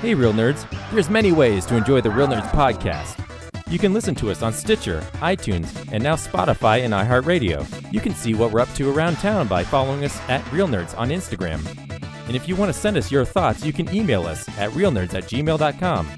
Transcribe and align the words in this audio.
Hey, 0.00 0.14
Real 0.14 0.34
Nerds. 0.34 0.66
There's 0.90 1.08
many 1.08 1.32
ways 1.32 1.64
to 1.66 1.76
enjoy 1.76 2.00
the 2.02 2.10
Real 2.10 2.28
Nerds 2.28 2.50
podcast. 2.50 3.18
You 3.70 3.78
can 3.78 3.94
listen 3.94 4.14
to 4.16 4.30
us 4.30 4.42
on 4.42 4.52
Stitcher, 4.52 5.00
iTunes, 5.14 5.90
and 5.90 6.02
now 6.02 6.16
Spotify 6.16 6.84
and 6.84 6.92
iHeartRadio. 6.92 7.92
You 7.92 8.00
can 8.00 8.14
see 8.14 8.34
what 8.34 8.52
we're 8.52 8.60
up 8.60 8.72
to 8.74 8.94
around 8.94 9.16
town 9.16 9.48
by 9.48 9.64
following 9.64 10.04
us 10.04 10.20
at 10.28 10.52
Real 10.52 10.68
Nerds 10.68 10.96
on 10.98 11.08
Instagram. 11.08 11.64
And 12.26 12.36
if 12.36 12.46
you 12.46 12.56
want 12.56 12.70
to 12.72 12.78
send 12.78 12.98
us 12.98 13.10
your 13.10 13.24
thoughts, 13.24 13.64
you 13.64 13.72
can 13.72 13.92
email 13.94 14.26
us 14.26 14.46
at 14.58 14.70
realnerds 14.72 15.14
at 15.14 15.24
gmail.com 15.24 16.08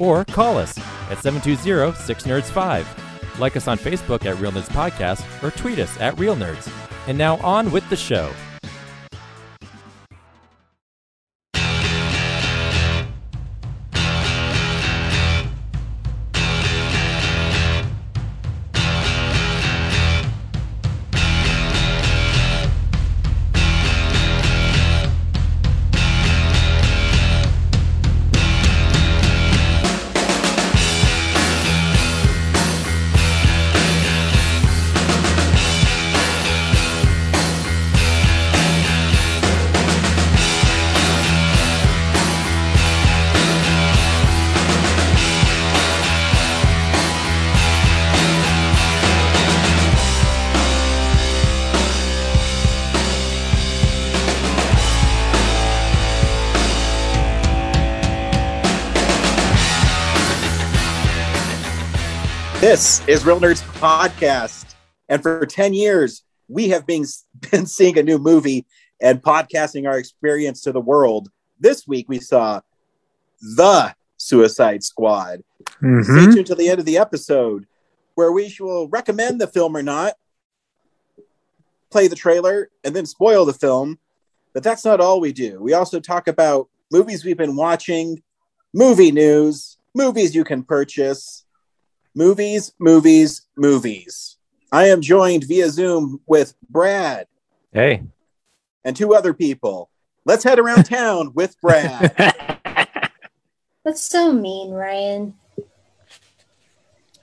or 0.00 0.24
call 0.24 0.58
us 0.58 0.76
at 0.78 1.18
720-6nerds5. 1.18 3.38
Like 3.38 3.56
us 3.56 3.68
on 3.68 3.78
Facebook 3.78 4.26
at 4.26 4.40
Real 4.40 4.52
Nerds 4.52 4.68
Podcast 4.70 5.24
or 5.42 5.52
tweet 5.52 5.78
us 5.78 5.96
at 6.00 6.18
Real 6.18 6.34
Nerds. 6.34 6.68
And 7.06 7.16
now 7.16 7.36
on 7.38 7.70
with 7.70 7.88
the 7.90 7.96
show. 7.96 8.32
This 63.06 63.20
is 63.20 63.26
Real 63.26 63.40
Nerds 63.40 63.62
Podcast. 63.78 64.74
And 65.08 65.22
for 65.22 65.46
10 65.46 65.72
years, 65.72 66.22
we 66.48 66.68
have 66.68 66.86
been, 66.86 67.04
been 67.50 67.66
seeing 67.66 67.98
a 67.98 68.02
new 68.02 68.18
movie 68.18 68.66
and 69.00 69.22
podcasting 69.22 69.88
our 69.88 69.98
experience 69.98 70.60
to 70.62 70.72
the 70.72 70.80
world. 70.80 71.30
This 71.58 71.88
week, 71.88 72.08
we 72.08 72.20
saw 72.20 72.60
The 73.40 73.94
Suicide 74.16 74.84
Squad. 74.84 75.42
Mm-hmm. 75.82 76.02
Stay 76.02 76.34
tuned 76.34 76.46
to 76.48 76.54
the 76.54 76.68
end 76.68 76.78
of 76.78 76.84
the 76.84 76.98
episode 76.98 77.66
where 78.14 78.32
we 78.32 78.54
will 78.60 78.88
recommend 78.88 79.40
the 79.40 79.48
film 79.48 79.76
or 79.76 79.82
not, 79.82 80.14
play 81.90 82.06
the 82.06 82.16
trailer, 82.16 82.70
and 82.84 82.94
then 82.94 83.06
spoil 83.06 83.44
the 83.44 83.54
film. 83.54 83.98
But 84.52 84.62
that's 84.62 84.84
not 84.84 85.00
all 85.00 85.20
we 85.20 85.32
do. 85.32 85.58
We 85.60 85.72
also 85.72 86.00
talk 86.00 86.28
about 86.28 86.68
movies 86.92 87.24
we've 87.24 87.36
been 87.36 87.56
watching, 87.56 88.22
movie 88.74 89.10
news, 89.10 89.78
movies 89.94 90.34
you 90.34 90.44
can 90.44 90.62
purchase, 90.62 91.39
movies, 92.14 92.72
movies, 92.78 93.42
movies. 93.56 94.36
I 94.72 94.86
am 94.88 95.00
joined 95.00 95.44
via 95.44 95.68
Zoom 95.70 96.20
with 96.26 96.54
Brad 96.68 97.26
Hey. 97.72 98.02
and 98.84 98.96
two 98.96 99.14
other 99.14 99.34
people. 99.34 99.90
Let's 100.24 100.44
head 100.44 100.58
around 100.58 100.84
town 100.86 101.32
with 101.34 101.56
Brad. 101.60 102.14
That's 103.84 104.02
so 104.02 104.32
mean, 104.32 104.70
Ryan. 104.70 105.34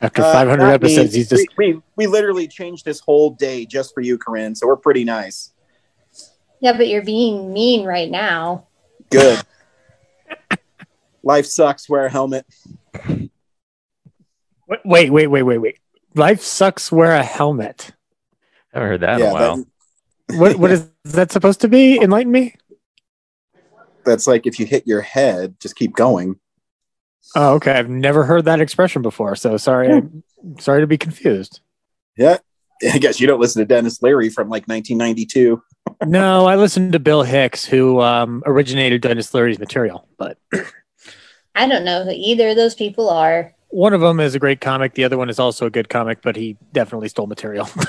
After 0.02 0.22
Uh, 0.24 0.32
500 0.34 0.58
not 0.64 0.74
episodes, 0.74 1.14
me. 1.14 1.18
he's 1.20 1.30
just 1.30 1.48
we, 1.58 1.74
we, 1.74 1.82
we 1.96 2.08
literally 2.08 2.48
changed 2.48 2.86
this 2.86 3.00
whole 3.00 3.32
day 3.32 3.66
just 3.66 3.94
for 3.94 4.02
you, 4.02 4.18
Corinne. 4.18 4.56
So 4.56 4.68
we're 4.68 4.76
pretty 4.76 5.04
nice. 5.04 5.54
Yeah, 6.60 6.74
but 6.76 6.88
you're 6.88 7.04
being 7.04 7.54
mean 7.54 7.86
right 7.86 8.10
now. 8.10 8.68
Good. 9.12 9.42
Life 11.24 11.46
sucks. 11.46 11.88
Wear 11.90 12.06
a 12.06 12.10
helmet. 12.10 12.46
Wait, 14.68 15.12
wait, 15.12 15.28
wait, 15.28 15.44
wait, 15.44 15.58
wait. 15.58 15.80
Life 16.16 16.42
sucks. 16.42 16.92
Wear 16.92 17.14
a 17.14 17.24
helmet. 17.24 17.92
I 18.74 18.80
haven't 18.80 18.90
heard 18.90 19.02
that 19.02 19.22
in 19.22 19.28
a 19.28 19.34
while. 19.34 19.58
that- 19.58 20.38
What 20.38 20.56
what 20.58 20.72
is 20.78 20.90
that 21.06 21.32
supposed 21.32 21.62
to 21.62 21.68
be? 21.68 22.00
Enlighten 22.02 22.32
me. 22.32 22.56
that's 24.06 24.28
like 24.28 24.46
if 24.48 24.60
you 24.60 24.66
hit 24.66 24.88
your 24.88 25.02
head, 25.02 25.60
just 25.60 25.76
keep 25.76 25.96
going. 25.96 26.40
Oh, 27.36 27.56
okay. 27.56 27.72
I've 27.74 27.90
never 27.90 28.24
heard 28.24 28.46
that 28.46 28.62
expression 28.62 29.02
before, 29.02 29.36
so 29.36 29.58
sorry. 29.58 29.92
I'm 29.92 30.24
sorry 30.60 30.82
to 30.82 30.88
be 30.88 30.98
confused. 30.98 31.60
Yeah. 32.18 32.38
I 32.94 32.98
guess 33.00 33.20
you 33.20 33.28
don't 33.28 33.40
listen 33.40 33.60
to 33.62 33.66
Denis 33.66 34.02
Leary 34.02 34.30
from 34.30 34.50
like 34.50 34.68
1992. 34.68 35.62
No, 36.06 36.46
I 36.46 36.58
listened 36.58 36.92
to 36.94 37.00
Bill 37.00 37.24
Hicks, 37.24 37.64
who 37.66 38.02
um, 38.02 38.44
originated 38.46 39.02
Denis 39.02 39.34
Leary's 39.34 39.58
material, 39.58 40.06
but 40.18 40.38
I 41.56 41.66
don't 41.66 41.86
know 41.86 42.04
who 42.04 42.12
either 42.14 42.50
of 42.50 42.58
those 42.58 42.76
people 42.76 43.10
are. 43.10 43.54
One 43.70 43.94
of 43.94 44.02
them 44.02 44.20
is 44.20 44.36
a 44.36 44.40
great 44.40 44.62
comic. 44.62 44.94
The 44.94 45.04
other 45.04 45.18
one 45.18 45.30
is 45.30 45.40
also 45.40 45.66
a 45.66 45.70
good 45.70 45.90
comic, 45.90 46.22
but 46.22 46.36
he 46.36 46.58
definitely 46.74 47.10
stole 47.10 47.28
material. 47.28 47.70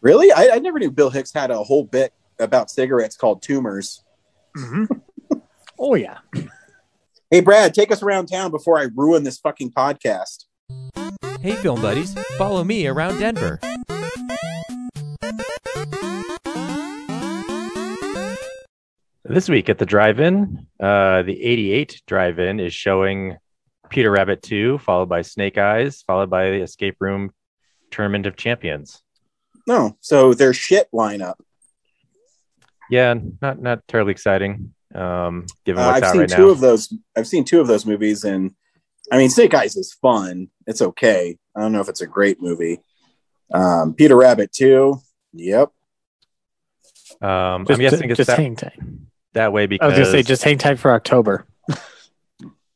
Really? 0.00 0.32
I, 0.32 0.56
I 0.56 0.58
never 0.58 0.80
knew 0.80 0.90
Bill 0.90 1.10
Hicks 1.10 1.32
had 1.32 1.52
a 1.52 1.62
whole 1.62 1.84
bit 1.84 2.12
about 2.40 2.72
cigarettes 2.72 3.16
called 3.16 3.40
tumors. 3.40 4.02
Mhm. 4.56 4.88
Oh 5.78 5.94
yeah. 5.94 6.18
Hey, 7.30 7.40
Brad, 7.40 7.72
take 7.72 7.92
us 7.92 8.02
around 8.02 8.26
town 8.26 8.50
before 8.50 8.78
I 8.80 8.88
ruin 8.96 9.22
this 9.22 9.38
fucking 9.38 9.70
podcast. 9.72 10.44
Hey, 11.40 11.52
film 11.52 11.80
buddies. 11.80 12.14
Follow 12.36 12.62
me 12.64 12.86
around 12.88 13.18
Denver. 13.18 13.60
This 19.24 19.48
week 19.48 19.68
at 19.68 19.78
the 19.78 19.86
drive-in, 19.86 20.66
uh, 20.80 21.22
the 21.22 21.42
88 21.42 22.02
drive-in 22.06 22.60
is 22.60 22.74
showing 22.74 23.36
Peter 23.92 24.10
Rabbit 24.10 24.42
2, 24.42 24.78
followed 24.78 25.10
by 25.10 25.20
Snake 25.22 25.58
Eyes, 25.58 26.02
followed 26.06 26.30
by 26.30 26.50
the 26.50 26.62
Escape 26.62 26.96
Room 26.98 27.30
Tournament 27.90 28.24
of 28.26 28.36
Champions. 28.36 29.02
No, 29.66 29.96
so 30.00 30.32
their 30.32 30.54
shit 30.54 30.88
lineup. 30.94 31.34
Yeah, 32.90 33.14
not 33.40 33.60
not 33.60 33.86
terribly 33.86 34.12
exciting. 34.12 34.74
Um, 34.94 35.46
given 35.64 35.82
Uh, 35.82 35.86
what's 35.88 35.96
I've 35.98 36.02
out 36.04 36.12
seen 36.12 36.20
right 36.22 36.30
two 36.30 36.46
now. 36.46 36.50
of 36.50 36.60
those. 36.60 36.92
I've 37.16 37.28
seen 37.28 37.44
two 37.44 37.60
of 37.60 37.66
those 37.66 37.84
movies, 37.86 38.24
and 38.24 38.52
I 39.12 39.18
mean, 39.18 39.28
Snake 39.30 39.52
Eyes 39.54 39.76
is 39.76 39.92
fun. 39.92 40.48
It's 40.66 40.82
okay. 40.82 41.38
I 41.56 41.60
don't 41.60 41.72
know 41.72 41.80
if 41.80 41.88
it's 41.88 42.00
a 42.00 42.06
great 42.06 42.40
movie. 42.42 42.80
Um, 43.52 43.92
Peter 43.94 44.16
Rabbit 44.16 44.52
2. 44.52 44.98
Yep. 45.34 45.70
Um, 47.20 47.66
Just, 47.66 47.70
I'm 47.78 47.80
guessing 47.80 48.10
it's 48.10 48.16
just 48.16 48.28
that, 48.28 48.38
hang 48.38 48.56
tight. 48.56 48.78
that 49.34 49.52
way 49.52 49.66
because 49.66 49.86
I 49.86 49.88
because 49.90 49.98
was 50.00 50.08
gonna 50.12 50.22
say 50.24 50.26
just 50.26 50.42
hang 50.44 50.58
tight 50.58 50.78
for 50.78 50.92
October. 50.92 51.46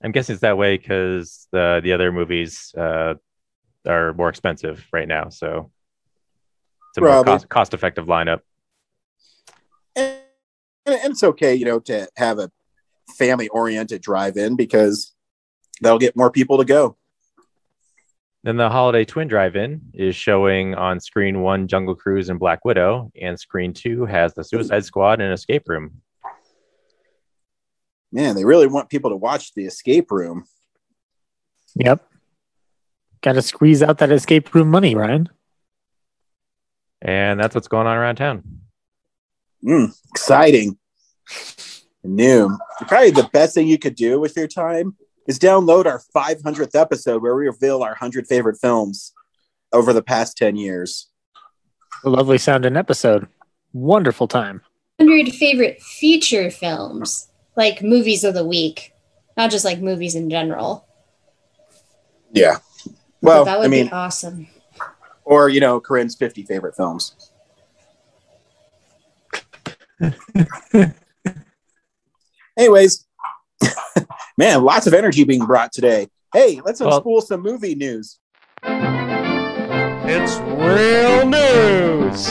I'm 0.07 0.13
guessing 0.13 0.35
it's 0.35 0.43
that 0.43 0.57
way 0.57 0.77
because 0.77 1.49
the 1.51 1.81
the 1.83 1.93
other 1.93 2.13
movies 2.13 2.73
uh, 2.79 3.15
are 3.85 4.13
more 4.13 4.29
expensive 4.29 4.87
right 4.93 5.09
now, 5.09 5.31
so 5.31 5.73
it's 6.91 6.99
a 6.99 7.01
more 7.01 7.25
cost 7.25 7.49
cost 7.49 7.75
effective 7.75 8.07
lineup. 8.07 8.43
and, 9.97 10.21
and 10.87 11.11
it's 11.11 11.25
okay, 11.25 11.57
you 11.57 11.65
know, 11.65 11.81
to 11.81 12.09
have 12.17 12.39
a 12.39 12.53
family 13.19 13.49
oriented 13.49 14.01
drive-in 14.01 14.55
because 14.55 15.13
that'll 15.81 15.99
get 15.99 16.15
more 16.15 16.31
people 16.31 16.59
to 16.59 16.65
go. 16.65 16.97
Then 18.45 18.59
the 18.59 18.71
Holiday 18.71 19.05
Twin 19.05 19.27
Drive-In 19.27 19.91
is 19.93 20.15
showing 20.15 20.77
on 20.77 21.01
screen 21.01 21.41
one 21.41 21.67
Jungle 21.67 21.97
Cruise 21.97 22.29
and 22.29 22.39
Black 22.39 22.65
Widow, 22.65 23.11
and 23.21 23.37
screen 23.41 23.73
two 23.73 24.05
has 24.05 24.35
the 24.35 24.45
Suicide 24.45 24.85
Squad 24.85 25.21
and 25.21 25.33
Escape 25.33 25.69
Room. 25.69 26.01
Man, 28.13 28.35
they 28.35 28.45
really 28.45 28.67
want 28.67 28.89
people 28.89 29.11
to 29.11 29.17
watch 29.17 29.53
the 29.55 29.65
escape 29.65 30.11
room. 30.11 30.45
Yep. 31.75 32.07
Got 33.21 33.33
to 33.33 33.43
squeeze 33.43 33.83
out 33.83 33.99
that 33.99 34.13
escape 34.13 34.55
room 34.55 34.71
money, 34.71 34.95
Ryan. 34.95 35.29
And 37.03 37.39
that's 37.39 37.55
what's 37.55 37.69
going 37.69 37.87
on 37.87 37.97
around 37.97 38.17
town. 38.17 38.43
Mm, 39.65 39.93
exciting. 40.11 40.79
New. 42.05 42.57
Probably 42.87 43.11
the 43.11 43.29
best 43.33 43.55
thing 43.55 43.67
you 43.67 43.79
could 43.79 43.97
do 43.97 44.21
with 44.21 44.37
your 44.37 44.47
time 44.47 44.97
is 45.27 45.39
download 45.39 45.87
our 45.87 46.01
500th 46.15 46.75
episode 46.75 47.23
where 47.23 47.35
we 47.35 47.47
reveal 47.47 47.83
our 47.83 47.91
100 47.91 48.27
favorite 48.27 48.59
films 48.61 49.13
over 49.73 49.93
the 49.93 50.03
past 50.03 50.37
10 50.37 50.57
years. 50.57 51.09
A 52.05 52.09
lovely 52.09 52.39
sounding 52.39 52.77
episode. 52.77 53.27
Wonderful 53.73 54.29
time. 54.29 54.63
100 54.99 55.35
favorite 55.35 55.83
feature 55.83 56.51
films, 56.51 57.29
like 57.57 57.83
movies 57.83 58.25
of 58.25 58.35
the 58.35 58.45
week, 58.45 58.93
not 59.37 59.51
just 59.51 59.65
like 59.65 59.81
movies 59.81 60.15
in 60.15 60.29
general. 60.31 60.87
Yeah. 62.33 62.59
Well, 63.23 63.45
that 63.45 63.59
would 63.59 63.67
I 63.67 63.69
mean, 63.69 63.87
be 63.87 63.93
awesome. 63.93 64.47
or, 65.25 65.49
you 65.49 65.61
know, 65.61 65.81
Corinne's 65.81 66.15
50 66.15 66.43
favorite 66.45 66.77
films. 66.77 67.17
Anyways, 72.59 73.07
Man, 74.39 74.63
lots 74.65 74.87
of 74.87 74.93
energy 74.95 75.25
being 75.25 75.45
brought 75.47 75.73
today. 75.73 76.09
Hey, 76.33 76.61
let's 76.65 76.81
Well- 76.81 77.03
unspool 77.03 77.23
some 77.23 77.41
movie 77.43 77.75
news. 77.75 78.19
It's 80.09 80.37
real 80.39 81.27
news. 81.27 82.29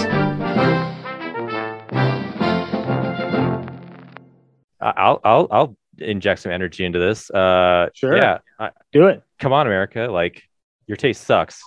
I'll 4.96 5.22
I'll 5.24 5.48
I'll 5.52 5.78
inject 5.98 6.42
some 6.42 6.52
energy 6.52 6.86
into 6.86 7.00
this. 7.00 7.30
Uh, 7.32 7.88
Sure. 7.94 8.18
Yeah. 8.18 8.40
I, 8.60 8.72
Do 8.92 9.08
it. 9.08 9.24
come 9.40 9.54
on, 9.54 9.66
America. 9.68 10.08
Like 10.12 10.44
your 10.88 10.98
taste 10.98 11.24
sucks. 11.26 11.62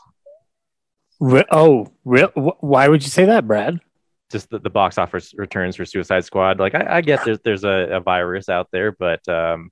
Re- 1.20 1.44
oh, 1.50 1.88
real? 2.04 2.28
Wh- 2.28 2.62
why 2.62 2.88
would 2.88 3.02
you 3.02 3.08
say 3.10 3.24
that, 3.26 3.46
Brad? 3.46 3.80
Just 4.30 4.50
the, 4.50 4.58
the 4.58 4.70
box 4.70 4.98
office 4.98 5.32
returns 5.36 5.76
for 5.76 5.84
Suicide 5.84 6.24
Squad. 6.24 6.60
Like 6.60 6.74
I, 6.74 6.98
I 6.98 7.00
get 7.00 7.24
there's 7.24 7.38
there's 7.44 7.64
a, 7.64 7.88
a 7.96 8.00
virus 8.00 8.48
out 8.48 8.68
there, 8.70 8.92
but 8.92 9.26
um, 9.28 9.70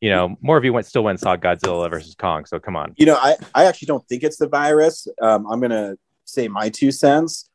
you 0.00 0.10
know, 0.10 0.36
more 0.42 0.56
of 0.58 0.64
you 0.64 0.72
went 0.72 0.86
still 0.86 1.04
went 1.04 1.14
and 1.14 1.20
saw 1.20 1.36
Godzilla 1.36 1.88
versus 1.88 2.14
Kong. 2.14 2.44
So 2.44 2.58
come 2.58 2.76
on. 2.76 2.92
You 2.96 3.06
know, 3.06 3.14
I, 3.16 3.36
I 3.54 3.64
actually 3.66 3.86
don't 3.86 4.06
think 4.08 4.22
it's 4.24 4.36
the 4.36 4.48
virus. 4.48 5.06
Um, 5.22 5.46
I'm 5.50 5.60
going 5.60 5.70
to 5.70 5.96
say 6.24 6.48
my 6.48 6.68
two 6.68 6.90
cents, 6.90 7.48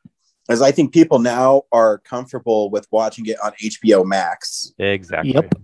as 0.50 0.62
I 0.62 0.72
think 0.72 0.92
people 0.92 1.18
now 1.18 1.62
are 1.72 1.98
comfortable 1.98 2.70
with 2.70 2.86
watching 2.90 3.26
it 3.26 3.36
on 3.42 3.52
HBO 3.52 4.04
Max 4.04 4.72
Exactly. 4.78 5.32
Yep. 5.32 5.54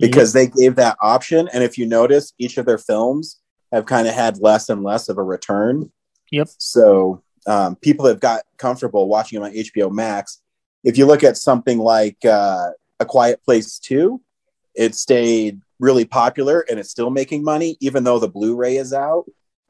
because 0.00 0.32
they 0.32 0.46
gave 0.48 0.76
that 0.76 0.96
option. 1.00 1.48
And 1.52 1.62
if 1.62 1.78
you 1.78 1.86
notice, 1.86 2.32
each 2.38 2.58
of 2.58 2.66
their 2.66 2.78
films 2.78 3.40
have 3.72 3.86
kind 3.86 4.08
of 4.08 4.14
had 4.14 4.38
less 4.38 4.68
and 4.68 4.82
less 4.82 5.08
of 5.08 5.18
a 5.18 5.22
return. 5.22 5.90
Yep. 6.30 6.48
So 6.58 7.22
um, 7.46 7.76
people 7.76 8.06
have 8.06 8.20
got 8.20 8.42
comfortable 8.58 9.08
watching 9.08 9.40
them 9.40 9.50
on 9.50 9.54
HBO 9.54 9.90
Max. 9.90 10.42
If 10.84 10.96
you 10.98 11.06
look 11.06 11.24
at 11.24 11.36
something 11.36 11.78
like 11.78 12.24
uh, 12.24 12.70
A 13.00 13.04
Quiet 13.04 13.42
Place 13.44 13.78
2, 13.78 14.20
it 14.74 14.94
stayed 14.94 15.60
really 15.78 16.04
popular 16.04 16.64
and 16.68 16.78
it's 16.78 16.90
still 16.90 17.10
making 17.10 17.42
money, 17.42 17.76
even 17.80 18.04
though 18.04 18.18
the 18.18 18.28
Blu 18.28 18.56
ray 18.56 18.76
is 18.76 18.92
out 18.92 19.24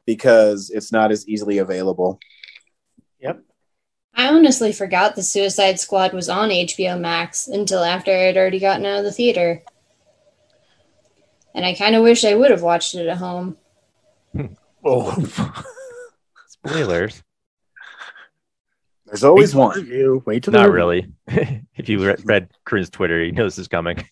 because 0.05 0.69
it's 0.69 0.91
not 0.91 1.11
as 1.11 1.27
easily 1.27 1.57
available. 1.57 2.19
Yep. 3.19 3.41
I 4.17 4.27
honestly 4.29 4.71
forgot 4.73 5.15
the 5.15 5.21
Suicide 5.21 5.79
Squad 5.79 6.11
was 6.11 6.27
on 6.27 6.49
HBO 6.49 6.99
Max 6.99 7.47
until 7.47 7.83
after 7.83 8.11
I 8.11 8.15
had 8.23 8.35
already 8.35 8.59
gotten 8.59 8.85
out 8.85 8.97
of 8.97 9.03
the 9.05 9.11
theater. 9.11 9.61
And 11.53 11.63
I 11.63 11.75
kind 11.75 11.95
of 11.95 12.01
wish 12.03 12.25
I 12.25 12.33
would 12.33 12.49
have 12.51 12.63
watched 12.63 12.95
it 12.95 13.07
at 13.07 13.17
home. 13.17 13.57
Oh, 14.85 15.11
Spoilers. 16.47 17.21
There's 19.05 19.23
always 19.23 19.53
Wait 19.53 19.59
one. 19.59 19.75
review. 19.77 20.23
Wait 20.25 20.43
till 20.43 20.51
the 20.51 20.59
Not 20.59 20.71
review. 20.71 20.75
really. 21.27 21.63
if 21.75 21.89
you 21.89 22.05
read, 22.05 22.21
read 22.23 22.49
Corinne's 22.63 22.89
Twitter, 22.89 23.21
you 23.21 23.33
know 23.33 23.43
this 23.43 23.57
is 23.57 23.67
coming. 23.67 24.07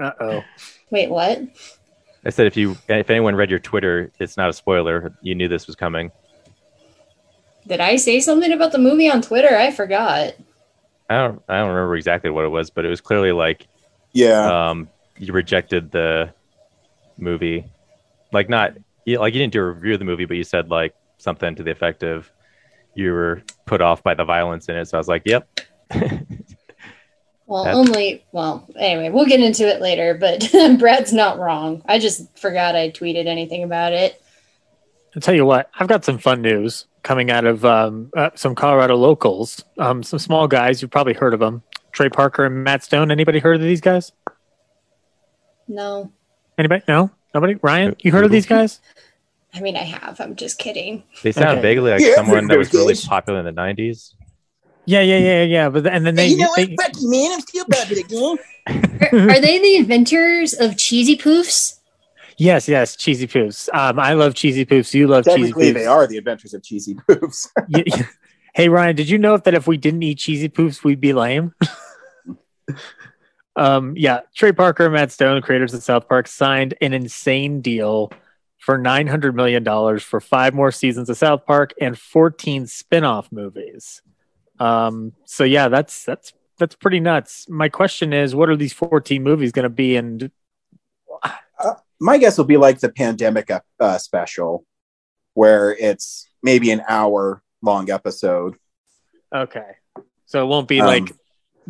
Uh 0.00 0.10
oh. 0.18 0.44
Wait, 0.90 1.08
what? 1.08 1.40
I 2.24 2.30
said 2.30 2.46
if 2.48 2.56
you 2.56 2.76
if 2.88 3.10
anyone 3.10 3.36
read 3.36 3.50
your 3.50 3.60
Twitter, 3.60 4.10
it's 4.18 4.36
not 4.36 4.50
a 4.50 4.52
spoiler. 4.52 5.16
You 5.22 5.36
knew 5.36 5.46
this 5.46 5.68
was 5.68 5.76
coming. 5.76 6.10
Did 7.66 7.80
I 7.80 7.96
say 7.96 8.20
something 8.20 8.52
about 8.52 8.72
the 8.72 8.78
movie 8.78 9.10
on 9.10 9.22
Twitter? 9.22 9.56
I 9.56 9.70
forgot. 9.70 10.34
I 11.08 11.16
don't 11.18 11.42
I 11.48 11.58
don't 11.58 11.68
remember 11.70 11.96
exactly 11.96 12.30
what 12.30 12.44
it 12.44 12.48
was, 12.48 12.70
but 12.70 12.84
it 12.84 12.88
was 12.88 13.00
clearly 13.00 13.32
like 13.32 13.66
Yeah. 14.12 14.70
um 14.70 14.88
you 15.18 15.32
rejected 15.32 15.90
the 15.90 16.32
movie. 17.18 17.64
Like 18.32 18.48
not 18.48 18.74
you- 19.04 19.18
like 19.18 19.34
you 19.34 19.40
didn't 19.40 19.52
do 19.52 19.60
a 19.60 19.70
review 19.72 19.94
of 19.94 19.98
the 19.98 20.04
movie, 20.04 20.24
but 20.24 20.36
you 20.36 20.44
said 20.44 20.70
like 20.70 20.94
something 21.18 21.54
to 21.54 21.62
the 21.62 21.70
effect 21.70 22.02
of 22.02 22.30
you 22.94 23.12
were 23.12 23.42
put 23.66 23.80
off 23.80 24.02
by 24.02 24.14
the 24.14 24.24
violence 24.24 24.68
in 24.68 24.76
it. 24.76 24.86
So 24.86 24.96
I 24.96 25.00
was 25.00 25.08
like, 25.08 25.22
Yep. 25.24 25.60
Well, 27.46 27.64
That- 27.64 27.74
only, 27.74 28.24
well, 28.32 28.66
anyway, 28.76 29.10
we'll 29.10 29.26
get 29.26 29.40
into 29.40 29.66
it 29.68 29.80
later, 29.80 30.14
but 30.14 30.48
Brad's 30.78 31.12
not 31.12 31.38
wrong. 31.38 31.82
I 31.86 31.98
just 31.98 32.36
forgot 32.38 32.74
I 32.76 32.90
tweeted 32.90 33.26
anything 33.26 33.62
about 33.62 33.92
it. 33.92 34.20
I'll 35.14 35.20
tell 35.22 35.34
you 35.34 35.44
what, 35.46 35.70
I've 35.78 35.88
got 35.88 36.04
some 36.04 36.18
fun 36.18 36.42
news 36.42 36.86
coming 37.04 37.30
out 37.30 37.44
of 37.44 37.64
um, 37.64 38.10
uh, 38.16 38.30
some 38.34 38.56
Colorado 38.56 38.96
locals. 38.96 39.62
Um, 39.78 40.02
some 40.02 40.18
small 40.18 40.48
guys, 40.48 40.82
you've 40.82 40.90
probably 40.90 41.12
heard 41.14 41.32
of 41.34 41.38
them. 41.38 41.62
Trey 41.92 42.08
Parker 42.08 42.44
and 42.44 42.64
Matt 42.64 42.82
Stone. 42.82 43.12
Anybody 43.12 43.38
heard 43.38 43.54
of 43.56 43.62
these 43.62 43.80
guys? 43.80 44.10
No, 45.68 46.10
Anybody? 46.58 46.82
No? 46.88 47.10
Nobody? 47.32 47.54
Ryan, 47.62 47.94
you 48.00 48.10
heard 48.12 48.24
of 48.24 48.30
these 48.30 48.46
guys? 48.46 48.80
I 49.52 49.60
mean, 49.60 49.76
I 49.76 49.82
have. 49.82 50.20
I'm 50.20 50.34
just 50.36 50.58
kidding. 50.58 51.04
They 51.22 51.30
sound 51.32 51.58
Okay. 51.58 51.62
vaguely 51.62 51.92
like 51.92 52.00
Yeah, 52.00 52.14
someone 52.16 52.48
that 52.48 52.58
was 52.58 52.72
really 52.74 52.94
popular 52.94 53.38
in 53.38 53.44
the 53.44 53.52
nineties. 53.52 54.14
Yeah, 54.86 55.00
yeah, 55.00 55.18
yeah, 55.18 55.42
yeah. 55.44 55.68
But 55.70 55.86
and 55.86 56.04
then 56.04 56.16
they, 56.16 56.26
You 56.28 56.38
know 56.38 56.52
they 56.56 56.66
Becky, 56.76 57.06
man, 57.06 57.32
I'm 57.32 57.40
still 57.40 57.64
Bobby 57.68 58.00
again. 58.00 58.36
Are, 59.12 59.30
are 59.30 59.40
they 59.40 59.58
the 59.58 59.76
inventors 59.76 60.52
of 60.54 60.76
Cheesy 60.76 61.16
Poofs? 61.16 61.78
Yes, 62.36 62.68
yes, 62.68 62.96
cheesy 62.96 63.26
poofs. 63.26 63.68
Um, 63.74 63.98
I 63.98 64.14
love 64.14 64.34
cheesy 64.34 64.64
poofs. 64.64 64.94
You 64.94 65.06
love 65.06 65.24
cheesy 65.24 65.52
poofs. 65.52 65.74
they 65.74 65.86
are 65.86 66.06
the 66.06 66.18
adventures 66.18 66.54
of 66.54 66.62
cheesy 66.62 66.94
poofs. 66.94 67.48
Hey 68.56 68.68
Ryan, 68.68 68.94
did 68.94 69.10
you 69.10 69.18
know 69.18 69.36
that 69.36 69.54
if 69.54 69.66
we 69.66 69.76
didn't 69.76 70.04
eat 70.04 70.18
cheesy 70.18 70.48
poofs, 70.48 70.84
we'd 70.84 71.00
be 71.00 71.12
lame? 71.12 71.52
um, 73.56 73.94
yeah, 73.96 74.20
Trey 74.36 74.52
Parker 74.52 74.88
Matt 74.88 75.10
Stone, 75.10 75.42
creators 75.42 75.74
of 75.74 75.82
South 75.82 76.08
Park, 76.08 76.28
signed 76.28 76.72
an 76.80 76.92
insane 76.92 77.62
deal 77.62 78.12
for 78.58 78.78
nine 78.78 79.08
hundred 79.08 79.34
million 79.34 79.64
dollars 79.64 80.04
for 80.04 80.20
five 80.20 80.54
more 80.54 80.70
seasons 80.70 81.10
of 81.10 81.16
South 81.16 81.44
Park 81.44 81.74
and 81.80 81.98
fourteen 81.98 82.68
spin-off 82.68 83.32
movies. 83.32 84.02
Um, 84.60 85.14
so 85.24 85.42
yeah, 85.42 85.66
that's 85.66 86.04
that's 86.04 86.32
that's 86.56 86.76
pretty 86.76 87.00
nuts. 87.00 87.48
My 87.48 87.68
question 87.68 88.12
is, 88.12 88.36
what 88.36 88.48
are 88.48 88.56
these 88.56 88.72
fourteen 88.72 89.24
movies 89.24 89.50
going 89.50 89.64
to 89.64 89.68
be? 89.68 89.96
And 89.96 90.30
My 92.00 92.18
guess 92.18 92.36
will 92.38 92.44
be 92.44 92.56
like 92.56 92.80
the 92.80 92.90
pandemic 92.90 93.50
uh, 93.80 93.98
special, 93.98 94.64
where 95.34 95.76
it's 95.78 96.28
maybe 96.42 96.70
an 96.70 96.82
hour 96.88 97.42
long 97.62 97.90
episode. 97.90 98.56
okay, 99.34 99.72
so 100.26 100.42
it 100.42 100.46
won't 100.46 100.68
be 100.68 100.80
Um, 100.80 100.86
like 100.86 101.12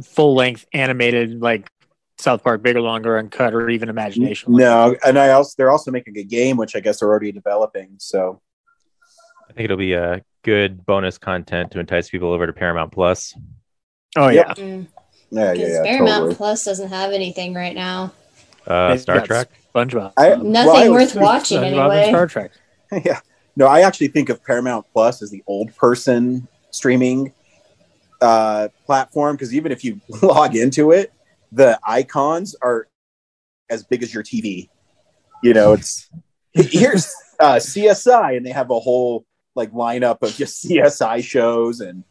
full 0.03 0.35
length 0.35 0.67
animated 0.73 1.41
like 1.41 1.69
South 2.19 2.43
Park, 2.43 2.62
bigger, 2.62 2.81
longer, 2.81 3.19
uncut, 3.19 3.55
or 3.55 3.69
even 3.71 3.88
Imagination. 3.88 4.53
No, 4.55 4.97
and 5.05 5.19
I 5.19 5.31
also 5.31 5.55
they're 5.56 5.71
also 5.71 5.91
making 5.91 6.17
a 6.19 6.25
game, 6.25 6.56
which 6.56 6.75
I 6.76 6.81
guess 6.81 7.00
they're 7.00 7.09
already 7.09 7.32
developing. 7.32 7.97
So 7.99 8.41
I 9.49 9.53
think 9.53 9.65
it'll 9.67 9.76
be 9.76 9.93
a 9.93 10.23
good 10.43 10.85
bonus 10.87 11.19
content 11.19 11.71
to 11.73 11.81
entice 11.81 12.11
people 12.11 12.32
over 12.32 12.47
to 12.47 12.53
Paramount 12.53 12.93
Plus. 12.93 13.35
Oh 14.17 14.29
yeah. 14.29 14.49
Yep. 14.49 14.56
Mm, 14.59 14.87
yeah, 15.31 15.53
yeah, 15.53 15.67
yeah, 15.67 15.82
Paramount 15.82 16.09
totally. 16.21 16.35
Plus 16.37 16.65
doesn't 16.65 16.88
have 16.88 17.12
anything 17.12 17.55
right 17.55 17.75
now. 17.75 18.12
Uh, 18.66 18.96
Star 18.96 19.16
got 19.19 19.26
Trek. 19.26 19.50
SpongeBob. 19.75 20.12
I- 20.16 20.32
Um, 20.32 20.52
Nothing 20.52 20.72
well, 20.72 20.76
I 20.85 20.88
worth 20.88 21.14
was- 21.14 21.23
watching 21.23 21.59
SpongeBob 21.61 21.66
and 21.66 21.76
anyway. 21.76 22.09
Star 22.09 22.26
Trek. 22.26 22.50
yeah. 23.04 23.21
No, 23.56 23.66
I 23.66 23.80
actually 23.83 24.09
think 24.09 24.28
of 24.30 24.42
Paramount 24.44 24.87
Plus 24.92 25.23
as 25.23 25.30
the 25.30 25.42
old 25.47 25.75
person 25.76 26.49
streaming 26.71 27.33
uh, 28.21 28.68
platform 28.87 29.37
because 29.37 29.54
even 29.54 29.71
if 29.71 29.85
you 29.85 30.00
log 30.23 30.56
into 30.56 30.90
it, 30.92 31.12
the 31.52 31.78
icons 31.87 32.56
are 32.62 32.88
as 33.71 33.85
big 33.85 34.02
as 34.02 34.12
your 34.12 34.23
TV. 34.23 34.68
You 35.42 35.54
know, 35.54 35.75
it's 35.75 36.09
here's 36.52 37.14
uh, 37.38 37.56
CSI, 37.56 38.37
and 38.37 38.44
they 38.47 38.50
have 38.50 38.71
a 38.71 38.80
whole 38.80 39.25
like 39.54 39.71
lineup 39.73 40.23
of 40.23 40.35
just 40.35 40.64
CSI 40.64 41.23
shows 41.23 41.80
and 41.80 42.02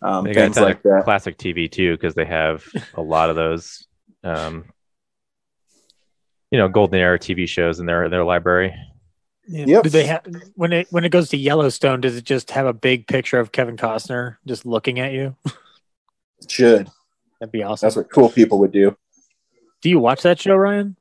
um, 0.00 0.24
They 0.24 0.32
got 0.32 0.40
a 0.40 0.44
things 0.44 0.54
ton 0.56 0.64
like 0.64 0.76
of 0.76 0.82
that. 0.84 1.04
classic 1.04 1.36
TV 1.36 1.70
too, 1.70 1.92
because 1.96 2.14
they 2.14 2.24
have 2.24 2.64
a 2.94 3.02
lot 3.02 3.28
of 3.30 3.36
those, 3.36 3.86
um, 4.24 4.64
you 6.50 6.58
know, 6.58 6.68
golden 6.68 6.98
era 6.98 7.18
TV 7.18 7.48
shows 7.48 7.80
in 7.80 7.86
their 7.86 8.08
their 8.08 8.24
library. 8.24 8.74
Yep. 9.48 9.84
Do 9.84 9.90
they 9.90 10.06
have 10.06 10.26
when 10.54 10.72
it 10.72 10.88
when 10.90 11.04
it 11.04 11.10
goes 11.10 11.30
to 11.30 11.36
Yellowstone? 11.36 12.00
Does 12.00 12.16
it 12.16 12.24
just 12.24 12.50
have 12.50 12.66
a 12.66 12.72
big 12.72 13.06
picture 13.06 13.38
of 13.38 13.52
Kevin 13.52 13.76
Costner 13.76 14.36
just 14.46 14.66
looking 14.66 15.00
at 15.00 15.12
you? 15.12 15.36
Should 16.48 16.88
That'd 17.40 17.52
be 17.52 17.62
awesome. 17.62 17.86
that's 17.86 17.96
what 17.96 18.12
cool 18.12 18.28
people 18.28 18.58
would 18.60 18.72
do. 18.72 18.96
Do 19.80 19.88
you 19.88 19.98
watch 19.98 20.22
that 20.22 20.40
show, 20.40 20.54
Ryan? 20.54 20.96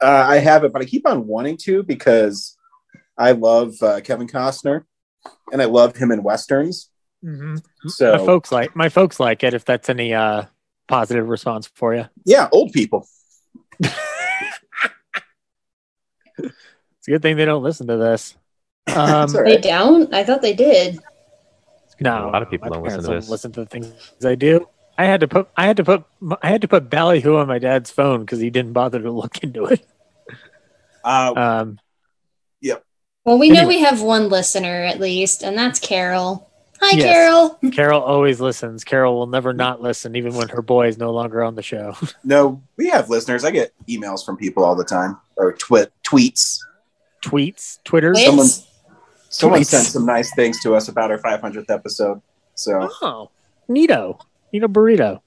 Uh, 0.00 0.26
I 0.26 0.38
have 0.38 0.64
it, 0.64 0.72
but 0.72 0.82
I 0.82 0.84
keep 0.84 1.06
on 1.06 1.26
wanting 1.26 1.56
to 1.58 1.82
because 1.84 2.56
I 3.16 3.32
love 3.32 3.74
uh, 3.82 4.00
Kevin 4.00 4.26
Costner 4.26 4.84
and 5.52 5.62
I 5.62 5.66
love 5.66 5.96
him 5.96 6.10
in 6.10 6.22
westerns. 6.22 6.90
Mm-hmm. 7.24 7.88
So 7.88 8.12
my 8.12 8.26
folks 8.26 8.50
like 8.50 8.76
my 8.76 8.88
folks 8.88 9.20
like 9.20 9.44
it. 9.44 9.54
If 9.54 9.64
that's 9.64 9.88
any 9.88 10.12
uh, 10.12 10.44
positive 10.88 11.28
response 11.28 11.68
for 11.68 11.94
you, 11.94 12.08
yeah, 12.24 12.48
old 12.52 12.72
people. 12.72 13.06
it's 17.02 17.08
a 17.08 17.10
good 17.10 17.22
thing 17.22 17.36
they 17.36 17.44
don't 17.44 17.64
listen 17.64 17.88
to 17.88 17.96
this. 17.96 18.36
Um, 18.88 18.94
That's 19.30 19.32
They 19.34 19.58
don't? 19.58 20.12
I 20.14 20.22
thought 20.24 20.40
they 20.42 20.54
did. 20.54 20.98
No, 22.00 22.28
A 22.28 22.30
lot 22.30 22.42
of 22.42 22.50
people 22.50 22.68
don't 22.70 22.82
listen 22.82 23.02
to 23.02 23.10
this. 23.10 23.28
Listen 23.28 23.52
to 23.52 23.60
the 23.60 23.66
things 23.66 23.92
I 24.24 24.34
do. 24.36 24.68
I 24.98 25.04
had 25.04 25.20
to 25.20 25.28
put 25.28 25.48
I 25.56 25.66
had 25.66 25.76
to 25.78 25.84
put 25.84 26.04
I 26.42 26.48
had 26.50 26.62
to 26.62 26.68
put 26.68 26.90
Ballyhoo 26.90 27.36
on 27.36 27.46
my 27.48 27.58
dad's 27.58 27.90
phone 27.92 28.20
because 28.20 28.40
he 28.40 28.50
didn't 28.50 28.72
bother 28.72 29.00
to 29.00 29.10
look 29.10 29.42
into 29.42 29.64
it. 29.66 29.84
Uh, 31.04 31.32
Um, 31.36 31.78
yep. 32.60 32.84
Well, 33.24 33.38
we 33.38 33.50
know 33.50 33.66
we 33.66 33.80
have 33.80 34.02
one 34.02 34.28
listener 34.28 34.82
at 34.84 35.00
least, 35.00 35.42
and 35.42 35.58
that's 35.58 35.80
Carol. 35.80 36.48
Hi, 36.80 36.96
Yes. 36.96 37.04
Carol. 37.04 37.58
Carol 37.72 38.00
always 38.02 38.40
listens. 38.40 38.84
Carol 38.84 39.16
will 39.16 39.26
never 39.26 39.52
not 39.52 39.80
listen, 39.82 40.14
even 40.16 40.34
when 40.34 40.48
her 40.50 40.62
boy 40.62 40.86
is 40.88 40.98
no 40.98 41.10
longer 41.12 41.42
on 41.42 41.54
the 41.56 41.62
show. 41.62 41.96
No, 42.24 42.62
we 42.76 42.88
have 42.88 43.08
listeners. 43.10 43.44
I 43.44 43.50
get 43.52 43.72
emails 43.88 44.24
from 44.24 44.36
people 44.36 44.64
all 44.64 44.74
the 44.76 44.84
time 44.84 45.18
or 45.36 45.52
twit 45.52 45.92
tweets. 46.04 46.58
Tweets, 47.22 47.78
Twitter. 47.84 48.14
Someone, 48.14 48.46
someone 49.30 49.60
Tweets. 49.60 49.66
sent 49.66 49.86
some 49.86 50.04
nice 50.06 50.34
things 50.34 50.60
to 50.62 50.74
us 50.74 50.88
about 50.88 51.10
our 51.10 51.18
500th 51.18 51.70
episode. 51.70 52.20
So 52.54 52.88
Oh, 53.00 53.30
neato, 53.68 54.18
neato 54.52 54.66
burrito. 54.66 55.20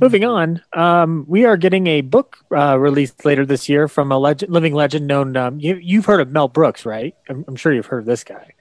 Moving 0.00 0.24
on, 0.24 0.62
um, 0.72 1.24
we 1.28 1.44
are 1.44 1.56
getting 1.56 1.86
a 1.86 2.00
book 2.00 2.38
uh, 2.50 2.76
released 2.76 3.24
later 3.24 3.46
this 3.46 3.68
year 3.68 3.86
from 3.86 4.10
a 4.10 4.18
legend, 4.18 4.50
living 4.50 4.74
legend 4.74 5.06
known. 5.06 5.36
Um, 5.36 5.60
you, 5.60 5.76
you've 5.76 6.06
heard 6.06 6.20
of 6.20 6.30
Mel 6.32 6.48
Brooks, 6.48 6.84
right? 6.84 7.14
I'm, 7.28 7.44
I'm 7.46 7.54
sure 7.54 7.72
you've 7.72 7.86
heard 7.86 8.00
of 8.00 8.06
this 8.06 8.24
guy. 8.24 8.52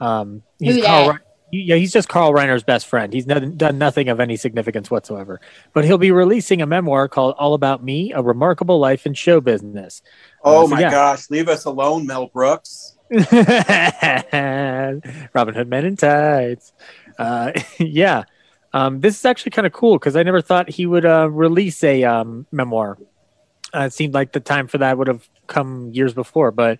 Um, 0.00 0.42
he's 0.58 0.76
Who 0.76 0.82
Carl, 0.82 1.06
dat? 1.06 1.14
Re- 1.14 1.20
yeah, 1.52 1.76
he's 1.76 1.92
just 1.92 2.08
Carl 2.08 2.32
Reiner's 2.32 2.64
best 2.64 2.86
friend. 2.86 3.12
He's 3.12 3.26
no, 3.26 3.38
done 3.38 3.78
nothing 3.78 4.08
of 4.08 4.20
any 4.20 4.36
significance 4.36 4.90
whatsoever. 4.90 5.40
But 5.72 5.84
he'll 5.84 5.98
be 5.98 6.10
releasing 6.10 6.60
a 6.60 6.66
memoir 6.66 7.08
called 7.08 7.34
"All 7.38 7.54
About 7.54 7.84
Me: 7.84 8.12
A 8.12 8.22
Remarkable 8.22 8.78
Life 8.78 9.06
in 9.06 9.14
Show 9.14 9.40
Business." 9.40 10.02
Oh 10.42 10.64
Uh, 10.64 10.66
so 10.66 10.74
my 10.74 10.80
yeah. 10.80 10.90
gosh, 10.90 11.30
leave 11.30 11.48
us 11.48 11.64
alone, 11.64 12.06
Mel 12.06 12.26
Brooks. 12.26 12.96
Robin 13.10 13.24
Hood 15.54 15.68
Men 15.68 15.84
in 15.84 15.96
Tights. 15.96 16.72
Uh, 17.18 17.52
yeah. 17.78 18.24
Um, 18.72 19.00
this 19.00 19.18
is 19.18 19.24
actually 19.24 19.52
kind 19.52 19.66
of 19.66 19.72
cool 19.72 19.98
because 19.98 20.16
I 20.16 20.22
never 20.22 20.42
thought 20.42 20.68
he 20.68 20.84
would 20.84 21.06
uh, 21.06 21.30
release 21.30 21.82
a 21.84 22.04
um, 22.04 22.46
memoir. 22.50 22.98
Uh, 23.74 23.82
it 23.82 23.92
seemed 23.92 24.14
like 24.14 24.32
the 24.32 24.40
time 24.40 24.68
for 24.68 24.78
that 24.78 24.98
would 24.98 25.08
have 25.08 25.28
come 25.46 25.92
years 25.92 26.12
before, 26.12 26.50
but 26.50 26.78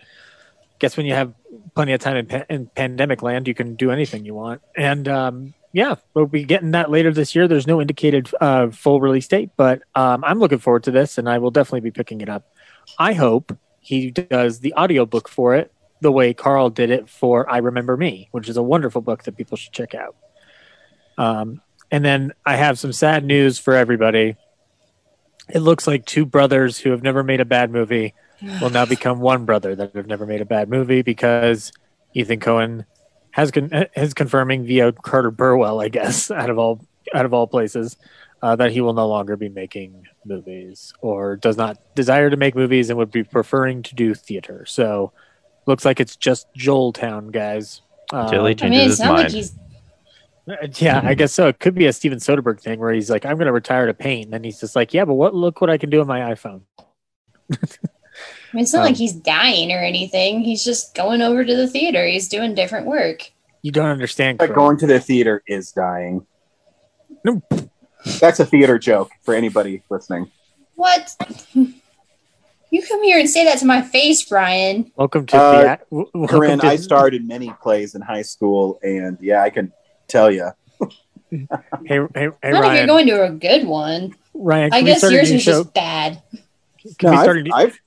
guess 0.78 0.96
when 0.96 1.06
you 1.06 1.14
have 1.14 1.32
plenty 1.75 1.92
of 1.92 2.00
time 2.00 2.16
in, 2.16 2.26
pa- 2.26 2.44
in 2.48 2.66
pandemic 2.66 3.22
land, 3.22 3.48
you 3.48 3.54
can 3.54 3.76
do 3.76 3.90
anything 3.90 4.25
you 4.25 4.34
want. 4.34 4.62
And 4.76 5.08
um, 5.08 5.54
yeah, 5.72 5.96
we'll 6.14 6.26
be 6.26 6.44
getting 6.44 6.70
that 6.70 6.90
later 6.90 7.12
this 7.12 7.34
year. 7.34 7.48
There's 7.48 7.66
no 7.66 7.80
indicated 7.80 8.30
uh, 8.40 8.70
full 8.70 9.00
release 9.00 9.28
date, 9.28 9.50
but 9.56 9.82
um, 9.94 10.25
I'm 10.25 10.38
looking 10.38 10.58
forward 10.58 10.84
to 10.84 10.90
this, 10.90 11.18
and 11.18 11.28
I 11.28 11.38
will 11.38 11.50
definitely 11.50 11.80
be 11.80 11.90
picking 11.90 12.20
it 12.20 12.28
up. 12.28 12.46
I 12.98 13.12
hope 13.12 13.56
he 13.80 14.10
does 14.10 14.60
the 14.60 14.75
audiobook 14.75 15.28
for 15.28 15.54
it 15.54 15.72
the 16.00 16.12
way 16.12 16.34
Carl 16.34 16.70
did 16.70 16.90
it 16.90 17.08
for 17.08 17.48
I 17.50 17.58
Remember 17.58 17.96
Me, 17.96 18.28
which 18.32 18.48
is 18.48 18.56
a 18.56 18.62
wonderful 18.62 19.00
book 19.00 19.25
that 19.25 19.36
people 19.36 19.56
should 19.56 19.72
check 19.72 19.94
out. 19.94 20.16
Um, 21.18 21.60
and 21.90 22.04
then 22.04 22.32
I 22.44 22.56
have 22.56 22.78
some 22.78 22.92
sad 22.92 23.25
news 23.25 23.58
for 23.58 23.75
everybody. 23.75 24.36
It 25.48 25.60
looks 25.60 25.86
like 25.86 26.04
two 26.04 26.26
brothers 26.26 26.78
who 26.78 26.90
have 26.90 27.02
never 27.02 27.22
made 27.22 27.40
a 27.40 27.44
bad 27.44 27.70
movie 27.70 28.14
will 28.61 28.71
now 28.71 28.85
become 28.87 29.21
one 29.21 29.45
brother 29.45 29.75
that 29.75 29.95
have 29.95 30.07
never 30.07 30.26
made 30.26 30.40
a 30.40 30.47
bad 30.47 30.69
movie 30.69 31.02
because 31.02 31.73
Ethan 32.14 32.40
Coen 32.40 32.85
has 33.33 33.50
con- 33.50 33.71
is 33.97 34.14
confirming 34.14 34.64
via 34.64 34.93
Carter 34.93 35.31
Burwell, 35.31 35.81
I 35.81 35.88
guess, 35.88 36.31
out 36.43 36.50
of 36.50 36.59
all 36.59 36.85
out 37.14 37.25
of 37.25 37.33
all 37.33 37.47
places, 37.47 37.97
uh, 38.43 38.57
that 38.57 38.73
he 38.73 38.81
will 38.81 38.95
no 38.95 39.07
longer 39.09 39.37
be 39.37 39.49
making 39.49 40.07
movies 40.25 40.93
or 41.00 41.37
does 41.37 41.57
not 41.57 41.78
desire 41.95 42.31
to 42.31 42.37
make 42.37 42.55
movies 42.55 42.90
and 42.90 42.99
would 42.99 43.11
be 43.12 43.23
preferring 43.23 43.83
to 43.85 43.95
do 43.95 44.14
theater. 44.14 44.64
So 44.66 45.12
looks 45.66 45.85
like 45.85 46.00
it's 46.00 46.16
just 46.16 46.47
Joel 46.55 46.93
Town, 46.93 47.28
guys. 47.28 47.83
Uh, 48.12 48.21
Until 48.21 48.47
he 48.47 48.50
I 48.50 48.55
changes 48.55 48.78
mean, 48.78 48.88
his 48.88 49.00
mind. 49.00 49.35
like 49.35 50.81
yeah, 50.81 51.00
I 51.02 51.14
guess 51.14 51.33
so. 51.33 51.49
It 51.49 51.59
could 51.59 51.75
be 51.75 51.87
a 51.87 51.93
Steven 51.93 52.19
Soderbergh 52.19 52.61
thing 52.61 52.78
where 52.78 52.93
he's 52.93 53.11
like, 53.11 53.26
"I'm 53.26 53.37
going 53.37 53.47
to 53.47 53.52
retire 53.52 53.87
to 53.87 53.95
paint," 53.95 54.26
and 54.26 54.33
then 54.33 54.45
he's 54.45 54.61
just 54.61 54.76
like, 54.76 54.95
"Yeah, 54.95 55.05
but 55.05 55.14
what? 55.14 55.35
Look 55.35 55.61
what 55.61 55.71
I 55.71 55.76
can 55.76 55.90
do 55.90 56.00
on 56.00 56.07
my 56.07 56.21
iPhone." 56.21 56.62
I 58.52 58.56
mean, 58.56 58.62
it's 58.62 58.72
not 58.72 58.80
Um, 58.80 58.86
like 58.86 58.96
he's 58.96 59.12
dying 59.12 59.72
or 59.72 59.78
anything. 59.82 60.42
He's 60.42 60.64
just 60.64 60.94
going 60.94 61.22
over 61.22 61.44
to 61.44 61.56
the 61.56 61.66
theater. 61.68 62.06
He's 62.06 62.28
doing 62.28 62.54
different 62.54 62.86
work. 62.86 63.30
You 63.62 63.72
don't 63.72 63.88
understand. 63.88 64.38
But 64.38 64.54
going 64.54 64.78
to 64.78 64.86
the 64.86 65.00
theater 65.00 65.42
is 65.46 65.72
dying. 65.72 66.26
No. 67.24 67.42
That's 68.20 68.38
a 68.38 68.46
theater 68.46 68.78
joke 68.78 69.10
for 69.22 69.34
anybody 69.34 69.82
listening. 69.90 70.30
What? 70.74 71.14
You 72.68 72.82
come 72.84 73.00
here 73.04 73.18
and 73.20 73.30
say 73.30 73.44
that 73.44 73.58
to 73.60 73.64
my 73.64 73.80
face, 73.80 74.24
Brian. 74.28 74.90
Welcome 74.96 75.24
to 75.26 75.36
Uh, 75.36 75.76
the. 75.88 76.04
welcome 76.12 76.26
Corinne, 76.26 76.58
to- 76.58 76.66
I 76.66 76.74
starred 76.76 77.14
in 77.14 77.24
many 77.28 77.54
plays 77.62 77.94
in 77.94 78.02
high 78.02 78.22
school, 78.22 78.80
and 78.82 79.16
yeah, 79.20 79.40
I 79.42 79.50
can 79.50 79.72
tell 80.08 80.30
you. 80.32 80.50
Hey, 81.30 81.46
hey, 81.86 82.28
hey 82.42 82.50
not 82.50 82.64
if 82.72 82.76
you're 82.76 82.86
going 82.86 83.06
to 83.06 83.22
a 83.24 83.30
good 83.30 83.66
one. 83.68 84.14
Ryan, 84.34 84.72
I 84.74 84.80
we 84.80 84.86
guess 84.86 84.98
start 84.98 85.12
yours 85.12 85.28
new 85.30 85.36
was 85.36 85.42
show? 85.44 85.62
just 85.62 85.74
bad. 85.74 86.20
Can 86.98 87.10
we 87.10 87.16
No, 87.16 87.22
start 87.22 87.36
a 87.36 87.40
I've, 87.40 87.44
new- 87.44 87.52
I've- 87.54 87.78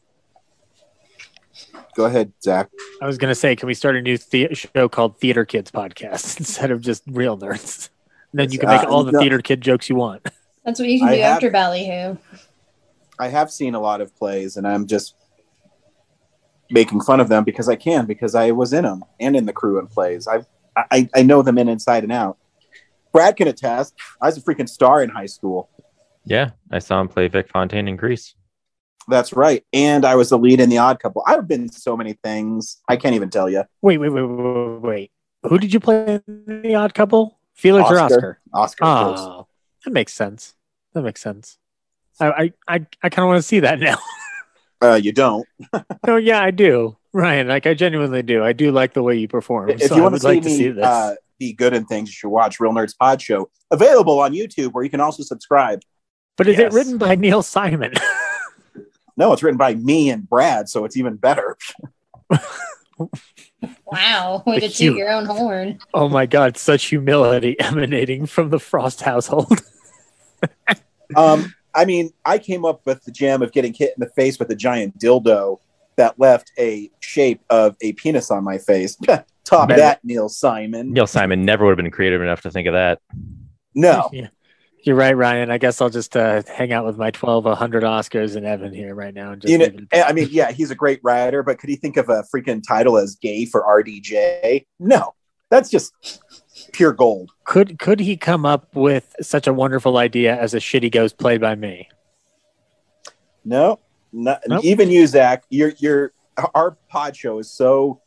Go 1.99 2.05
ahead, 2.05 2.31
Zach. 2.41 2.69
I 3.01 3.07
was 3.07 3.17
going 3.17 3.27
to 3.27 3.35
say, 3.35 3.57
can 3.57 3.67
we 3.67 3.73
start 3.73 3.97
a 3.97 4.01
new 4.01 4.17
the- 4.17 4.53
show 4.53 4.87
called 4.87 5.19
Theater 5.19 5.43
Kids 5.43 5.69
Podcast 5.69 6.39
instead 6.39 6.71
of 6.71 6.79
just 6.79 7.03
Real 7.07 7.37
Nerds? 7.37 7.89
then 8.33 8.49
you 8.53 8.57
can 8.57 8.69
make 8.69 8.83
Uh, 8.83 8.89
all 8.89 9.03
the 9.03 9.11
no. 9.11 9.19
theater 9.19 9.39
kid 9.41 9.59
jokes 9.59 9.89
you 9.89 9.97
want. 9.97 10.25
That's 10.63 10.79
what 10.79 10.87
you 10.87 10.99
can 10.99 11.09
I 11.09 11.15
do 11.17 11.21
have- 11.23 11.33
after 11.35 11.49
Ballyhoo. 11.51 12.15
I 13.19 13.27
have 13.27 13.51
seen 13.51 13.75
a 13.75 13.81
lot 13.81 13.99
of 13.99 14.15
plays, 14.15 14.55
and 14.55 14.65
I'm 14.65 14.87
just 14.87 15.13
making 16.71 17.01
fun 17.01 17.19
of 17.19 17.27
them 17.27 17.43
because 17.43 17.67
I 17.67 17.75
can, 17.75 18.05
because 18.05 18.33
I 18.33 18.51
was 18.51 18.71
in 18.71 18.85
them 18.85 19.03
and 19.19 19.35
in 19.35 19.45
the 19.45 19.51
crew 19.51 19.77
and 19.77 19.89
plays. 19.89 20.25
I've, 20.25 20.45
I 20.77 21.09
I 21.13 21.23
know 21.23 21.41
them 21.41 21.57
in 21.57 21.67
inside 21.67 22.03
and 22.03 22.13
out. 22.13 22.37
Brad 23.11 23.35
can 23.35 23.49
attest. 23.49 23.93
I 24.21 24.27
was 24.27 24.37
a 24.37 24.41
freaking 24.41 24.69
star 24.69 25.03
in 25.03 25.09
high 25.09 25.25
school. 25.25 25.69
Yeah, 26.23 26.51
I 26.71 26.79
saw 26.79 27.01
him 27.01 27.09
play 27.09 27.27
Vic 27.27 27.49
Fontaine 27.49 27.89
in 27.89 27.97
Grease. 27.97 28.35
That's 29.09 29.33
right, 29.33 29.63
and 29.73 30.05
I 30.05 30.15
was 30.15 30.29
the 30.29 30.37
lead 30.37 30.59
in 30.59 30.69
the 30.69 30.77
Odd 30.77 30.99
Couple. 30.99 31.23
I've 31.25 31.47
been 31.47 31.69
so 31.69 31.97
many 31.97 32.13
things. 32.13 32.81
I 32.87 32.95
can't 32.95 33.15
even 33.15 33.29
tell 33.29 33.49
you. 33.49 33.63
Wait, 33.81 33.97
wait, 33.97 34.09
wait, 34.09 34.23
wait, 34.23 34.81
wait. 34.81 35.11
Who 35.43 35.57
did 35.57 35.73
you 35.73 35.79
play 35.79 36.21
in 36.27 36.61
The 36.61 36.75
Odd 36.75 36.93
Couple? 36.93 37.39
Felix 37.53 37.89
or 37.89 37.99
Oscar. 37.99 38.39
Oscar? 38.53 38.85
Oscar. 38.85 38.85
of. 38.85 39.19
Oh, 39.19 39.47
that 39.83 39.91
makes 39.91 40.13
sense. 40.13 40.55
That 40.93 41.01
makes 41.01 41.21
sense. 41.21 41.57
I 42.19 42.27
I 42.27 42.53
I, 42.67 42.85
I 43.03 43.09
kind 43.09 43.23
of 43.23 43.27
want 43.27 43.39
to 43.39 43.47
see 43.47 43.61
that 43.61 43.79
now. 43.89 43.97
Uh, 44.81 44.95
you 44.95 45.11
don't. 45.11 45.45
no, 46.07 46.15
yeah, 46.15 46.41
I 46.41 46.51
do, 46.51 46.95
Ryan. 47.11 47.47
Like 47.47 47.67
I 47.67 47.73
genuinely 47.73 48.23
do. 48.23 48.43
I 48.43 48.53
do 48.53 48.71
like 48.71 48.93
the 48.93 49.03
way 49.03 49.15
you 49.17 49.27
perform. 49.27 49.69
if 49.69 49.81
so 49.81 49.95
you 49.95 50.03
want 50.03 50.15
to 50.15 50.21
see 50.21 50.27
like 50.27 50.43
me 50.43 50.49
to 50.49 50.55
see 50.55 50.69
this. 50.69 50.85
Uh, 50.85 51.15
be 51.39 51.53
good 51.53 51.73
in 51.73 51.85
things, 51.85 52.09
you 52.09 52.13
should 52.13 52.29
watch 52.29 52.59
Real 52.59 52.73
Nerds 52.73 52.95
Pod 52.97 53.21
Show, 53.21 53.49
available 53.71 54.19
on 54.19 54.33
YouTube, 54.33 54.73
where 54.73 54.83
you 54.83 54.89
can 54.89 54.99
also 54.99 55.23
subscribe. 55.23 55.81
but 56.37 56.47
is 56.47 56.57
yes. 56.57 56.73
it 56.73 56.75
written 56.75 56.97
by 56.97 57.15
Neil 57.15 57.41
Simon? 57.41 57.93
No, 59.19 59.33
it's 59.33 59.43
written 59.43 59.57
by 59.57 59.75
me 59.75 60.09
and 60.09 60.27
Brad, 60.27 60.69
so 60.69 60.85
it's 60.85 60.97
even 60.97 61.17
better. 61.17 61.55
Wow, 63.91 64.43
way 64.45 64.55
to 64.59 64.67
cute- 64.69 64.91
toot 64.91 64.97
your 64.97 65.09
own 65.09 65.25
horn. 65.25 65.79
oh 65.93 66.07
my 66.09 66.25
God! 66.25 66.57
Such 66.57 66.85
humility 66.85 67.59
emanating 67.59 68.25
from 68.25 68.49
the 68.49 68.59
Frost 68.59 69.01
household. 69.01 69.61
Um, 71.15 71.55
I 71.73 71.85
mean, 71.85 72.11
I 72.23 72.37
came 72.37 72.63
up 72.65 72.85
with 72.85 73.03
the 73.03 73.11
jam 73.11 73.41
of 73.41 73.51
getting 73.51 73.73
hit 73.73 73.93
in 73.97 73.99
the 73.99 74.11
face 74.15 74.37
with 74.37 74.51
a 74.51 74.55
giant 74.55 74.99
dildo 74.99 75.57
that 75.95 76.19
left 76.19 76.51
a 76.59 76.91
shape 76.99 77.41
of 77.49 77.75
a 77.81 77.93
penis 77.93 78.29
on 78.29 78.43
my 78.43 78.59
face. 78.59 78.95
Top 79.43 79.69
Better. 79.69 79.81
that, 79.81 80.05
Neil 80.05 80.29
Simon. 80.29 80.93
Neil 80.93 81.07
Simon 81.07 81.43
never 81.45 81.65
would 81.65 81.71
have 81.71 81.77
been 81.77 81.89
creative 81.89 82.21
enough 82.21 82.41
to 82.41 82.51
think 82.51 82.67
of 82.67 82.73
that. 82.73 82.99
No, 83.73 84.11
Yeah. 84.13 84.27
You're 84.83 84.95
right, 84.95 85.15
Ryan. 85.15 85.51
I 85.51 85.57
guess 85.57 85.81
I'll 85.81 85.89
just 85.89 86.15
uh, 86.15 86.41
hang 86.47 86.71
out 86.71 86.85
with 86.85 86.97
my 86.97 87.11
12 87.11 87.43
100 87.45 87.83
Oscars 87.83 88.35
and 88.35 88.45
Evan 88.45 88.73
here 88.73 88.95
right 88.95 89.13
now. 89.13 89.33
And 89.33 89.41
just 89.41 89.51
you 89.51 89.57
know, 89.57 89.65
leave 89.65 89.87
I 89.93 90.13
mean, 90.13 90.29
yeah, 90.31 90.51
he's 90.51 90.71
a 90.71 90.75
great 90.75 90.99
writer, 91.03 91.43
but 91.43 91.59
could 91.59 91.69
he 91.69 91.75
think 91.75 91.97
of 91.97 92.07
a 92.09 92.23
freaking 92.33 92.63
title 92.65 92.97
as 92.97 93.15
gay 93.15 93.45
for 93.45 93.61
RDJ? 93.63 94.65
No, 94.79 95.15
that's 95.49 95.69
just 95.69 95.93
pure 96.71 96.93
gold. 96.93 97.31
could 97.43 97.77
could 97.79 97.99
he 97.99 98.15
come 98.15 98.45
up 98.45 98.73
with 98.75 99.15
such 99.21 99.47
a 99.47 99.53
wonderful 99.53 99.97
idea 99.97 100.39
as 100.39 100.53
a 100.53 100.57
shitty 100.59 100.91
ghost 100.91 101.17
played 101.17 101.41
by 101.41 101.55
me? 101.55 101.89
No, 103.43 103.79
not, 104.13 104.41
Nope. 104.47 104.63
even 104.63 104.89
you, 104.89 105.05
Zach. 105.07 105.43
Your 105.49 105.73
your 105.77 106.13
our 106.55 106.77
pod 106.89 107.15
show 107.17 107.39
is 107.39 107.51
so 107.51 108.01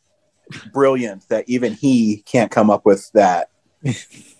brilliant 0.73 1.27
that 1.29 1.45
even 1.47 1.73
he 1.73 2.23
can't 2.25 2.51
come 2.51 2.69
up 2.69 2.85
with 2.85 3.11
that. 3.13 3.49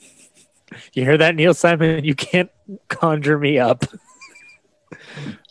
You 0.94 1.04
hear 1.04 1.18
that, 1.18 1.36
Neil 1.36 1.54
Simon? 1.54 2.04
You 2.04 2.16
can't 2.16 2.50
conjure 2.88 3.40
me 3.40 3.60
up. 3.60 3.86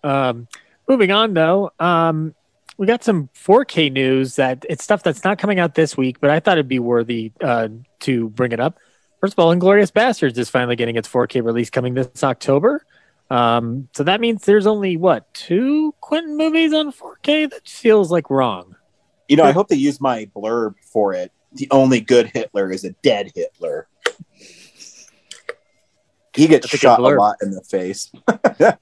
um, 0.05 0.49
moving 0.89 1.11
on, 1.11 1.35
though, 1.35 1.71
um, 1.79 2.35
we 2.79 2.87
got 2.87 3.05
some 3.05 3.29
4K 3.35 3.93
news 3.93 4.37
that 4.37 4.65
it's 4.69 4.83
stuff 4.83 5.03
that's 5.03 5.25
not 5.25 5.39
coming 5.39 5.61
out 5.61 5.75
this 5.75 5.97
week, 5.97 6.21
but 6.21 6.31
I 6.31 6.41
thought 6.41 6.59
it'd 6.59 6.69
be 6.69 6.79
worthy 6.79 7.33
uh, 7.41 7.69
to 8.01 8.29
bring 8.31 8.53
it 8.53 8.61
up. 8.61 8.79
First 9.21 9.35
of 9.35 9.39
all, 9.39 9.55
Inglourious 9.55 9.93
Basterds 9.93 10.37
is 10.37 10.51
finally 10.51 10.75
getting 10.75 10.97
its 10.97 11.09
4K 11.09 11.45
release 11.45 11.71
coming 11.71 11.95
this 11.95 12.25
October. 12.25 12.85
Um, 13.31 13.89
so 13.95 14.03
that 14.05 14.21
means 14.21 14.45
there's 14.45 14.67
only 14.67 14.97
what 14.97 15.33
two 15.33 15.95
Quentin 16.01 16.37
movies 16.37 16.73
on 16.73 16.93
4K? 16.93 17.51
That 17.51 17.69
feels 17.69 18.11
like 18.11 18.31
wrong. 18.31 18.75
You 19.29 19.37
know, 19.37 19.45
I 19.45 19.53
hope 19.53 19.69
they 19.69 19.77
use 19.77 20.01
my 20.01 20.29
blurb 20.37 20.75
for 20.83 21.15
it. 21.15 21.33
The 21.53 21.69
only 21.71 22.01
good 22.01 22.27
Hitler 22.27 22.71
is 22.71 22.85
a 22.85 22.91
dead 23.03 23.31
Hitler. 23.35 23.87
He 26.35 26.47
gets 26.47 26.73
a 26.73 26.77
shot 26.77 27.01
a 27.01 27.03
blurb. 27.03 27.19
lot 27.19 27.37
in 27.43 27.51
the 27.53 27.63
face. 27.63 28.11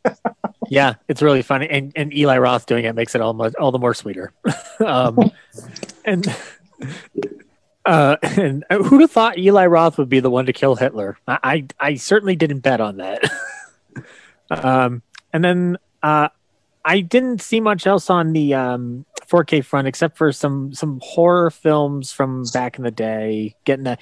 Yeah, 0.72 0.94
it's 1.08 1.20
really 1.20 1.42
funny, 1.42 1.68
and 1.68 1.92
and 1.96 2.14
Eli 2.14 2.38
Roth 2.38 2.64
doing 2.66 2.84
it 2.84 2.94
makes 2.94 3.16
it 3.16 3.20
all 3.20 3.32
much, 3.32 3.54
all 3.56 3.72
the 3.72 3.78
more 3.80 3.92
sweeter. 3.92 4.32
um, 4.86 5.18
and 6.04 6.32
Uh, 7.84 8.16
and 8.22 8.64
who'd 8.70 9.00
have 9.00 9.10
thought 9.10 9.36
Eli 9.36 9.66
Roth 9.66 9.98
would 9.98 10.08
be 10.08 10.20
the 10.20 10.30
one 10.30 10.46
to 10.46 10.52
kill 10.52 10.76
Hitler? 10.76 11.18
I 11.26 11.38
I, 11.42 11.66
I 11.88 11.94
certainly 11.96 12.36
didn't 12.36 12.60
bet 12.60 12.80
on 12.80 12.98
that. 12.98 13.24
um, 14.50 15.02
and 15.32 15.42
then 15.42 15.76
uh, 16.04 16.28
I 16.84 17.00
didn't 17.00 17.40
see 17.40 17.58
much 17.58 17.86
else 17.86 18.08
on 18.08 18.32
the 18.32 18.54
um, 18.54 19.06
4K 19.28 19.64
front 19.64 19.88
except 19.88 20.16
for 20.16 20.30
some 20.30 20.72
some 20.72 21.00
horror 21.02 21.50
films 21.50 22.12
from 22.12 22.44
back 22.52 22.78
in 22.78 22.84
the 22.84 22.90
day 22.92 23.56
getting 23.64 23.88
a 23.88 23.98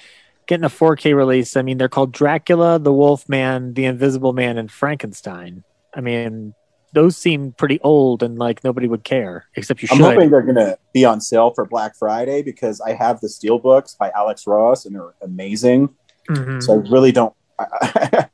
getting 0.49 0.65
a 0.65 0.69
4K 0.69 1.15
release. 1.15 1.55
I 1.55 1.61
mean, 1.61 1.77
they're 1.77 1.87
called 1.87 2.11
Dracula, 2.11 2.79
The 2.79 2.91
Wolf 2.91 3.29
Man, 3.29 3.75
The 3.75 3.85
Invisible 3.85 4.33
Man, 4.33 4.57
and 4.57 4.69
Frankenstein. 4.69 5.63
I 5.93 6.01
mean, 6.01 6.55
those 6.91 7.15
seem 7.15 7.51
pretty 7.51 7.79
old 7.81 8.23
and 8.23 8.39
like 8.39 8.63
nobody 8.63 8.87
would 8.87 9.03
care 9.03 9.45
except 9.55 9.83
you 9.83 9.87
I'm 9.91 9.99
hoping 9.99 10.31
they're 10.31 10.41
gonna 10.41 10.75
be 10.91 11.05
on 11.05 11.21
sale 11.21 11.51
for 11.53 11.65
Black 11.65 11.95
Friday 11.95 12.41
because 12.41 12.81
I 12.81 12.93
have 12.93 13.21
the 13.21 13.29
steel 13.29 13.59
books 13.59 13.93
by 13.93 14.09
Alex 14.15 14.47
Ross 14.47 14.85
and 14.85 14.95
they're 14.95 15.13
amazing. 15.21 15.89
Mhm. 16.27 16.63
So 16.63 16.73
I 16.73 16.89
really 16.89 17.11
don't. 17.11 17.33
but 17.59 18.31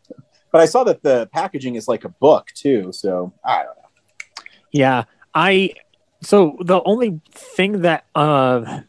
I 0.53 0.65
saw 0.65 0.85
that 0.85 1.03
the 1.03 1.27
packaging 1.33 1.75
is 1.75 1.89
like 1.89 2.05
a 2.05 2.09
book 2.09 2.47
too. 2.55 2.93
So 2.93 3.33
I 3.43 3.57
don't 3.57 3.75
know. 3.75 4.43
Yeah, 4.71 5.03
I 5.33 5.73
so 6.21 6.57
the 6.63 6.81
only 6.83 7.19
thing 7.33 7.81
that 7.81 8.05
uh 8.15 8.83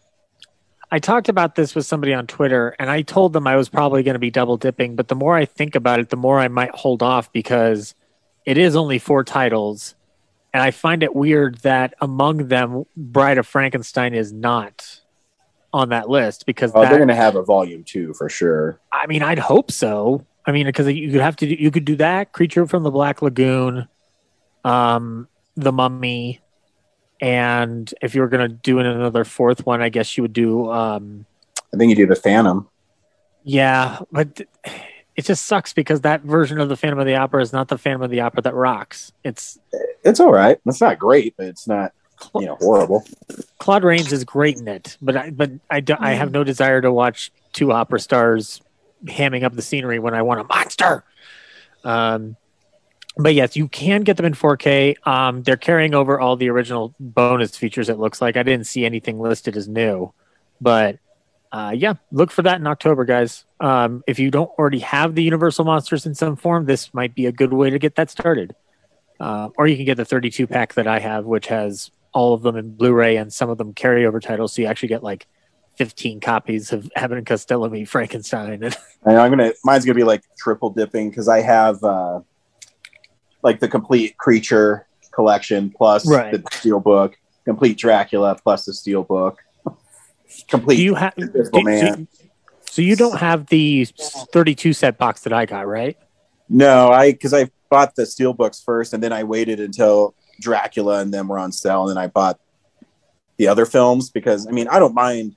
I 0.90 0.98
talked 1.00 1.28
about 1.28 1.56
this 1.56 1.74
with 1.74 1.84
somebody 1.84 2.14
on 2.14 2.26
Twitter 2.26 2.76
and 2.78 2.88
I 2.88 3.02
told 3.02 3.32
them 3.32 3.46
I 3.46 3.56
was 3.56 3.68
probably 3.68 4.02
going 4.02 4.14
to 4.14 4.20
be 4.20 4.30
double 4.30 4.56
dipping, 4.56 4.94
but 4.94 5.08
the 5.08 5.16
more 5.16 5.34
I 5.34 5.44
think 5.44 5.74
about 5.74 5.98
it, 5.98 6.10
the 6.10 6.16
more 6.16 6.38
I 6.38 6.48
might 6.48 6.70
hold 6.70 7.02
off 7.02 7.32
because 7.32 7.94
it 8.44 8.56
is 8.56 8.76
only 8.76 8.98
four 8.98 9.24
titles 9.24 9.96
and 10.54 10.62
I 10.62 10.70
find 10.70 11.02
it 11.02 11.14
weird 11.14 11.58
that 11.58 11.94
among 12.00 12.48
them 12.48 12.84
Bride 12.96 13.38
of 13.38 13.46
Frankenstein 13.46 14.14
is 14.14 14.32
not 14.32 15.00
on 15.72 15.90
that 15.90 16.08
list 16.08 16.46
because 16.46 16.72
Oh, 16.74 16.82
that, 16.82 16.90
they're 16.90 16.98
gonna 16.98 17.14
have 17.14 17.36
a 17.36 17.42
volume 17.42 17.84
two 17.84 18.14
for 18.14 18.28
sure. 18.28 18.80
I 18.92 19.06
mean, 19.06 19.22
I'd 19.22 19.38
hope 19.38 19.70
so. 19.70 20.24
I 20.46 20.52
mean, 20.52 20.66
because 20.66 20.86
you 20.86 21.10
could 21.10 21.20
have 21.20 21.36
to, 21.36 21.46
do, 21.46 21.54
you 21.54 21.70
could 21.72 21.84
do 21.84 21.96
that. 21.96 22.32
Creature 22.32 22.68
from 22.68 22.84
the 22.84 22.90
Black 22.90 23.20
Lagoon, 23.20 23.88
um, 24.64 25.26
The 25.56 25.72
Mummy, 25.72 26.40
and 27.20 27.92
if 28.02 28.14
you 28.14 28.20
were 28.20 28.28
going 28.28 28.48
to 28.48 28.54
do 28.54 28.78
another 28.78 29.24
fourth 29.24 29.64
one, 29.64 29.80
I 29.80 29.88
guess 29.88 30.16
you 30.16 30.22
would 30.22 30.32
do, 30.32 30.70
um, 30.70 31.26
I 31.72 31.76
think 31.76 31.90
you 31.90 31.96
do 31.96 32.06
the 32.06 32.16
Phantom. 32.16 32.68
yeah, 33.44 34.00
but 34.12 34.42
it 35.16 35.24
just 35.24 35.46
sucks 35.46 35.72
because 35.72 36.02
that 36.02 36.22
version 36.22 36.60
of 36.60 36.68
the 36.68 36.76
Phantom 36.76 36.98
of 36.98 37.06
the 37.06 37.16
Opera 37.16 37.42
is 37.42 37.52
not 37.52 37.68
the 37.68 37.78
Phantom 37.78 38.02
of 38.02 38.10
the 38.10 38.20
Opera 38.20 38.42
that 38.42 38.54
rocks. 38.54 39.12
It's 39.24 39.58
It's 40.04 40.20
all 40.20 40.32
right. 40.32 40.58
It's 40.66 40.80
not 40.80 40.98
great, 40.98 41.34
but 41.36 41.46
it's 41.46 41.66
not 41.66 41.92
you 42.34 42.46
know 42.46 42.56
horrible. 42.56 43.04
Claude 43.58 43.84
Rains 43.84 44.12
is 44.12 44.24
great 44.24 44.58
in 44.58 44.68
it, 44.68 44.96
but 45.00 45.16
I, 45.16 45.30
but 45.30 45.50
I, 45.70 45.80
do, 45.80 45.96
I 45.98 46.12
have 46.12 46.32
no 46.32 46.44
desire 46.44 46.80
to 46.80 46.92
watch 46.92 47.32
two 47.52 47.72
opera 47.72 48.00
stars 48.00 48.60
hamming 49.04 49.42
up 49.42 49.54
the 49.54 49.62
scenery 49.62 49.98
when 49.98 50.14
I 50.14 50.22
want 50.22 50.40
a 50.40 50.44
monster. 50.44 51.04
Um, 51.84 52.36
but 53.16 53.34
yes, 53.34 53.56
you 53.56 53.68
can 53.68 54.02
get 54.02 54.16
them 54.16 54.26
in 54.26 54.34
4K. 54.34 55.06
Um, 55.06 55.42
they're 55.42 55.56
carrying 55.56 55.94
over 55.94 56.20
all 56.20 56.36
the 56.36 56.50
original 56.50 56.94
bonus 57.00 57.56
features. 57.56 57.88
It 57.88 57.98
looks 57.98 58.20
like 58.20 58.36
I 58.36 58.42
didn't 58.42 58.66
see 58.66 58.84
anything 58.84 59.18
listed 59.18 59.56
as 59.56 59.68
new, 59.68 60.12
but 60.60 60.98
uh, 61.52 61.72
yeah, 61.74 61.94
look 62.12 62.30
for 62.30 62.42
that 62.42 62.60
in 62.60 62.66
October, 62.66 63.04
guys. 63.04 63.44
Um, 63.60 64.04
if 64.06 64.18
you 64.18 64.30
don't 64.30 64.50
already 64.58 64.80
have 64.80 65.14
the 65.14 65.22
Universal 65.22 65.64
monsters 65.64 66.04
in 66.04 66.14
some 66.14 66.36
form, 66.36 66.66
this 66.66 66.92
might 66.92 67.14
be 67.14 67.26
a 67.26 67.32
good 67.32 67.52
way 67.52 67.70
to 67.70 67.78
get 67.78 67.94
that 67.94 68.10
started. 68.10 68.54
Uh, 69.18 69.48
or 69.56 69.66
you 69.66 69.76
can 69.76 69.86
get 69.86 69.96
the 69.96 70.04
32 70.04 70.46
pack 70.46 70.74
that 70.74 70.86
I 70.86 70.98
have, 70.98 71.24
which 71.24 71.46
has 71.46 71.90
all 72.12 72.34
of 72.34 72.42
them 72.42 72.56
in 72.56 72.74
Blu-ray 72.74 73.16
and 73.16 73.32
some 73.32 73.48
of 73.48 73.56
them 73.56 73.72
carryover 73.72 74.20
titles. 74.20 74.52
So 74.52 74.62
you 74.62 74.68
actually 74.68 74.88
get 74.88 75.02
like 75.02 75.26
15 75.76 76.20
copies 76.20 76.72
of 76.72 76.90
Abbott 76.96 77.18
and 77.18 77.26
Costello 77.26 77.68
meet 77.70 77.88
Frankenstein. 77.88 78.62
And 78.62 79.16
I'm 79.16 79.30
gonna 79.30 79.52
mine's 79.64 79.84
gonna 79.84 79.94
be 79.94 80.02
like 80.02 80.22
triple 80.36 80.70
dipping 80.70 81.10
because 81.10 81.28
I 81.28 81.40
have 81.40 81.82
uh 81.84 82.20
like 83.46 83.60
the 83.60 83.68
complete 83.68 84.18
creature 84.18 84.88
collection 85.12 85.70
plus 85.70 86.04
Right. 86.06 86.32
the 86.32 86.42
steel 86.58 86.80
book, 86.80 87.16
complete 87.44 87.78
Dracula 87.78 88.36
plus 88.42 88.64
the 88.64 88.74
steel 88.74 89.04
book, 89.04 89.38
complete 90.48 90.76
do 90.76 90.82
you 90.82 90.96
have? 90.96 91.14
Invisible 91.16 91.62
Man. 91.62 92.08
so 92.68 92.82
you 92.82 92.96
don't 92.96 93.16
have 93.18 93.46
the 93.46 93.84
32 94.32 94.72
set 94.72 94.98
box 94.98 95.20
that 95.22 95.32
I 95.32 95.46
got, 95.46 95.68
right? 95.68 95.96
No, 96.48 96.90
I 96.90 97.12
because 97.12 97.32
I 97.32 97.48
bought 97.70 97.94
the 97.94 98.04
steel 98.04 98.32
books 98.34 98.60
first, 98.60 98.92
and 98.92 99.00
then 99.02 99.12
I 99.12 99.22
waited 99.22 99.60
until 99.60 100.14
Dracula 100.40 100.98
and 101.00 101.14
then 101.14 101.28
were 101.28 101.38
on 101.38 101.52
sale, 101.52 101.82
and 101.88 101.90
then 101.96 102.02
I 102.02 102.08
bought 102.08 102.40
the 103.36 103.46
other 103.46 103.64
films 103.64 104.10
because 104.10 104.46
I 104.48 104.50
mean 104.50 104.66
I 104.66 104.80
don't 104.80 104.94
mind 104.94 105.36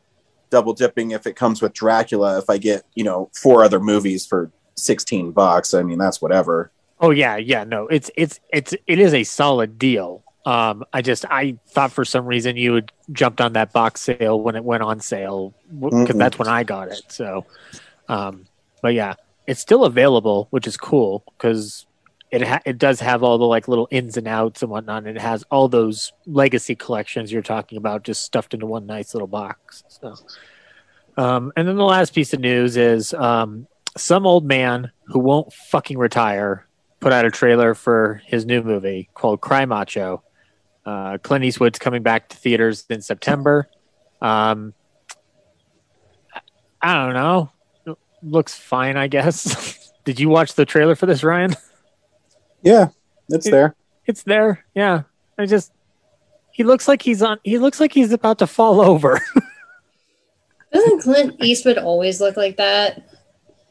double 0.49 0.73
dipping 0.73 1.11
if 1.11 1.27
it 1.27 1.35
comes 1.35 1.61
with 1.61 1.73
Dracula. 1.73 2.39
If 2.39 2.49
I 2.49 2.57
get 2.57 2.83
you 2.95 3.03
know 3.03 3.29
four 3.39 3.63
other 3.63 3.79
movies 3.79 4.25
for 4.25 4.51
sixteen 4.75 5.31
bucks, 5.31 5.75
I 5.75 5.83
mean 5.83 5.99
that's 5.99 6.21
whatever. 6.23 6.71
Oh 6.99 7.11
yeah, 7.11 7.37
yeah. 7.37 7.63
No, 7.63 7.87
it's 7.87 8.11
it's 8.15 8.39
it's 8.51 8.73
it 8.85 8.99
is 8.99 9.13
a 9.13 9.23
solid 9.23 9.79
deal. 9.79 10.23
Um, 10.45 10.83
I 10.93 11.01
just 11.01 11.25
I 11.25 11.57
thought 11.67 11.91
for 11.91 12.03
some 12.03 12.25
reason 12.25 12.57
you 12.57 12.73
had 12.75 12.91
jumped 13.11 13.41
on 13.41 13.53
that 13.53 13.71
box 13.71 14.01
sale 14.01 14.39
when 14.41 14.55
it 14.55 14.63
went 14.63 14.83
on 14.83 14.99
sale 14.99 15.53
because 15.79 16.15
that's 16.15 16.39
when 16.39 16.47
I 16.47 16.63
got 16.63 16.89
it. 16.89 17.03
So, 17.09 17.45
um, 18.07 18.47
but 18.81 18.93
yeah, 18.93 19.15
it's 19.47 19.61
still 19.61 19.85
available, 19.85 20.47
which 20.49 20.67
is 20.67 20.77
cool 20.77 21.23
because 21.37 21.85
it 22.31 22.45
ha- 22.45 22.61
it 22.65 22.77
does 22.77 22.99
have 22.99 23.23
all 23.23 23.37
the 23.37 23.45
like 23.45 23.67
little 23.67 23.87
ins 23.91 24.17
and 24.17 24.27
outs 24.27 24.61
and 24.61 24.71
whatnot. 24.71 25.05
And 25.05 25.17
it 25.17 25.21
has 25.21 25.43
all 25.51 25.67
those 25.67 26.11
legacy 26.25 26.75
collections 26.75 27.31
you're 27.31 27.41
talking 27.41 27.77
about 27.77 28.03
just 28.03 28.23
stuffed 28.23 28.53
into 28.53 28.65
one 28.65 28.85
nice 28.85 29.13
little 29.13 29.27
box. 29.27 29.83
So, 29.87 30.15
um, 31.17 31.51
and 31.55 31.67
then 31.67 31.75
the 31.75 31.83
last 31.83 32.13
piece 32.13 32.33
of 32.33 32.39
news 32.39 32.77
is 32.77 33.13
um, 33.13 33.67
some 33.97 34.25
old 34.25 34.45
man 34.45 34.91
who 35.05 35.19
won't 35.19 35.51
fucking 35.53 35.97
retire 35.97 36.65
put 36.99 37.13
out 37.13 37.25
a 37.25 37.31
trailer 37.31 37.73
for 37.73 38.21
his 38.25 38.45
new 38.45 38.61
movie 38.61 39.09
called 39.13 39.41
Cry 39.41 39.65
Macho. 39.65 40.23
Uh, 40.85 41.17
Clint 41.17 41.45
Eastwood's 41.45 41.79
coming 41.79 42.03
back 42.03 42.29
to 42.29 42.37
theaters 42.37 42.85
in 42.89 43.01
September. 43.01 43.69
Um, 44.21 44.73
I 46.81 47.05
don't 47.05 47.13
know. 47.13 47.51
Looks 48.21 48.55
fine, 48.55 48.97
I 48.97 49.07
guess. 49.07 49.91
Did 50.03 50.19
you 50.19 50.29
watch 50.29 50.53
the 50.55 50.65
trailer 50.65 50.95
for 50.95 51.05
this, 51.05 51.23
Ryan? 51.23 51.55
Yeah, 52.61 52.89
it's 53.29 53.49
there. 53.49 53.75
It's 54.05 54.23
there. 54.23 54.65
Yeah. 54.73 55.03
I 55.37 55.45
just 55.45 55.71
he 56.51 56.63
looks 56.63 56.87
like 56.87 57.01
he's 57.01 57.21
on 57.21 57.39
he 57.43 57.57
looks 57.57 57.79
like 57.79 57.93
he's 57.93 58.11
about 58.11 58.39
to 58.39 58.47
fall 58.47 58.81
over. 58.81 59.21
Doesn't 60.73 61.01
Clint 61.01 61.35
Eastwood 61.41 61.77
always 61.77 62.19
look 62.19 62.35
like 62.35 62.57
that? 62.57 63.08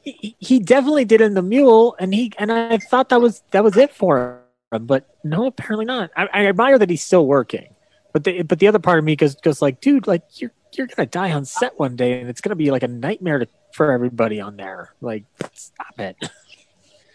He, 0.03 0.37
he 0.39 0.59
definitely 0.59 1.05
did 1.05 1.21
in 1.21 1.35
the 1.35 1.43
mule 1.43 1.97
and 1.99 2.15
he 2.15 2.33
and 2.39 2.51
I 2.53 2.79
thought 2.79 3.09
that 3.11 3.21
was 3.21 3.43
that 3.51 3.65
was 3.65 3.77
it 3.77 3.93
for 3.93 4.41
him, 4.73 4.87
but 4.87 5.07
no, 5.25 5.47
apparently 5.47 5.85
not. 5.85 6.11
I, 6.17 6.29
I 6.33 6.47
admire 6.47 6.79
that 6.79 6.91
he's 6.91 7.03
still 7.03 7.27
working. 7.27 7.75
But 8.13 8.25
the 8.25 8.43
but 8.43 8.59
the 8.59 8.69
other 8.69 8.79
part 8.79 8.99
of 8.99 9.05
me 9.05 9.17
goes 9.17 9.35
goes 9.37 9.61
like, 9.61 9.81
dude, 9.81 10.07
like 10.07 10.23
you're 10.41 10.53
you're 10.73 10.87
gonna 10.87 11.07
die 11.07 11.33
on 11.33 11.45
set 11.45 11.79
one 11.79 11.97
day 11.97 12.21
and 12.21 12.29
it's 12.29 12.41
gonna 12.41 12.57
be 12.57 12.71
like 12.71 12.83
a 12.83 12.89
nightmare 12.89 13.41
to, 13.41 13.49
for 13.73 13.93
everybody 13.93 14.41
on 14.41 14.57
there. 14.57 14.95
Like, 15.01 15.25
stop 15.55 15.99
it. 15.99 16.17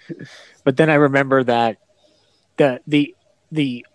but 0.63 0.77
then 0.77 0.89
I 0.89 0.95
remember 0.95 1.43
that 1.43 1.77
the 2.57 2.79
the 2.87 3.15
the 3.51 3.85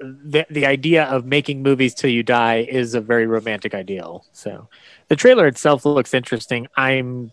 the 0.00 0.46
the 0.50 0.66
idea 0.66 1.04
of 1.04 1.26
making 1.26 1.62
movies 1.62 1.94
till 1.94 2.10
you 2.10 2.22
die 2.22 2.66
is 2.68 2.94
a 2.94 3.00
very 3.00 3.26
romantic 3.26 3.74
ideal. 3.74 4.24
So 4.32 4.68
the 5.08 5.16
trailer 5.16 5.46
itself 5.46 5.84
looks 5.84 6.14
interesting. 6.14 6.68
I'm 6.76 7.32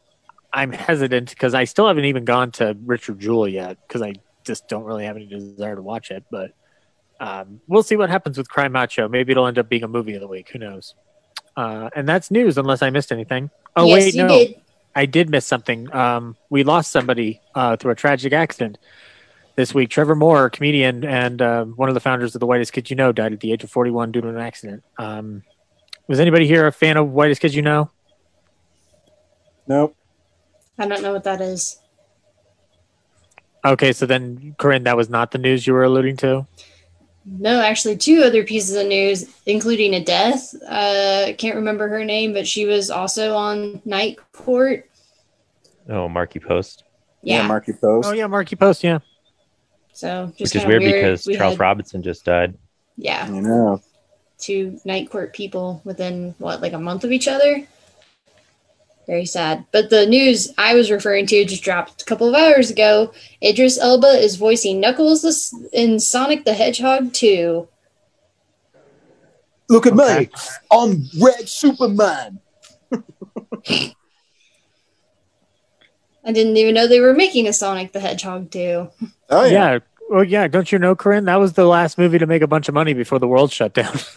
I'm 0.58 0.72
hesitant 0.72 1.30
because 1.30 1.54
I 1.54 1.66
still 1.66 1.88
haven't 1.88 2.06
even 2.06 2.26
gone 2.26 2.50
to 2.54 2.76
Richard 2.84 3.20
Jewell 3.20 3.48
yet 3.48 3.78
because 3.88 4.02
I 4.02 4.14
just 4.44 4.68
don't 4.68 4.86
really 4.86 5.06
have 5.06 5.16
any 5.16 5.28
desire 5.28 5.76
to 5.76 5.84
watch 5.84 6.10
it. 6.10 6.24
But 6.32 6.54
um, 7.20 7.62
we'll 7.68 7.84
see 7.84 7.96
what 7.96 8.10
happens 8.10 8.40
with 8.40 8.50
Cry 8.50 8.68
Macho. 8.68 9.08
Maybe 9.08 9.34
it'll 9.34 9.46
end 9.46 9.60
up 9.60 9.70
being 9.70 9.84
a 9.84 9.88
movie 9.88 10.16
of 10.16 10.22
the 10.22 10.28
week. 10.28 10.50
Who 10.50 10.58
knows? 10.58 10.96
Uh, 11.56 11.92
and 11.96 12.10
that's 12.10 12.32
news, 12.32 12.58
unless 12.58 12.82
I 12.82 12.90
missed 12.90 13.12
anything. 13.12 13.52
Oh 13.76 13.86
yes, 13.86 13.94
wait, 13.94 14.16
you 14.16 14.24
no, 14.24 14.30
did. 14.30 14.62
I 14.96 15.06
did 15.06 15.30
miss 15.30 15.46
something. 15.46 15.94
Um, 15.94 16.36
we 16.50 16.64
lost 16.64 16.92
somebody 16.92 17.40
uh, 17.54 17.78
through 17.78 17.92
a 17.92 17.96
tragic 17.96 18.34
accident 18.34 18.80
this 19.56 19.76
week. 19.76 19.92
Trevor 19.92 20.16
Moore, 20.16 20.50
comedian 20.50 21.06
and 21.06 21.40
uh, 21.40 21.66
one 21.66 21.88
of 21.88 21.94
the 21.94 22.02
founders 22.02 22.34
of 22.34 22.40
the 22.40 22.48
Whitest 22.48 22.74
Kids 22.74 22.90
You 22.90 22.96
Know, 22.96 23.12
died 23.12 23.32
at 23.32 23.42
the 23.42 23.52
age 23.52 23.64
of 23.64 23.70
41 23.70 24.12
due 24.12 24.22
to 24.22 24.30
an 24.30 24.40
accident. 24.40 24.84
Um, 24.98 25.44
was 26.08 26.20
anybody 26.20 26.48
here 26.48 26.66
a 26.66 26.72
fan 26.72 26.98
of 26.98 27.12
Whitest 27.12 27.42
Kids 27.42 27.56
You 27.56 27.62
Know? 27.62 27.92
Nope. 29.68 29.96
I 30.78 30.88
don't 30.88 31.02
know 31.02 31.14
what 31.14 31.24
that 31.24 31.42
is. 31.42 31.80
Okay, 33.66 33.92
so 33.92 34.06
then, 34.06 34.56
Corinne, 34.58 34.84
that 34.84 34.96
was 34.96 35.10
not 35.10 35.32
the 35.32 35.38
news 35.38 35.66
you 35.68 35.74
were 35.74 35.84
alluding 35.84 36.18
to. 36.18 36.48
No, 37.26 37.60
actually, 37.60 37.98
two 37.98 38.24
other 38.24 38.44
pieces 38.44 38.76
of 38.76 38.88
news, 38.88 39.26
including 39.46 39.94
a 39.96 40.04
death. 40.04 40.54
Uh, 40.64 41.26
I 41.28 41.36
can't 41.38 41.56
remember 41.56 41.90
her 41.90 42.06
name, 42.06 42.32
but 42.32 42.48
she 42.48 42.66
was 42.66 42.90
also 42.90 43.36
on 43.36 43.82
Night 43.84 44.18
Court. 44.32 44.90
Oh, 45.90 46.08
Markie 46.08 46.40
Post. 46.40 46.84
Yeah. 47.24 47.46
Markie 47.46 47.74
Post. 47.74 48.08
Oh 48.08 48.14
yeah, 48.14 48.28
Markie 48.28 48.56
Post. 48.56 48.84
Yeah. 48.84 49.00
so 49.92 50.28
just 50.38 50.40
Which 50.40 50.56
is 50.56 50.62
kinda 50.64 50.78
weird, 50.80 50.94
because 50.94 51.26
We 51.28 51.36
Charles 51.36 51.54
had- 51.56 51.60
Robinson 51.60 52.02
just 52.04 52.24
died. 52.24 52.54
Yeah, 52.96 53.28
You 53.30 53.42
know. 53.42 53.82
two 54.38 54.80
Night 54.86 55.10
Court 55.10 55.34
people 55.34 55.82
within 55.84 56.36
what, 56.38 56.62
like 56.62 56.74
a 56.74 56.80
month 56.80 57.04
of 57.04 57.12
each 57.12 57.28
other. 57.28 57.68
Very 59.08 59.26
sad. 59.26 59.66
But 59.72 59.90
the 59.90 60.06
news 60.06 60.54
I 60.58 60.74
was 60.76 60.92
referring 60.92 61.26
to 61.28 61.46
just 61.46 61.64
dropped 61.64 62.02
a 62.02 62.06
couple 62.06 62.28
of 62.28 62.36
hours 62.36 62.70
ago. 62.70 63.14
Idris 63.42 63.80
Elba 63.80 64.08
is 64.08 64.36
voicing 64.36 64.82
Knuckles 64.82 65.54
in 65.72 66.00
Sonic 66.00 66.44
the 66.44 66.54
Hedgehog 66.54 67.14
2. 67.14 67.68
Look 69.70 69.86
at 69.88 69.94
Okay. 69.94 70.20
me. 70.20 70.30
I'm 70.72 71.06
Red 71.22 71.48
Superman. 71.48 72.40
I 76.26 76.32
didn't 76.34 76.58
even 76.58 76.74
know 76.74 76.88
they 76.88 77.00
were 77.00 77.14
making 77.14 77.48
a 77.48 77.54
Sonic 77.54 77.94
the 77.94 78.02
Hedgehog 78.02 78.52
2. 78.52 78.90
Oh 79.30 79.46
yeah. 79.46 79.80
Well, 80.10 80.24
yeah. 80.24 80.48
Don't 80.48 80.72
you 80.72 80.80
know, 80.80 80.96
Corinne? 80.96 81.26
That 81.26 81.36
was 81.38 81.54
the 81.54 81.66
last 81.66 81.98
movie 81.98 82.18
to 82.18 82.26
make 82.26 82.42
a 82.42 82.48
bunch 82.48 82.68
of 82.68 82.74
money 82.74 82.94
before 82.94 83.20
the 83.20 83.28
world 83.28 83.52
shut 83.52 83.74
down. 83.74 83.98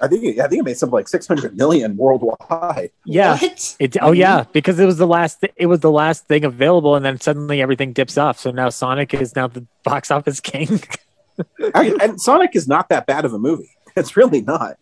I 0.00 0.08
think 0.08 0.24
it, 0.24 0.40
I 0.40 0.48
think 0.48 0.60
it 0.60 0.64
made 0.64 0.76
something 0.76 0.94
like 0.94 1.08
600 1.08 1.56
million 1.56 1.96
worldwide. 1.96 2.90
yeah. 3.04 3.38
What? 3.38 3.76
It, 3.78 3.96
oh 4.00 4.12
yeah, 4.12 4.44
because 4.52 4.78
it 4.78 4.86
was 4.86 4.98
the 4.98 5.06
last. 5.06 5.40
Th- 5.40 5.52
it 5.56 5.66
was 5.66 5.80
the 5.80 5.90
last 5.90 6.26
thing 6.26 6.44
available, 6.44 6.96
and 6.96 7.04
then 7.04 7.20
suddenly 7.20 7.60
everything 7.62 7.92
dips 7.92 8.18
off. 8.18 8.38
So 8.38 8.50
now 8.50 8.68
Sonic 8.68 9.14
is 9.14 9.34
now 9.34 9.46
the 9.46 9.66
box 9.84 10.10
office 10.10 10.40
king. 10.40 10.80
I, 11.74 11.96
and 12.00 12.20
Sonic 12.20 12.54
is 12.54 12.66
not 12.68 12.88
that 12.88 13.06
bad 13.06 13.24
of 13.24 13.32
a 13.32 13.38
movie. 13.38 13.70
It's 13.96 14.14
really 14.14 14.42
not. 14.42 14.76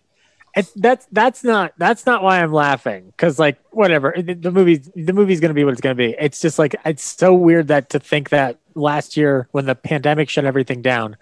It, 0.56 0.68
that's 0.74 1.06
that's 1.12 1.44
not 1.44 1.72
that's 1.78 2.04
not 2.04 2.24
why 2.24 2.42
I'm 2.42 2.52
laughing 2.52 3.06
because 3.06 3.38
like 3.38 3.60
whatever 3.70 4.12
the, 4.16 4.34
the 4.34 4.50
movie 4.50 4.82
the 4.96 5.12
movie's 5.12 5.38
gonna 5.38 5.54
be 5.54 5.62
what 5.62 5.70
it's 5.70 5.80
gonna 5.80 5.94
be. 5.94 6.16
It's 6.18 6.40
just 6.40 6.58
like 6.58 6.74
it's 6.84 7.04
so 7.04 7.32
weird 7.32 7.68
that 7.68 7.90
to 7.90 8.00
think 8.00 8.30
that 8.30 8.58
last 8.74 9.16
year 9.16 9.46
when 9.52 9.66
the 9.66 9.76
pandemic 9.76 10.28
shut 10.28 10.44
everything 10.44 10.82
down, 10.82 11.16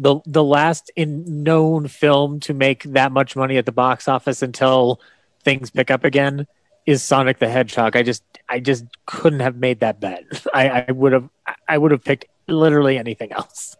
the 0.00 0.20
the 0.26 0.44
last 0.44 0.90
in 0.96 1.42
known 1.42 1.88
film 1.88 2.40
to 2.40 2.54
make 2.54 2.84
that 2.84 3.12
much 3.12 3.36
money 3.36 3.56
at 3.56 3.66
the 3.66 3.72
box 3.72 4.08
office 4.08 4.42
until 4.42 5.00
things 5.42 5.70
pick 5.70 5.90
up 5.90 6.04
again 6.04 6.46
is 6.86 7.02
Sonic 7.02 7.38
the 7.38 7.48
Hedgehog. 7.48 7.96
I 7.96 8.02
just 8.02 8.22
I 8.48 8.60
just 8.60 8.84
couldn't 9.06 9.40
have 9.40 9.56
made 9.56 9.80
that 9.80 10.00
bet. 10.00 10.24
I, 10.54 10.84
I 10.88 10.92
would 10.92 11.12
have 11.12 11.28
I 11.68 11.76
would 11.76 11.90
have 11.90 12.04
picked 12.04 12.26
literally 12.46 12.96
anything 12.96 13.32
else. 13.32 13.76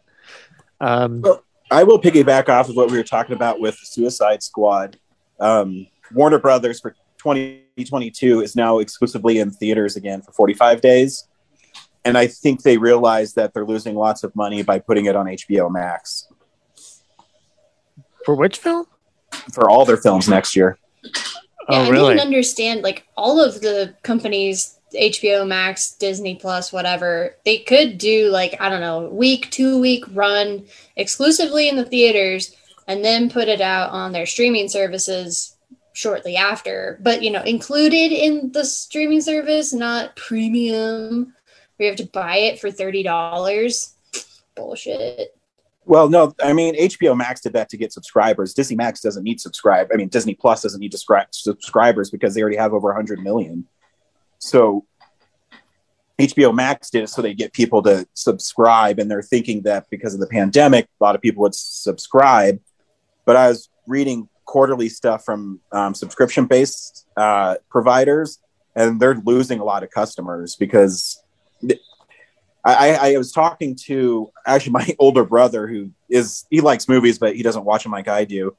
Um, 0.81 1.23
Well, 1.23 1.45
I 1.71 1.85
will 1.85 2.01
piggyback 2.01 2.49
off 2.49 2.69
of 2.69 2.77
what 2.77 2.91
we 2.91 2.97
were 2.97 3.05
talking 3.05 3.35
about 3.35 3.61
with 3.61 3.77
Suicide 3.77 4.43
Squad. 4.43 4.99
Um, 5.41 5.87
Warner 6.13 6.39
Brothers 6.39 6.81
for 6.81 6.93
2022 7.19 8.41
is 8.41 8.57
now 8.57 8.79
exclusively 8.79 9.39
in 9.39 9.51
theaters 9.51 9.97
again 9.97 10.23
for 10.23 10.33
45 10.33 10.81
days. 10.81 11.27
And 12.05 12.17
I 12.17 12.27
think 12.27 12.63
they 12.63 12.79
realize 12.79 13.35
that 13.35 13.53
they're 13.53 13.67
losing 13.67 13.95
lots 13.95 14.25
of 14.25 14.35
money 14.35 14.63
by 14.63 14.79
putting 14.79 15.07
it 15.07 15.17
on 15.17 15.27
HBO 15.27 15.71
Max 15.71 16.29
for 18.25 18.35
which 18.35 18.59
film? 18.59 18.87
for 19.53 19.71
all 19.71 19.85
their 19.85 19.97
films 19.97 20.29
next 20.29 20.57
year. 20.57 20.79
Oh, 21.05 21.11
yeah, 21.71 21.79
oh 21.79 21.85
I 21.85 21.89
really? 21.89 22.15
didn't 22.15 22.27
understand 22.27 22.83
like 22.83 23.07
all 23.17 23.41
of 23.41 23.61
the 23.61 23.95
companies, 24.03 24.79
HBO 24.95 25.47
Max, 25.47 25.93
Disney 25.93 26.37
Plus, 26.37 26.73
whatever, 26.73 27.37
they 27.45 27.59
could 27.59 27.99
do 27.99 28.29
like, 28.29 28.61
I 28.61 28.69
don't 28.69 28.81
know, 28.81 29.09
week, 29.09 29.51
two 29.51 29.79
week 29.81 30.05
run 30.13 30.67
exclusively 30.97 31.69
in 31.69 31.77
the 31.77 31.85
theaters 31.85 32.55
and 32.87 33.05
then 33.05 33.31
put 33.31 33.49
it 33.49 33.61
out 33.61 33.91
on 33.91 34.13
their 34.13 34.27
streaming 34.27 34.69
services 34.69 35.57
shortly 35.93 36.37
after. 36.37 36.99
But 37.03 37.23
you 37.23 37.31
know, 37.31 37.43
included 37.43 38.13
in 38.13 38.53
the 38.53 38.65
streaming 38.65 39.21
service, 39.21 39.73
not 39.73 40.17
premium, 40.17 41.35
you 41.79 41.87
have 41.87 41.97
to 41.97 42.07
buy 42.07 42.37
it 42.39 42.61
for 42.61 42.71
thirty 42.71 43.03
dollars. 43.03 43.95
Bullshit. 44.55 45.35
Well, 45.85 46.11
no, 46.11 46.35
I 46.43 46.53
mean 46.53 46.77
HBO 46.77 47.17
Max 47.17 47.41
did 47.41 47.55
that 47.55 47.71
to 47.71 47.77
get 47.77 47.93
subscribers. 47.93 48.53
Disney 48.53 48.77
Max 48.77 49.01
doesn't 49.01 49.23
need 49.23 49.41
subscribe. 49.41 49.89
I 49.93 49.97
mean 49.97 50.09
Disney 50.09 50.35
Plus 50.35 50.63
doesn't 50.63 50.81
need 50.81 50.95
subscribers 51.31 52.11
because 52.11 52.35
they 52.35 52.43
already 52.43 52.59
have 52.59 52.75
over 52.75 52.89
100 52.89 53.21
million. 53.21 53.67
So 54.39 54.85
HBO 56.19 56.53
Max 56.55 56.91
did 56.91 57.05
it 57.05 57.09
so 57.09 57.23
they 57.23 57.33
get 57.33 57.53
people 57.53 57.83
to 57.85 58.07
subscribe, 58.15 58.99
and 58.99 59.11
they're 59.11 59.23
thinking 59.23 59.63
that 59.63 59.89
because 59.89 60.15
of 60.15 60.21
the 60.21 60.27
pandemic, 60.27 60.87
a 61.01 61.05
lot 61.05 61.15
of 61.15 61.23
people 61.23 61.43
would 61.43 61.55
subscribe. 61.55 62.61
But 63.25 63.37
I 63.37 63.49
was 63.49 63.69
reading 63.87 64.29
quarterly 64.45 64.89
stuff 64.89 65.25
from 65.25 65.61
um, 65.71 65.95
subscription-based 65.95 67.07
uh, 67.17 67.57
providers, 67.71 68.41
and 68.75 69.01
they're 69.01 69.15
losing 69.15 69.61
a 69.61 69.65
lot 69.65 69.85
of 69.85 69.91
customers 69.91 70.57
because 70.57 71.23
I, 72.65 73.15
I 73.15 73.17
was 73.17 73.33
talking 73.33 73.77
to 73.87 74.31
actually 74.47 74.73
my 74.73 74.95
older 74.99 75.25
brother 75.25 75.67
who 75.67 75.91
is 76.09 76.45
he 76.51 76.61
likes 76.61 76.89
movies 76.89 77.19
but 77.19 77.37
he 77.37 77.43
doesn't 77.43 77.65
watch 77.65 77.83
them 77.83 77.93
like 77.93 78.09
I 78.09 78.25
do, 78.25 78.57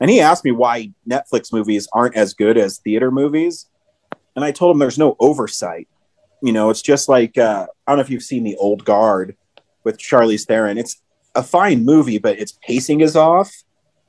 and 0.00 0.10
he 0.10 0.20
asked 0.20 0.44
me 0.44 0.50
why 0.50 0.92
Netflix 1.08 1.52
movies 1.52 1.88
aren't 1.92 2.16
as 2.16 2.34
good 2.34 2.58
as 2.58 2.78
theater 2.78 3.10
movies, 3.10 3.66
and 4.34 4.44
I 4.44 4.52
told 4.52 4.74
him 4.74 4.78
there's 4.78 4.98
no 4.98 5.16
oversight. 5.18 5.88
You 6.42 6.52
know, 6.52 6.70
it's 6.70 6.82
just 6.82 7.08
like 7.08 7.38
uh, 7.38 7.66
I 7.86 7.90
don't 7.90 7.98
know 7.98 8.02
if 8.02 8.10
you've 8.10 8.22
seen 8.22 8.44
The 8.44 8.56
Old 8.56 8.84
Guard 8.84 9.36
with 9.84 9.98
Charlize 9.98 10.46
Theron. 10.46 10.78
It's 10.78 11.00
a 11.34 11.42
fine 11.42 11.84
movie, 11.84 12.18
but 12.18 12.38
its 12.38 12.58
pacing 12.62 13.00
is 13.00 13.16
off 13.16 13.52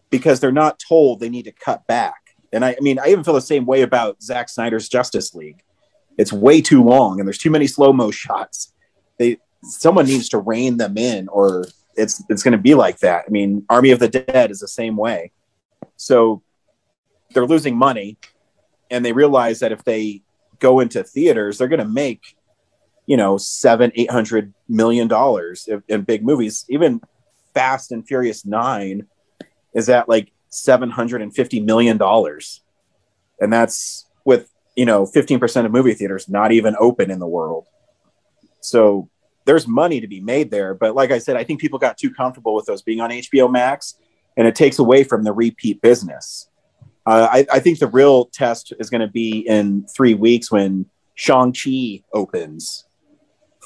because 0.10 0.40
they're 0.40 0.52
not 0.52 0.80
told 0.80 1.20
they 1.20 1.30
need 1.30 1.46
to 1.46 1.52
cut 1.52 1.86
back. 1.88 2.36
And 2.54 2.64
I, 2.64 2.72
I 2.72 2.78
mean, 2.82 3.00
I 3.00 3.10
even 3.10 3.24
feel 3.24 3.34
the 3.34 3.42
same 3.42 3.66
way 3.66 3.82
about 3.82 4.22
Zack 4.22 4.50
Snyder's 4.50 4.88
Justice 4.88 5.36
League. 5.36 5.62
It's 6.18 6.34
way 6.34 6.62
too 6.62 6.84
long, 6.84 7.20
and 7.20 7.28
there's 7.28 7.38
too 7.38 7.52
many 7.52 7.68
slow 7.68 7.94
mo 7.94 8.12
shots 8.12 8.74
they 9.18 9.38
someone 9.64 10.06
needs 10.06 10.30
to 10.30 10.38
rein 10.38 10.78
them 10.78 10.98
in 10.98 11.28
or 11.30 11.66
it's 11.96 12.24
it's 12.30 12.44
going 12.44 12.54
to 12.54 12.58
be 12.58 12.76
like 12.76 13.00
that. 13.00 13.26
I 13.28 13.30
mean 13.30 13.66
army 13.70 13.92
of 13.92 14.00
the 14.00 14.10
dead 14.10 14.52
is 14.52 14.60
the 14.60 14.68
same 14.68 14.96
way. 14.96 15.32
So 15.96 16.42
they're 17.34 17.48
losing 17.48 17.76
money 17.76 18.18
and 18.90 19.04
they 19.04 19.14
realize 19.14 19.60
that 19.60 19.72
if 19.72 19.84
they 19.84 20.22
go 20.60 20.80
into 20.80 21.04
theaters 21.04 21.58
they're 21.58 21.68
going 21.68 21.80
to 21.80 21.86
make 21.86 22.38
you 23.06 23.18
know 23.18 23.38
seven 23.38 23.92
eight 23.96 24.12
hundred 24.12 24.54
million 24.70 25.08
dollars 25.08 25.68
in, 25.88 26.02
big 26.02 26.24
movies. 26.24 26.66
Even 26.70 27.02
fast 27.54 27.92
and 27.92 28.08
furious 28.08 28.46
9 28.46 29.08
is 29.74 29.90
at 29.90 30.08
like 30.08 30.32
750 30.50 31.60
million 31.62 31.98
dollars. 31.98 32.62
And 33.42 33.52
that's 33.52 34.06
with 34.26 34.52
you 34.76 34.86
know 34.86 35.06
15% 35.06 35.66
of 35.66 35.72
movie 35.72 35.96
theaters 35.96 36.30
not 36.30 36.52
even 36.52 36.76
open 36.80 37.10
in 37.10 37.18
the 37.18 37.28
world 37.28 37.66
so 38.68 39.10
there's 39.46 39.68
money 39.68 40.02
to 40.02 40.08
be 40.08 40.20
made 40.20 40.52
there. 40.52 40.74
But 40.74 40.94
like 40.94 41.12
I 41.12 41.20
said, 41.20 41.38
I 41.38 41.44
think 41.44 41.62
people 41.62 41.80
got 41.80 41.98
too 41.98 42.12
comfortable 42.12 42.54
with 42.54 42.66
those 42.66 42.82
being 42.82 43.00
on 43.00 43.10
HBO 43.10 43.52
Max, 43.52 43.96
and 44.36 44.48
it 44.48 44.56
takes 44.56 44.78
away 44.78 45.04
from 45.04 45.24
the 45.24 45.34
repeat 45.34 45.82
business. 45.82 46.50
Uh, 47.06 47.28
I, 47.32 47.46
I 47.54 47.60
think 47.60 47.80
the 47.80 47.88
real 47.88 48.26
test 48.26 48.74
is 48.80 48.90
going 48.90 49.02
to 49.02 49.08
be 49.08 49.40
in 49.48 49.88
three 49.88 50.14
weeks 50.14 50.52
when 50.52 50.86
Shang 51.16 51.54
Chi 51.54 52.04
opens. 52.14 52.86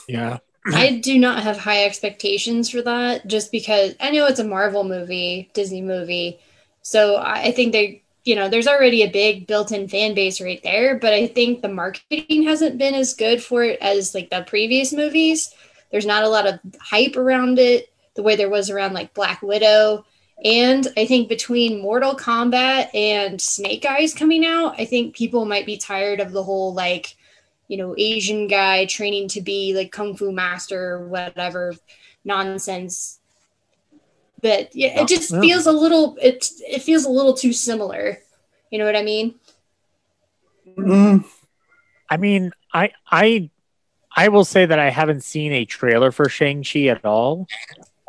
Yeah. 0.08 0.38
I 0.68 1.00
do 1.00 1.18
not 1.18 1.42
have 1.42 1.58
high 1.58 1.86
expectations 1.86 2.70
for 2.70 2.84
that 2.84 3.26
just 3.26 3.52
because 3.52 3.96
I 4.00 4.12
know 4.12 4.28
it's 4.28 4.40
a 4.40 4.44
Marvel 4.44 4.84
movie, 4.84 5.50
Disney 5.56 5.82
movie. 5.82 6.40
So 6.84 7.16
I 7.16 7.46
I 7.46 7.52
think 7.52 7.72
they, 7.72 8.01
you 8.24 8.36
know, 8.36 8.50
there's 8.50 8.68
already 8.68 9.04
a 9.04 9.10
big 9.10 9.48
built 9.48 9.72
in 9.72 9.88
fan 9.88 10.14
base 10.14 10.42
right 10.42 10.62
there. 10.64 10.98
But 10.98 11.14
I 11.14 11.28
think 11.28 11.62
the 11.62 11.70
marketing 11.70 12.44
hasn't 12.44 12.78
been 12.78 12.94
as 12.94 13.14
good 13.14 13.44
for 13.44 13.64
it 13.64 13.80
as 13.82 14.14
like 14.14 14.30
the 14.30 14.44
previous 14.48 14.94
movies. 14.94 15.54
There's 15.92 16.06
not 16.06 16.24
a 16.24 16.30
lot 16.30 16.48
of 16.48 16.60
hype 16.80 17.16
around 17.16 17.60
it 17.60 17.92
the 18.16 18.24
way 18.24 18.36
there 18.36 18.50
was 18.50 18.70
around 18.70 18.94
like 18.94 19.14
Black 19.14 19.42
Widow. 19.42 20.06
And 20.44 20.88
I 20.98 21.06
think 21.06 21.30
between 21.30 21.82
Mortal 21.82 22.16
Kombat 22.16 22.94
and 22.96 23.40
Snake 23.40 23.86
Eyes 23.86 24.14
coming 24.14 24.46
out, 24.46 24.80
I 24.80 24.86
think 24.86 25.16
people 25.16 25.46
might 25.46 25.66
be 25.66 25.78
tired 25.78 26.20
of 26.20 26.32
the 26.32 26.44
whole 26.44 26.74
like, 26.74 27.16
you 27.68 27.78
know, 27.78 27.96
Asian 27.98 28.48
guy 28.48 28.86
training 28.86 29.30
to 29.30 29.42
be 29.42 29.74
like 29.76 29.92
kung 29.92 30.16
fu 30.16 30.32
master 30.32 30.96
or 30.96 31.08
whatever 31.08 31.76
nonsense. 32.26 33.20
But 34.42 34.76
yeah, 34.76 34.96
Yeah. 34.96 35.02
it 35.02 35.08
just 35.08 35.32
Yeah. 35.32 35.42
feels 35.42 35.66
a 35.68 35.72
little 35.72 36.18
it 36.22 36.48
it 36.68 36.82
feels 36.82 37.06
a 37.06 37.10
little 37.10 37.34
too 37.34 37.54
similar. 37.54 38.18
You 38.72 38.80
know 38.80 38.86
what 38.86 38.96
I 38.96 39.04
mean? 39.04 39.36
Mm, 40.68 41.26
I 42.10 42.18
mean, 42.18 42.52
I 42.74 42.92
I 43.10 43.50
I 44.16 44.28
will 44.30 44.46
say 44.46 44.66
that 44.66 44.80
I 44.80 44.90
haven't 44.90 45.24
seen 45.24 45.52
a 45.54 45.66
trailer 45.66 46.12
for 46.12 46.28
Shang 46.30 46.64
Chi 46.64 46.86
at 46.88 47.06
all. 47.06 47.48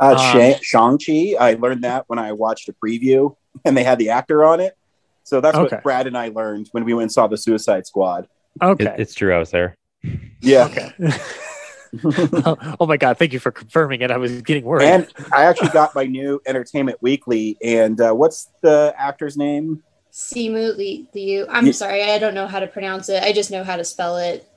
uh, 0.00 0.14
Um, 0.16 0.54
Shang-Chi, 0.62 1.34
I 1.38 1.54
learned 1.54 1.84
that 1.84 2.04
when 2.08 2.18
I 2.18 2.32
watched 2.32 2.68
a 2.68 2.72
preview 2.72 3.36
and 3.64 3.76
they 3.76 3.84
had 3.84 3.98
the 3.98 4.10
actor 4.10 4.44
on 4.44 4.60
it. 4.60 4.74
So 5.24 5.40
that's 5.40 5.56
Okay. 5.56 5.76
what 5.76 5.82
Brad 5.84 6.06
and 6.08 6.18
I 6.18 6.28
learned 6.28 6.68
when 6.72 6.84
we 6.84 6.92
went 6.94 7.04
and 7.04 7.12
saw 7.12 7.28
the 7.28 7.36
Suicide 7.36 7.86
Squad. 7.86 8.26
Okay. 8.60 8.84
It, 8.86 8.94
it's 9.00 9.14
true. 9.14 9.32
I 9.34 9.38
was 9.38 9.50
there. 9.50 9.76
Yeah. 10.40 10.64
okay. 10.64 10.92
oh, 12.04 12.86
my 12.86 12.96
god! 12.96 13.18
Thank 13.18 13.32
you 13.32 13.38
for 13.38 13.50
confirming 13.50 14.00
it. 14.00 14.10
I 14.10 14.16
was 14.16 14.40
getting 14.42 14.64
worried. 14.64 14.86
and 14.86 15.06
I 15.32 15.44
actually 15.44 15.68
got 15.68 15.94
my 15.94 16.04
new 16.04 16.40
Entertainment 16.46 16.98
Weekly. 17.02 17.58
And 17.62 18.00
uh, 18.00 18.12
what's 18.14 18.50
the 18.62 18.94
actor's 18.96 19.36
name? 19.36 19.82
Simu 20.12 20.76
Li- 20.76 21.06
Liu. 21.14 21.46
I'm 21.50 21.66
Ye- 21.66 21.72
sorry, 21.72 22.02
I 22.02 22.18
don't 22.18 22.34
know 22.34 22.46
how 22.46 22.60
to 22.60 22.66
pronounce 22.66 23.08
it. 23.08 23.22
I 23.22 23.32
just 23.32 23.50
know 23.50 23.62
how 23.64 23.76
to 23.76 23.84
spell 23.84 24.16
it. 24.16 24.48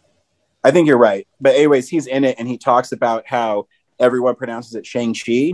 I 0.63 0.71
think 0.71 0.87
you're 0.87 0.97
right. 0.97 1.27
But 1.41 1.55
anyways, 1.55 1.89
he's 1.89 2.07
in 2.07 2.23
it 2.23 2.37
and 2.39 2.47
he 2.47 2.57
talks 2.57 2.91
about 2.91 3.27
how 3.27 3.67
everyone 3.99 4.35
pronounces 4.35 4.73
it 4.75 4.85
Shang-Chi, 4.85 5.53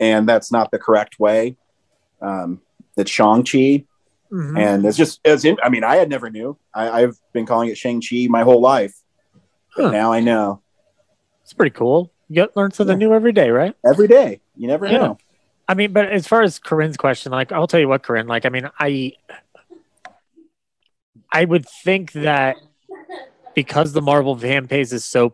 and 0.00 0.28
that's 0.28 0.52
not 0.52 0.70
the 0.70 0.78
correct 0.78 1.18
way. 1.18 1.56
Um, 2.20 2.60
it's 2.96 3.10
Shang-Chi. 3.10 3.84
Mhm. 4.30 4.58
and 4.58 4.84
it's 4.84 4.98
just 4.98 5.20
it's. 5.24 5.46
In, 5.46 5.56
I 5.62 5.70
mean, 5.70 5.84
I 5.84 5.96
had 5.96 6.10
never 6.10 6.28
knew. 6.28 6.58
I, 6.74 7.02
I've 7.02 7.16
been 7.32 7.46
calling 7.46 7.70
it 7.70 7.78
Shang 7.78 8.02
Chi 8.02 8.26
my 8.28 8.42
whole 8.42 8.60
life, 8.60 8.94
but 9.74 9.84
Huh. 9.84 9.90
now 9.90 10.12
I 10.12 10.20
know. 10.20 10.60
It's 11.48 11.54
pretty 11.54 11.74
cool. 11.74 12.12
You 12.28 12.34
get 12.34 12.54
learn 12.58 12.72
something 12.72 12.98
new 12.98 13.14
every 13.14 13.32
day, 13.32 13.48
right? 13.48 13.74
Every 13.82 14.06
day, 14.06 14.42
you 14.54 14.68
never 14.68 14.86
Yeah. 14.86 14.98
know. 14.98 15.18
I 15.66 15.72
mean, 15.72 15.94
but 15.94 16.10
as 16.10 16.26
far 16.26 16.42
as 16.42 16.58
Corinne's 16.58 16.98
question, 16.98 17.32
like 17.32 17.52
I'll 17.52 17.66
tell 17.66 17.80
you 17.80 17.88
what, 17.88 18.02
Corinne, 18.02 18.26
like 18.26 18.44
I 18.44 18.50
mean, 18.50 18.68
I 18.78 19.14
I 21.32 21.46
would 21.46 21.66
think 21.66 22.12
that 22.12 22.58
because 23.54 23.94
the 23.94 24.02
Marvel 24.02 24.36
fan 24.36 24.66
base 24.66 24.92
is 24.92 25.06
so 25.06 25.32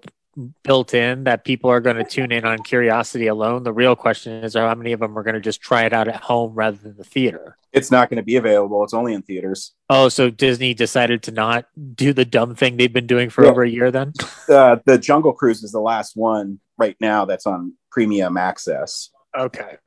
built 0.63 0.95
in 0.95 1.25
that 1.25 1.45
people 1.45 1.71
are 1.71 1.81
going 1.81 1.97
to 1.97 2.05
tune 2.05 2.33
in 2.33 2.45
on 2.45 2.59
curiosity 2.63 3.27
alone. 3.27 3.63
The 3.63 3.73
real 3.73 3.95
question 3.97 4.45
is 4.45 4.55
how 4.55 4.75
many 4.75 4.93
of 4.93 5.01
them 5.01 5.17
are 5.19 5.23
going 5.23 5.35
to 5.35 5.41
just 5.41 5.61
try 5.61 5.85
it 5.85 5.93
out 5.93 6.09
at 6.09 6.17
home 6.23 6.55
rather 6.55 6.77
than 6.77 6.97
the 6.97 7.05
theater. 7.05 7.57
It's 7.73 7.91
not 7.91 8.09
going 8.11 8.19
to 8.19 8.23
be 8.25 8.37
available. 8.37 8.85
It's 8.85 8.95
only 8.95 9.15
in 9.15 9.23
theaters. 9.23 9.73
Oh, 9.91 10.09
so 10.09 10.31
Disney 10.31 10.75
decided 10.75 11.23
to 11.25 11.33
not 11.33 11.67
do 11.95 12.13
the 12.13 12.25
dumb 12.25 12.55
thing 12.55 12.77
they've 12.77 12.93
been 12.93 13.07
doing 13.07 13.31
for 13.31 13.45
Yeah. 13.45 13.51
over 13.51 13.63
a 13.63 13.69
year 13.69 13.91
then? 13.91 14.13
Uh, 14.47 14.77
the 14.85 14.99
Jungle 14.99 15.33
Cruise 15.33 15.63
is 15.65 15.73
the 15.73 15.81
last 15.81 16.17
one 16.17 16.61
right 16.77 16.97
now 17.01 17.25
that's 17.25 17.47
on 17.47 17.73
premium 17.91 18.37
access. 18.37 19.09
Okay. 19.35 19.79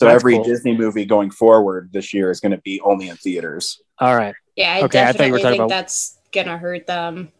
So 0.00 0.06
That's 0.06 0.14
every 0.14 0.36
cool. 0.36 0.44
Disney 0.44 0.74
movie 0.74 1.04
going 1.04 1.30
forward 1.30 1.90
this 1.92 2.14
year 2.14 2.30
is 2.30 2.40
going 2.40 2.52
to 2.52 2.58
be 2.58 2.80
only 2.80 3.08
in 3.10 3.16
theaters. 3.16 3.78
All 3.98 4.16
right. 4.16 4.34
Yeah, 4.56 4.72
I 4.76 4.82
Okay, 4.84 5.02
I 5.02 5.12
thought 5.12 5.26
you 5.26 5.32
were 5.32 5.38
definitely 5.38 5.42
talking 5.42 5.50
think 5.50 5.58
about- 5.60 5.68
that's 5.68 6.18
gonna 6.32 6.56
hurt 6.58 6.86
them. 6.86 7.30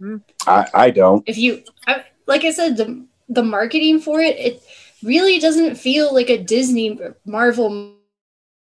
Mm-hmm. 0.00 0.16
I, 0.48 0.68
I 0.74 0.90
don't. 0.90 1.24
If 1.26 1.38
you, 1.38 1.62
I, 1.86 2.04
like 2.26 2.44
I 2.44 2.52
said, 2.52 2.76
the 2.76 3.06
the 3.28 3.42
marketing 3.42 4.00
for 4.00 4.20
it, 4.20 4.36
it 4.38 4.62
really 5.02 5.38
doesn't 5.38 5.76
feel 5.76 6.14
like 6.14 6.30
a 6.30 6.42
Disney 6.42 6.98
Marvel 7.24 7.94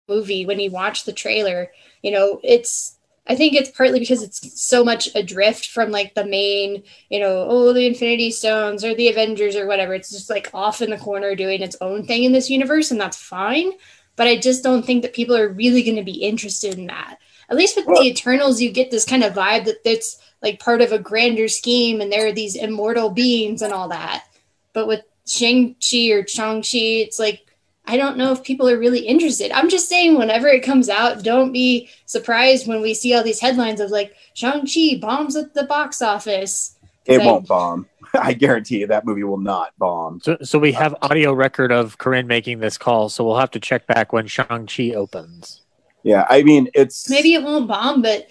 movie 0.09 0.45
when 0.45 0.61
you 0.61 0.71
watch 0.71 1.05
the 1.05 1.13
trailer. 1.13 1.71
You 2.03 2.13
know, 2.13 2.41
it's. 2.43 2.97
I 3.27 3.37
think 3.37 3.55
it's 3.55 3.71
partly 3.71 4.01
because 4.01 4.25
it's 4.25 4.61
so 4.61 4.83
much 4.83 5.15
adrift 5.15 5.69
from 5.69 5.93
like 5.93 6.15
the 6.15 6.25
main, 6.25 6.83
you 7.11 7.21
know, 7.21 7.47
oh 7.49 7.73
the 7.73 7.87
Infinity 7.87 8.33
Stones 8.33 8.83
or 8.83 8.95
the 8.95 9.09
Avengers 9.09 9.55
or 9.55 9.69
whatever. 9.69 9.95
It's 9.95 10.11
just 10.11 10.31
like 10.31 10.51
off 10.53 10.83
in 10.83 10.91
the 10.91 10.99
corner 10.99 11.37
doing 11.37 11.63
its 11.63 11.77
own 11.81 12.07
thing 12.07 12.25
in 12.25 12.33
this 12.33 12.51
universe, 12.51 12.91
and 12.91 13.01
that's 13.01 13.19
fine. 13.19 13.71
But 14.17 14.27
I 14.27 14.37
just 14.37 14.65
don't 14.65 14.85
think 14.85 15.03
that 15.03 15.15
people 15.15 15.37
are 15.37 15.49
really 15.49 15.85
going 15.85 15.97
to 15.97 16.03
be 16.03 16.25
interested 16.25 16.77
in 16.77 16.87
that. 16.87 17.19
At 17.51 17.57
least 17.57 17.77
with 17.77 17.87
Well- 17.87 18.01
the 18.03 18.09
Eternals, 18.09 18.61
you 18.61 18.71
get 18.71 18.91
this 18.91 19.05
kind 19.05 19.25
of 19.25 19.35
vibe 19.35 19.65
that 19.65 19.79
it's 19.85 20.19
like 20.43 20.61
part 20.61 20.81
of 20.81 20.93
a 20.93 20.99
grander 20.99 21.49
scheme 21.49 22.01
and 22.01 22.11
there 22.11 22.27
are 22.27 22.33
these 22.33 22.57
immortal 22.57 23.11
beings 23.11 23.61
and 23.63 23.73
all 23.73 23.89
that. 23.89 24.25
But 24.73 24.87
with 24.87 25.03
Shang-Chi 25.27 26.11
or 26.13 26.27
Shang-Chi, 26.27 26.79
it's 26.79 27.19
like, 27.19 27.47
I 27.87 27.97
don't 27.97 28.17
know 28.17 28.31
if 28.33 28.45
people 28.45 28.69
are 28.69 28.79
really 28.79 29.01
interested. 29.01 29.51
I'm 29.51 29.69
just 29.69 29.89
saying, 29.89 30.17
whenever 30.17 30.47
it 30.47 30.63
comes 30.63 30.89
out, 30.89 31.23
don't 31.25 31.53
be 31.53 31.91
surprised 32.07 32.67
when 32.69 32.81
we 32.81 32.95
see 32.95 33.15
all 33.15 33.25
these 33.25 33.41
headlines 33.41 33.81
of 33.81 33.91
like, 33.91 34.15
Shang-Chi 34.35 34.99
bombs 35.01 35.35
at 35.37 35.55
the 35.55 35.65
box 35.65 36.01
office. 36.01 36.77
It 37.05 37.19
Like- 37.19 37.27
won't 37.27 37.49
bomb. 37.49 37.87
I 38.15 38.33
guarantee 38.33 38.79
you 38.81 38.87
that 38.89 39.05
movie 39.05 39.23
will 39.25 39.39
not 39.39 39.73
bomb. 39.79 40.21
So, 40.21 40.37
so 40.43 40.59
we 40.59 40.73
have 40.73 40.95
audio 41.03 41.33
record 41.33 41.71
of 41.71 41.99
Corinne 41.99 42.27
making 42.27 42.59
this 42.61 42.77
call, 42.79 43.09
so 43.09 43.25
we'll 43.25 43.39
have 43.39 43.51
to 43.53 43.61
check 43.61 43.87
back 43.87 44.13
when 44.13 44.27
Shang-Chi 44.27 44.93
opens. 44.95 45.61
Yeah, 46.03 46.27
I 46.29 46.43
mean 46.43 46.69
it's 46.75 47.09
Maybe 47.11 47.35
it 47.35 47.43
won't 47.43 47.69
bomb, 47.69 48.03
but 48.03 48.27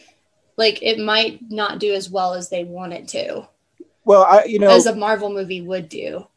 like 0.57 0.81
it 0.81 0.99
might 0.99 1.39
not 1.49 1.79
do 1.79 1.93
as 1.93 2.09
well 2.09 2.33
as 2.33 2.49
they 2.49 2.63
want 2.63 2.93
it 2.93 3.07
to, 3.09 3.47
well, 4.03 4.23
I 4.23 4.43
you 4.45 4.59
know 4.59 4.71
as 4.71 4.85
a 4.87 4.95
Marvel 4.95 5.29
movie 5.29 5.61
would 5.61 5.87
do. 5.89 6.27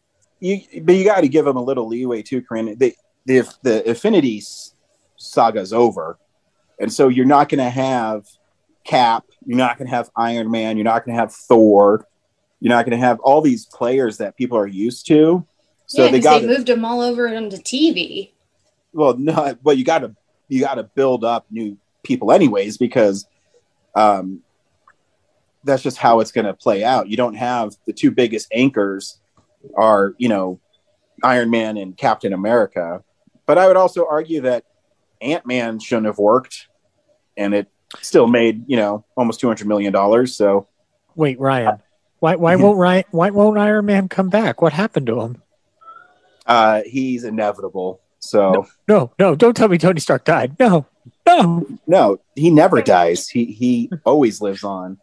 you 0.40 0.61
but 0.83 0.95
you 0.95 1.05
got 1.05 1.23
to 1.23 1.29
give 1.29 1.45
them 1.45 1.57
a 1.57 1.62
little 1.62 1.88
leeway 1.88 2.23
too, 2.23 2.42
Corinne. 2.42 2.77
The 2.79 2.95
the 3.27 3.49
the 3.62 3.88
Infinity 3.88 4.38
s- 4.38 4.75
saga's 5.16 5.73
over, 5.73 6.18
and 6.79 6.92
so 6.92 7.09
you're 7.09 7.27
not 7.27 7.49
going 7.49 7.59
to 7.64 7.71
have 7.71 8.27
Cap. 8.85 9.25
You're 9.47 9.59
not 9.59 9.79
going 9.79 9.88
to 9.88 9.95
have 9.95 10.11
Iron 10.16 10.51
Man. 10.51 10.77
You're 10.77 10.85
not 10.85 11.05
going 11.05 11.16
to 11.16 11.21
have 11.21 11.33
Thor. 11.33 12.07
You're 12.61 12.75
not 12.75 12.85
going 12.85 12.99
to 12.99 13.05
have 13.05 13.18
all 13.21 13.40
these 13.40 13.66
players 13.66 14.18
that 14.18 14.37
people 14.37 14.57
are 14.59 14.68
used 14.68 15.07
to. 15.09 15.45
So 15.87 16.05
yeah, 16.05 16.11
they 16.12 16.18
because 16.18 16.25
got 16.25 16.40
they 16.42 16.47
moved 16.47 16.68
them 16.68 16.85
all 16.85 17.01
over 17.01 17.27
onto 17.29 17.57
TV. 17.57 18.31
well, 18.92 19.16
no, 19.16 19.57
but 19.62 19.77
you 19.79 19.85
got 19.85 20.01
to 20.01 20.14
you 20.53 20.61
got 20.61 20.75
to 20.75 20.83
build 20.83 21.25
up 21.25 21.47
new 21.51 21.79
people 22.03 22.31
anyways 22.31 22.77
because 22.77 23.27
um, 23.95 24.41
that's 25.65 25.83
just 25.83 25.97
how 25.97 26.21
it's 26.21 26.31
going 26.31 26.45
to 26.45 26.53
play 26.53 26.85
out. 26.85 27.09
You 27.09 27.17
don't 27.17 27.35
have 27.35 27.75
the 27.87 27.93
two 27.95 28.11
biggest 28.11 28.49
anchors 28.53 29.19
are 29.77 30.15
you 30.19 30.29
know 30.29 30.61
Iron 31.23 31.49
Man 31.49 31.79
and 31.79 31.97
Captain 31.97 32.35
America, 32.35 33.03
but 33.47 33.57
I 33.57 33.67
would 33.67 33.79
also 33.79 34.07
argue 34.07 34.43
that 34.43 34.65
Ant 35.23 35.47
Man 35.47 35.79
shouldn't 35.79 36.07
have 36.07 36.19
worked, 36.19 36.69
and 37.37 37.55
it 37.55 37.69
still 38.03 38.27
made 38.27 38.65
you 38.69 38.77
know 38.77 39.07
almost 39.17 39.41
two 39.41 39.47
hundred 39.47 39.69
million 39.69 39.93
dollars. 39.93 40.37
So 40.37 40.69
Wait, 41.15 41.41
Ryan, 41.41 41.79
why 42.19 42.37
why 42.37 42.57
won't 42.57 42.77
Ryan 42.77 43.05
why 43.11 43.31
won't 43.31 43.57
Iron 43.57 43.87
Man 43.87 44.07
come 44.09 44.29
back? 44.29 44.61
What 44.61 44.75
happened 44.75 45.07
to 45.07 45.23
him? 45.23 45.43
uh, 46.45 46.83
he's 46.85 47.25
inevitable. 47.25 48.02
So 48.23 48.67
No, 48.89 49.13
no, 49.19 49.35
don't 49.35 49.57
tell 49.57 49.69
me 49.69 49.79
Tony 49.79 50.01
Stark 50.01 50.25
died. 50.25 50.57
No, 50.59 50.87
no. 51.27 51.67
no, 51.87 52.21
he 52.37 52.51
never 52.51 52.81
dies. 52.81 53.29
He 53.29 53.47
he 53.47 53.91
always 54.05 54.41
lives 54.41 54.65
on. 54.65 54.99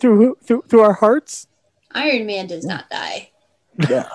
Through 0.00 0.38
through 0.44 0.62
through 0.68 0.80
our 0.80 0.94
hearts. 0.94 1.48
Iron 1.90 2.24
Man 2.26 2.46
does 2.46 2.64
not 2.64 2.88
die. 2.88 3.30
Yeah. 3.88 4.08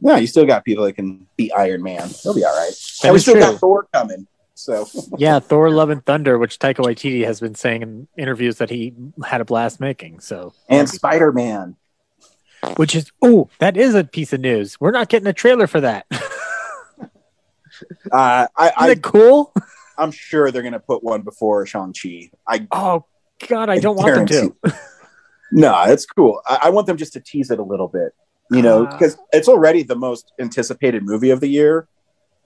no, 0.00 0.16
you 0.16 0.26
still 0.26 0.46
got 0.46 0.64
people 0.64 0.84
that 0.84 0.94
can 0.94 1.26
beat 1.36 1.52
Iron 1.56 1.82
Man. 1.82 2.08
They'll 2.22 2.34
be 2.34 2.44
all 2.44 2.56
right. 2.56 2.72
That 3.02 3.08
and 3.08 3.12
we 3.12 3.18
still 3.18 3.34
true. 3.34 3.42
got 3.42 3.58
Thor 3.60 3.88
coming. 3.92 4.26
So 4.54 4.88
Yeah, 5.18 5.40
Thor: 5.40 5.70
Love 5.70 5.90
and 5.90 6.06
Thunder, 6.06 6.38
which 6.38 6.60
Taika 6.60 6.76
Waititi 6.76 7.24
has 7.24 7.40
been 7.40 7.56
saying 7.56 7.82
in 7.82 8.08
interviews 8.16 8.58
that 8.58 8.70
he 8.70 8.94
had 9.24 9.40
a 9.40 9.44
blast 9.44 9.80
making. 9.80 10.20
So, 10.20 10.54
and 10.68 10.88
Spider 10.88 11.32
Man. 11.32 11.76
Which 12.76 12.94
is 12.94 13.10
oh, 13.22 13.48
that 13.58 13.76
is 13.76 13.94
a 13.94 14.04
piece 14.04 14.32
of 14.32 14.40
news. 14.40 14.80
We're 14.80 14.90
not 14.90 15.08
getting 15.08 15.28
a 15.28 15.32
trailer 15.32 15.66
for 15.66 15.80
that. 15.80 16.06
Uh, 18.10 18.46
I, 18.56 18.68
Isn't 18.68 18.74
I 18.78 18.90
it 18.92 19.02
cool? 19.02 19.52
I'm 19.98 20.10
sure 20.10 20.50
they're 20.50 20.62
gonna 20.62 20.80
put 20.80 21.02
one 21.04 21.22
before 21.22 21.66
Shang 21.66 21.92
Chi. 21.92 22.30
I 22.48 22.66
Oh 22.70 23.04
God, 23.48 23.68
I 23.68 23.78
don't 23.78 23.96
want 23.96 24.28
them 24.28 24.54
to. 24.62 24.74
no, 25.52 25.84
it's 25.86 26.06
cool. 26.06 26.40
I, 26.46 26.60
I 26.64 26.70
want 26.70 26.86
them 26.86 26.96
just 26.96 27.12
to 27.14 27.20
tease 27.20 27.50
it 27.50 27.58
a 27.58 27.62
little 27.62 27.88
bit. 27.88 28.14
You 28.50 28.62
know, 28.62 28.86
Ah. 28.86 28.90
because 28.90 29.18
it's 29.32 29.48
already 29.48 29.82
the 29.82 29.96
most 29.96 30.32
anticipated 30.38 31.02
movie 31.02 31.30
of 31.30 31.40
the 31.40 31.48
year. 31.48 31.86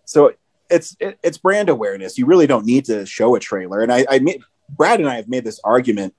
So 0.04 0.32
it's 0.68 0.96
it, 0.98 1.18
it's 1.22 1.38
brand 1.38 1.68
awareness. 1.68 2.18
You 2.18 2.26
really 2.26 2.48
don't 2.48 2.66
need 2.66 2.86
to 2.86 3.06
show 3.06 3.34
a 3.36 3.40
trailer. 3.40 3.80
And 3.80 3.92
I, 3.92 4.06
I 4.10 4.20
Brad 4.68 4.98
and 4.98 5.08
I 5.08 5.14
have 5.16 5.28
made 5.28 5.44
this 5.44 5.60
argument 5.62 6.14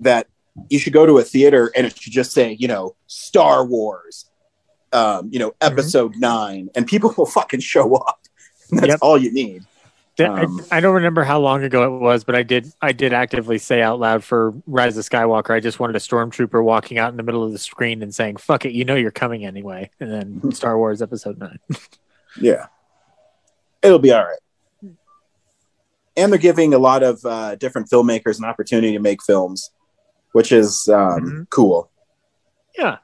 that 0.00 0.26
you 0.68 0.78
should 0.78 0.92
go 0.92 1.06
to 1.06 1.18
a 1.18 1.22
theater 1.22 1.70
and 1.76 1.86
it 1.86 1.98
should 1.98 2.12
just 2.12 2.32
say, 2.32 2.52
you 2.58 2.68
know, 2.68 2.94
Star 3.06 3.64
Wars, 3.64 4.26
um, 4.92 5.28
you 5.32 5.38
know, 5.38 5.52
episode 5.60 6.16
nine, 6.16 6.68
and 6.74 6.86
people 6.86 7.14
will 7.16 7.26
fucking 7.26 7.60
show 7.60 7.94
up. 7.96 8.20
That's 8.70 8.86
Yep. 8.88 8.98
all 9.02 9.18
you 9.18 9.32
need. 9.32 9.64
Um, 10.18 10.60
I, 10.70 10.76
I 10.76 10.80
don't 10.80 10.94
remember 10.96 11.24
how 11.24 11.40
long 11.40 11.62
ago 11.62 11.96
it 11.96 11.98
was, 11.98 12.24
but 12.24 12.34
I 12.34 12.42
did 12.42 12.70
I 12.82 12.92
did 12.92 13.14
actively 13.14 13.56
say 13.56 13.80
out 13.80 13.98
loud 13.98 14.22
for 14.22 14.52
Rise 14.66 14.98
of 14.98 15.08
Skywalker. 15.08 15.54
I 15.54 15.60
just 15.60 15.80
wanted 15.80 15.96
a 15.96 15.98
stormtrooper 15.98 16.62
walking 16.62 16.98
out 16.98 17.10
in 17.10 17.16
the 17.16 17.22
middle 17.22 17.42
of 17.42 17.52
the 17.52 17.58
screen 17.58 18.02
and 18.02 18.14
saying 18.14 18.36
"fuck 18.36 18.66
it," 18.66 18.72
you 18.72 18.84
know 18.84 18.96
you're 18.96 19.12
coming 19.12 19.46
anyway. 19.46 19.88
And 19.98 20.12
then 20.12 20.52
Star 20.52 20.76
Wars 20.76 21.00
Episode 21.00 21.38
Nine. 21.38 21.58
Yeah. 22.40 22.66
It'll 23.82 23.98
be 23.98 24.12
all 24.12 24.24
right. 24.24 24.92
And 26.16 26.30
they're 26.30 26.38
giving 26.38 26.74
a 26.74 26.78
lot 26.78 27.02
of 27.02 27.24
uh, 27.24 27.54
different 27.56 27.88
filmmakers 27.88 28.38
an 28.38 28.44
opportunity 28.44 28.92
to 28.92 28.98
make 29.00 29.22
films, 29.22 29.70
which 30.32 30.52
is 30.52 30.88
um, 30.88 31.20
Mhm. 31.20 31.50
cool. 31.50 31.90
Yeah. 32.78 32.98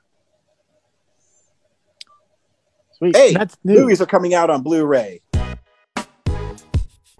Sweet. 2.99 3.17
Hey, 3.17 3.33
that's 3.35 3.57
new. 3.65 3.81
Movies 3.81 4.01
are 4.01 4.07
coming 4.07 4.33
out 4.35 4.49
on 4.51 4.63
Blu 4.63 4.85
ray. 4.87 5.21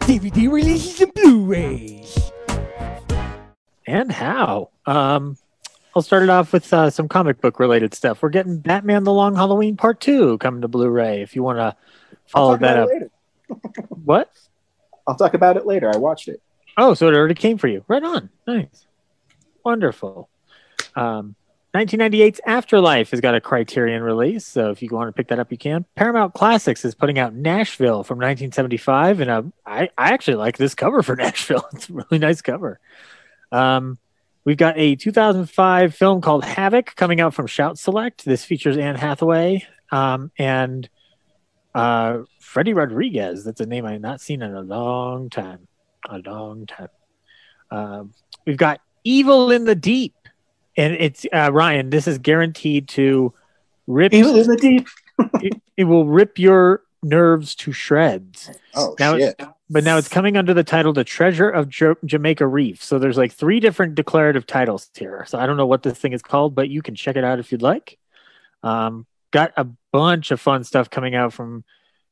DVD 0.01 0.49
releases 0.51 1.01
and 1.01 1.13
Blu-rays. 1.13 2.31
and 3.85 4.11
how. 4.11 4.69
Um, 4.85 5.37
I'll 5.95 6.01
start 6.01 6.23
it 6.23 6.29
off 6.29 6.53
with 6.53 6.71
uh, 6.73 6.89
some 6.89 7.07
comic 7.09 7.41
book 7.41 7.59
related 7.59 7.93
stuff. 7.93 8.21
We're 8.23 8.29
getting 8.29 8.57
Batman: 8.59 9.03
The 9.03 9.11
Long 9.13 9.35
Halloween 9.35 9.75
Part 9.75 9.99
Two 9.99 10.37
coming 10.39 10.61
to 10.61 10.67
Blu-ray. 10.67 11.21
If 11.21 11.35
you 11.35 11.43
want 11.43 11.57
to 11.59 11.75
follow 12.27 12.51
I'll 12.53 12.57
talk 12.57 12.61
that 12.61 12.77
about 12.77 12.83
up, 12.83 12.89
it 12.89 12.93
later. 12.93 13.87
what? 14.05 14.31
I'll 15.07 15.15
talk 15.15 15.33
about 15.33 15.57
it 15.57 15.65
later. 15.65 15.91
I 15.93 15.97
watched 15.97 16.27
it. 16.29 16.41
Oh, 16.77 16.93
so 16.93 17.07
it 17.07 17.13
already 17.13 17.33
came 17.35 17.57
for 17.57 17.67
you. 17.67 17.83
Right 17.87 18.03
on. 18.03 18.29
Nice. 18.47 18.86
Wonderful. 19.67 20.29
Um, 20.95 21.35
1998's 21.75 22.39
Afterlife 22.45 23.11
has 23.11 23.19
got 23.19 23.35
a 23.35 23.41
Criterion 23.41 24.01
release, 24.01 24.47
so 24.47 24.69
if 24.71 24.81
you 24.81 24.87
want 24.93 25.09
to 25.09 25.11
pick 25.11 25.27
that 25.27 25.39
up, 25.39 25.51
you 25.51 25.57
can. 25.57 25.83
Paramount 25.93 26.33
Classics 26.33 26.85
is 26.85 26.95
putting 26.95 27.19
out 27.19 27.33
Nashville 27.33 28.05
from 28.05 28.17
1975, 28.17 29.19
and 29.19 29.29
uh, 29.29 29.43
I, 29.65 29.89
actually 29.97 30.35
like 30.37 30.55
this 30.55 30.73
cover 30.83 31.03
for 31.03 31.17
Nashville. 31.17 31.67
It's 31.73 31.89
a 31.89 31.93
really 31.95 32.17
nice 32.17 32.41
cover. 32.41 32.79
Um, 33.51 33.97
we've 34.45 34.55
got 34.55 34.77
a 34.77 34.95
2005 34.95 35.93
film 35.93 36.21
called 36.21 36.45
Havoc 36.45 36.95
coming 36.95 37.19
out 37.19 37.33
from 37.33 37.47
Shout 37.47 37.77
Select. 37.77 38.23
This 38.23 38.45
features 38.45 38.77
Anne 38.77 38.95
Hathaway, 38.95 39.67
um, 39.91 40.31
and 40.39 40.87
Uh, 41.75 42.23
Freddy 42.39 42.71
Rodriguez. 42.73 43.43
That's 43.43 43.59
a 43.59 43.65
name 43.65 43.85
I've 43.85 43.99
not 43.99 44.21
seen 44.21 44.41
in 44.41 44.55
a 44.55 44.61
long 44.61 45.29
time. 45.29 45.67
A 46.09 46.19
long 46.19 46.65
time. 46.65 46.87
Um, 47.69 48.13
we've 48.45 48.55
got 48.55 48.79
Evil 49.07 49.51
in 49.51 49.63
the 49.63 49.75
Deep, 49.75 50.13
and 50.75 50.93
it's 50.93 51.25
uh, 51.33 51.49
Ryan. 51.51 51.89
This 51.89 52.07
is 52.07 52.17
guaranteed 52.17 52.89
to 52.89 53.33
rip. 53.87 54.13
Evil 54.13 54.35
in 54.35 54.47
the 54.47 54.57
deep. 54.57 54.87
it, 55.41 55.61
it 55.77 55.83
will 55.85 56.05
rip 56.05 56.37
your 56.37 56.81
nerves 57.01 57.55
to 57.55 57.71
shreds. 57.71 58.51
Oh 58.75 58.95
Now- 58.99 59.17
shit! 59.17 59.41
But 59.69 59.83
now 59.83 59.97
it's 59.97 60.07
coming 60.07 60.37
under 60.37 60.53
the 60.53 60.63
title 60.63 60.93
"The 60.93 61.03
Treasure 61.03 61.49
of 61.49 61.69
Ja- 61.77 61.95
Jamaica 62.05 62.45
Reef." 62.47 62.83
So 62.83 62.99
there's 62.99 63.17
like 63.17 63.31
three 63.33 63.59
different 63.59 63.95
declarative 63.95 64.45
titles 64.45 64.89
here. 64.95 65.25
So 65.27 65.37
I 65.37 65.45
don't 65.45 65.57
know 65.57 65.65
what 65.65 65.83
this 65.83 65.97
thing 65.97 66.13
is 66.13 66.21
called, 66.21 66.55
but 66.55 66.69
you 66.69 66.81
can 66.81 66.95
check 66.95 67.15
it 67.15 67.23
out 67.23 67.39
if 67.39 67.51
you'd 67.51 67.61
like. 67.61 67.97
Um, 68.63 69.05
got 69.31 69.51
a 69.57 69.67
bunch 69.91 70.31
of 70.31 70.39
fun 70.41 70.63
stuff 70.63 70.89
coming 70.89 71.15
out 71.15 71.33
from 71.33 71.63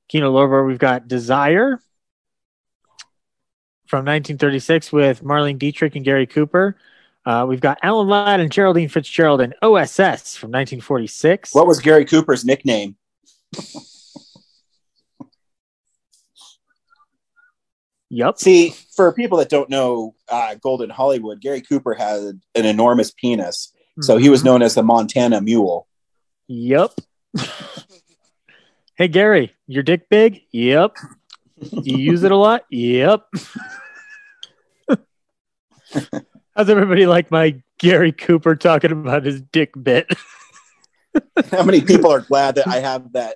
Kino 0.10 0.34
Lorber. 0.34 0.66
We've 0.68 0.78
got 0.80 1.08
Desire 1.08 1.80
from 3.86 4.00
1936 4.00 4.92
with 4.92 5.24
Marlene 5.24 5.58
Dietrich 5.60 5.96
and 5.96 6.04
Gary 6.06 6.26
Cooper. 6.28 6.76
Uh, 7.26 7.46
we've 7.48 7.60
got 7.62 7.80
Alan 7.82 8.08
Ladd 8.08 8.40
and 8.40 8.52
Geraldine 8.52 8.90
Fitzgerald 8.90 9.42
in 9.42 9.54
OSS 9.62 10.36
from 10.38 10.52
1946. 10.52 11.54
What 11.56 11.68
was 11.68 11.80
Gary 11.80 12.06
Cooper's 12.06 12.46
nickname? 12.46 12.96
Yup. 18.10 18.38
See, 18.40 18.70
for 18.96 19.12
people 19.14 19.38
that 19.40 19.50
don't 19.50 19.70
know 19.70 20.14
uh, 20.30 20.56
Golden 20.56 20.90
Hollywood, 20.90 21.42
Gary 21.42 21.62
Cooper 21.62 21.94
had 21.94 22.22
an 22.54 22.66
enormous 22.66 23.12
penis, 23.12 23.74
so 24.02 24.18
he 24.18 24.30
was 24.30 24.42
Mhm. 24.42 24.46
known 24.46 24.62
as 24.62 24.76
the 24.76 24.84
Montana 24.84 25.42
Mule. 25.42 25.88
Yep. 26.48 26.92
hey 28.96 29.08
Gary, 29.08 29.54
your 29.68 29.84
dick 29.84 30.08
big? 30.10 30.42
Yep. 30.52 30.96
You 31.58 31.98
use 31.98 32.24
it 32.24 32.32
a 32.32 32.36
lot? 32.36 32.66
Yep. 32.70 33.26
How's 36.56 36.70
everybody 36.70 37.06
like 37.06 37.32
my 37.32 37.62
Gary 37.80 38.12
Cooper 38.12 38.56
talking 38.56 38.92
about 38.92 39.24
his 39.24 39.42
dick 39.42 39.72
bit? 39.82 40.14
How 41.52 41.64
many 41.64 41.82
people 41.82 42.12
are 42.12 42.22
glad 42.22 42.56
that 42.56 42.68
I 42.68 42.80
have 42.80 43.14
that 43.14 43.36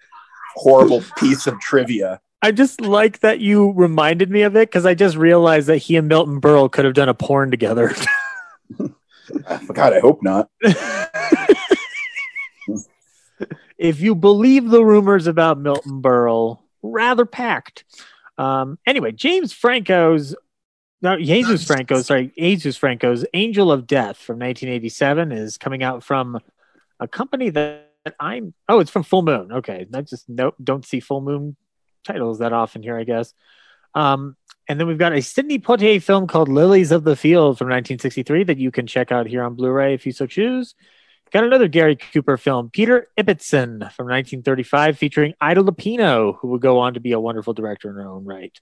horrible 0.55 1.03
piece 1.17 1.47
of 1.47 1.59
trivia? 1.59 2.21
I 2.41 2.51
just 2.51 2.79
like 2.81 3.19
that 3.19 3.39
you 3.39 3.71
reminded 3.71 4.29
me 4.29 4.43
of 4.43 4.55
it 4.55 4.69
because 4.69 4.85
I 4.85 4.93
just 4.93 5.17
realized 5.17 5.67
that 5.67 5.77
he 5.77 5.97
and 5.97 6.07
Milton 6.07 6.39
Berle 6.39 6.71
could 6.71 6.85
have 6.85 6.93
done 6.93 7.09
a 7.09 7.13
porn 7.13 7.51
together. 7.51 7.93
God, 9.73 9.93
I 9.93 9.99
hope 9.99 10.23
not. 10.23 10.49
if 13.77 13.99
you 13.99 14.15
believe 14.15 14.69
the 14.69 14.83
rumors 14.83 15.27
about 15.27 15.59
Milton 15.59 16.01
Berle, 16.01 16.59
rather 16.81 17.25
packed. 17.25 17.83
Um, 18.39 18.79
anyway, 18.87 19.11
James 19.11 19.51
Franco's, 19.51 20.33
no, 21.01 21.17
Jesus 21.17 21.65
Franco, 21.65 22.01
sorry, 22.01 22.31
Jesus 22.37 22.77
Franco's 22.77 23.25
Angel 23.33 23.69
of 23.71 23.85
Death 23.85 24.17
from 24.17 24.39
1987 24.39 25.33
is 25.33 25.57
coming 25.57 25.83
out 25.83 26.03
from 26.03 26.39
a 26.99 27.07
company 27.07 27.49
that 27.49 27.85
I'm, 28.17 28.53
oh, 28.69 28.79
it's 28.79 28.89
from 28.89 29.03
Full 29.03 29.23
Moon. 29.23 29.51
Okay. 29.51 29.85
I 29.93 30.01
just 30.01 30.29
no, 30.29 30.53
don't 30.63 30.85
see 30.85 31.01
Full 31.01 31.21
Moon 31.21 31.57
titles 32.05 32.39
that 32.39 32.53
often 32.53 32.81
here, 32.81 32.97
I 32.97 33.03
guess. 33.03 33.33
Um, 33.93 34.37
and 34.69 34.79
then 34.79 34.87
we've 34.87 34.97
got 34.97 35.13
a 35.13 35.21
Sidney 35.21 35.59
Poitier 35.59 36.01
film 36.01 36.27
called 36.27 36.47
Lilies 36.47 36.91
of 36.91 37.03
the 37.03 37.17
Field 37.17 37.57
from 37.57 37.67
1963 37.67 38.45
that 38.45 38.57
you 38.57 38.71
can 38.71 38.87
check 38.87 39.11
out 39.11 39.27
here 39.27 39.43
on 39.43 39.55
Blu 39.55 39.69
ray 39.69 39.93
if 39.93 40.05
you 40.05 40.13
so 40.13 40.27
choose. 40.27 40.75
Got 41.31 41.43
another 41.43 41.67
Gary 41.67 41.95
Cooper 41.95 42.37
film, 42.37 42.71
Peter 42.71 43.07
Ibbetson 43.15 43.79
from 43.93 44.07
1935, 44.07 44.97
featuring 44.97 45.35
Ida 45.39 45.61
Lupino, 45.61 46.35
who 46.39 46.47
would 46.47 46.61
go 46.61 46.79
on 46.79 46.95
to 46.95 46.99
be 46.99 47.11
a 47.11 47.19
wonderful 47.19 47.53
director 47.53 47.89
in 47.89 47.95
her 47.97 48.07
own 48.07 48.25
right. 48.25 48.59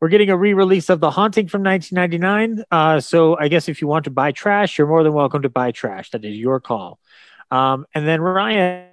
We're 0.00 0.08
getting 0.08 0.28
a 0.30 0.36
re 0.36 0.52
release 0.52 0.90
of 0.90 0.98
The 0.98 1.12
Haunting 1.12 1.46
from 1.46 1.62
1999. 1.62 2.64
Uh, 2.72 2.98
so 2.98 3.38
I 3.38 3.46
guess 3.46 3.68
if 3.68 3.80
you 3.80 3.86
want 3.86 4.04
to 4.06 4.10
buy 4.10 4.32
trash, 4.32 4.76
you're 4.76 4.88
more 4.88 5.04
than 5.04 5.12
welcome 5.12 5.42
to 5.42 5.48
buy 5.48 5.70
trash. 5.70 6.10
That 6.10 6.24
is 6.24 6.36
your 6.36 6.58
call. 6.58 6.98
Um, 7.52 7.86
and 7.94 8.06
then 8.06 8.20
Ryan, 8.20 8.88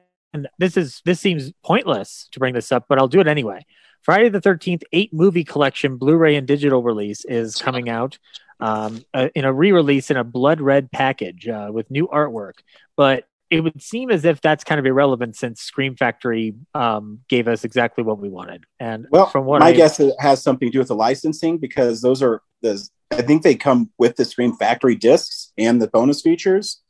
this 0.60 0.78
is 0.78 1.02
this 1.04 1.20
seems 1.20 1.52
pointless 1.64 2.30
to 2.34 2.40
bring 2.40 2.54
this 2.54 2.72
up, 2.72 2.86
but 2.88 3.00
I'll 3.00 3.08
do 3.08 3.20
it 3.20 3.28
anyway. 3.28 3.66
Friday 4.04 4.30
the 4.30 4.42
13th, 4.42 4.84
eight 4.92 5.14
movie 5.14 5.44
collection 5.44 5.98
Blu 5.98 6.16
ray 6.16 6.36
and 6.36 6.46
digital 6.46 6.84
release 6.84 7.26
is 7.26 7.56
coming 7.56 7.90
out 7.90 8.20
um, 8.64 9.04
uh, 9.14 9.28
in 9.36 9.44
a 9.44 9.52
re 9.52 9.74
release 9.74 10.10
in 10.10 10.16
a 10.16 10.24
blood 10.24 10.62
red 10.62 10.90
package 10.90 11.50
uh, 11.50 11.70
with 11.72 11.92
new 11.92 12.08
artwork. 12.08 12.54
But 12.96 13.26
it 13.50 13.60
would 13.60 13.82
seem 13.82 14.10
as 14.10 14.24
if 14.24 14.40
that's 14.40 14.64
kind 14.64 14.80
of 14.80 14.86
irrelevant 14.86 15.36
since 15.36 15.62
Scream 15.62 15.98
Factory 15.98 16.56
um, 16.74 17.20
gave 17.28 17.50
us 17.50 17.66
exactly 17.66 18.06
what 18.06 18.20
we 18.20 18.30
wanted. 18.30 18.64
And 18.80 19.06
Well, 19.12 19.26
from 19.26 19.46
what 19.46 19.60
my 19.60 19.68
I, 19.68 19.74
guess 19.74 20.00
it 20.00 20.16
has 20.20 20.42
something 20.42 20.70
to 20.70 20.72
do 20.72 20.80
with 20.80 20.88
the 20.88 20.96
licensing 20.96 21.58
because 21.58 22.02
those 22.02 22.24
are 22.24 22.42
the. 22.62 22.88
I 23.12 23.22
think 23.22 23.44
they 23.44 23.54
come 23.54 23.92
with 24.00 24.16
the 24.16 24.26
Scream 24.26 24.56
Factory 24.56 24.96
discs 24.96 25.52
and 25.58 25.82
the 25.82 25.88
bonus 25.88 26.22
features. 26.22 26.82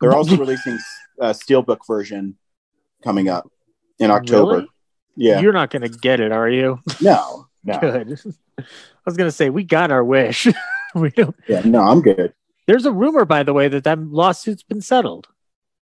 They're 0.00 0.12
also 0.12 0.36
releasing 0.44 0.78
a 1.20 1.30
steelbook 1.30 1.86
version 1.86 2.36
coming 3.04 3.28
up 3.28 3.48
in 4.00 4.10
October. 4.10 4.52
Really? 4.52 4.68
Yeah, 5.16 5.40
you're 5.40 5.52
not 5.52 5.70
going 5.70 5.82
to 5.82 5.88
get 5.88 6.18
it, 6.18 6.32
are 6.32 6.50
you? 6.50 6.80
no, 7.00 7.46
no, 7.64 7.78
Good. 7.78 8.20
I 8.58 8.64
was 9.06 9.16
going 9.16 9.28
to 9.28 9.32
say 9.32 9.48
we 9.48 9.62
got 9.62 9.92
our 9.92 10.02
wish. 10.02 10.48
we 11.00 11.10
don't. 11.10 11.34
yeah, 11.48 11.62
no, 11.64 11.82
I'm 11.82 12.00
good. 12.00 12.32
There's 12.66 12.86
a 12.86 12.92
rumor, 12.92 13.24
by 13.24 13.42
the 13.42 13.52
way, 13.52 13.68
that 13.68 13.84
that 13.84 13.98
lawsuit's 13.98 14.62
been 14.62 14.80
settled. 14.80 15.28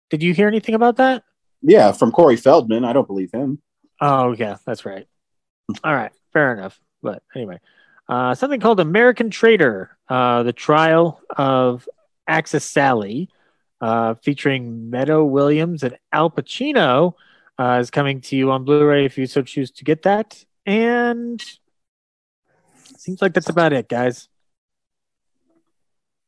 Did 0.09 0.23
you 0.23 0.33
hear 0.33 0.47
anything 0.47 0.75
about 0.75 0.97
that? 0.97 1.23
Yeah, 1.61 1.91
from 1.91 2.11
Corey 2.11 2.37
Feldman. 2.37 2.85
I 2.85 2.93
don't 2.93 3.07
believe 3.07 3.31
him. 3.31 3.61
Oh, 3.99 4.31
yeah, 4.31 4.57
that's 4.65 4.85
right. 4.85 5.07
All 5.83 5.93
right, 5.93 6.11
fair 6.31 6.53
enough. 6.53 6.79
But 7.01 7.21
anyway, 7.35 7.59
uh, 8.07 8.33
something 8.35 8.59
called 8.59 8.79
American 8.79 9.29
Traitor, 9.29 9.97
uh, 10.07 10.43
the 10.43 10.53
trial 10.53 11.21
of 11.29 11.87
Axis 12.27 12.65
Sally, 12.65 13.29
uh, 13.81 14.15
featuring 14.15 14.89
Meadow 14.89 15.23
Williams 15.25 15.83
and 15.83 15.97
Al 16.11 16.29
Pacino, 16.29 17.13
uh, 17.57 17.79
is 17.81 17.91
coming 17.91 18.21
to 18.21 18.35
you 18.35 18.51
on 18.51 18.63
Blu-ray 18.63 19.05
if 19.05 19.17
you 19.17 19.27
so 19.27 19.41
choose 19.41 19.71
to 19.71 19.83
get 19.83 20.03
that. 20.03 20.43
And 20.65 21.43
seems 22.97 23.21
like 23.21 23.33
that's 23.33 23.49
about 23.49 23.73
it, 23.73 23.89
guys. 23.89 24.27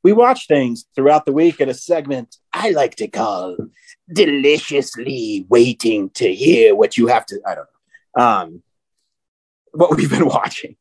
We 0.04 0.14
watch 0.14 0.48
things 0.48 0.86
throughout 0.96 1.26
the 1.26 1.32
week 1.32 1.60
in 1.60 1.70
a 1.70 1.74
segment 1.76 2.38
I 2.54 2.72
like 2.72 2.96
to 2.96 3.08
call 3.08 3.56
deliciously 4.12 5.46
waiting 5.48 6.10
to 6.12 6.34
hear 6.34 6.76
what 6.76 6.98
you 6.98 7.08
have 7.08 7.26
to. 7.28 7.40
I 7.46 7.56
don't 7.56 7.68
know. 8.18 8.24
Um, 8.24 8.64
what 9.74 9.96
we've 9.96 10.10
been 10.10 10.26
watching. 10.40 10.76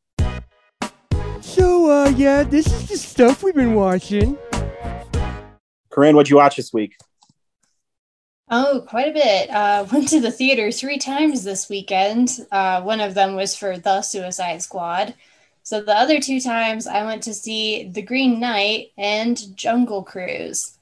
So, 1.41 1.89
uh, 1.89 2.09
yeah, 2.09 2.43
this 2.43 2.65
is 2.67 2.87
the 2.87 2.97
stuff 2.97 3.43
we've 3.43 3.55
been 3.55 3.75
watching. 3.75 4.37
Corinne, 5.91 6.15
what'd 6.15 6.29
you 6.29 6.37
watch 6.37 6.55
this 6.55 6.73
week? 6.73 6.95
Oh, 8.49 8.83
quite 8.87 9.07
a 9.07 9.13
bit. 9.13 9.49
Uh, 9.49 9.85
went 9.91 10.07
to 10.09 10.19
the 10.19 10.31
theater 10.31 10.71
three 10.71 10.97
times 10.97 11.43
this 11.43 11.69
weekend. 11.69 12.39
Uh, 12.51 12.81
one 12.81 12.99
of 12.99 13.13
them 13.13 13.35
was 13.35 13.55
for 13.55 13.77
The 13.77 14.01
Suicide 14.01 14.63
Squad. 14.63 15.13
So 15.63 15.81
the 15.81 15.95
other 15.95 16.19
two 16.19 16.39
times 16.39 16.87
I 16.87 17.05
went 17.05 17.23
to 17.23 17.33
see 17.33 17.87
The 17.87 18.01
Green 18.01 18.39
Knight 18.39 18.91
and 18.97 19.55
Jungle 19.55 20.03
Cruise. 20.03 20.77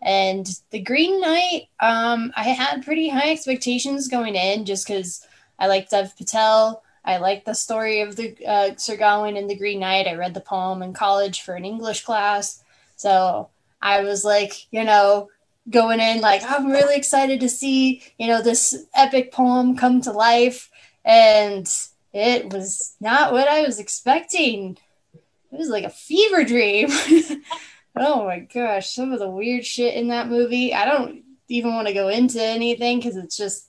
And 0.00 0.48
The 0.70 0.80
Green 0.80 1.20
Knight, 1.20 1.68
um, 1.80 2.32
I 2.36 2.44
had 2.44 2.84
pretty 2.84 3.08
high 3.08 3.30
expectations 3.30 4.08
going 4.08 4.34
in 4.34 4.64
just 4.64 4.86
because 4.86 5.26
I 5.58 5.66
like 5.66 5.90
Dev 5.90 6.16
Patel. 6.16 6.82
I 7.04 7.18
like 7.18 7.44
the 7.44 7.54
story 7.54 8.00
of 8.00 8.16
the 8.16 8.36
uh, 8.46 8.70
Sir 8.76 8.96
Gawain 8.96 9.36
and 9.36 9.50
the 9.50 9.56
Green 9.56 9.80
Knight. 9.80 10.06
I 10.06 10.14
read 10.14 10.34
the 10.34 10.40
poem 10.40 10.82
in 10.82 10.92
college 10.92 11.42
for 11.42 11.54
an 11.54 11.64
English 11.64 12.04
class. 12.04 12.62
So 12.96 13.48
I 13.80 14.02
was 14.02 14.24
like, 14.24 14.66
you 14.72 14.84
know, 14.84 15.28
going 15.70 16.00
in 16.00 16.20
like 16.20 16.42
I'm 16.44 16.66
really 16.66 16.96
excited 16.96 17.40
to 17.40 17.48
see 17.48 18.02
you 18.18 18.26
know 18.26 18.42
this 18.42 18.86
epic 18.94 19.32
poem 19.32 19.76
come 19.76 20.00
to 20.02 20.12
life, 20.12 20.70
and 21.04 21.68
it 22.12 22.52
was 22.52 22.94
not 23.00 23.32
what 23.32 23.48
I 23.48 23.62
was 23.62 23.78
expecting. 23.78 24.78
It 25.14 25.58
was 25.58 25.68
like 25.68 25.84
a 25.84 25.90
fever 25.90 26.44
dream. 26.44 26.88
oh 27.96 28.24
my 28.24 28.40
gosh, 28.40 28.90
some 28.90 29.12
of 29.12 29.18
the 29.18 29.28
weird 29.28 29.64
shit 29.64 29.94
in 29.94 30.08
that 30.08 30.28
movie. 30.28 30.74
I 30.74 30.84
don't 30.84 31.22
even 31.48 31.74
want 31.74 31.88
to 31.88 31.94
go 31.94 32.08
into 32.08 32.42
anything 32.42 32.98
because 32.98 33.16
it's 33.16 33.36
just 33.36 33.68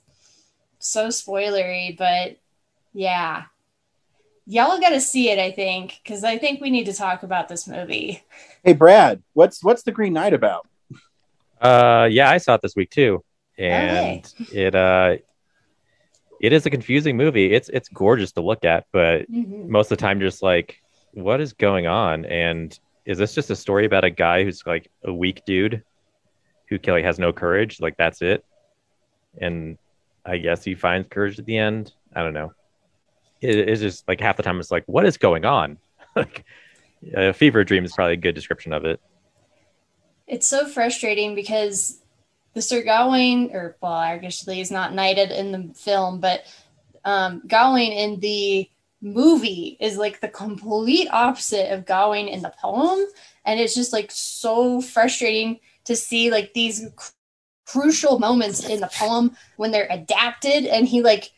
so 0.78 1.08
spoilery. 1.08 1.96
But 1.96 2.38
yeah, 2.92 3.44
y'all 4.46 4.80
got 4.80 4.90
to 4.90 5.00
see 5.00 5.30
it. 5.30 5.38
I 5.38 5.50
think 5.50 6.00
because 6.02 6.24
I 6.24 6.38
think 6.38 6.60
we 6.60 6.70
need 6.70 6.86
to 6.86 6.94
talk 6.94 7.22
about 7.22 7.48
this 7.48 7.66
movie. 7.68 8.22
Hey, 8.62 8.72
Brad, 8.72 9.22
what's 9.34 9.62
what's 9.62 9.82
the 9.82 9.92
Green 9.92 10.14
Knight 10.14 10.32
about? 10.32 10.66
Uh, 11.60 12.08
yeah, 12.10 12.30
I 12.30 12.38
saw 12.38 12.54
it 12.54 12.62
this 12.62 12.76
week 12.76 12.90
too, 12.90 13.22
Okay. 13.58 14.22
and 14.22 14.34
it 14.52 14.74
uh, 14.74 15.16
it 16.40 16.52
is 16.52 16.66
a 16.66 16.70
confusing 16.70 17.16
movie. 17.16 17.52
It's 17.52 17.68
it's 17.68 17.88
gorgeous 17.88 18.32
to 18.32 18.40
look 18.42 18.64
at, 18.64 18.86
but 18.92 19.30
Mhm. 19.30 19.68
most 19.68 19.90
of 19.90 19.98
the 19.98 20.02
time, 20.02 20.20
just 20.20 20.42
like, 20.42 20.80
what 21.12 21.40
is 21.40 21.52
going 21.52 21.86
on? 21.86 22.24
And 22.24 22.78
is 23.04 23.18
this 23.18 23.34
just 23.34 23.50
a 23.50 23.56
story 23.56 23.86
about 23.86 24.04
a 24.04 24.10
guy 24.10 24.44
who's 24.44 24.62
like 24.66 24.90
a 25.04 25.12
weak 25.12 25.42
dude 25.44 25.82
who 26.68 26.78
Kelly 26.78 27.02
has 27.02 27.18
no 27.18 27.32
courage? 27.32 27.80
Like 27.80 27.96
that's 27.96 28.22
it. 28.22 28.44
And 29.40 29.78
I 30.24 30.38
guess 30.38 30.64
he 30.64 30.74
finds 30.74 31.08
courage 31.08 31.38
at 31.38 31.44
the 31.44 31.58
end. 31.58 31.92
I 32.14 32.22
don't 32.22 32.34
know. 32.34 32.52
It, 33.40 33.68
it's 33.68 33.80
just 33.80 34.08
like 34.08 34.20
half 34.20 34.36
the 34.36 34.42
time 34.42 34.58
it's 34.58 34.70
like, 34.70 34.84
what 34.86 35.04
is 35.04 35.18
going 35.18 35.44
on? 35.44 35.78
like, 36.16 36.44
a 37.14 37.32
fever 37.32 37.64
dream 37.64 37.84
is 37.84 37.92
probably 37.92 38.14
a 38.14 38.16
good 38.18 38.34
description 38.34 38.72
of 38.72 38.84
it. 38.84 39.00
It's 40.26 40.46
so 40.46 40.66
frustrating 40.66 41.34
because 41.34 42.00
the 42.54 42.62
Sir 42.62 42.82
Gawain, 42.82 43.50
or 43.52 43.76
well, 43.80 43.92
actually, 43.92 44.56
he's 44.56 44.70
not 44.70 44.94
knighted 44.94 45.30
in 45.32 45.52
the 45.52 45.74
film, 45.74 46.20
but 46.20 46.44
um, 47.04 47.42
Gawain 47.46 47.92
in 47.92 48.20
the 48.20 48.68
movie 49.02 49.76
is 49.80 49.98
like 49.98 50.20
the 50.20 50.28
complete 50.28 51.08
opposite 51.12 51.72
of 51.72 51.84
Gawain 51.84 52.28
in 52.28 52.42
the 52.42 52.54
poem, 52.60 53.04
and 53.44 53.60
it's 53.60 53.74
just 53.74 53.92
like 53.92 54.10
so 54.10 54.80
frustrating 54.80 55.60
to 55.84 55.96
see 55.96 56.30
like 56.30 56.54
these 56.54 56.86
cr- 56.96 57.10
crucial 57.66 58.18
moments 58.18 58.66
in 58.66 58.80
the 58.80 58.90
poem 58.94 59.36
when 59.56 59.72
they're 59.72 59.88
adapted, 59.90 60.64
and 60.64 60.86
he 60.86 61.02
like 61.02 61.32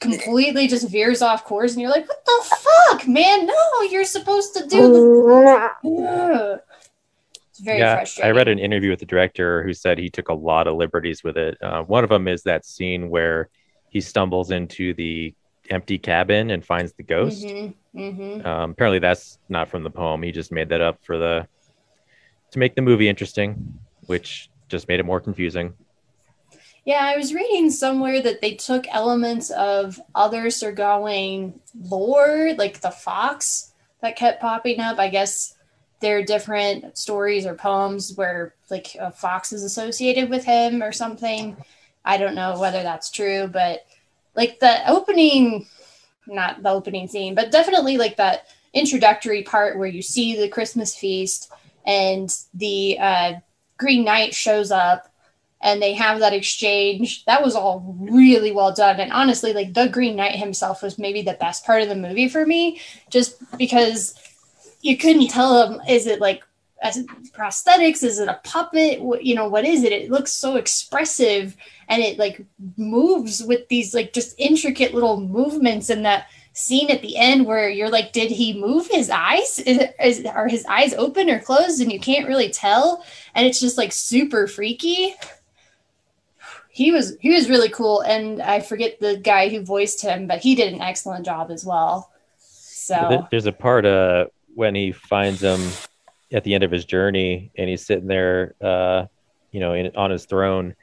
completely 0.00 0.68
just 0.68 0.88
veers 0.88 1.22
off 1.22 1.44
course, 1.44 1.72
and 1.72 1.80
you're 1.80 1.90
like, 1.90 2.08
what 2.08 2.24
the 2.24 2.56
fuck, 2.56 3.08
man? 3.08 3.46
No, 3.46 3.82
you're 3.90 4.04
supposed 4.04 4.54
to 4.54 4.66
do 4.66 5.70
very 7.62 7.78
yeah, 7.78 7.96
frustrating. 7.96 8.28
I 8.28 8.36
read 8.36 8.48
an 8.48 8.58
interview 8.58 8.90
with 8.90 8.98
the 8.98 9.06
director 9.06 9.62
who 9.62 9.72
said 9.72 9.98
he 9.98 10.10
took 10.10 10.28
a 10.28 10.34
lot 10.34 10.66
of 10.66 10.76
liberties 10.76 11.22
with 11.22 11.36
it. 11.36 11.56
Uh, 11.62 11.82
one 11.82 12.04
of 12.04 12.10
them 12.10 12.26
is 12.28 12.42
that 12.42 12.64
scene 12.64 13.08
where 13.08 13.48
he 13.90 14.00
stumbles 14.00 14.50
into 14.50 14.94
the 14.94 15.34
empty 15.70 15.98
cabin 15.98 16.50
and 16.50 16.64
finds 16.64 16.92
the 16.94 17.02
ghost. 17.02 17.44
Mm-hmm, 17.44 17.98
mm-hmm. 17.98 18.46
Um, 18.46 18.70
apparently, 18.72 18.98
that's 18.98 19.38
not 19.48 19.68
from 19.68 19.84
the 19.84 19.90
poem. 19.90 20.22
He 20.22 20.32
just 20.32 20.50
made 20.50 20.68
that 20.70 20.80
up 20.80 20.98
for 21.04 21.18
the 21.18 21.46
to 22.50 22.58
make 22.58 22.74
the 22.74 22.82
movie 22.82 23.08
interesting, 23.08 23.78
which 24.06 24.50
just 24.68 24.88
made 24.88 25.00
it 25.00 25.06
more 25.06 25.20
confusing. 25.20 25.74
Yeah, 26.84 27.00
I 27.00 27.16
was 27.16 27.32
reading 27.32 27.70
somewhere 27.70 28.20
that 28.22 28.40
they 28.40 28.54
took 28.54 28.86
elements 28.88 29.50
of 29.50 30.00
other 30.14 30.50
Sir 30.50 30.72
Gawain 30.72 31.60
lore, 31.80 32.54
like 32.58 32.80
the 32.80 32.90
fox 32.90 33.72
that 34.00 34.16
kept 34.16 34.40
popping 34.40 34.80
up. 34.80 34.98
I 34.98 35.08
guess 35.08 35.56
there 36.02 36.18
are 36.18 36.22
different 36.22 36.98
stories 36.98 37.46
or 37.46 37.54
poems 37.54 38.12
where 38.14 38.54
like 38.70 38.94
a 39.00 39.10
fox 39.10 39.52
is 39.52 39.62
associated 39.62 40.28
with 40.28 40.44
him 40.44 40.82
or 40.82 40.92
something. 40.92 41.56
I 42.04 42.18
don't 42.18 42.34
know 42.34 42.58
whether 42.60 42.82
that's 42.82 43.10
true, 43.10 43.48
but 43.50 43.86
like 44.36 44.60
the 44.60 44.90
opening, 44.90 45.66
not 46.26 46.62
the 46.62 46.70
opening 46.70 47.08
scene, 47.08 47.34
but 47.34 47.50
definitely 47.50 47.96
like 47.96 48.16
that 48.16 48.48
introductory 48.74 49.42
part 49.42 49.78
where 49.78 49.88
you 49.88 50.02
see 50.02 50.36
the 50.36 50.48
Christmas 50.48 50.94
feast 50.94 51.50
and 51.86 52.34
the 52.52 52.98
uh, 52.98 53.32
Green 53.78 54.04
Knight 54.04 54.34
shows 54.34 54.70
up 54.70 55.08
and 55.60 55.80
they 55.80 55.94
have 55.94 56.18
that 56.18 56.32
exchange. 56.32 57.24
That 57.24 57.42
was 57.42 57.54
all 57.54 57.96
really 58.00 58.50
well 58.50 58.74
done. 58.74 58.98
And 58.98 59.12
honestly, 59.12 59.52
like 59.52 59.74
the 59.74 59.88
Green 59.88 60.16
Knight 60.16 60.34
himself 60.34 60.82
was 60.82 60.98
maybe 60.98 61.22
the 61.22 61.34
best 61.34 61.64
part 61.64 61.82
of 61.82 61.88
the 61.88 61.94
movie 61.94 62.28
for 62.28 62.44
me, 62.44 62.80
just 63.10 63.36
because 63.56 64.14
you 64.82 64.96
couldn't 64.96 65.28
tell 65.28 65.66
him, 65.66 65.80
is 65.88 66.06
it 66.06 66.20
like 66.20 66.42
prosthetics? 66.84 68.02
Is 68.02 68.18
it 68.18 68.28
a 68.28 68.40
puppet? 68.44 69.00
What, 69.00 69.24
you 69.24 69.34
know, 69.34 69.48
what 69.48 69.64
is 69.64 69.84
it? 69.84 69.92
It 69.92 70.10
looks 70.10 70.32
so 70.32 70.56
expressive 70.56 71.56
and 71.88 72.02
it 72.02 72.18
like 72.18 72.44
moves 72.76 73.42
with 73.42 73.68
these 73.68 73.94
like 73.94 74.12
just 74.12 74.34
intricate 74.38 74.92
little 74.92 75.20
movements 75.20 75.88
in 75.88 76.02
that 76.02 76.26
scene 76.52 76.90
at 76.90 77.00
the 77.00 77.16
end 77.16 77.46
where 77.46 77.68
you're 77.68 77.88
like, 77.88 78.12
did 78.12 78.30
he 78.30 78.60
move 78.60 78.88
his 78.88 79.08
eyes? 79.08 79.60
Is, 79.60 79.80
is, 80.02 80.26
are 80.26 80.48
his 80.48 80.66
eyes 80.66 80.92
open 80.94 81.30
or 81.30 81.38
closed? 81.38 81.80
And 81.80 81.92
you 81.92 82.00
can't 82.00 82.26
really 82.26 82.50
tell. 82.50 83.04
And 83.34 83.46
it's 83.46 83.60
just 83.60 83.78
like 83.78 83.92
super 83.92 84.46
freaky 84.46 85.14
he 86.74 86.90
was 86.90 87.18
he 87.20 87.28
was 87.28 87.50
really 87.50 87.68
cool 87.68 88.00
and 88.00 88.40
i 88.40 88.58
forget 88.58 88.98
the 88.98 89.18
guy 89.18 89.50
who 89.50 89.60
voiced 89.60 90.00
him 90.00 90.26
but 90.26 90.38
he 90.38 90.54
did 90.54 90.72
an 90.72 90.80
excellent 90.80 91.22
job 91.22 91.50
as 91.50 91.66
well 91.66 92.10
so 92.38 93.26
There's 93.30 93.46
a 93.46 93.52
part 93.52 93.84
uh, 93.84 94.26
when 94.54 94.74
he 94.74 94.92
finds 94.92 95.42
him 95.42 95.60
at 96.32 96.44
the 96.44 96.54
end 96.54 96.64
of 96.64 96.70
his 96.70 96.84
journey, 96.84 97.50
and 97.58 97.68
he's 97.68 97.84
sitting 97.86 98.06
there, 98.06 98.54
uh, 98.60 99.06
you 99.50 99.60
know, 99.60 99.74
in, 99.74 99.94
on 99.96 100.10
his 100.10 100.24
throne, 100.24 100.74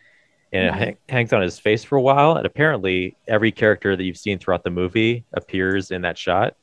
and 0.51 0.67
it 0.67 0.71
Mhm. 0.73 0.77
hang- 0.77 0.97
hangs 1.09 1.33
on 1.33 1.41
his 1.41 1.59
face 1.59 1.83
for 1.83 1.95
a 1.95 2.01
while. 2.01 2.35
And 2.37 2.45
apparently, 2.45 3.15
every 3.27 3.51
character 3.51 3.95
that 3.95 4.03
you've 4.03 4.17
seen 4.17 4.39
throughout 4.39 4.63
the 4.63 4.69
movie 4.69 5.25
appears 5.33 5.91
in 5.91 6.01
that 6.03 6.17
shot. 6.17 6.55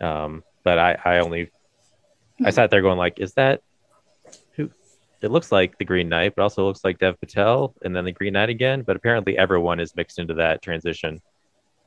Um, 0.00 0.42
but 0.64 0.78
I, 0.78 0.98
I 1.04 1.18
only, 1.18 1.50
I 2.40 2.44
Hmm. 2.44 2.50
sat 2.50 2.70
there 2.70 2.82
going 2.82 2.98
like, 2.98 3.18
is 3.18 3.32
that 3.34 3.62
who? 4.52 4.70
It 5.22 5.30
looks 5.30 5.50
like 5.50 5.78
the 5.78 5.84
Green 5.86 6.08
Knight, 6.10 6.34
but 6.36 6.42
also 6.42 6.66
looks 6.66 6.84
like 6.84 6.98
Dev 6.98 7.18
Patel, 7.20 7.74
and 7.82 7.96
then 7.96 8.04
the 8.04 8.12
Green 8.12 8.34
Knight 8.34 8.50
again. 8.50 8.82
But 8.82 8.96
apparently, 8.96 9.38
everyone 9.38 9.80
is 9.80 9.96
mixed 9.96 10.18
into 10.18 10.34
that 10.34 10.60
transition. 10.60 11.20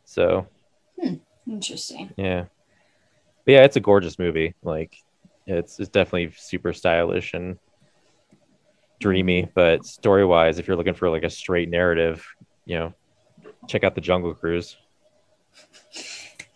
So 0.05 0.47
interesting 1.47 2.11
yeah. 2.17 2.45
But 3.45 3.51
yeah, 3.53 3.63
it's 3.63 3.75
a 3.75 3.81
gorgeous 3.81 4.19
movie. 4.19 4.53
Like 4.63 4.95
it's 5.47 5.79
it's 5.79 5.89
definitely 5.89 6.31
super 6.37 6.73
stylish 6.73 7.33
and 7.33 7.57
dreamy, 8.99 9.49
but 9.55 9.85
story 9.85 10.25
wise, 10.25 10.59
if 10.59 10.67
you're 10.67 10.77
looking 10.77 10.93
for 10.93 11.09
like 11.09 11.23
a 11.23 11.29
straight 11.29 11.69
narrative, 11.69 12.25
you 12.65 12.77
know, 12.77 12.93
check 13.67 13.83
out 13.83 13.95
the 13.95 14.01
Jungle 14.01 14.33
Cruise. 14.33 14.77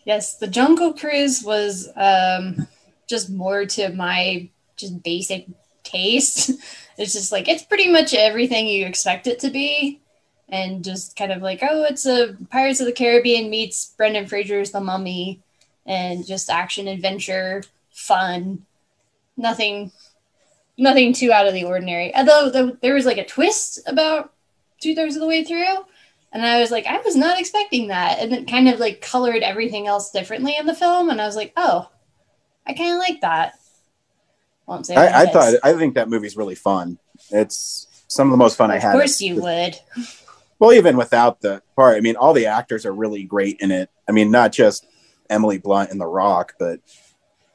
yes 0.05 0.35
the 0.37 0.47
jungle 0.47 0.93
cruise 0.93 1.43
was 1.43 1.89
um 1.95 2.67
just 3.07 3.29
more 3.29 3.65
to 3.65 3.89
my 3.93 4.49
just 4.75 5.01
basic 5.03 5.47
taste 5.83 6.49
it's 6.97 7.13
just 7.13 7.31
like 7.31 7.47
it's 7.47 7.63
pretty 7.63 7.89
much 7.89 8.13
everything 8.13 8.67
you 8.67 8.85
expect 8.85 9.27
it 9.27 9.39
to 9.39 9.49
be 9.49 10.01
and 10.49 10.83
just 10.83 11.15
kind 11.15 11.31
of 11.31 11.41
like 11.41 11.59
oh 11.61 11.83
it's 11.83 12.05
a 12.05 12.35
pirates 12.51 12.79
of 12.79 12.85
the 12.85 12.91
caribbean 12.91 13.49
meets 13.49 13.93
brendan 13.97 14.27
fraser's 14.27 14.71
the 14.71 14.79
mummy 14.79 15.41
and 15.85 16.25
just 16.25 16.49
action 16.49 16.87
adventure 16.87 17.63
fun 17.91 18.65
nothing 19.37 19.91
nothing 20.77 21.13
too 21.13 21.31
out 21.31 21.47
of 21.47 21.53
the 21.53 21.63
ordinary 21.63 22.15
although 22.15 22.49
the, 22.49 22.77
there 22.81 22.93
was 22.93 23.05
like 23.05 23.17
a 23.17 23.25
twist 23.25 23.79
about 23.87 24.33
two-thirds 24.81 25.15
of 25.15 25.21
the 25.21 25.27
way 25.27 25.43
through 25.43 25.75
and 26.31 26.45
i 26.45 26.59
was 26.59 26.71
like 26.71 26.85
i 26.87 26.99
was 27.01 27.15
not 27.15 27.39
expecting 27.39 27.87
that 27.87 28.19
and 28.19 28.33
it 28.33 28.47
kind 28.47 28.67
of 28.67 28.79
like 28.79 29.01
colored 29.01 29.43
everything 29.43 29.87
else 29.87 30.11
differently 30.11 30.55
in 30.57 30.65
the 30.65 30.73
film 30.73 31.09
and 31.09 31.21
i 31.21 31.25
was 31.25 31.35
like 31.35 31.53
oh 31.57 31.89
i 32.65 32.73
kind 32.73 32.93
of 32.93 32.99
like 32.99 33.21
that 33.21 33.53
won't 34.65 34.85
say 34.85 34.95
I, 34.95 35.23
I 35.23 35.25
thought 35.25 35.55
I 35.63 35.73
think 35.73 35.95
that 35.95 36.09
movie's 36.09 36.37
really 36.37 36.55
fun. 36.55 36.97
It's 37.31 37.87
some 38.07 38.27
of 38.27 38.31
the 38.31 38.37
most 38.37 38.55
fun 38.57 38.71
I 38.71 38.79
had. 38.79 38.95
of 38.95 38.99
course 38.99 39.21
you 39.21 39.41
would 39.41 39.77
Well, 40.59 40.71
even 40.71 40.95
without 40.95 41.41
the 41.41 41.61
part, 41.75 41.97
I 41.97 41.99
mean, 41.99 42.15
all 42.15 42.33
the 42.33 42.45
actors 42.45 42.85
are 42.85 42.93
really 42.93 43.23
great 43.23 43.57
in 43.59 43.71
it. 43.71 43.89
I 44.07 44.13
mean, 44.13 44.31
not 44.31 44.53
just 44.53 44.85
Emily 45.29 45.57
Blunt 45.57 45.91
and 45.91 45.99
The 45.99 46.05
Rock, 46.07 46.53
but 46.59 46.79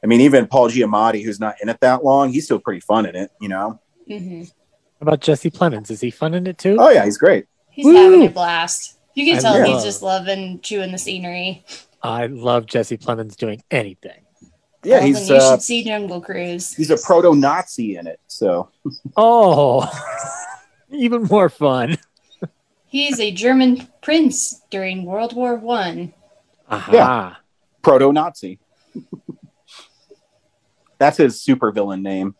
I 0.03 0.07
mean, 0.07 0.21
even 0.21 0.47
Paul 0.47 0.69
Giamatti, 0.69 1.23
who's 1.23 1.39
not 1.39 1.55
in 1.61 1.67
it 1.69 1.79
that 1.81 2.03
long, 2.05 2.31
he's 2.31 2.45
still 2.45 2.59
pretty 2.59 2.79
fun 2.79 3.05
in 3.05 3.15
it. 3.15 3.31
You 3.41 3.49
know? 3.49 3.79
hmm 4.07 4.41
How 4.43 4.47
about 5.01 5.19
Jesse 5.21 5.51
Plemons? 5.51 5.91
Is 5.91 6.01
he 6.01 6.09
fun 6.11 6.33
in 6.33 6.47
it 6.47 6.57
too? 6.57 6.77
Oh 6.79 6.89
yeah, 6.89 7.03
he's 7.05 7.17
great. 7.17 7.45
he's 7.69 7.85
Woo! 7.85 7.93
having 7.95 8.25
a 8.25 8.29
blast 8.29 8.97
you 9.15 9.25
can 9.25 9.37
I 9.37 9.41
tell 9.41 9.59
love- 9.59 9.67
he's 9.67 9.83
just 9.83 10.01
loving 10.01 10.59
chewing 10.61 10.91
the 10.91 10.97
scenery 10.97 11.65
I 12.01 12.27
love 12.27 12.65
Jesse 12.65 12.97
Plemons 12.97 13.35
doing 13.35 13.61
anything. 13.69 14.21
Yeah, 14.85 14.97
well, 14.99 15.05
he's 15.07 15.27
then 15.27 15.35
you 15.35 15.35
uh, 15.41 15.51
should 15.55 15.61
see 15.63 15.83
jungle 15.83 16.21
cruise 16.21 16.73
he's 16.73 16.89
a 16.91 16.97
proto-Nazi 16.97 17.97
in 17.97 18.07
it. 18.07 18.21
So 18.27 18.69
Oh, 19.17 19.85
even 20.91 21.23
more 21.23 21.49
fun. 21.49 21.97
he's 22.85 23.19
a 23.19 23.31
german 23.31 23.87
prince 24.01 24.61
during 24.69 25.03
world 25.03 25.35
war 25.35 25.55
one 25.55 26.13
Aha. 26.69 27.39
proto-Nazi. 27.81 28.59
That's 30.97 31.17
his 31.17 31.37
supervillain 31.43 32.01
name. 32.01 32.35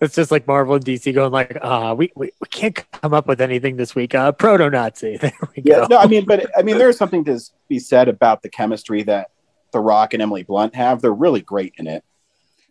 It's 0.00 0.14
just 0.14 0.30
like 0.30 0.46
Marvel 0.46 0.76
and 0.76 0.84
DC 0.84 1.12
going 1.12 1.32
like, 1.32 1.58
ah, 1.62 1.94
we, 1.94 2.12
we, 2.14 2.30
we 2.40 2.46
can't 2.48 2.74
come 2.92 3.12
up 3.12 3.26
with 3.26 3.40
anything 3.40 3.76
this 3.76 3.94
week. 3.94 4.14
Uh, 4.14 4.30
Proto 4.32 4.70
Nazi. 4.70 5.16
There 5.20 5.32
we 5.56 5.62
Yeah, 5.64 5.80
go. 5.80 5.86
no, 5.90 5.98
I 5.98 6.06
mean, 6.06 6.24
but 6.26 6.46
I 6.56 6.62
mean, 6.62 6.78
there's 6.78 6.96
something 6.96 7.24
to 7.24 7.40
be 7.68 7.78
said 7.80 8.08
about 8.08 8.42
the 8.42 8.48
chemistry 8.48 9.02
that 9.04 9.30
The 9.72 9.80
Rock 9.80 10.14
and 10.14 10.22
Emily 10.22 10.44
Blunt 10.44 10.74
have. 10.76 11.02
They're 11.02 11.12
really 11.12 11.40
great 11.40 11.74
in 11.76 11.86
it, 11.88 12.04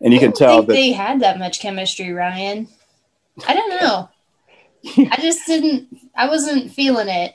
and 0.00 0.12
you 0.14 0.18
I 0.18 0.22
can 0.22 0.30
don't 0.30 0.38
tell 0.38 0.56
think 0.58 0.68
that. 0.68 0.72
they 0.74 0.92
had 0.92 1.20
that 1.20 1.38
much 1.38 1.60
chemistry, 1.60 2.10
Ryan. 2.12 2.68
I 3.46 3.54
don't 3.54 3.70
know. 3.80 4.08
I 5.10 5.18
just 5.20 5.46
didn't. 5.46 5.88
I 6.16 6.28
wasn't 6.28 6.72
feeling 6.72 7.08
it. 7.08 7.34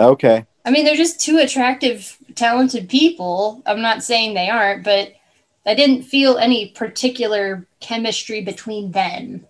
Okay, 0.00 0.44
I 0.64 0.70
mean, 0.70 0.84
they're 0.84 0.96
just 0.96 1.20
two 1.20 1.38
attractive, 1.38 2.16
talented 2.34 2.88
people. 2.88 3.62
I'm 3.66 3.82
not 3.82 4.02
saying 4.02 4.34
they 4.34 4.48
aren't, 4.48 4.84
but 4.84 5.12
I 5.66 5.74
didn't 5.74 6.02
feel 6.04 6.38
any 6.38 6.68
particular 6.68 7.66
chemistry 7.80 8.42
between 8.42 8.92
them. 8.92 9.46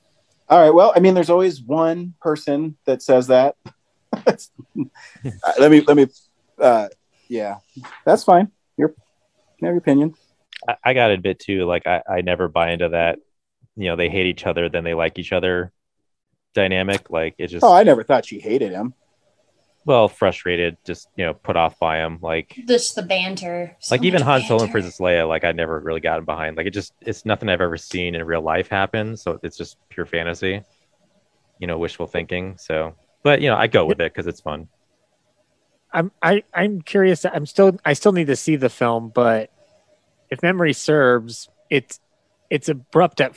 all 0.49 0.61
right. 0.61 0.75
Well, 0.75 0.93
I 0.95 1.01
mean, 1.01 1.15
there's 1.15 1.31
always 1.31 1.63
one 1.63 2.15
person 2.21 2.77
that 2.85 3.03
says 3.03 3.29
that. 3.29 3.57
Uh, 4.77 5.53
let 5.59 5.71
me 5.71 5.83
let 5.83 5.97
me. 5.97 6.07
Uh, 6.59 6.89
yeah, 7.29 7.57
that's 8.07 8.25
fine. 8.25 8.51
Your 8.79 8.89
you 8.89 8.95
can 9.59 9.67
have 9.67 9.75
your 9.75 9.79
opinion. 9.79 10.15
I, 10.67 10.77
I 10.83 10.95
gotta 10.95 11.13
admit 11.15 11.39
too, 11.39 11.67
like 11.67 11.87
I, 11.87 12.03
I 12.09 12.21
never 12.23 12.49
buy 12.49 12.71
into 12.71 12.89
that. 12.89 13.19
You 13.77 13.89
know, 13.89 13.97
they 13.97 14.09
hate 14.09 14.27
each 14.27 14.47
other, 14.47 14.69
then 14.71 14.83
they 14.83 14.95
like 14.95 15.19
each 15.19 15.33
other 15.33 15.73
dynamic. 16.55 17.11
Like 17.11 17.35
it 17.39 17.49
just 17.49 17.65
Oh, 17.65 17.73
I 17.73 17.83
never 17.83 18.03
thought 18.03 18.25
she 18.25 18.41
hated 18.41 18.73
him. 18.73 18.95
Well 19.87 20.09
frustrated, 20.09 20.77
just 20.85 21.09
you 21.17 21.25
know 21.25 21.35
put 21.35 21.57
off 21.57 21.79
by 21.79 21.99
him. 21.99 22.19
Like 22.21 22.61
Just 22.69 22.95
the 22.95 23.03
banter. 23.03 23.77
So 23.81 23.95
like 23.95 24.05
even 24.05 24.21
much 24.21 24.27
Han 24.27 24.41
Solo 24.43 24.53
and 24.53 24.61
banter. 24.61 24.73
Princess 24.73 24.99
Leia, 25.01 25.27
like 25.27 25.45
I 25.45 25.53
never 25.53 25.81
really 25.81 26.01
gotten 26.01 26.25
behind. 26.25 26.57
Like 26.57 26.67
it 26.67 26.75
just 26.75 26.93
it's 27.01 27.25
nothing 27.25 27.49
I've 27.49 27.61
ever 27.61 27.77
seen 27.77 28.15
in 28.15 28.25
real 28.25 28.43
life 28.43 28.69
happen. 28.69 29.17
So 29.17 29.41
it's 29.43 29.57
just 29.57 29.79
pure 29.89 30.07
fantasy, 30.07 30.63
you 31.59 31.67
know, 31.67 31.79
wishful 31.79 32.07
thinking. 32.07 32.57
So, 32.59 32.95
but 33.23 33.41
you 33.41 33.49
know, 33.49 33.57
I 33.57 33.69
go 33.69 33.87
with 33.87 34.01
it 34.01 34.13
because 34.13 34.27
it's 34.27 34.41
fun. 34.41 34.69
I'm 35.93 36.13
I 36.23 36.45
I'm 36.55 36.83
curious. 36.83 37.25
I'm 37.25 37.47
still 37.47 37.79
I 37.85 37.95
still 37.95 38.13
need 38.13 38.27
to 38.29 38.37
see 38.37 38.57
the 38.57 38.69
film, 38.69 39.11
but 39.15 39.51
if 40.31 40.43
memory 40.43 40.73
serves, 40.73 41.49
it's 41.69 42.01
it's 42.51 42.69
abrupt 42.69 43.21
at 43.21 43.37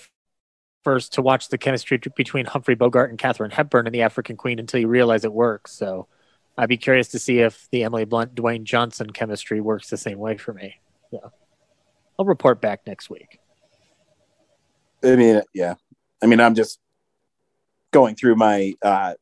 first 0.84 1.14
to 1.14 1.22
watch 1.22 1.50
the 1.50 1.58
chemistry 1.58 1.98
t- 1.98 2.12
between 2.16 2.46
Humphrey 2.46 2.76
Bogart 2.76 3.10
and 3.10 3.18
Katharine 3.18 3.52
Hepburn 3.52 3.88
and 3.88 3.96
the 3.96 4.02
African 4.02 4.36
Queen 4.36 4.60
until 4.60 4.80
you 4.80 4.88
realize 4.88 5.24
it 5.24 5.34
works. 5.34 5.72
So 5.72 6.08
I'd 6.58 6.70
be 6.70 6.78
curious 6.78 7.08
to 7.10 7.20
see 7.20 7.40
if 7.40 7.68
the 7.72 7.84
Emily 7.84 8.06
Blunt 8.06 8.36
Dwayne 8.36 8.64
Johnson 8.64 9.10
chemistry 9.10 9.60
works 9.60 9.90
the 9.90 9.98
same 9.98 10.20
way 10.20 10.38
for 10.38 10.54
me. 10.54 10.76
So 11.12 11.32
I'll 12.20 12.26
report 12.26 12.62
back 12.62 12.82
next 12.86 13.10
week. 13.10 13.40
I 15.04 15.16
mean, 15.16 15.42
yeah. 15.54 15.76
I 16.22 16.28
mean, 16.28 16.40
I'm 16.40 16.56
just 16.56 16.80
going 17.92 18.16
through 18.16 18.36
my 18.36 18.74
uh, 18.82 19.16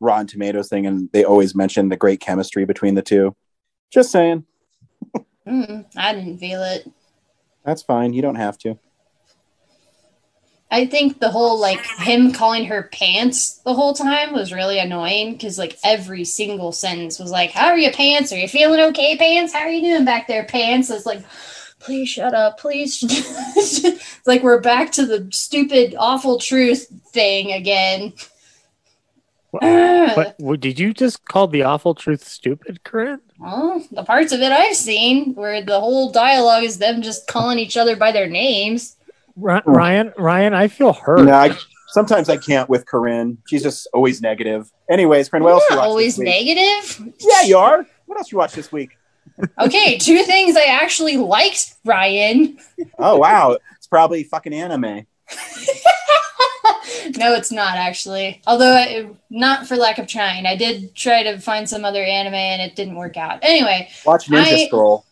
Rotten 0.00 0.26
Tomatoes 0.26 0.68
thing, 0.68 0.86
and 0.86 1.10
they 1.12 1.24
always 1.24 1.54
mention 1.54 1.88
the 1.88 1.96
great 1.96 2.20
chemistry 2.20 2.64
between 2.64 2.94
the 2.94 3.02
two. 3.02 3.34
Just 3.90 4.10
saying, 4.10 4.44
Mm, 5.46 5.84
I 5.96 6.12
didn't 6.12 6.38
feel 6.38 6.60
it. 6.62 6.90
that's 7.64 7.82
fine. 7.82 8.12
You 8.12 8.20
don't 8.20 8.34
have 8.34 8.58
to. 8.58 8.78
I 10.70 10.86
think 10.86 11.20
the 11.20 11.30
whole 11.30 11.60
like 11.60 11.80
him 11.98 12.32
calling 12.32 12.66
her 12.66 12.84
pants 12.92 13.58
the 13.64 13.74
whole 13.74 13.94
time 13.94 14.32
was 14.32 14.52
really 14.52 14.78
annoying 14.80 15.32
because 15.32 15.58
like 15.58 15.78
every 15.84 16.24
single 16.24 16.72
sentence 16.72 17.18
was 17.18 17.30
like, 17.30 17.52
"How 17.52 17.68
are 17.68 17.78
you, 17.78 17.92
pants? 17.92 18.32
Are 18.32 18.38
you 18.38 18.48
feeling 18.48 18.80
okay, 18.80 19.16
pants? 19.16 19.52
How 19.52 19.60
are 19.60 19.70
you 19.70 19.80
doing 19.80 20.04
back 20.04 20.26
there, 20.26 20.44
pants?" 20.44 20.90
It's 20.90 21.06
like, 21.06 21.22
please 21.78 22.08
shut 22.08 22.34
up, 22.34 22.58
please. 22.58 22.98
it's 23.02 24.26
like 24.26 24.42
we're 24.42 24.60
back 24.60 24.92
to 24.92 25.06
the 25.06 25.28
stupid, 25.30 25.94
awful 25.98 26.38
truth 26.38 26.88
thing 27.12 27.52
again. 27.52 28.12
But 29.52 30.36
w- 30.38 30.56
did 30.56 30.78
you 30.78 30.92
just 30.92 31.24
call 31.26 31.46
the 31.46 31.62
awful 31.62 31.94
truth 31.94 32.26
stupid, 32.26 32.82
Corinne? 32.82 33.20
Well, 33.38 33.84
the 33.92 34.02
parts 34.02 34.32
of 34.32 34.40
it 34.40 34.52
I've 34.52 34.76
seen 34.76 35.34
where 35.34 35.62
the 35.62 35.78
whole 35.78 36.10
dialogue 36.10 36.64
is 36.64 36.78
them 36.78 37.02
just 37.02 37.26
calling 37.28 37.58
each 37.58 37.76
other 37.76 37.96
by 37.96 38.12
their 38.12 38.28
names. 38.28 38.95
Ry- 39.36 39.62
Ryan, 39.66 40.12
Ryan, 40.18 40.54
I 40.54 40.68
feel 40.68 40.92
hurt. 40.92 41.24
No, 41.24 41.32
I, 41.34 41.56
sometimes 41.88 42.28
I 42.28 42.36
can't 42.36 42.68
with 42.68 42.86
Corinne. 42.86 43.38
She's 43.46 43.62
just 43.62 43.86
always 43.92 44.20
negative. 44.22 44.70
Anyways, 44.90 45.28
friend, 45.28 45.44
what 45.44 45.52
else 45.52 45.64
you 45.70 45.76
Not 45.76 45.82
watch 45.82 45.88
always 45.88 46.16
this 46.16 46.24
week? 46.24 46.46
negative. 46.46 47.14
Yeah, 47.20 47.42
you 47.42 47.58
are. 47.58 47.86
What 48.06 48.18
else 48.18 48.32
you 48.32 48.38
watch 48.38 48.52
this 48.54 48.72
week? 48.72 48.90
Okay, 49.60 49.98
two 49.98 50.22
things 50.22 50.56
I 50.56 50.64
actually 50.66 51.16
liked, 51.18 51.74
Ryan. 51.84 52.58
Oh 52.98 53.16
wow, 53.16 53.58
it's 53.76 53.86
probably 53.86 54.22
fucking 54.24 54.54
anime. 54.54 54.82
no, 57.18 57.34
it's 57.34 57.52
not 57.52 57.76
actually. 57.76 58.40
Although, 58.46 58.72
I, 58.74 59.08
not 59.28 59.66
for 59.66 59.76
lack 59.76 59.98
of 59.98 60.06
trying. 60.06 60.46
I 60.46 60.56
did 60.56 60.94
try 60.94 61.22
to 61.24 61.38
find 61.38 61.68
some 61.68 61.84
other 61.84 62.02
anime 62.02 62.34
and 62.34 62.62
it 62.62 62.76
didn't 62.76 62.96
work 62.96 63.16
out. 63.16 63.40
Anyway, 63.42 63.88
Watch 64.06 64.28
Ninja 64.28 64.44
I- 64.44 64.66
Scroll. 64.66 65.04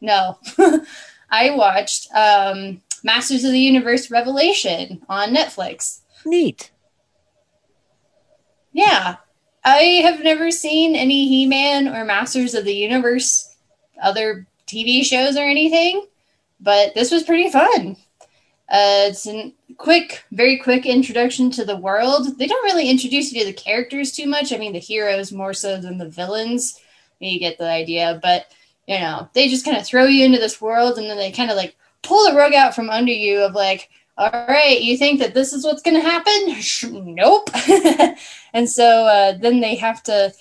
no. 0.00 0.38
I 1.32 1.50
watched 1.50 2.08
um, 2.12 2.82
Masters 3.04 3.44
of 3.44 3.52
the 3.52 3.60
Universe 3.60 4.10
Revelation 4.10 5.02
on 5.08 5.34
Netflix. 5.34 6.00
Neat. 6.24 6.70
Yeah. 8.72 9.16
I 9.64 10.02
have 10.04 10.22
never 10.22 10.50
seen 10.50 10.94
any 10.94 11.28
He 11.28 11.46
Man 11.46 11.88
or 11.88 12.04
Masters 12.04 12.54
of 12.54 12.64
the 12.64 12.74
Universe 12.74 13.54
other 14.02 14.46
TV 14.66 15.04
shows 15.04 15.36
or 15.36 15.42
anything, 15.42 16.06
but 16.60 16.94
this 16.94 17.10
was 17.10 17.22
pretty 17.22 17.50
fun. 17.50 17.96
Uh, 18.70 19.10
it's 19.10 19.26
a 19.26 19.52
quick, 19.76 20.24
very 20.30 20.56
quick 20.58 20.86
introduction 20.86 21.50
to 21.50 21.64
the 21.64 21.76
world. 21.76 22.38
They 22.38 22.46
don't 22.46 22.64
really 22.64 22.88
introduce 22.88 23.32
you 23.32 23.40
to 23.40 23.46
the 23.46 23.52
characters 23.52 24.12
too 24.12 24.26
much. 24.26 24.52
I 24.52 24.58
mean, 24.58 24.72
the 24.72 24.78
heroes 24.78 25.32
more 25.32 25.52
so 25.52 25.76
than 25.76 25.98
the 25.98 26.08
villains. 26.08 26.80
You 27.18 27.38
get 27.38 27.58
the 27.58 27.68
idea, 27.68 28.18
but 28.22 28.46
you 28.86 28.98
know, 28.98 29.28
they 29.34 29.48
just 29.48 29.64
kind 29.64 29.76
of 29.76 29.86
throw 29.86 30.04
you 30.04 30.24
into 30.24 30.38
this 30.38 30.60
world 30.60 30.98
and 30.98 31.10
then 31.10 31.16
they 31.16 31.32
kind 31.32 31.50
of 31.50 31.56
like 31.56 31.76
pull 32.02 32.28
the 32.28 32.36
rug 32.36 32.54
out 32.54 32.74
from 32.74 32.90
under 32.90 33.12
you 33.12 33.40
of 33.40 33.54
like, 33.54 33.88
all 34.16 34.30
right, 34.48 34.80
you 34.80 34.98
think 34.98 35.18
that 35.20 35.34
this 35.34 35.52
is 35.52 35.64
what's 35.64 35.82
going 35.82 36.00
to 36.00 36.08
happen? 36.08 37.14
Nope. 37.14 37.50
and 38.52 38.68
so 38.68 39.06
uh, 39.06 39.38
then 39.38 39.60
they 39.60 39.76
have 39.76 40.02
to 40.04 40.32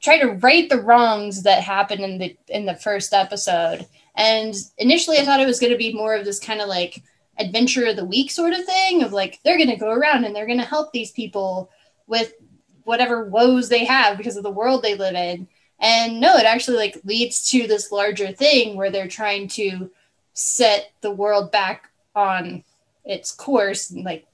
try 0.00 0.18
to 0.18 0.32
right 0.34 0.68
the 0.68 0.80
wrongs 0.80 1.42
that 1.44 1.62
happened 1.62 2.00
in 2.00 2.18
the 2.18 2.36
in 2.48 2.66
the 2.66 2.74
first 2.74 3.12
episode. 3.12 3.86
And 4.16 4.54
initially, 4.78 5.18
I 5.18 5.24
thought 5.24 5.40
it 5.40 5.46
was 5.46 5.60
going 5.60 5.72
to 5.72 5.78
be 5.78 5.92
more 5.92 6.14
of 6.14 6.24
this 6.24 6.40
kind 6.40 6.60
of 6.60 6.68
like 6.68 7.02
adventure 7.38 7.86
of 7.86 7.96
the 7.96 8.04
week 8.04 8.30
sort 8.30 8.52
of 8.52 8.64
thing 8.64 9.02
of 9.02 9.12
like 9.12 9.40
they're 9.44 9.58
going 9.58 9.70
to 9.70 9.76
go 9.76 9.90
around 9.90 10.24
and 10.24 10.34
they're 10.34 10.46
going 10.46 10.58
to 10.58 10.64
help 10.64 10.92
these 10.92 11.12
people 11.12 11.70
with 12.06 12.32
whatever 12.84 13.26
woes 13.26 13.68
they 13.68 13.84
have 13.84 14.16
because 14.16 14.36
of 14.36 14.42
the 14.42 14.50
world 14.50 14.82
they 14.82 14.94
live 14.94 15.14
in. 15.14 15.46
And 15.78 16.20
no, 16.20 16.36
it 16.36 16.46
actually 16.46 16.78
like 16.78 16.98
leads 17.04 17.50
to 17.50 17.66
this 17.66 17.92
larger 17.92 18.32
thing 18.32 18.76
where 18.76 18.90
they're 18.90 19.08
trying 19.08 19.48
to 19.48 19.90
set 20.38 20.92
the 21.00 21.10
world 21.10 21.50
back 21.50 21.88
on 22.14 22.62
its 23.06 23.32
course 23.32 23.90
and 23.90 24.04
like 24.04 24.26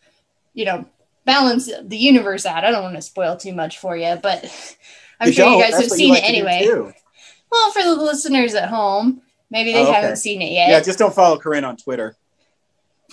you 0.52 0.64
know 0.64 0.84
balance 1.24 1.70
the 1.84 1.96
universe 1.96 2.44
out. 2.44 2.64
I 2.64 2.70
don't 2.72 2.82
want 2.82 2.96
to 2.96 3.02
spoil 3.02 3.36
too 3.36 3.54
much 3.54 3.78
for 3.78 3.96
you, 3.96 4.16
but 4.22 4.44
I'm 5.20 5.28
You 5.28 5.32
sure 5.32 5.44
you 5.46 5.50
don't. 5.52 5.60
guys 5.60 5.70
That's 5.72 5.82
have 5.84 5.92
seen 5.92 6.10
like 6.14 6.24
it 6.24 6.28
anyway. 6.28 6.92
Well, 7.50 7.70
for 7.70 7.82
the 7.82 7.94
listeners 7.94 8.54
at 8.54 8.68
home, 8.68 9.22
maybe 9.50 9.72
they 9.72 9.80
Oh, 9.80 9.82
okay. 9.84 9.92
haven't 9.92 10.16
seen 10.16 10.42
it 10.42 10.50
yet. 10.52 10.70
Yeah, 10.70 10.80
just 10.80 10.98
don't 10.98 11.14
follow 11.14 11.38
Corinne 11.38 11.64
on 11.64 11.76
Twitter. 11.76 12.16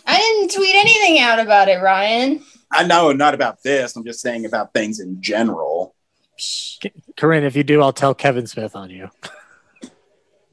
I 0.08 0.18
didn't 0.18 0.52
tweet 0.56 0.76
anything 0.76 1.20
out 1.20 1.40
about 1.40 1.68
it, 1.68 1.76
Ryan. 1.82 2.42
I 2.72 2.86
know 2.86 3.12
not 3.12 3.34
about 3.36 3.62
this. 3.64 3.96
I'm 3.96 4.06
just 4.06 4.22
saying 4.22 4.46
about 4.46 4.74
things 4.74 5.00
in 5.00 5.22
general. 5.22 5.94
Corinne, 7.18 7.44
if 7.44 7.56
you 7.56 7.64
do, 7.64 7.82
I'll 7.82 7.92
tell 7.94 8.16
Kevin 8.16 8.48
Smith 8.48 8.76
on 8.76 8.90
you. 8.90 9.10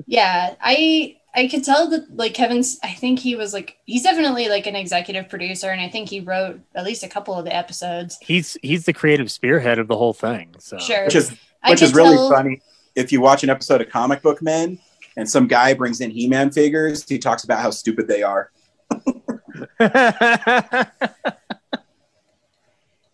Yeah, 0.07 0.55
I 0.61 1.17
I 1.37 1.49
could 1.49 1.63
tell 1.65 1.89
that 1.91 2.17
like 2.17 2.33
Kevin's. 2.35 2.79
I 2.83 2.93
think 2.93 3.19
he 3.19 3.37
was 3.37 3.53
like 3.53 3.77
he's 3.85 4.03
definitely 4.03 4.49
like 4.49 4.67
an 4.67 4.75
executive 4.75 5.29
producer, 5.29 5.69
and 5.69 5.81
I 5.81 5.89
think 5.91 6.09
he 6.09 6.21
wrote 6.21 6.61
at 6.75 6.85
least 6.85 7.03
a 7.05 7.09
couple 7.09 7.35
of 7.35 7.45
the 7.45 7.55
episodes. 7.55 8.17
He's 8.23 8.57
he's 8.63 8.87
the 8.87 8.95
creative 8.95 9.31
spearhead 9.31 9.79
of 9.79 9.87
the 9.87 9.97
whole 9.97 10.15
thing. 10.15 10.55
So 10.59 10.79
Sure, 10.79 11.05
Which 11.05 11.15
is 11.15 11.37
which 11.69 11.83
is 11.83 11.95
really 11.95 12.17
tell- 12.17 12.31
funny. 12.31 12.63
If 12.95 13.13
you 13.13 13.21
watch 13.21 13.45
an 13.45 13.51
episode 13.51 13.83
of 13.83 13.91
Comic 13.91 14.23
Book 14.23 14.41
Men 14.41 14.79
and 15.19 15.29
some 15.29 15.47
guy 15.47 15.75
brings 15.75 16.01
in 16.01 16.11
He-Man 16.11 16.51
figures, 16.51 17.07
he 17.07 17.19
talks 17.19 17.45
about 17.45 17.61
how 17.61 17.69
stupid 17.71 18.09
they 18.09 18.23
are. 18.23 18.51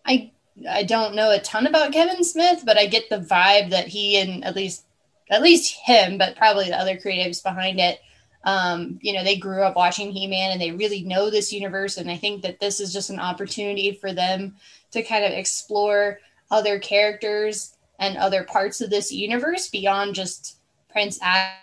I 0.05 0.31
I 0.69 0.83
don't 0.83 1.15
know 1.15 1.31
a 1.31 1.39
ton 1.39 1.67
about 1.67 1.91
Kevin 1.91 2.23
Smith, 2.23 2.63
but 2.65 2.77
I 2.77 2.85
get 2.85 3.09
the 3.09 3.17
vibe 3.17 3.71
that 3.71 3.87
he 3.87 4.17
and 4.17 4.45
at 4.45 4.55
least 4.55 4.85
at 5.29 5.41
least 5.41 5.75
him, 5.83 6.17
but 6.17 6.35
probably 6.37 6.69
the 6.69 6.79
other 6.79 6.95
creatives 6.97 7.41
behind 7.43 7.79
it, 7.79 7.99
um, 8.43 8.99
you 9.01 9.13
know, 9.13 9.23
they 9.23 9.37
grew 9.37 9.63
up 9.63 9.75
watching 9.75 10.11
He-Man 10.11 10.51
and 10.51 10.61
they 10.61 10.71
really 10.71 11.03
know 11.03 11.29
this 11.29 11.53
universe. 11.53 11.97
And 11.97 12.09
I 12.09 12.17
think 12.17 12.41
that 12.41 12.59
this 12.59 12.79
is 12.79 12.91
just 12.91 13.09
an 13.09 13.19
opportunity 13.19 13.93
for 13.93 14.13
them 14.13 14.55
to 14.91 15.03
kind 15.03 15.23
of 15.23 15.31
explore 15.31 16.19
other 16.51 16.79
characters 16.79 17.75
and 17.99 18.17
other 18.17 18.43
parts 18.43 18.81
of 18.81 18.89
this 18.89 19.11
universe 19.11 19.69
beyond 19.69 20.15
just 20.15 20.57
Prince 20.91 21.19
Adam 21.21 21.55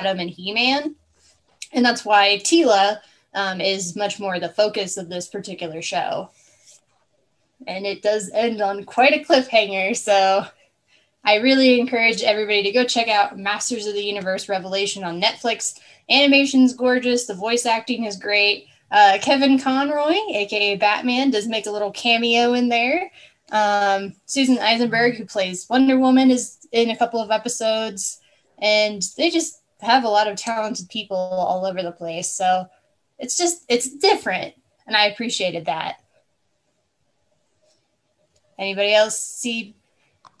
and 0.00 0.30
He-Man. 0.30 0.96
And 1.72 1.84
that's 1.84 2.04
why 2.04 2.40
Teela 2.42 2.98
um, 3.34 3.60
is 3.60 3.96
much 3.96 4.18
more 4.18 4.40
the 4.40 4.48
focus 4.48 4.96
of 4.96 5.08
this 5.08 5.28
particular 5.28 5.82
show 5.82 6.30
and 7.66 7.86
it 7.86 8.02
does 8.02 8.30
end 8.32 8.60
on 8.60 8.84
quite 8.84 9.14
a 9.14 9.24
cliffhanger. 9.24 9.96
So 9.96 10.46
I 11.24 11.36
really 11.36 11.80
encourage 11.80 12.22
everybody 12.22 12.62
to 12.64 12.72
go 12.72 12.84
check 12.84 13.08
out 13.08 13.38
Masters 13.38 13.86
of 13.86 13.94
the 13.94 14.02
Universe 14.02 14.48
Revelation 14.48 15.04
on 15.04 15.20
Netflix. 15.20 15.78
Animation's 16.08 16.74
gorgeous, 16.74 17.26
the 17.26 17.34
voice 17.34 17.66
acting 17.66 18.04
is 18.04 18.16
great. 18.16 18.68
Uh, 18.90 19.18
Kevin 19.20 19.58
Conroy, 19.58 20.14
aka 20.34 20.76
Batman, 20.76 21.30
does 21.30 21.48
make 21.48 21.66
a 21.66 21.70
little 21.70 21.90
cameo 21.90 22.52
in 22.52 22.68
there. 22.68 23.10
Um, 23.50 24.14
Susan 24.26 24.58
Eisenberg, 24.58 25.16
who 25.16 25.24
plays 25.24 25.66
Wonder 25.68 25.98
Woman, 25.98 26.30
is 26.30 26.66
in 26.72 26.90
a 26.90 26.96
couple 26.96 27.20
of 27.20 27.30
episodes, 27.30 28.20
and 28.58 29.02
they 29.16 29.30
just 29.30 29.60
have 29.80 30.04
a 30.04 30.08
lot 30.08 30.28
of 30.28 30.36
talented 30.36 30.88
people 30.88 31.16
all 31.16 31.66
over 31.66 31.82
the 31.82 31.92
place. 31.92 32.30
So 32.30 32.66
it's 33.18 33.36
just 33.36 33.64
it's 33.68 33.90
different, 33.90 34.54
and 34.86 34.96
I 34.96 35.06
appreciated 35.06 35.66
that. 35.66 36.00
Anybody 38.58 38.94
else 38.94 39.18
see 39.18 39.74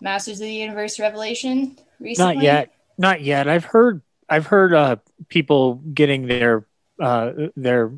Masters 0.00 0.40
of 0.40 0.46
the 0.46 0.52
Universe 0.52 0.98
Revelation 0.98 1.78
recently? 2.00 2.36
not 2.36 2.42
yet, 2.42 2.74
not 2.96 3.20
yet. 3.22 3.48
I've 3.48 3.64
heard 3.64 4.02
I've 4.28 4.46
heard 4.46 4.74
uh, 4.74 4.96
people 5.28 5.74
getting 5.74 6.26
their 6.26 6.66
uh, 7.00 7.32
their 7.56 7.92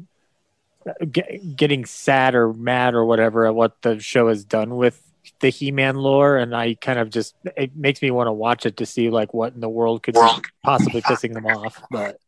get, 1.10 1.56
getting 1.56 1.84
sad 1.84 2.34
or 2.34 2.52
mad 2.52 2.94
or 2.94 3.04
whatever 3.04 3.46
at 3.46 3.54
what 3.54 3.80
the 3.82 3.98
show 3.98 4.28
has 4.28 4.44
done 4.44 4.76
with 4.76 5.02
the 5.40 5.50
He-Man 5.50 5.96
lore, 5.96 6.36
and 6.36 6.54
I 6.54 6.74
kind 6.74 6.98
of 6.98 7.10
just 7.10 7.34
it 7.56 7.76
makes 7.76 8.02
me 8.02 8.10
want 8.10 8.28
to 8.28 8.32
watch 8.32 8.66
it 8.66 8.78
to 8.78 8.86
see 8.86 9.10
like 9.10 9.34
what 9.34 9.54
in 9.54 9.60
the 9.60 9.68
world 9.68 10.02
could 10.02 10.16
possibly 10.64 11.02
pissing 11.02 11.34
them 11.34 11.46
off. 11.46 11.82
But 11.90 12.18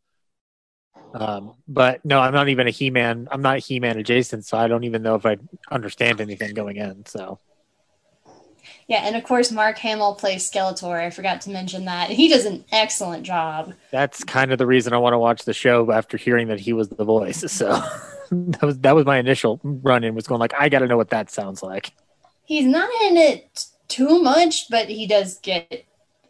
um, 1.13 1.55
but 1.67 2.03
no, 2.05 2.19
I'm 2.19 2.33
not 2.33 2.49
even 2.49 2.67
a 2.67 2.71
He-Man. 2.71 3.27
I'm 3.31 3.41
not 3.41 3.59
He-Man 3.59 3.97
adjacent, 3.97 4.45
so 4.45 4.57
I 4.57 4.67
don't 4.67 4.85
even 4.85 5.01
know 5.01 5.15
if 5.15 5.25
I 5.25 5.37
understand 5.69 6.21
anything 6.21 6.53
going 6.53 6.77
in. 6.77 7.05
So 7.05 7.39
Yeah, 8.91 9.03
and 9.05 9.15
of 9.15 9.23
course 9.23 9.53
Mark 9.53 9.77
Hamill 9.77 10.15
plays 10.15 10.51
Skeletor. 10.51 10.99
I 10.99 11.11
forgot 11.11 11.39
to 11.41 11.49
mention 11.49 11.85
that. 11.85 12.09
He 12.09 12.27
does 12.27 12.43
an 12.43 12.65
excellent 12.73 13.23
job. 13.23 13.73
that's 13.89 14.21
kind 14.25 14.51
of 14.51 14.57
the 14.57 14.67
reason 14.67 14.91
I 14.91 14.97
want 14.97 15.13
to 15.13 15.17
watch 15.17 15.45
the 15.45 15.53
show 15.53 15.93
after 15.93 16.17
hearing 16.17 16.49
that 16.49 16.59
he 16.59 16.73
was 16.73 16.89
the 16.89 17.05
voice. 17.05 17.49
So 17.49 17.69
that 18.31 18.61
was 18.61 18.79
that 18.79 18.93
was 18.93 19.05
my 19.05 19.17
initial 19.17 19.61
run 19.63 20.03
in 20.03 20.13
was 20.13 20.27
going 20.27 20.39
like 20.39 20.53
I 20.59 20.67
got 20.67 20.79
to 20.79 20.87
know 20.87 20.97
what 20.97 21.11
that 21.11 21.31
sounds 21.31 21.63
like. 21.63 21.93
He's 22.43 22.65
not 22.65 22.89
in 23.03 23.15
it 23.15 23.67
too 23.87 24.21
much, 24.21 24.69
but 24.69 24.89
he 24.89 25.07
does 25.07 25.39
get 25.39 25.85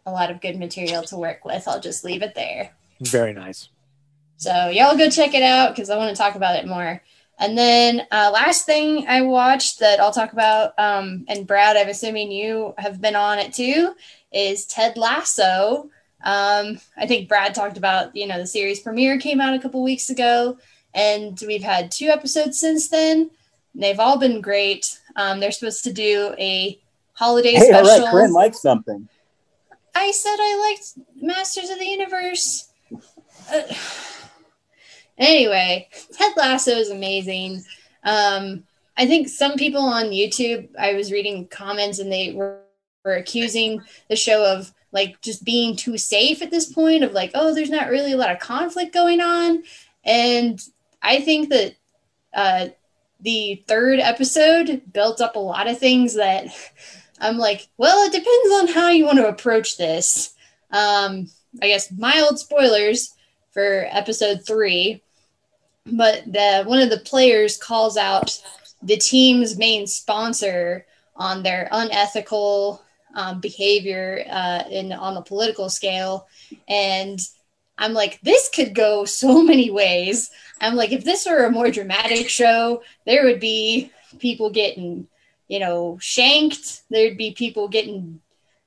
a 0.06 0.12
lot 0.12 0.30
of 0.30 0.40
good 0.40 0.56
material 0.56 1.02
to 1.02 1.16
work 1.16 1.44
with. 1.44 1.66
I'll 1.66 1.80
just 1.80 2.04
leave 2.04 2.22
it 2.22 2.36
there. 2.36 2.70
Very 3.00 3.32
nice. 3.32 3.70
So 4.36 4.68
y'all 4.68 4.96
go 4.96 5.10
check 5.10 5.34
it 5.34 5.42
out 5.42 5.74
because 5.74 5.90
I 5.90 5.96
want 5.96 6.14
to 6.14 6.22
talk 6.22 6.36
about 6.36 6.54
it 6.54 6.68
more. 6.68 7.02
And 7.42 7.58
then 7.58 8.06
uh, 8.12 8.30
last 8.32 8.66
thing 8.66 9.04
I 9.08 9.22
watched 9.22 9.80
that 9.80 9.98
I'll 9.98 10.12
talk 10.12 10.32
about, 10.32 10.78
um, 10.78 11.24
and 11.26 11.44
Brad, 11.44 11.76
I'm 11.76 11.88
assuming 11.88 12.30
you 12.30 12.72
have 12.78 13.00
been 13.00 13.16
on 13.16 13.40
it 13.40 13.52
too, 13.52 13.96
is 14.32 14.64
Ted 14.64 14.96
Lasso. 14.96 15.90
Um, 16.22 16.78
I 16.96 17.08
think 17.08 17.28
Brad 17.28 17.52
talked 17.52 17.76
about, 17.76 18.14
you 18.14 18.28
know, 18.28 18.38
the 18.38 18.46
series 18.46 18.78
premiere 18.78 19.18
came 19.18 19.40
out 19.40 19.54
a 19.54 19.58
couple 19.58 19.82
weeks 19.82 20.08
ago, 20.08 20.56
and 20.94 21.36
we've 21.44 21.64
had 21.64 21.90
two 21.90 22.06
episodes 22.06 22.60
since 22.60 22.88
then. 22.88 23.28
They've 23.74 23.98
all 23.98 24.18
been 24.20 24.40
great. 24.40 25.00
Um, 25.16 25.40
they're 25.40 25.50
supposed 25.50 25.82
to 25.82 25.92
do 25.92 26.36
a 26.38 26.78
holiday 27.14 27.54
Hey, 27.54 27.72
all 27.72 27.84
special. 27.84 28.04
right, 28.04 28.12
Corinne 28.12 28.32
likes 28.32 28.62
something. 28.62 29.08
I 29.96 30.12
said 30.12 30.36
I 30.38 30.76
liked 30.78 31.06
Masters 31.20 31.70
of 31.70 31.80
the 31.80 31.86
Universe. 31.86 32.68
Uh, 33.52 33.62
anyway, 35.18 35.88
Ted 36.12 36.32
Lasso 36.36 36.72
is 36.72 36.90
amazing. 36.90 37.62
Um, 38.04 38.64
I 38.96 39.06
think 39.06 39.28
some 39.28 39.56
people 39.56 39.82
on 39.82 40.06
YouTube, 40.06 40.68
I 40.78 40.94
was 40.94 41.12
reading 41.12 41.48
comments 41.48 41.98
and 41.98 42.12
they 42.12 42.32
were, 42.32 42.60
were 43.04 43.14
accusing 43.14 43.82
the 44.08 44.16
show 44.16 44.44
of 44.44 44.72
like 44.92 45.20
just 45.22 45.44
being 45.44 45.74
too 45.74 45.96
safe 45.96 46.42
at 46.42 46.50
this 46.50 46.70
point, 46.70 47.02
of 47.02 47.12
like, 47.12 47.30
oh, 47.34 47.54
there's 47.54 47.70
not 47.70 47.88
really 47.88 48.12
a 48.12 48.16
lot 48.16 48.30
of 48.30 48.38
conflict 48.38 48.92
going 48.92 49.20
on. 49.20 49.62
And 50.04 50.60
I 51.00 51.20
think 51.20 51.48
that 51.48 51.74
uh, 52.34 52.68
the 53.20 53.62
third 53.66 53.98
episode 53.98 54.82
built 54.92 55.20
up 55.20 55.36
a 55.36 55.40
lot 55.40 55.68
of 55.68 55.78
things 55.78 56.14
that 56.14 56.46
I'm 57.20 57.38
like, 57.38 57.68
well, 57.78 58.04
it 58.06 58.12
depends 58.12 58.70
on 58.70 58.74
how 58.74 58.90
you 58.90 59.04
want 59.04 59.18
to 59.18 59.28
approach 59.28 59.78
this. 59.78 60.34
Um, 60.70 61.28
I 61.62 61.68
guess 61.68 61.92
mild 61.92 62.38
spoilers 62.38 63.14
for 63.52 63.86
episode 63.90 64.44
three, 64.46 65.01
but 65.86 66.24
the 66.26 66.64
one 66.64 66.80
of 66.80 66.90
the 66.90 66.98
players 66.98 67.56
calls 67.56 67.96
out 67.96 68.40
the 68.82 68.96
team's 68.96 69.58
main 69.58 69.86
sponsor 69.86 70.86
on 71.16 71.42
their 71.42 71.68
unethical 71.70 72.82
um, 73.14 73.40
behavior 73.40 74.24
uh, 74.30 74.64
in 74.70 74.92
on 74.92 75.14
the 75.14 75.20
political 75.20 75.68
scale, 75.68 76.26
and 76.68 77.20
I'm 77.78 77.94
like, 77.94 78.20
this 78.22 78.48
could 78.48 78.74
go 78.74 79.04
so 79.04 79.42
many 79.42 79.70
ways. 79.70 80.30
I'm 80.60 80.76
like, 80.76 80.92
if 80.92 81.04
this 81.04 81.26
were 81.26 81.44
a 81.44 81.50
more 81.50 81.70
dramatic 81.70 82.28
show, 82.28 82.82
there 83.06 83.24
would 83.24 83.40
be 83.40 83.90
people 84.18 84.50
getting, 84.50 85.08
you 85.48 85.58
know, 85.58 85.98
shanked. 86.00 86.82
There'd 86.90 87.16
be 87.16 87.32
people 87.32 87.68
getting, 87.68 88.20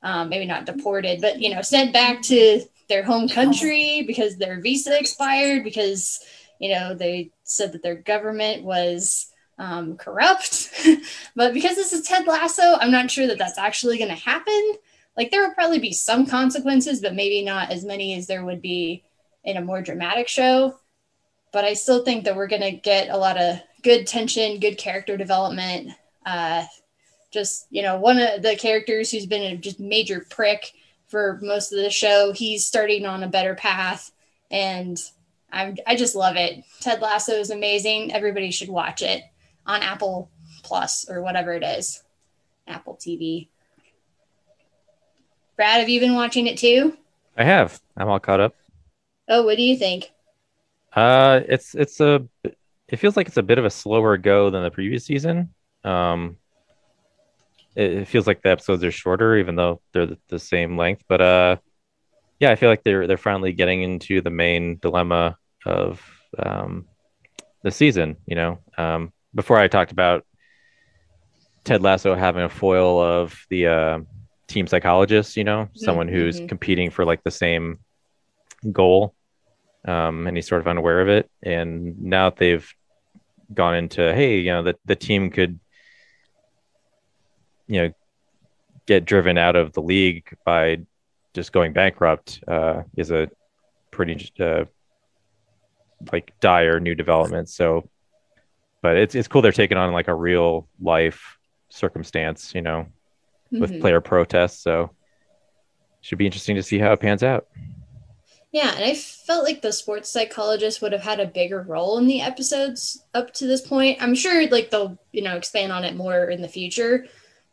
um, 0.04 0.30
maybe 0.30 0.46
not 0.46 0.66
deported, 0.66 1.22
but 1.22 1.40
you 1.40 1.54
know, 1.54 1.62
sent 1.62 1.94
back 1.94 2.22
to 2.24 2.62
their 2.88 3.04
home 3.04 3.28
country 3.28 4.04
because 4.06 4.38
their 4.38 4.60
visa 4.60 5.00
expired 5.00 5.64
because 5.64 6.20
you 6.60 6.74
know 6.74 6.94
they 6.94 7.32
said 7.44 7.72
that 7.72 7.84
their 7.84 7.96
government 7.96 8.64
was 8.64 9.32
um, 9.58 9.98
corrupt. 9.98 10.70
but 11.36 11.54
because 11.54 11.76
this 11.76 11.94
is 11.94 12.06
Ted 12.06 12.28
Lasso, 12.28 12.78
I'm 12.80 12.92
not 12.92 13.12
sure 13.12 13.28
that 13.28 13.38
that's 13.38 13.58
actually 13.58 13.98
going 13.98 14.10
to 14.10 14.16
happen. 14.16 14.74
Like 15.18 15.32
there 15.32 15.42
will 15.42 15.54
probably 15.54 15.80
be 15.80 15.94
some 15.94 16.26
consequences, 16.26 17.02
but 17.02 17.16
maybe 17.16 17.44
not 17.44 17.72
as 17.72 17.86
many 17.86 18.16
as 18.16 18.28
there 18.28 18.44
would 18.44 18.62
be 18.62 19.04
in 19.44 19.58
a 19.58 19.62
more 19.62 19.82
dramatic 19.82 20.28
show. 20.28 20.78
But 21.54 21.64
I 21.64 21.74
still 21.74 22.04
think 22.04 22.26
that 22.26 22.36
we're 22.36 22.48
going 22.48 22.62
to 22.62 22.72
get 22.72 23.10
a 23.10 23.18
lot 23.18 23.38
of 23.38 23.60
good 23.82 24.08
tension, 24.08 24.60
good 24.60 24.78
character 24.78 25.16
development. 25.16 25.92
Uh, 26.26 26.66
just 27.32 27.68
you 27.70 27.82
know, 27.82 27.98
one 27.98 28.18
of 28.20 28.42
the 28.42 28.56
characters 28.56 29.12
who's 29.12 29.26
been 29.26 29.54
a 29.54 29.58
just 29.58 29.80
major 29.80 30.26
prick 30.30 30.74
for 31.08 31.40
most 31.42 31.72
of 31.72 31.80
the 31.80 31.90
show, 31.90 32.34
he's 32.34 32.66
starting 32.66 33.06
on 33.06 33.24
a 33.24 33.30
better 33.30 33.56
path, 33.56 34.12
and 34.52 35.00
I'm 35.56 35.78
I 35.88 35.96
just 35.96 36.16
love 36.16 36.36
it. 36.36 36.64
Ted 36.82 37.02
Lasso 37.02 37.32
is 37.32 37.50
amazing. 37.50 38.14
Everybody 38.14 38.52
should 38.52 38.70
watch 38.70 39.02
it 39.02 39.24
on 39.66 39.82
Apple 39.82 40.30
Plus 40.64 41.10
or 41.10 41.22
whatever 41.22 41.54
it 41.54 41.64
is, 41.64 42.04
Apple 42.68 43.00
TV. 43.02 43.48
Brad, 45.56 45.80
have 45.80 45.88
you 45.88 46.02
been 46.02 46.16
watching 46.16 46.48
it 46.48 46.58
too? 46.58 46.98
I 47.38 47.46
have. 47.46 47.80
I'm 47.96 48.10
all 48.10 48.20
caught 48.20 48.42
up. 48.42 48.56
Oh, 49.30 49.44
what 49.44 49.56
do 49.56 49.64
you 49.64 49.78
think? 49.78 50.12
Uh, 50.94 51.40
it's 51.48 51.74
it's 51.74 52.02
a 52.02 52.28
it 52.90 52.98
feels 52.98 53.16
like 53.16 53.28
it's 53.28 53.38
a 53.38 53.44
bit 53.44 53.58
of 53.58 53.64
a 53.66 53.70
slower 53.70 54.18
go 54.18 54.50
than 54.50 54.62
the 54.62 54.72
previous 54.72 55.06
season. 55.06 55.54
Um, 55.86 56.38
it, 57.76 57.92
it 57.92 58.08
feels 58.10 58.28
like 58.28 58.42
the 58.42 58.50
episodes 58.50 58.84
are 58.84 58.92
shorter, 58.92 59.38
even 59.38 59.56
though 59.56 59.82
they're 59.94 60.06
the, 60.06 60.18
the 60.28 60.40
same 60.40 60.78
length. 60.78 61.06
But 61.08 61.22
uh, 61.22 61.58
yeah, 62.42 62.52
I 62.52 62.56
feel 62.56 62.70
like 62.70 62.84
they're 62.84 63.08
they're 63.08 63.18
finally 63.18 63.54
getting 63.54 63.84
into 63.84 64.20
the 64.20 64.30
main 64.30 64.80
dilemma 64.80 65.38
of 65.66 66.02
um, 66.38 66.86
the 67.64 67.72
season. 67.72 68.18
You 68.26 68.36
know, 68.36 68.60
um, 68.78 69.12
before 69.34 69.58
I 69.58 69.68
talked 69.68 69.92
about 69.92 70.26
Ted 71.64 71.82
Lasso 71.82 72.16
having 72.16 72.44
a 72.44 72.50
foil 72.50 73.02
of 73.02 73.46
the 73.50 73.68
uh, 73.68 74.00
team 74.48 74.68
psychologist. 74.68 75.38
You 75.38 75.44
know, 75.44 75.70
someone 75.74 76.08
who's 76.08 76.40
mhm. 76.40 76.50
competing 76.50 76.90
for 76.92 77.06
like 77.06 77.24
the 77.24 77.32
same 77.32 77.80
goal 78.72 79.16
um, 79.86 80.28
and 80.28 80.36
he's 80.36 80.48
sort 80.48 80.62
of 80.62 80.68
unaware 80.68 81.02
of 81.02 81.10
it. 81.10 81.30
And 81.44 82.02
now 82.02 82.30
that 82.30 82.38
they've 82.38 82.68
gone 83.54 83.76
into, 83.76 84.14
hey, 84.14 84.40
you 84.40 84.52
know, 84.52 84.64
the 84.64 84.76
the 84.86 84.96
team 84.96 85.30
could, 85.30 85.60
you 87.68 87.82
know, 87.82 87.94
get 88.86 89.06
driven 89.06 89.38
out 89.38 89.56
of 89.56 89.74
the 89.74 89.82
league 89.82 90.28
by 90.46 90.80
just 91.34 91.52
going 91.52 91.74
bankrupt 91.74 92.44
uh, 92.48 92.84
is 92.96 93.12
a 93.12 93.30
pretty 93.92 94.32
uh, 94.40 94.66
like 96.12 96.34
dire 96.40 96.80
new 96.80 96.96
developments. 96.96 97.56
So, 97.56 97.90
but 98.82 98.98
it's 98.98 99.16
it's 99.16 99.28
cool 99.28 99.42
they're 99.42 99.52
taking 99.52 99.78
on 99.78 99.94
like 99.94 100.08
a 100.08 100.14
real 100.16 100.68
life 100.82 101.38
circumstance, 101.70 102.54
you 102.56 102.62
know, 102.62 102.88
with 103.52 103.72
Mhm. 103.72 103.82
player 103.82 104.02
protests. 104.02 104.60
So, 104.60 104.92
should 106.02 106.18
be 106.18 106.26
interesting 106.26 106.56
to 106.56 106.64
see 106.64 106.80
how 106.80 106.94
it 106.94 107.00
pans 107.00 107.24
out. 107.24 107.48
Yeah, 108.52 108.74
and 108.74 108.86
I 108.86 108.94
felt 108.94 109.44
like 109.44 109.62
the 109.62 109.74
sports 109.74 110.10
psychologist 110.10 110.82
would 110.82 110.94
have 110.94 111.02
had 111.02 111.20
a 111.20 111.26
bigger 111.26 111.62
role 111.62 111.98
in 111.98 112.08
the 112.08 112.22
episodes 112.22 113.04
up 113.14 113.34
to 113.34 113.48
this 113.48 113.62
point. 113.62 114.02
I'm 114.02 114.16
sure 114.16 114.48
like 114.50 114.70
they'll, 114.70 114.98
you 115.12 115.22
know, 115.24 115.36
expand 115.36 115.74
on 115.74 115.84
it 115.84 115.96
more 115.96 116.30
in 116.30 116.42
the 116.42 116.48
future, 116.48 117.06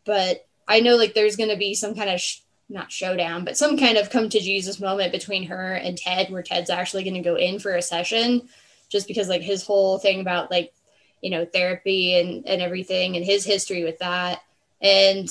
but 0.05 0.47
I 0.69 0.79
know 0.81 0.97
like 0.97 1.15
there's 1.15 1.35
going 1.37 1.51
to 1.51 1.57
be 1.57 1.75
some 1.75 1.97
kind 1.97 2.09
of 2.09 2.21
sh- 2.21 2.41
not 2.73 2.91
showdown, 2.91 3.45
but 3.45 3.57
some 3.57 3.77
kind 3.77 3.99
of 3.99 4.11
come 4.11 4.29
to 4.29 4.41
Jesus 4.41 4.81
moment 4.81 5.13
between 5.13 5.45
her 5.45 5.75
and 5.75 5.97
Ted 5.97 6.31
where 6.31 6.43
Ted's 6.43 6.71
actually 6.71 7.05
going 7.05 7.15
to 7.15 7.21
go 7.21 7.37
in 7.37 7.59
for 7.59 7.75
a 7.75 7.83
session 7.83 8.49
just 8.89 9.07
because 9.07 9.29
like 9.29 9.43
his 9.43 9.65
whole 9.65 9.99
thing 9.99 10.21
about 10.21 10.51
like, 10.51 10.73
you 11.21 11.31
know, 11.31 11.45
therapy 11.45 12.19
and 12.19 12.47
and 12.47 12.61
everything 12.61 13.17
and 13.17 13.25
his 13.25 13.45
history 13.45 13.85
with 13.85 13.99
that. 13.99 14.41
And 14.81 15.29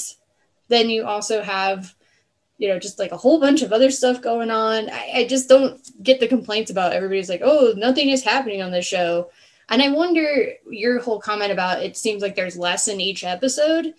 then 0.69 0.89
you 0.89 1.05
also 1.05 1.41
have 1.41 1.93
you 2.61 2.67
know, 2.67 2.77
just 2.77 2.99
like 2.99 3.11
a 3.11 3.17
whole 3.17 3.39
bunch 3.39 3.63
of 3.63 3.73
other 3.73 3.89
stuff 3.89 4.21
going 4.21 4.51
on. 4.51 4.87
I, 4.91 5.11
I 5.15 5.25
just 5.27 5.49
don't 5.49 5.81
get 6.03 6.19
the 6.19 6.27
complaints 6.27 6.69
about 6.69 6.93
everybody's 6.93 7.27
like, 7.27 7.41
oh, 7.43 7.73
nothing 7.75 8.09
is 8.09 8.23
happening 8.23 8.61
on 8.61 8.69
this 8.69 8.85
show. 8.85 9.31
And 9.67 9.81
I 9.81 9.89
wonder 9.89 10.53
your 10.69 10.99
whole 10.99 11.19
comment 11.19 11.51
about 11.51 11.81
it 11.81 11.97
seems 11.97 12.21
like 12.21 12.35
there's 12.35 12.55
less 12.55 12.87
in 12.87 13.01
each 13.01 13.23
episode. 13.23 13.95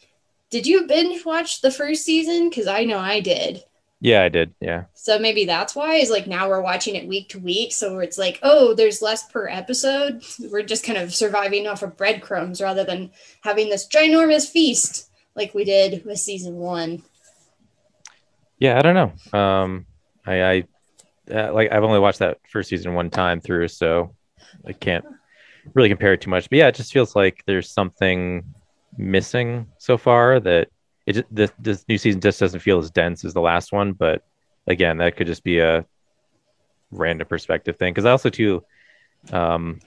Did 0.52 0.66
you 0.66 0.86
binge 0.86 1.24
watch 1.24 1.62
the 1.62 1.70
first 1.70 2.04
season? 2.04 2.50
Because 2.50 2.66
I 2.66 2.84
know 2.84 2.98
I 2.98 3.20
did. 3.20 3.64
Yeah, 4.00 4.22
I 4.22 4.28
did. 4.28 4.54
Yeah. 4.60 4.84
So 4.92 5.18
maybe 5.18 5.46
that's 5.46 5.74
why 5.74 5.94
is 5.94 6.10
like 6.10 6.26
now 6.26 6.46
we're 6.48 6.60
watching 6.60 6.94
it 6.94 7.08
week 7.08 7.30
to 7.30 7.38
week. 7.38 7.72
So 7.72 8.00
it's 8.00 8.18
like, 8.18 8.38
oh, 8.42 8.74
there's 8.74 9.00
less 9.00 9.30
per 9.30 9.48
episode. 9.48 10.22
We're 10.50 10.62
just 10.62 10.84
kind 10.84 10.98
of 10.98 11.14
surviving 11.14 11.66
off 11.66 11.82
of 11.82 11.96
breadcrumbs 11.96 12.60
rather 12.60 12.84
than 12.84 13.12
having 13.40 13.70
this 13.70 13.88
ginormous 13.88 14.46
feast 14.46 15.10
like 15.34 15.54
we 15.54 15.64
did 15.64 16.04
with 16.04 16.18
season 16.18 16.56
one. 16.56 17.02
Yeah, 18.58 18.78
I 18.78 18.82
don't 18.82 18.94
know. 19.32 19.38
Um, 19.38 19.86
I, 20.26 20.42
I 20.42 20.64
uh, 21.32 21.54
like 21.54 21.72
I've 21.72 21.84
only 21.84 21.98
watched 21.98 22.18
that 22.18 22.38
first 22.50 22.68
season 22.68 22.92
one 22.92 23.08
time 23.08 23.40
through, 23.40 23.68
so 23.68 24.14
I 24.66 24.72
can't 24.72 25.06
really 25.72 25.88
compare 25.88 26.12
it 26.12 26.20
too 26.20 26.30
much. 26.30 26.50
But 26.50 26.58
yeah, 26.58 26.68
it 26.68 26.74
just 26.74 26.92
feels 26.92 27.16
like 27.16 27.42
there's 27.46 27.70
something 27.70 28.44
missing 28.96 29.66
so 29.78 29.96
far 29.96 30.40
that 30.40 30.68
it 31.06 31.12
just, 31.14 31.26
this, 31.30 31.52
this 31.58 31.84
new 31.88 31.98
season 31.98 32.20
just 32.20 32.40
doesn't 32.40 32.60
feel 32.60 32.78
as 32.78 32.90
dense 32.90 33.24
as 33.24 33.34
the 33.34 33.40
last 33.40 33.72
one. 33.72 33.92
But 33.92 34.24
again, 34.66 34.98
that 34.98 35.16
could 35.16 35.26
just 35.26 35.44
be 35.44 35.58
a 35.58 35.84
random 36.90 37.26
perspective 37.26 37.76
thing. 37.76 37.92
Because 37.92 38.04
also 38.04 38.30
too, 38.30 38.64
um, 39.32 39.80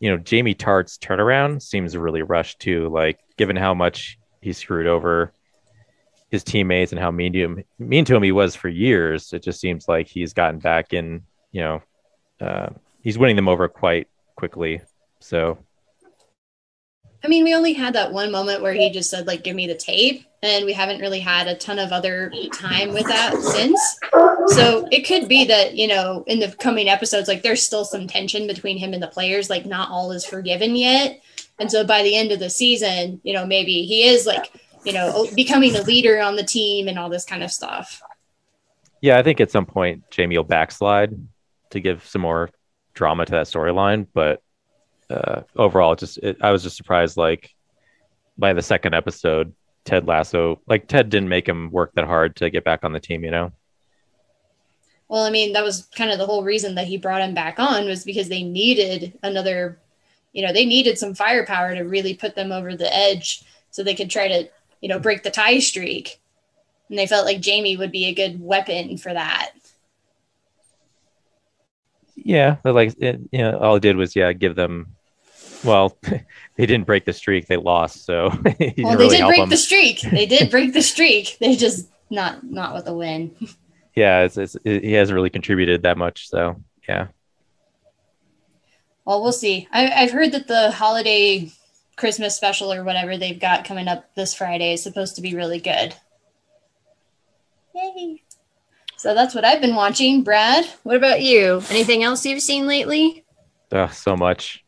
you 0.00 0.10
know, 0.10 0.18
Jamie 0.18 0.54
Tartt's 0.54 0.98
turnaround 0.98 1.62
seems 1.62 1.96
really 1.96 2.22
rushed 2.22 2.60
too. 2.60 2.88
Like 2.88 3.18
given 3.36 3.56
how 3.56 3.74
much 3.74 4.18
he 4.40 4.52
screwed 4.52 4.86
over 4.86 5.32
his 6.30 6.44
teammates 6.44 6.92
and 6.92 7.00
how 7.00 7.10
mean 7.10 7.32
to 7.32 7.38
him 7.38 7.64
mean 7.78 8.04
to 8.04 8.14
him 8.14 8.22
he 8.22 8.32
was 8.32 8.54
for 8.54 8.68
years, 8.68 9.32
it 9.32 9.42
just 9.42 9.60
seems 9.60 9.88
like 9.88 10.08
he's 10.08 10.32
gotten 10.32 10.58
back 10.58 10.92
in. 10.92 11.22
You 11.52 11.60
know, 11.60 11.82
uh, 12.40 12.68
he's 13.02 13.16
winning 13.16 13.36
them 13.36 13.48
over 13.48 13.68
quite 13.68 14.08
quickly. 14.36 14.82
So 15.20 15.58
I 17.24 17.28
mean, 17.28 17.42
we 17.42 17.54
only 17.54 17.72
had 17.72 17.94
that 17.94 18.12
one 18.12 18.30
moment 18.30 18.60
where 18.60 18.74
he 18.74 18.90
just 18.90 19.08
said, 19.08 19.26
like, 19.26 19.42
give 19.42 19.56
me 19.56 19.66
the 19.66 19.74
tape. 19.74 20.26
And 20.42 20.66
we 20.66 20.74
haven't 20.74 21.00
really 21.00 21.20
had 21.20 21.46
a 21.46 21.54
ton 21.54 21.78
of 21.78 21.90
other 21.90 22.30
time 22.52 22.92
with 22.92 23.06
that 23.06 23.34
since. 23.40 23.80
So 24.54 24.86
it 24.92 25.06
could 25.06 25.26
be 25.26 25.46
that, 25.46 25.74
you 25.74 25.88
know, 25.88 26.22
in 26.26 26.38
the 26.38 26.54
coming 26.60 26.86
episodes, 26.86 27.26
like, 27.26 27.42
there's 27.42 27.62
still 27.62 27.86
some 27.86 28.06
tension 28.06 28.46
between 28.46 28.76
him 28.76 28.92
and 28.92 29.02
the 29.02 29.08
players. 29.08 29.48
Like, 29.48 29.64
not 29.64 29.88
all 29.88 30.12
is 30.12 30.26
forgiven 30.26 30.76
yet. 30.76 31.22
And 31.58 31.70
so 31.70 31.82
by 31.82 32.02
the 32.02 32.14
end 32.14 32.30
of 32.30 32.40
the 32.40 32.50
season, 32.50 33.22
you 33.24 33.32
know, 33.32 33.46
maybe 33.46 33.86
he 33.86 34.06
is 34.06 34.26
like, 34.26 34.52
you 34.84 34.92
know, 34.92 35.26
becoming 35.34 35.74
a 35.76 35.82
leader 35.82 36.20
on 36.20 36.36
the 36.36 36.44
team 36.44 36.88
and 36.88 36.98
all 36.98 37.08
this 37.08 37.24
kind 37.24 37.42
of 37.42 37.50
stuff. 37.50 38.02
Yeah, 39.00 39.18
I 39.18 39.22
think 39.22 39.40
at 39.40 39.50
some 39.50 39.64
point 39.64 40.10
Jamie 40.10 40.36
will 40.36 40.44
backslide 40.44 41.16
to 41.70 41.80
give 41.80 42.04
some 42.06 42.20
more 42.20 42.50
drama 42.92 43.24
to 43.24 43.32
that 43.32 43.46
storyline. 43.46 44.08
But 44.12 44.42
uh, 45.10 45.42
overall, 45.56 45.94
just 45.94 46.18
it, 46.18 46.38
I 46.40 46.50
was 46.50 46.62
just 46.62 46.76
surprised. 46.76 47.16
Like 47.16 47.54
by 48.38 48.52
the 48.52 48.62
second 48.62 48.94
episode, 48.94 49.52
Ted 49.84 50.06
Lasso, 50.06 50.60
like 50.66 50.88
Ted 50.88 51.10
didn't 51.10 51.28
make 51.28 51.48
him 51.48 51.70
work 51.70 51.92
that 51.94 52.04
hard 52.04 52.36
to 52.36 52.50
get 52.50 52.64
back 52.64 52.84
on 52.84 52.92
the 52.92 53.00
team. 53.00 53.24
You 53.24 53.30
know. 53.30 53.52
Well, 55.08 55.24
I 55.24 55.30
mean, 55.30 55.52
that 55.52 55.64
was 55.64 55.86
kind 55.94 56.10
of 56.10 56.18
the 56.18 56.26
whole 56.26 56.42
reason 56.42 56.74
that 56.76 56.86
he 56.86 56.96
brought 56.96 57.20
him 57.20 57.34
back 57.34 57.58
on 57.58 57.84
was 57.86 58.04
because 58.04 58.28
they 58.28 58.42
needed 58.42 59.18
another, 59.22 59.78
you 60.32 60.44
know, 60.44 60.52
they 60.52 60.64
needed 60.64 60.98
some 60.98 61.14
firepower 61.14 61.74
to 61.74 61.82
really 61.82 62.14
put 62.14 62.34
them 62.34 62.50
over 62.50 62.74
the 62.74 62.92
edge 62.92 63.44
so 63.70 63.82
they 63.82 63.94
could 63.94 64.10
try 64.10 64.28
to, 64.28 64.48
you 64.80 64.88
know, 64.88 64.98
break 64.98 65.22
the 65.22 65.30
tie 65.30 65.58
streak. 65.58 66.20
And 66.88 66.98
they 66.98 67.06
felt 67.06 67.26
like 67.26 67.40
Jamie 67.40 67.76
would 67.76 67.92
be 67.92 68.06
a 68.06 68.14
good 68.14 68.40
weapon 68.40 68.96
for 68.96 69.12
that. 69.12 69.52
Yeah, 72.24 72.56
but 72.62 72.74
like 72.74 72.94
it, 72.98 73.20
you 73.30 73.38
know, 73.38 73.58
all 73.58 73.76
it 73.76 73.80
did 73.80 73.96
was 73.96 74.16
yeah 74.16 74.32
give 74.32 74.56
them. 74.56 74.96
Well, 75.62 75.96
they 76.02 76.66
didn't 76.66 76.84
break 76.84 77.04
the 77.04 77.12
streak; 77.12 77.46
they 77.46 77.58
lost. 77.58 78.04
So 78.06 78.30
well, 78.44 78.54
they 78.58 78.74
really 78.78 79.18
did 79.18 79.26
break 79.26 79.40
them. 79.40 79.50
the 79.50 79.56
streak. 79.56 80.00
They 80.00 80.26
did 80.26 80.50
break 80.50 80.72
the 80.72 80.82
streak. 80.82 81.36
They 81.40 81.54
just 81.54 81.88
not 82.10 82.42
not 82.42 82.74
with 82.74 82.88
a 82.88 82.94
win. 82.94 83.36
Yeah, 83.94 84.22
it's, 84.22 84.38
it's 84.38 84.56
it, 84.64 84.82
he 84.82 84.92
hasn't 84.92 85.14
really 85.14 85.30
contributed 85.30 85.82
that 85.82 85.98
much. 85.98 86.28
So 86.28 86.62
yeah. 86.88 87.08
Well, 89.04 89.22
we'll 89.22 89.32
see. 89.32 89.68
I, 89.70 89.90
I've 89.90 90.12
heard 90.12 90.32
that 90.32 90.48
the 90.48 90.70
holiday 90.70 91.52
Christmas 91.96 92.34
special 92.34 92.72
or 92.72 92.84
whatever 92.84 93.18
they've 93.18 93.38
got 93.38 93.66
coming 93.66 93.86
up 93.86 94.14
this 94.14 94.34
Friday 94.34 94.72
is 94.72 94.82
supposed 94.82 95.16
to 95.16 95.22
be 95.22 95.34
really 95.34 95.60
good. 95.60 95.94
Yay! 97.74 98.22
So 99.04 99.12
that's 99.12 99.34
what 99.34 99.44
I've 99.44 99.60
been 99.60 99.74
watching. 99.74 100.22
Brad, 100.22 100.64
what 100.82 100.96
about 100.96 101.20
you? 101.20 101.62
Anything 101.68 102.02
else 102.02 102.24
you've 102.24 102.40
seen 102.40 102.66
lately? 102.66 103.22
Uh, 103.70 103.88
so 103.88 104.16
much. 104.16 104.64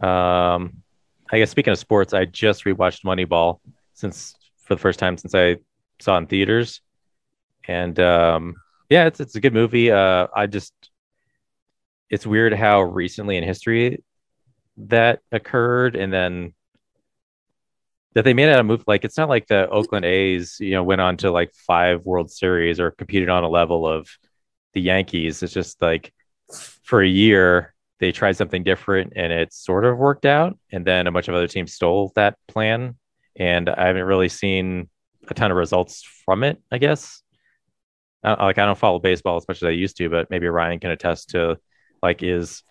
Um, 0.00 0.82
I 1.30 1.38
guess 1.38 1.50
speaking 1.50 1.72
of 1.72 1.78
sports, 1.78 2.14
I 2.14 2.24
just 2.24 2.64
rewatched 2.64 3.04
Moneyball 3.04 3.60
since 3.92 4.34
for 4.62 4.74
the 4.74 4.80
first 4.80 4.98
time 4.98 5.18
since 5.18 5.34
I 5.34 5.58
saw 6.00 6.16
in 6.16 6.26
theaters, 6.26 6.80
and 7.68 8.00
um, 8.00 8.54
yeah, 8.88 9.04
it's 9.04 9.20
it's 9.20 9.34
a 9.34 9.40
good 9.40 9.52
movie. 9.52 9.90
Uh, 9.90 10.28
I 10.34 10.46
just 10.46 10.72
it's 12.08 12.26
weird 12.26 12.54
how 12.54 12.80
recently 12.80 13.36
in 13.36 13.44
history 13.44 14.02
that 14.78 15.20
occurred, 15.32 15.96
and 15.96 16.10
then 16.10 16.54
that 18.14 18.24
they 18.24 18.34
made 18.34 18.48
it 18.48 18.58
a 18.58 18.64
move 18.64 18.82
like 18.86 19.04
it's 19.04 19.16
not 19.16 19.28
like 19.28 19.46
the 19.46 19.68
Oakland 19.68 20.04
A's, 20.04 20.56
you 20.58 20.72
know, 20.72 20.82
went 20.82 21.00
on 21.00 21.16
to 21.18 21.30
like 21.30 21.54
five 21.54 22.04
World 22.04 22.30
Series 22.30 22.80
or 22.80 22.90
competed 22.90 23.28
on 23.28 23.44
a 23.44 23.48
level 23.48 23.86
of 23.86 24.08
the 24.74 24.80
Yankees. 24.80 25.42
It's 25.42 25.52
just 25.52 25.80
like 25.80 26.12
for 26.82 27.02
a 27.02 27.08
year 27.08 27.74
they 28.00 28.12
tried 28.12 28.36
something 28.36 28.64
different 28.64 29.12
and 29.14 29.32
it 29.32 29.52
sort 29.52 29.84
of 29.84 29.98
worked 29.98 30.26
out, 30.26 30.58
and 30.72 30.84
then 30.84 31.06
a 31.06 31.12
bunch 31.12 31.28
of 31.28 31.34
other 31.34 31.46
teams 31.46 31.74
stole 31.74 32.12
that 32.16 32.36
plan, 32.48 32.96
and 33.36 33.68
I 33.68 33.86
haven't 33.86 34.04
really 34.04 34.28
seen 34.28 34.88
a 35.28 35.34
ton 35.34 35.50
of 35.50 35.56
results 35.56 36.02
from 36.24 36.42
it. 36.42 36.60
I 36.72 36.78
guess. 36.78 37.22
I, 38.24 38.44
like 38.44 38.58
I 38.58 38.66
don't 38.66 38.78
follow 38.78 38.98
baseball 38.98 39.36
as 39.36 39.46
much 39.46 39.58
as 39.58 39.66
I 39.66 39.70
used 39.70 39.96
to, 39.98 40.08
but 40.08 40.30
maybe 40.30 40.48
Ryan 40.48 40.80
can 40.80 40.90
attest 40.90 41.30
to 41.30 41.58
like 42.02 42.22
is 42.22 42.62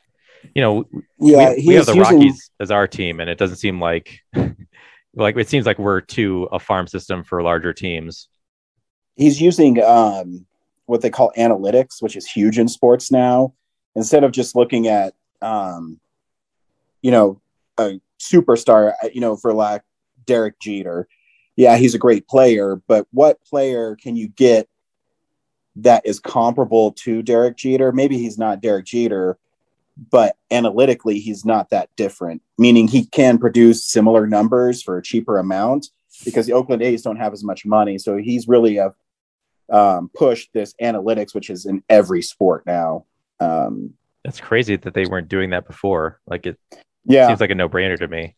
you 0.55 0.61
know 0.61 0.85
yeah 1.19 1.53
we, 1.53 1.67
we 1.67 1.73
have 1.75 1.85
the 1.85 1.95
using... 1.95 2.17
Rockies 2.17 2.51
as 2.59 2.71
our 2.71 2.87
team, 2.87 3.19
and 3.19 3.29
it 3.29 3.37
doesn't 3.37 3.57
seem 3.57 3.79
like 3.79 4.19
like 5.15 5.37
it 5.37 5.49
seems 5.49 5.65
like 5.65 5.79
we're 5.79 6.01
to 6.01 6.43
a 6.51 6.59
farm 6.59 6.87
system 6.87 7.23
for 7.23 7.41
larger 7.41 7.73
teams. 7.73 8.27
He's 9.15 9.41
using 9.41 9.81
um, 9.83 10.45
what 10.85 11.01
they 11.01 11.09
call 11.09 11.31
analytics, 11.37 12.01
which 12.01 12.15
is 12.15 12.25
huge 12.25 12.57
in 12.57 12.67
sports 12.67 13.11
now. 13.11 13.53
Instead 13.95 14.23
of 14.23 14.31
just 14.31 14.55
looking 14.55 14.87
at, 14.87 15.13
um, 15.41 15.99
you 17.01 17.11
know, 17.11 17.41
a 17.77 17.99
superstar, 18.19 18.93
uh, 19.03 19.09
you 19.13 19.21
know, 19.21 19.35
for 19.35 19.53
like 19.53 19.81
Derek 20.25 20.59
Jeter. 20.59 21.07
Yeah, 21.55 21.75
he's 21.77 21.95
a 21.95 21.99
great 21.99 22.27
player, 22.27 22.81
but 22.87 23.07
what 23.11 23.43
player 23.43 23.97
can 24.01 24.15
you 24.15 24.29
get 24.29 24.69
that 25.77 26.05
is 26.05 26.19
comparable 26.19 26.91
to 26.93 27.21
Derek 27.21 27.57
Jeter? 27.57 27.91
Maybe 27.91 28.17
he's 28.17 28.37
not 28.37 28.61
Derek 28.61 28.85
Jeter, 28.85 29.37
but 30.11 30.35
analytically 30.51 31.19
he's 31.19 31.43
not 31.43 31.69
that 31.69 31.89
different 31.97 32.41
meaning 32.57 32.87
he 32.87 33.05
can 33.05 33.37
produce 33.37 33.83
similar 33.83 34.25
numbers 34.25 34.81
for 34.81 34.97
a 34.97 35.03
cheaper 35.03 35.37
amount 35.37 35.87
because 36.25 36.45
the 36.45 36.53
oakland 36.53 36.81
a's 36.81 37.01
don't 37.01 37.17
have 37.17 37.33
as 37.33 37.43
much 37.43 37.65
money. 37.65 37.97
So 37.97 38.17
he's 38.17 38.47
really 38.47 38.77
a 38.77 38.93
um, 39.71 40.09
pushed 40.15 40.51
this 40.53 40.73
analytics 40.81 41.35
which 41.35 41.49
is 41.49 41.65
in 41.65 41.83
every 41.89 42.21
sport 42.21 42.65
now. 42.65 43.05
Um, 43.39 43.93
that's 44.23 44.41
crazy 44.41 44.75
that 44.75 44.93
they 44.93 45.05
weren't 45.05 45.29
doing 45.29 45.51
that 45.51 45.67
before. 45.67 46.19
Like 46.27 46.45
it 46.45 46.59
yeah. 47.05 47.27
seems 47.27 47.39
like 47.39 47.51
a 47.51 47.55
no-brainer 47.55 47.97
to 47.97 48.07
me. 48.07 48.35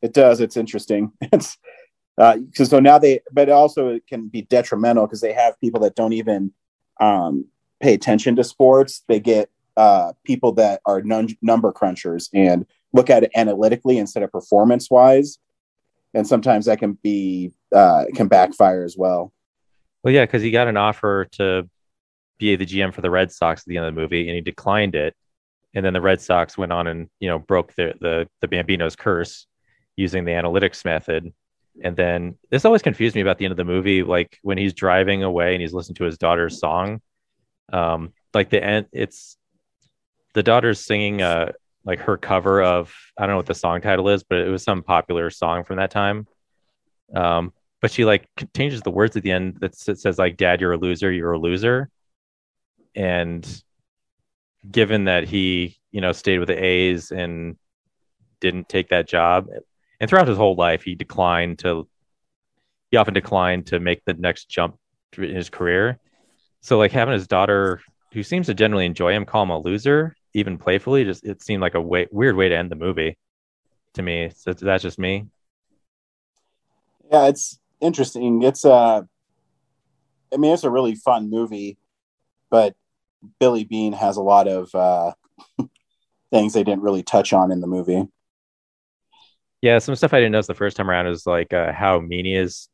It 0.00 0.12
does. 0.12 0.40
It's 0.40 0.56
interesting. 0.56 1.12
It's 1.32 1.58
uh, 2.16 2.36
so 2.52 2.78
now 2.78 2.96
they 2.98 3.20
but 3.32 3.48
also 3.48 3.88
it 3.88 4.06
can 4.06 4.28
be 4.28 4.42
detrimental 4.42 5.04
because 5.04 5.20
they 5.20 5.32
have 5.32 5.60
people 5.60 5.80
that 5.80 5.96
don't 5.96 6.12
even 6.12 6.52
um, 7.00 7.46
pay 7.80 7.94
attention 7.94 8.36
to 8.36 8.44
sports. 8.44 9.02
They 9.08 9.18
get 9.18 9.50
uh, 9.76 10.12
people 10.24 10.52
that 10.52 10.80
are 10.86 11.02
num- 11.02 11.36
number 11.42 11.72
crunchers 11.72 12.28
and 12.32 12.66
look 12.92 13.10
at 13.10 13.24
it 13.24 13.30
analytically 13.34 13.98
instead 13.98 14.22
of 14.22 14.30
performance 14.30 14.90
wise. 14.90 15.38
And 16.14 16.26
sometimes 16.26 16.66
that 16.66 16.78
can 16.78 16.98
be 17.02 17.52
uh, 17.74 18.04
can 18.14 18.28
backfire 18.28 18.84
as 18.84 18.96
well. 18.96 19.32
Well, 20.02 20.14
yeah, 20.14 20.24
because 20.24 20.42
he 20.42 20.50
got 20.50 20.68
an 20.68 20.76
offer 20.76 21.26
to 21.32 21.68
be 22.38 22.54
the 22.56 22.66
GM 22.66 22.92
for 22.94 23.00
the 23.00 23.10
Red 23.10 23.32
Sox 23.32 23.62
at 23.62 23.66
the 23.66 23.76
end 23.76 23.86
of 23.86 23.94
the 23.94 24.00
movie, 24.00 24.28
and 24.28 24.34
he 24.34 24.40
declined 24.40 24.94
it. 24.94 25.14
And 25.74 25.84
then 25.84 25.92
the 25.92 26.00
Red 26.00 26.20
Sox 26.20 26.56
went 26.56 26.72
on 26.72 26.86
and 26.86 27.08
you 27.18 27.28
know 27.28 27.38
broke 27.38 27.74
the 27.74 27.94
the 28.00 28.28
the 28.40 28.48
Bambino's 28.48 28.94
curse 28.94 29.46
using 29.96 30.24
the 30.24 30.32
analytics 30.32 30.84
method. 30.84 31.32
And 31.82 31.96
then 31.96 32.36
this 32.50 32.64
always 32.64 32.82
confused 32.82 33.16
me 33.16 33.20
about 33.20 33.38
the 33.38 33.46
end 33.46 33.52
of 33.52 33.56
the 33.56 33.64
movie, 33.64 34.04
like 34.04 34.38
when 34.42 34.58
he's 34.58 34.74
driving 34.74 35.24
away 35.24 35.54
and 35.54 35.60
he's 35.60 35.72
listening 35.72 35.96
to 35.96 36.04
his 36.04 36.18
daughter's 36.18 36.60
song. 36.60 37.00
Um, 37.72 38.12
like 38.32 38.50
the 38.50 38.62
end, 38.62 38.86
it's 38.92 39.36
the 40.34 40.42
daughter's 40.42 40.80
singing 40.84 41.22
uh 41.22 41.52
like 41.84 42.00
her 42.00 42.16
cover 42.16 42.62
of 42.62 42.94
I 43.18 43.22
don't 43.22 43.30
know 43.30 43.36
what 43.36 43.46
the 43.46 43.54
song 43.54 43.80
title 43.80 44.08
is, 44.08 44.22
but 44.24 44.38
it 44.38 44.48
was 44.48 44.62
some 44.62 44.82
popular 44.82 45.30
song 45.30 45.64
from 45.64 45.76
that 45.76 45.90
time. 45.90 46.26
Um, 47.14 47.52
but 47.80 47.90
she 47.90 48.04
like 48.04 48.26
changes 48.56 48.80
the 48.80 48.90
words 48.90 49.16
at 49.16 49.22
the 49.22 49.30
end 49.30 49.58
that 49.60 49.74
says 49.76 50.18
like 50.18 50.36
"Dad, 50.36 50.60
you're 50.60 50.72
a 50.72 50.78
loser, 50.78 51.12
you're 51.12 51.32
a 51.32 51.38
loser," 51.38 51.90
and 52.94 53.46
given 54.70 55.04
that 55.04 55.24
he 55.24 55.76
you 55.92 56.00
know 56.00 56.12
stayed 56.12 56.38
with 56.38 56.48
the 56.48 56.64
A's 56.64 57.10
and 57.10 57.56
didn't 58.40 58.68
take 58.68 58.88
that 58.88 59.06
job, 59.06 59.48
and 60.00 60.08
throughout 60.08 60.28
his 60.28 60.38
whole 60.38 60.56
life 60.56 60.82
he 60.82 60.94
declined 60.94 61.58
to 61.60 61.86
he 62.90 62.96
often 62.96 63.14
declined 63.14 63.66
to 63.66 63.80
make 63.80 64.04
the 64.04 64.14
next 64.14 64.48
jump 64.48 64.78
in 65.18 65.34
his 65.34 65.50
career. 65.50 65.98
So 66.62 66.78
like 66.78 66.92
having 66.92 67.12
his 67.12 67.26
daughter, 67.26 67.82
who 68.14 68.22
seems 68.22 68.46
to 68.46 68.54
generally 68.54 68.86
enjoy 68.86 69.12
him, 69.12 69.26
call 69.26 69.42
him 69.42 69.50
a 69.50 69.58
loser 69.58 70.16
even 70.32 70.56
playfully, 70.56 71.04
just 71.04 71.24
it 71.24 71.42
seemed 71.42 71.60
like 71.60 71.74
a 71.74 71.80
way, 71.80 72.06
weird 72.10 72.36
way 72.36 72.48
to 72.48 72.56
end 72.56 72.70
the 72.70 72.76
movie 72.76 73.18
to 73.94 74.02
me. 74.02 74.30
So 74.34 74.52
that's 74.52 74.82
just 74.82 74.98
me. 74.98 75.26
Yeah, 77.10 77.26
it's 77.26 77.58
interesting. 77.80 78.42
It's 78.42 78.64
a, 78.64 78.72
uh, 78.72 79.02
I 80.32 80.36
mean, 80.36 80.52
it's 80.52 80.64
a 80.64 80.70
really 80.70 80.94
fun 80.94 81.30
movie, 81.30 81.76
but 82.50 82.74
Billy 83.38 83.64
Beane 83.64 83.92
has 83.92 84.16
a 84.16 84.22
lot 84.22 84.48
of 84.48 84.74
uh, 84.74 85.12
things 86.30 86.52
they 86.52 86.64
didn't 86.64 86.82
really 86.82 87.02
touch 87.02 87.32
on 87.32 87.52
in 87.52 87.60
the 87.60 87.66
movie. 87.66 88.08
Yeah, 89.60 89.78
some 89.78 89.94
stuff 89.96 90.12
I 90.12 90.18
didn't 90.18 90.32
notice 90.32 90.46
the 90.46 90.54
first 90.54 90.76
time 90.76 90.90
around 90.90 91.06
is 91.06 91.26
like 91.26 91.52
uh, 91.52 91.72
how 91.72 92.00
mean 92.00 92.24
he 92.24 92.34
is, 92.34 92.68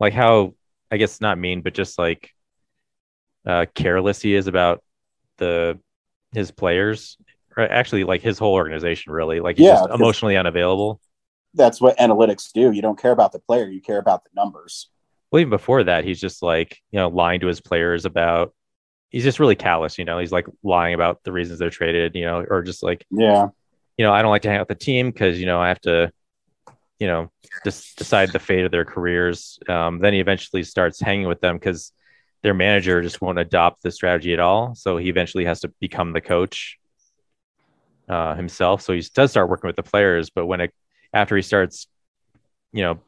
like 0.00 0.12
how 0.12 0.54
I 0.90 0.96
guess 0.96 1.20
not 1.20 1.38
mean, 1.38 1.62
but 1.62 1.74
just 1.74 1.98
like 1.98 2.30
uh, 3.46 3.66
careless 3.74 4.20
he 4.20 4.34
is 4.34 4.46
about 4.46 4.82
the 5.38 5.78
his 6.32 6.50
players. 6.50 7.16
Or 7.56 7.64
actually, 7.64 8.04
like 8.04 8.22
his 8.22 8.38
whole 8.38 8.54
organization, 8.54 9.12
really, 9.12 9.40
like 9.40 9.58
he's 9.58 9.66
Yeah, 9.66 9.74
just 9.74 9.90
emotionally 9.90 10.36
unavailable. 10.36 11.00
That's 11.54 11.80
what 11.80 11.98
analytics 11.98 12.50
do. 12.52 12.72
You 12.72 12.80
don't 12.80 12.98
care 12.98 13.12
about 13.12 13.32
the 13.32 13.38
player, 13.38 13.68
you 13.68 13.82
care 13.82 13.98
about 13.98 14.24
the 14.24 14.30
numbers. 14.34 14.88
Well, 15.30 15.40
even 15.40 15.50
before 15.50 15.84
that, 15.84 16.04
he's 16.04 16.20
just 16.20 16.42
like 16.42 16.78
you 16.90 16.98
know 16.98 17.08
lying 17.08 17.40
to 17.40 17.46
his 17.46 17.60
players 17.60 18.04
about. 18.04 18.54
He's 19.10 19.24
just 19.24 19.38
really 19.38 19.56
callous, 19.56 19.98
you 19.98 20.06
know. 20.06 20.18
He's 20.18 20.32
like 20.32 20.46
lying 20.62 20.94
about 20.94 21.22
the 21.22 21.32
reasons 21.32 21.58
they're 21.58 21.68
traded, 21.68 22.14
you 22.14 22.24
know, 22.24 22.44
or 22.48 22.62
just 22.62 22.82
like 22.82 23.04
Yeah. 23.10 23.48
you 23.98 24.04
know, 24.06 24.12
I 24.12 24.22
don't 24.22 24.30
like 24.30 24.42
to 24.42 24.48
hang 24.48 24.58
out 24.58 24.68
with 24.68 24.78
the 24.78 24.84
team 24.84 25.10
because 25.10 25.38
you 25.38 25.46
know 25.46 25.60
I 25.60 25.68
have 25.68 25.80
to, 25.82 26.10
you 26.98 27.06
know, 27.06 27.30
just 27.64 27.96
decide 27.98 28.32
the 28.32 28.38
fate 28.38 28.64
of 28.64 28.70
their 28.70 28.84
careers. 28.84 29.58
Um, 29.68 29.98
then 30.00 30.14
he 30.14 30.20
eventually 30.20 30.62
starts 30.62 31.00
hanging 31.00 31.28
with 31.28 31.40
them 31.40 31.56
because 31.56 31.92
their 32.42 32.54
manager 32.54 33.02
just 33.02 33.20
won't 33.20 33.38
adopt 33.38 33.82
the 33.82 33.90
strategy 33.90 34.32
at 34.32 34.40
all. 34.40 34.74
So 34.74 34.96
he 34.96 35.08
eventually 35.08 35.44
has 35.44 35.60
to 35.60 35.68
become 35.80 36.12
the 36.12 36.20
coach 36.20 36.78
uh, 38.08 38.34
himself. 38.34 38.82
So 38.82 38.92
he 38.92 39.02
does 39.14 39.30
start 39.30 39.48
working 39.48 39.68
with 39.68 39.76
the 39.76 39.82
players, 39.82 40.30
but 40.30 40.46
when 40.46 40.60
it 40.60 40.72
after 41.14 41.36
he 41.36 41.42
starts, 41.42 41.86
you 42.72 42.82
know, 42.82 43.00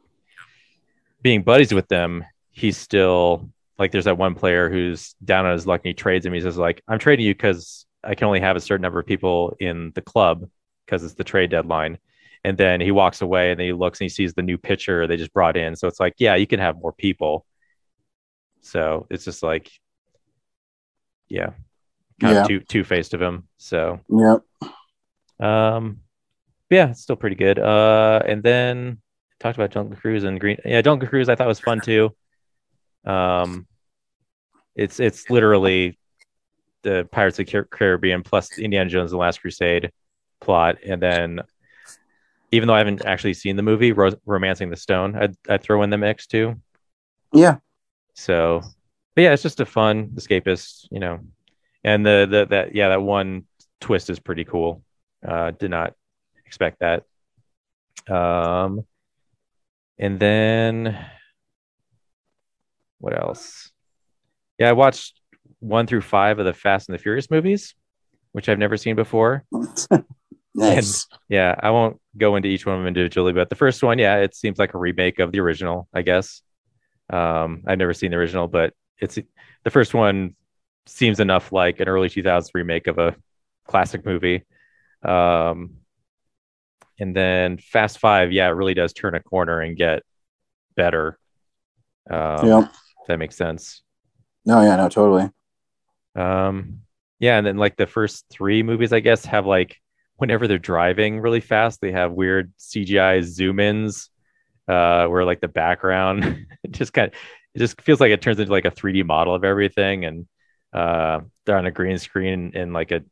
being 1.23 1.43
buddies 1.43 1.73
with 1.73 1.89
them, 1.89 2.25
he's 2.53 2.77
still 2.77 3.51
like 3.79 3.91
there's 3.91 4.05
that 4.05 4.19
one 4.19 4.35
player 4.35 4.71
who's 4.71 5.15
down 5.25 5.47
on 5.47 5.53
his 5.53 5.67
luck 5.67 5.81
and 5.81 5.89
he 5.89 5.95
trades 5.95 6.25
him. 6.25 6.33
He 6.33 6.41
says 6.41 6.57
like, 6.57 6.83
"I'm 6.87 6.99
trading 6.99 7.27
you 7.27 7.35
because 7.35 7.87
I 8.05 8.15
can 8.15 8.27
only 8.27 8.41
have 8.41 8.57
a 8.57 8.61
certain 8.61 8.83
number 8.83 9.01
of 9.01 9.07
people 9.07 9.57
in 9.59 9.91
the 9.95 10.03
club 10.03 10.49
because 10.87 11.03
it's 11.03 11.15
the 11.15 11.25
trade 11.25 11.51
deadline." 11.51 11.99
And 12.45 12.59
then 12.59 12.81
he 12.81 12.91
walks 12.91 13.23
away 13.23 13.51
and 13.51 13.59
then 13.59 13.67
he 13.67 13.73
looks 13.73 14.01
and 14.01 14.05
he 14.05 14.11
sees 14.11 14.35
the 14.35 14.43
new 14.43 14.59
pitcher 14.59 15.07
they 15.07 15.17
just 15.17 15.33
brought 15.33 15.57
in. 15.57 15.75
So 15.77 15.89
it's 15.89 15.99
like, 15.99 16.15
yeah, 16.19 16.35
you 16.35 16.47
can 16.47 16.61
have 16.61 16.77
more 16.77 16.93
people. 16.93 17.47
So 18.65 19.07
it's 19.11 19.25
just 19.25 19.43
like, 19.43 19.71
yeah, 21.29 21.51
kind 22.21 22.35
Yeah. 22.35 22.41
of 22.43 22.49
two 22.49 22.61
two 22.61 22.85
faced 22.85 23.15
of 23.15 23.21
him. 23.23 23.47
So 23.59 24.01
Yep. 24.09 24.43
um, 25.47 26.01
yeah, 26.71 26.91
it's 26.91 27.01
still 27.03 27.17
pretty 27.17 27.37
good. 27.37 27.59
Uh, 27.59 28.23
and 28.27 28.43
then 28.43 29.01
talked 29.41 29.59
about 29.59 29.71
Jungle 29.71 29.97
Cruise 29.97 30.25
and 30.25 30.41
Green. 30.41 30.57
Yeah, 30.65 30.81
Jungle 30.81 31.09
Cruise 31.09 31.29
I 31.29 31.35
thought 31.35 31.47
was 31.47 31.61
fun 31.61 31.81
too. 31.81 32.15
Um, 33.05 33.67
it's 34.75 34.99
it's 34.99 35.29
literally 35.31 35.99
the 36.83 37.07
Pirates 37.13 37.39
of 37.39 37.47
the 37.47 37.65
Caribbean 37.71 38.23
plus 38.23 38.59
Indiana 38.59 38.89
Jones 38.91 39.13
and 39.13 39.19
the 39.19 39.21
Last 39.21 39.41
Crusade 39.41 39.91
plot, 40.41 40.79
and 40.85 41.01
then 41.03 41.41
even 42.51 42.67
though 42.67 42.75
I 42.75 42.79
haven't 42.79 43.05
actually 43.05 43.35
seen 43.35 43.57
the 43.57 43.63
movie, 43.63 43.93
Ro- 43.93 44.19
Romancing 44.27 44.71
the 44.71 44.77
Stone, 44.77 45.17
I'd 45.17 45.35
I'd 45.49 45.63
throw 45.63 45.83
in 45.83 45.91
the 45.91 45.99
mix 45.99 46.27
too. 46.27 46.61
Yeah. 47.33 47.59
So, 48.15 48.63
but 49.15 49.23
yeah, 49.23 49.33
it's 49.33 49.43
just 49.43 49.61
a 49.61 49.67
fun 49.67 50.11
escapist, 50.17 50.87
you 50.91 51.01
know. 51.01 51.21
And 51.83 52.05
the 52.05 52.27
the 52.31 52.47
that 52.51 52.75
yeah, 52.75 52.89
that 52.91 53.03
one 53.03 53.45
twist 53.81 54.11
is 54.11 54.19
pretty 54.19 54.45
cool. 54.45 54.83
Uh, 55.27 55.53
did 55.53 55.71
not 55.71 55.95
expect 56.47 56.81
that. 56.81 57.05
Um, 58.13 58.85
and 59.99 60.19
then 60.19 60.99
what 62.99 63.19
else? 63.19 63.71
Yeah, 64.59 64.71
I 64.71 64.73
watched 64.73 65.21
one 65.61 65.87
through 65.87 66.03
five 66.03 66.39
of 66.39 66.45
the 66.47 66.53
Fast 66.55 66.89
and 66.89 66.95
the 66.99 67.03
Furious 67.03 67.31
movies, 67.31 67.75
which 68.33 68.49
I've 68.49 68.59
never 68.59 68.77
seen 68.77 68.97
before. 68.97 69.45
Nice. 70.57 71.09
Yeah, 71.29 71.55
I 71.61 71.71
won't 71.71 72.01
go 72.17 72.37
into 72.37 72.49
each 72.49 72.65
one 72.65 72.77
of 72.77 72.81
them 72.81 72.87
individually, 72.87 73.33
but 73.33 73.49
the 73.49 73.57
first 73.57 73.83
one, 73.83 73.99
yeah, 73.99 74.19
it 74.19 74.37
seems 74.37 74.57
like 74.57 74.73
a 74.75 74.79
remake 74.79 75.19
of 75.19 75.33
the 75.33 75.41
original, 75.41 75.89
I 75.93 76.03
guess. 76.03 76.43
Um, 77.11 77.63
I've 77.67 77.79
never 77.79 77.95
seen 77.95 78.11
the 78.11 78.17
original, 78.17 78.49
but 78.49 78.73
it's 78.99 79.19
the 79.65 79.71
first 79.71 79.95
one 79.95 80.37
seems 80.87 81.21
enough 81.21 81.53
like 81.53 81.81
an 81.81 81.89
early 81.89 82.09
2000s 82.09 82.51
remake 82.55 82.87
of 82.87 82.99
a 82.99 83.17
classic 83.67 84.05
movie. 84.05 84.45
Um, 85.03 85.77
and 86.99 87.15
then 87.15 87.59
Fast 87.59 87.99
Five, 87.99 88.33
yeah, 88.33 88.47
it 88.49 88.53
really 88.53 88.75
does 88.75 88.93
turn 88.93 89.15
a 89.15 89.21
corner 89.23 89.61
and 89.61 89.77
get 89.77 90.03
better. 90.77 91.19
Um, 92.09 92.47
if 92.65 93.09
that 93.09 93.19
makes 93.19 93.37
sense. 93.37 93.83
No, 94.45 94.61
yeah, 94.61 94.77
no, 94.77 94.89
totally. 94.89 95.31
Um, 96.15 96.81
yeah, 97.19 97.39
and 97.39 97.47
then 97.47 97.57
like 97.57 97.77
the 97.77 97.87
first 97.87 98.27
three 98.31 98.63
movies, 98.63 98.93
I 98.93 99.01
guess, 99.01 99.25
have 99.25 99.47
like 99.47 99.77
whenever 100.17 100.47
they're 100.47 100.59
driving 100.59 101.21
really 101.21 101.41
fast, 101.41 101.81
they 101.81 101.93
have 101.93 102.13
weird 102.13 102.53
CGI 102.59 103.23
zoom 103.23 103.59
ins, 103.61 104.11
uh, 104.69 105.07
where 105.07 105.25
like 105.25 105.41
the 105.41 105.49
background 105.49 106.47
just 106.71 106.93
kind 106.93 107.09
of 107.09 107.15
it 107.55 107.59
just 107.59 107.81
feels 107.83 108.01
like 108.01 108.11
it 108.11 108.21
turns 108.21 108.41
into 108.41 108.51
like 108.51 108.65
a 108.65 108.71
3D 108.71 109.05
model 109.05 109.35
of 109.35 109.45
everything, 109.45 110.05
and 110.05 110.27
uh, 110.73 111.21
they're 111.47 111.57
on 111.57 111.67
a 111.67 111.71
green 111.71 111.99
screen 111.99 112.53
in 112.55 112.73
like 112.73 112.91
a 112.91 113.03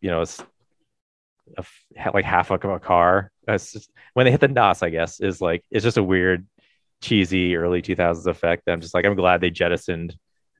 you 0.00 0.10
know 0.10 0.22
a 0.22 1.64
like 2.12 2.24
half 2.24 2.50
of 2.50 2.64
a 2.64 2.78
car. 2.78 3.30
Just, 3.48 3.90
when 4.14 4.24
they 4.24 4.30
hit 4.30 4.40
the 4.40 4.48
NOS, 4.48 4.82
I 4.82 4.90
guess, 4.90 5.20
is 5.20 5.40
like 5.40 5.64
it's 5.70 5.84
just 5.84 5.96
a 5.96 6.02
weird, 6.02 6.46
cheesy 7.00 7.56
early 7.56 7.82
2000s 7.82 8.26
effect. 8.26 8.68
I'm 8.68 8.80
just 8.80 8.94
like 8.94 9.04
I'm 9.04 9.16
glad 9.16 9.40
they 9.40 9.50
jettisoned. 9.50 10.16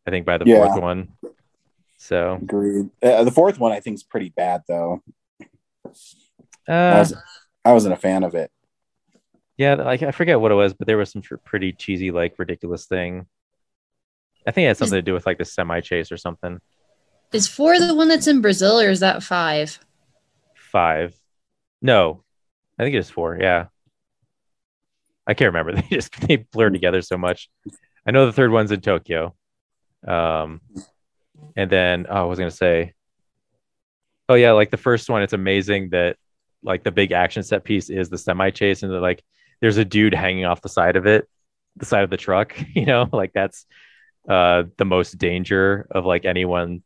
I 0.06 0.10
think 0.10 0.26
by 0.26 0.38
the 0.38 0.46
Yeah. 0.46 0.56
fourth 0.56 0.82
one. 0.82 1.08
So 1.98 2.38
Agreed. 2.42 2.90
Uh, 3.02 3.22
the 3.24 3.30
fourth 3.30 3.58
one 3.60 3.72
I 3.72 3.80
think 3.80 3.94
is 3.94 4.02
pretty 4.02 4.30
bad 4.30 4.62
though. 4.66 5.02
I, 6.66 6.72
uh, 6.72 6.98
was, 6.98 7.14
I 7.64 7.72
wasn't 7.72 7.94
a 7.94 7.98
fan 7.98 8.24
of 8.24 8.34
it. 8.34 8.50
Yeah, 9.56 9.74
like 9.74 10.02
I 10.02 10.10
forget 10.10 10.40
what 10.40 10.52
it 10.52 10.56
was, 10.56 10.74
but 10.74 10.86
there 10.86 10.96
was 10.96 11.10
some 11.10 11.22
pretty 11.44 11.72
cheesy, 11.72 12.10
like 12.10 12.38
ridiculous 12.38 12.86
thing. 12.86 13.26
I 14.46 14.50
think 14.50 14.64
it 14.64 14.68
had 14.68 14.76
something 14.76 14.98
to 14.98 15.02
do 15.02 15.12
with 15.12 15.26
like 15.26 15.38
the 15.38 15.44
semi 15.44 15.80
chase 15.80 16.10
or 16.10 16.16
something. 16.16 16.60
Is 17.32 17.48
four 17.48 17.78
the 17.78 17.94
one 17.94 18.08
that's 18.08 18.26
in 18.26 18.40
Brazil 18.40 18.80
or 18.80 18.90
is 18.90 19.00
that 19.00 19.22
five? 19.22 19.78
Five, 20.54 21.14
no, 21.80 22.22
I 22.78 22.84
think 22.84 22.94
it 22.94 22.98
is 22.98 23.10
four. 23.10 23.38
Yeah, 23.40 23.66
I 25.26 25.34
can't 25.34 25.54
remember. 25.54 25.72
They 25.82 25.96
just 25.96 26.12
they 26.26 26.36
blurred 26.36 26.72
together 26.72 27.02
so 27.02 27.18
much. 27.18 27.50
I 28.06 28.10
know 28.10 28.26
the 28.26 28.32
third 28.32 28.50
one's 28.50 28.72
in 28.72 28.80
Tokyo. 28.80 29.34
Um, 30.06 30.60
and 31.56 31.70
then 31.70 32.06
oh, 32.08 32.14
I 32.14 32.22
was 32.24 32.38
gonna 32.38 32.50
say, 32.50 32.94
oh 34.28 34.34
yeah, 34.34 34.52
like 34.52 34.70
the 34.70 34.76
first 34.76 35.10
one, 35.10 35.22
it's 35.22 35.32
amazing 35.32 35.90
that 35.90 36.16
like 36.62 36.84
the 36.84 36.90
big 36.90 37.12
action 37.12 37.42
set 37.42 37.64
piece 37.64 37.90
is 37.90 38.08
the 38.08 38.18
semi 38.18 38.50
chase, 38.50 38.82
and 38.82 38.92
they're 38.92 39.00
like 39.00 39.22
there's 39.62 39.78
a 39.78 39.84
dude 39.84 40.12
hanging 40.12 40.44
off 40.44 40.60
the 40.60 40.68
side 40.68 40.96
of 40.96 41.06
it, 41.06 41.26
the 41.76 41.86
side 41.86 42.04
of 42.04 42.10
the 42.10 42.18
truck. 42.18 42.54
You 42.74 42.84
know, 42.84 43.08
like 43.10 43.32
that's 43.32 43.64
uh 44.28 44.64
the 44.76 44.84
most 44.84 45.16
danger 45.16 45.86
of 45.90 46.04
like 46.04 46.26
anyone 46.26 46.82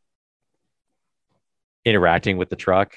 interacting 1.84 2.36
with 2.36 2.50
the 2.50 2.56
truck. 2.56 2.94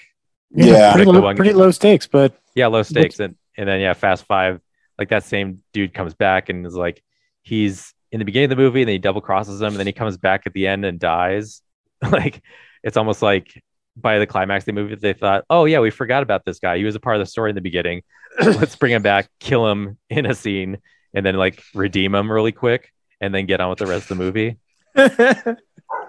Yeah. 0.51 0.93
pretty, 0.93 1.11
low, 1.11 1.21
one- 1.21 1.35
pretty 1.35 1.53
low 1.53 1.71
stakes, 1.71 2.07
but 2.07 2.33
Yeah, 2.55 2.67
low 2.67 2.83
stakes, 2.83 3.19
and 3.19 3.35
and 3.57 3.67
then 3.67 3.79
yeah, 3.79 3.93
Fast 3.93 4.25
Five, 4.25 4.61
like 4.97 5.09
that 5.09 5.23
same 5.23 5.61
dude 5.73 5.93
comes 5.93 6.13
back 6.13 6.49
and 6.49 6.65
is 6.65 6.75
like 6.75 7.03
he's 7.41 7.93
in 8.11 8.19
the 8.19 8.25
beginning 8.25 8.51
of 8.51 8.57
the 8.57 8.63
movie, 8.63 8.81
and 8.81 8.87
then 8.89 8.93
he 8.95 8.99
double 8.99 9.21
crosses 9.21 9.61
him, 9.61 9.67
and 9.69 9.77
then 9.77 9.87
he 9.87 9.93
comes 9.93 10.17
back 10.17 10.43
at 10.45 10.53
the 10.53 10.67
end 10.67 10.85
and 10.85 10.99
dies. 10.99 11.61
like 12.11 12.41
it's 12.83 12.97
almost 12.97 13.21
like 13.21 13.61
by 14.01 14.19
the 14.19 14.27
climax 14.27 14.63
of 14.63 14.67
the 14.67 14.73
movie, 14.73 14.95
they 14.95 15.13
thought, 15.13 15.45
oh 15.49 15.65
yeah, 15.65 15.79
we 15.79 15.89
forgot 15.89 16.23
about 16.23 16.45
this 16.45 16.59
guy. 16.59 16.77
He 16.77 16.83
was 16.83 16.95
a 16.95 16.99
part 16.99 17.15
of 17.15 17.19
the 17.19 17.25
story 17.25 17.51
in 17.51 17.55
the 17.55 17.61
beginning. 17.61 18.01
Let's 18.39 18.75
bring 18.75 18.91
him 18.91 19.01
back, 19.01 19.29
kill 19.39 19.67
him 19.67 19.97
in 20.09 20.25
a 20.25 20.35
scene, 20.35 20.77
and 21.13 21.25
then 21.25 21.35
like 21.35 21.61
redeem 21.73 22.15
him 22.15 22.31
really 22.31 22.51
quick, 22.51 22.91
and 23.21 23.33
then 23.33 23.45
get 23.45 23.61
on 23.61 23.69
with 23.69 23.79
the 23.79 23.87
rest 23.87 24.09
of 24.09 24.17
the 24.17 24.23
movie. 24.23 24.57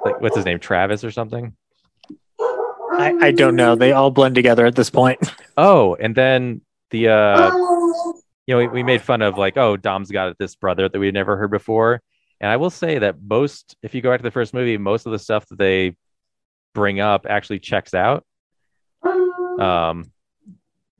Like 0.04 0.20
what's 0.20 0.36
his 0.36 0.44
name, 0.44 0.58
Travis 0.58 1.04
or 1.04 1.10
something? 1.10 1.54
I, 2.92 3.16
I 3.20 3.30
don't 3.32 3.56
know. 3.56 3.76
They 3.76 3.92
all 3.92 4.10
blend 4.10 4.34
together 4.34 4.66
at 4.66 4.74
this 4.74 4.90
point. 4.90 5.18
Oh, 5.56 5.94
and 5.94 6.14
then 6.14 6.62
the 6.90 7.08
uh 7.08 7.50
you 8.46 8.54
know, 8.54 8.58
we, 8.58 8.68
we 8.68 8.82
made 8.82 9.02
fun 9.02 9.20
of 9.20 9.36
like, 9.36 9.58
oh, 9.58 9.76
Dom's 9.76 10.10
got 10.10 10.38
this 10.38 10.54
brother 10.54 10.88
that 10.88 10.98
we'd 10.98 11.12
never 11.12 11.36
heard 11.36 11.50
before. 11.50 12.00
And 12.40 12.50
I 12.50 12.56
will 12.56 12.70
say 12.70 12.98
that 12.98 13.16
most, 13.20 13.76
if 13.82 13.94
you 13.94 14.00
go 14.00 14.10
back 14.10 14.20
to 14.20 14.22
the 14.24 14.30
first 14.30 14.54
movie, 14.54 14.78
most 14.78 15.04
of 15.04 15.12
the 15.12 15.18
stuff 15.18 15.46
that 15.48 15.58
they 15.58 15.96
bring 16.74 17.00
up 17.00 17.26
actually 17.28 17.58
checks 17.58 17.94
out. 17.94 18.24
Um, 19.04 20.10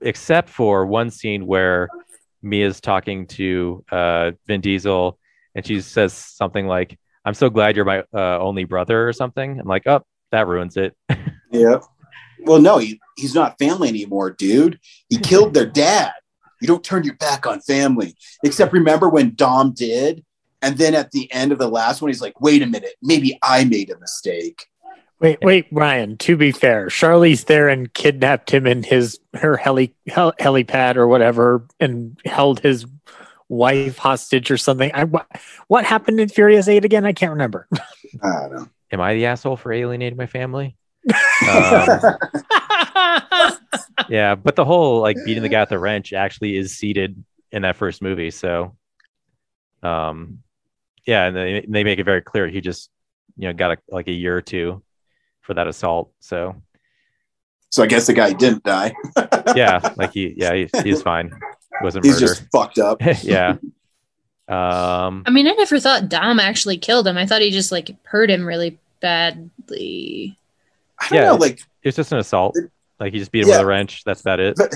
except 0.01 0.49
for 0.49 0.87
one 0.87 1.11
scene 1.11 1.47
where 1.47 1.89
Mia's 2.43 2.81
talking 2.81 3.27
to 3.29 3.85
uh, 3.91 4.33
Vin 4.47 4.61
Diesel 4.61 5.19
and 5.55 5.67
she 5.67 5.81
says 5.81 6.13
something 6.13 6.67
like, 6.67 6.99
I'm 7.25 7.35
so 7.35 7.51
glad 7.51 7.77
you're 7.77 7.85
my 7.85 8.03
uh, 8.15 8.39
only 8.39 8.65
brother 8.65 9.09
or 9.09 9.13
something. 9.13 9.61
I'm 9.61 9.67
like, 9.67 9.87
oh, 9.87 10.03
that 10.33 10.47
ruins 10.47 10.77
it. 10.77 10.97
Yeah. 11.53 11.81
Well, 12.45 12.61
no, 12.61 12.79
he, 12.79 13.01
he's 13.17 13.35
not 13.35 13.59
family 13.59 13.89
anymore, 13.89 14.31
dude. 14.31 14.79
He 15.09 15.19
killed 15.19 15.53
their 15.53 15.67
dad. 15.67 16.13
You 16.61 16.69
don't 16.69 16.85
turn 16.85 17.03
your 17.03 17.17
back 17.17 17.45
on 17.45 17.61
family. 17.61 18.15
Except 18.45 18.73
remember 18.73 19.09
when 19.09 19.35
Dom 19.35 19.73
did? 19.73 20.25
And 20.63 20.79
then 20.79 20.95
at 20.95 21.11
the 21.11 21.31
end 21.33 21.51
of 21.51 21.59
the 21.59 21.69
last 21.69 22.01
one, 22.01 22.09
he's 22.09 22.21
like, 22.21 22.41
wait 22.41 22.63
a 22.63 22.67
minute, 22.67 22.95
maybe 23.03 23.37
I 23.43 23.65
made 23.65 23.91
a 23.91 23.99
mistake. 23.99 24.65
Wait, 25.21 25.39
wait, 25.43 25.67
Ryan. 25.71 26.17
To 26.19 26.37
be 26.37 26.51
fair, 26.51 26.87
Charlize 26.87 27.43
Theron 27.43 27.89
kidnapped 27.89 28.51
him 28.51 28.67
in 28.67 28.83
his 28.83 29.21
her 29.35 29.57
heli 29.57 29.95
hel, 30.07 30.33
helipad 30.41 30.97
or 30.97 31.07
whatever, 31.07 31.67
and 31.79 32.19
held 32.25 32.61
his 32.61 32.87
wife 33.49 33.99
hostage 33.99 34.51
or 34.51 34.57
something. 34.57 34.91
I, 34.95 35.05
what, 35.05 35.27
what 35.69 35.85
happened 35.85 36.21
in 36.21 36.31
Furious 36.31 36.69
Eight 36.69 36.87
again? 36.87 37.05
I 37.05 37.13
can't 37.13 37.33
remember. 37.33 37.69
I 38.23 38.41
don't 38.41 38.55
know. 38.55 38.69
Am 38.93 39.01
I 39.01 39.13
the 39.15 39.27
asshole 39.27 39.57
for 39.57 39.73
alienating 39.73 40.17
my 40.17 40.27
family? 40.27 40.77
um, 41.13 42.01
yeah, 44.09 44.35
but 44.35 44.57
the 44.57 44.65
whole 44.65 45.01
like 45.01 45.17
beating 45.25 45.43
the 45.43 45.49
guy 45.49 45.61
with 45.61 45.69
the 45.69 45.79
wrench 45.79 46.13
actually 46.15 46.57
is 46.57 46.77
seated 46.77 47.23
in 47.53 47.63
that 47.63 47.77
first 47.77 48.01
movie. 48.01 48.31
So, 48.31 48.77
um, 49.83 50.39
yeah, 51.07 51.27
and 51.27 51.37
they 51.37 51.67
they 51.69 51.85
make 51.85 51.99
it 51.99 52.05
very 52.05 52.23
clear 52.23 52.49
he 52.49 52.61
just 52.61 52.91
you 53.37 53.49
know 53.49 53.55
got 53.55 53.73
a, 53.73 53.79
like 53.91 54.09
a 54.09 54.13
year 54.13 54.37
or 54.37 54.43
two 54.43 54.83
for 55.51 55.55
that 55.55 55.67
assault. 55.67 56.13
So 56.21 56.55
So 57.71 57.83
I 57.83 57.87
guess 57.87 58.07
the 58.07 58.13
guy 58.13 58.33
didn't 58.33 58.63
die. 58.63 58.93
yeah, 59.57 59.81
like 59.97 60.13
he 60.13 60.33
yeah 60.37 60.55
he, 60.55 60.69
he's 60.85 61.03
fine. 61.03 61.27
It 61.27 61.83
wasn't 61.85 62.05
He's 62.05 62.15
murder. 62.21 62.27
just 62.35 62.45
fucked 62.53 62.79
up. 62.79 62.99
yeah. 63.25 63.57
Um. 64.49 65.25
I 65.27 65.31
mean, 65.31 65.49
I 65.49 65.53
never 65.53 65.81
thought 65.81 66.09
Dom 66.09 66.39
actually 66.39 66.79
killed 66.79 67.07
him. 67.09 67.17
I 67.19 67.27
thought 67.27 67.43
he 67.43 67.51
just 67.51 67.73
like 67.73 67.91
hurt 68.05 68.31
him 68.31 68.47
really 68.47 68.79
badly. 69.01 70.39
I 71.01 71.09
don't 71.09 71.19
Yeah. 71.19 71.25
know, 71.31 71.35
like, 71.37 71.63
It's 71.83 71.97
just 71.97 72.13
an 72.13 72.19
assault. 72.19 72.57
Like 73.01 73.13
he 73.13 73.19
just 73.19 73.33
beat 73.33 73.43
him 73.43 73.49
Yeah. 73.49 73.57
with 73.57 73.63
a 73.63 73.67
wrench. 73.67 74.05
That's 74.05 74.21
about 74.21 74.39
it. 74.39 74.55
but, 74.57 74.73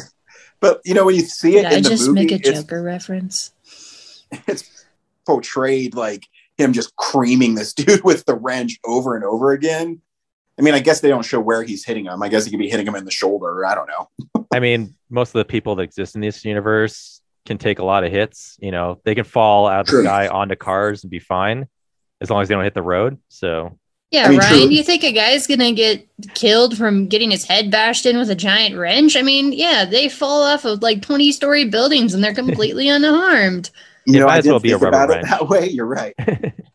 but 0.60 0.80
you 0.84 0.94
know 0.94 1.04
when 1.04 1.14
you 1.14 1.20
see 1.22 1.56
it 1.58 1.62
Did 1.62 1.72
in 1.72 1.78
I 1.78 1.80
the 1.82 1.88
just 1.88 2.08
movie, 2.08 2.20
make 2.20 2.32
a 2.32 2.34
it's, 2.36 2.50
Joker 2.62 2.82
reference? 2.82 3.52
it's 4.48 4.84
portrayed 5.24 5.94
like 5.94 6.24
him 6.58 6.72
just 6.72 6.94
creaming 6.96 7.54
this 7.54 7.74
dude 7.74 8.02
with 8.02 8.24
the 8.26 8.34
wrench 8.34 8.78
over 8.84 9.14
and 9.14 9.24
over 9.24 9.52
again. 9.52 10.00
I 10.58 10.62
mean, 10.62 10.74
I 10.74 10.80
guess 10.80 11.00
they 11.00 11.08
don't 11.08 11.24
show 11.24 11.40
where 11.40 11.62
he's 11.62 11.84
hitting 11.84 12.04
him. 12.06 12.22
I 12.22 12.28
guess 12.28 12.44
he 12.44 12.50
could 12.50 12.60
be 12.60 12.68
hitting 12.70 12.86
him 12.86 12.94
in 12.94 13.04
the 13.04 13.10
shoulder. 13.10 13.64
I 13.66 13.74
don't 13.74 13.88
know. 13.88 14.46
I 14.52 14.60
mean, 14.60 14.94
most 15.10 15.30
of 15.30 15.38
the 15.38 15.44
people 15.44 15.74
that 15.76 15.82
exist 15.82 16.14
in 16.14 16.20
this 16.20 16.44
universe 16.44 17.20
can 17.46 17.58
take 17.58 17.78
a 17.80 17.84
lot 17.84 18.04
of 18.04 18.12
hits. 18.12 18.56
You 18.60 18.70
know, 18.70 19.00
they 19.04 19.14
can 19.14 19.24
fall 19.24 19.66
out 19.66 19.80
of 19.80 19.86
the 19.86 20.02
sky 20.02 20.28
onto 20.28 20.54
cars 20.56 21.02
and 21.04 21.10
be 21.10 21.18
fine 21.18 21.66
as 22.20 22.30
long 22.30 22.40
as 22.42 22.48
they 22.48 22.54
don't 22.54 22.64
hit 22.64 22.74
the 22.74 22.82
road. 22.82 23.18
So 23.28 23.78
Yeah, 24.12 24.26
I 24.26 24.28
mean, 24.30 24.38
Ryan, 24.38 24.58
true. 24.60 24.68
do 24.68 24.74
you 24.74 24.84
think 24.84 25.02
a 25.02 25.10
guy's 25.12 25.46
gonna 25.48 25.72
get 25.72 26.06
killed 26.34 26.76
from 26.78 27.08
getting 27.08 27.32
his 27.32 27.44
head 27.44 27.70
bashed 27.70 28.06
in 28.06 28.16
with 28.16 28.30
a 28.30 28.34
giant 28.36 28.76
wrench? 28.76 29.16
I 29.16 29.22
mean, 29.22 29.52
yeah, 29.52 29.84
they 29.84 30.08
fall 30.08 30.42
off 30.42 30.64
of 30.64 30.82
like 30.82 31.02
20 31.02 31.32
story 31.32 31.64
buildings 31.64 32.14
and 32.14 32.22
they're 32.22 32.32
completely 32.34 32.88
unharmed. 32.96 33.70
You 34.06 34.14
It 34.14 34.20
know, 34.20 34.26
might 34.26 34.34
I 34.34 34.38
as 34.38 34.46
well 34.46 34.60
didn't 34.60 34.62
be 34.62 34.70
a 34.70 34.78
think 34.78 34.92
rubber 34.92 35.04
about 35.04 35.18
it 35.18 35.24
that 35.28 35.48
way. 35.48 35.68
You're 35.68 35.86
right. 35.86 36.14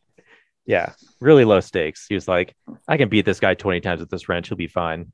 yeah, 0.69 0.93
really 1.19 1.45
low 1.45 1.61
stakes. 1.61 2.05
He 2.07 2.13
was 2.13 2.27
like, 2.27 2.53
I 2.87 2.97
can 2.97 3.09
beat 3.09 3.25
this 3.25 3.39
guy 3.39 3.55
20 3.55 3.81
times 3.81 4.01
with 4.01 4.11
this 4.11 4.29
wrench. 4.29 4.49
He'll 4.49 4.55
be 4.55 4.67
fine. 4.67 5.11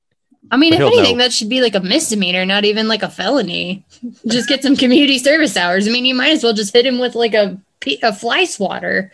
I 0.52 0.58
mean, 0.58 0.74
But 0.74 0.82
if 0.82 0.88
anything, 0.88 1.18
know. 1.18 1.24
that 1.24 1.32
should 1.32 1.48
be 1.48 1.62
like 1.62 1.76
a 1.76 1.80
misdemeanor, 1.80 2.46
not 2.46 2.66
even 2.66 2.90
like 2.90 3.04
a 3.04 3.10
felony. 3.10 3.86
just 4.28 4.50
get 4.50 4.62
some 4.62 4.76
community 4.76 5.18
service 5.18 5.56
hours. 5.56 5.88
I 5.88 5.92
mean, 5.92 6.04
you 6.04 6.14
might 6.14 6.34
as 6.34 6.44
well 6.44 6.52
just 6.52 6.74
hit 6.74 6.86
him 6.86 7.00
with 7.00 7.16
like 7.16 7.34
a, 7.34 7.58
a 8.04 8.14
fly 8.14 8.44
swatter. 8.44 9.14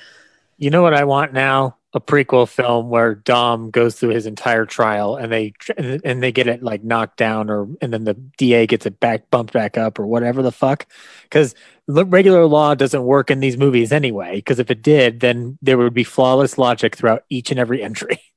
You 0.58 0.72
know 0.72 0.82
what 0.82 0.96
I 0.96 1.04
want 1.04 1.32
now? 1.32 1.78
A 1.94 2.02
prequel 2.02 2.50
film 2.50 2.90
where 2.90 3.14
Dom 3.14 3.70
goes 3.70 3.96
through 3.96 4.10
his 4.10 4.26
entire 4.26 4.66
trial 4.66 5.18
and 5.18 5.32
they 5.32 5.54
and 5.78 6.24
they 6.24 6.32
get 6.32 6.48
it 6.48 6.64
like 6.64 6.84
knocked 6.84 7.18
down 7.18 7.50
or 7.52 7.68
and 7.82 7.94
then 7.94 8.06
the 8.06 8.14
DA 8.14 8.66
gets 8.66 8.86
it 8.86 9.00
back 9.00 9.30
bumped 9.30 9.54
back 9.54 9.78
up 9.78 10.00
or 10.00 10.08
whatever 10.08 10.42
the 10.42 10.52
fuck. 10.52 10.88
Because 11.24 11.54
regular 11.92 12.46
law 12.46 12.76
doesn't 12.76 13.04
work 13.04 13.32
in 13.32 13.40
these 13.40 13.58
movies 13.58 13.92
anyway. 13.92 14.36
Because 14.36 14.60
if 14.60 14.72
it 14.72 14.82
did, 14.82 15.20
then 15.20 15.58
there 15.62 15.78
would 15.78 15.94
be 15.94 16.04
flawless 16.04 16.58
logic 16.58 16.96
throughout 16.96 17.24
each 17.30 17.52
and 17.52 17.60
every 17.60 17.84
entry. 17.84 18.20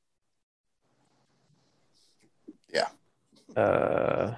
Yeah. 2.72 2.88
Uh, 3.62 4.34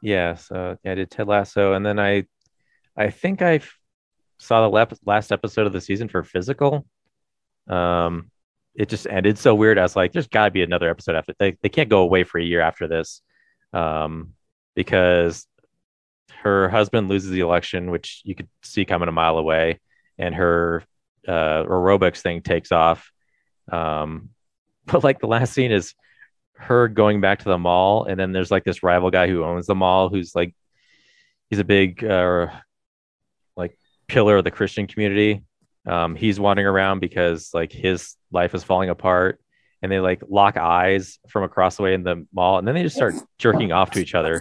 yeah. 0.00 0.36
So 0.36 0.78
yeah, 0.82 0.92
I 0.92 0.94
did 0.94 1.10
Ted 1.10 1.28
Lasso, 1.28 1.74
and 1.74 1.84
then 1.84 1.98
I, 1.98 2.24
I 2.96 3.10
think 3.10 3.42
I 3.42 3.60
saw 4.38 4.62
the 4.62 4.70
lap- 4.70 4.94
last 5.04 5.30
episode 5.30 5.66
of 5.66 5.74
the 5.74 5.80
season 5.82 6.08
for 6.08 6.22
Physical. 6.22 6.86
Um, 7.68 8.30
it 8.74 8.88
just 8.88 9.06
ended 9.06 9.36
so 9.36 9.54
weird. 9.54 9.78
I 9.78 9.82
was 9.82 9.94
like, 9.94 10.12
there's 10.12 10.26
got 10.26 10.46
to 10.46 10.50
be 10.50 10.62
another 10.62 10.88
episode 10.88 11.16
after. 11.16 11.34
They 11.38 11.56
they 11.62 11.68
can't 11.68 11.90
go 11.90 12.00
away 12.00 12.24
for 12.24 12.38
a 12.38 12.44
year 12.44 12.60
after 12.60 12.88
this, 12.88 13.20
um, 13.74 14.32
because 14.74 15.46
her 16.42 16.68
husband 16.68 17.08
loses 17.08 17.30
the 17.30 17.40
election, 17.40 17.90
which 17.90 18.22
you 18.24 18.34
could 18.34 18.48
see 18.62 18.84
coming 18.84 19.08
a 19.08 19.12
mile 19.12 19.38
away, 19.38 19.80
and 20.18 20.34
her 20.34 20.84
uh, 21.26 21.64
aerobics 21.64 22.20
thing 22.20 22.42
takes 22.42 22.72
off. 22.72 23.10
Um, 23.70 24.30
but 24.86 25.04
like 25.04 25.20
the 25.20 25.26
last 25.26 25.52
scene 25.52 25.72
is 25.72 25.94
her 26.56 26.88
going 26.88 27.20
back 27.20 27.40
to 27.40 27.48
the 27.48 27.58
mall, 27.58 28.04
and 28.04 28.18
then 28.18 28.32
there's 28.32 28.50
like 28.50 28.64
this 28.64 28.82
rival 28.82 29.10
guy 29.10 29.28
who 29.28 29.44
owns 29.44 29.66
the 29.66 29.74
mall, 29.74 30.08
who's 30.08 30.34
like 30.34 30.54
he's 31.50 31.58
a 31.58 31.64
big 31.64 32.04
uh, 32.04 32.48
like 33.56 33.78
pillar 34.06 34.38
of 34.38 34.44
the 34.44 34.50
Christian 34.50 34.86
community. 34.86 35.42
Um, 35.86 36.14
he's 36.14 36.40
wandering 36.40 36.66
around 36.66 37.00
because 37.00 37.50
like 37.52 37.72
his 37.72 38.16
life 38.30 38.54
is 38.54 38.64
falling 38.64 38.90
apart, 38.90 39.40
and 39.82 39.90
they 39.90 40.00
like 40.00 40.22
lock 40.28 40.56
eyes 40.56 41.18
from 41.28 41.42
across 41.42 41.76
the 41.76 41.82
way 41.82 41.94
in 41.94 42.02
the 42.02 42.26
mall, 42.32 42.58
and 42.58 42.66
then 42.66 42.74
they 42.74 42.82
just 42.82 42.96
start 42.96 43.14
jerking 43.38 43.72
off 43.72 43.90
to 43.92 44.00
each 44.00 44.14
other. 44.14 44.40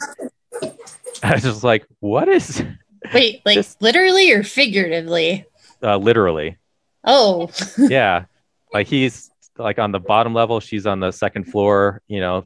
I 1.25 1.33
was 1.35 1.43
just 1.43 1.63
like, 1.63 1.85
what 1.99 2.27
is 2.27 2.61
Wait, 3.13 3.41
like 3.45 3.55
This- 3.55 3.77
literally 3.79 4.31
or 4.31 4.43
figuratively? 4.43 5.45
uh, 5.81 5.97
literally? 5.97 6.57
Oh, 7.03 7.49
yeah. 7.77 8.25
Like 8.73 8.87
he's 8.87 9.29
like 9.57 9.79
on 9.79 9.91
the 9.91 9.99
bottom 9.99 10.33
level. 10.33 10.59
She's 10.59 10.85
on 10.85 10.99
the 10.99 11.11
second 11.11 11.45
floor 11.45 12.01
you 12.07 12.19
know? 12.19 12.45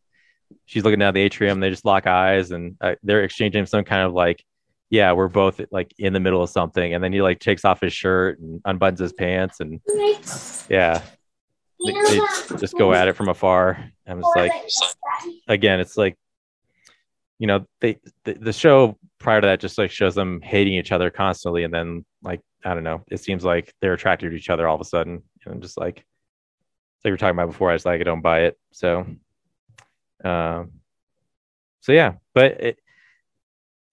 She's 0.66 0.84
looking 0.84 1.00
down 1.00 1.14
the 1.14 1.22
atrium. 1.22 1.60
They 1.60 1.70
just 1.70 1.86
lock 1.86 2.08
eyes 2.08 2.52
and 2.52 2.76
uh, 2.82 2.96
they're 3.04 3.24
exchanging 3.24 3.66
some 3.66 3.84
kind 3.84 4.04
of 4.04 4.14
like 4.14 4.44
yeah 4.90 5.12
we're 5.12 5.28
both 5.28 5.60
like 5.72 5.94
in 5.98 6.14
the 6.14 6.20
middle 6.20 6.42
of 6.42 6.50
something. 6.50 6.94
And 6.94 7.04
then 7.04 7.12
he 7.14 7.22
like 7.22 7.40
takes 7.40 7.66
off 7.66 7.82
his 7.82 7.94
shirt 7.94 8.40
and 8.40 8.62
unbuttons 8.64 9.00
his 9.00 9.14
pants 9.14 9.60
and 9.60 9.82
yeah. 10.70 11.02
They, 11.86 11.92
they 11.92 12.20
just 12.60 12.78
go 12.78 12.94
at 12.94 13.08
it 13.08 13.16
from 13.16 13.30
afar. 13.30 13.92
I'm 14.08 14.22
just 14.22 14.36
like 14.36 14.52
again 15.48 15.80
it's 15.80 15.98
like 15.98 16.18
you 17.40 17.48
know 17.48 17.66
they 17.82 18.00
the, 18.24 18.34
the 18.34 18.54
show 18.54 18.98
prior 19.20 19.42
to 19.42 19.48
that 19.48 19.60
just 19.60 19.78
like 19.78 19.92
shows 19.92 20.16
them 20.16 20.42
hating 20.42 20.74
each 20.74 20.92
other 20.92 21.10
constantly 21.10 21.64
and 21.64 21.74
then 21.74 22.06
like 22.24 22.42
i 22.66 22.74
don't 22.74 22.84
know 22.84 23.04
it 23.10 23.20
seems 23.20 23.44
like 23.44 23.74
they're 23.82 23.94
attracted 23.94 24.30
to 24.30 24.36
each 24.36 24.50
other 24.50 24.68
all 24.68 24.76
of 24.76 24.82
a 24.82 24.86
sudden. 24.86 25.24
And 25.46 25.54
i'm 25.54 25.62
just 25.62 25.78
like 25.78 25.98
like 27.04 27.06
we 27.06 27.12
were 27.12 27.18
talking 27.18 27.38
about 27.38 27.52
before 27.52 27.70
i 27.70 27.74
was 27.74 27.86
like 27.86 28.02
i 28.02 28.04
don't 28.04 28.22
buy 28.22 28.42
it. 28.42 28.58
So 28.72 29.06
um 30.24 30.72
so 31.82 31.92
yeah 31.92 32.14
but 32.34 32.60
it 32.60 32.80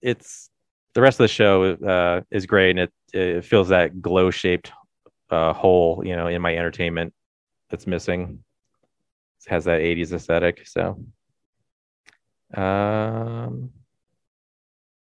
it's 0.01 0.49
the 0.93 1.01
rest 1.01 1.19
of 1.19 1.25
the 1.25 1.27
show 1.27 1.73
uh 1.73 2.21
is 2.31 2.45
great 2.45 2.71
and 2.71 2.79
it 2.79 2.93
it 3.13 3.45
fills 3.45 3.69
that 3.69 4.01
glow 4.01 4.31
shaped 4.31 4.71
uh 5.29 5.53
hole 5.53 6.01
you 6.05 6.15
know 6.15 6.27
in 6.27 6.41
my 6.41 6.55
entertainment 6.55 7.13
that's 7.69 7.87
missing. 7.87 8.43
It 9.45 9.49
has 9.49 9.65
that 9.65 9.81
80s 9.81 10.13
aesthetic 10.13 10.67
so 10.67 10.99
um 12.55 13.69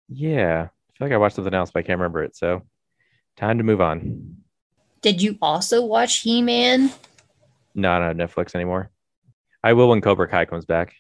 yeah 0.10 0.68
i 0.70 0.97
feel 0.97 1.08
like 1.08 1.12
i 1.14 1.18
watched 1.18 1.36
something 1.36 1.54
else 1.54 1.72
but 1.72 1.80
i 1.80 1.84
can't 1.84 1.99
remember 1.99 2.24
it 2.24 2.36
so 2.36 2.62
time 3.38 3.58
to 3.58 3.64
move 3.64 3.82
on 3.82 4.38
did 5.01 5.22
you 5.22 5.38
also 5.41 5.84
watch 5.86 6.20
He 6.20 6.41
Man? 6.41 6.89
no 7.76 7.91
I 7.91 7.99
don't 7.99 8.20
have 8.20 8.30
netflix 8.30 8.56
anymore 8.56 8.89
i 9.64 9.74
will 9.74 9.89
when 9.89 10.01
cobra 10.01 10.28
kai 10.28 10.45
comes 10.45 10.66
back 10.66 10.93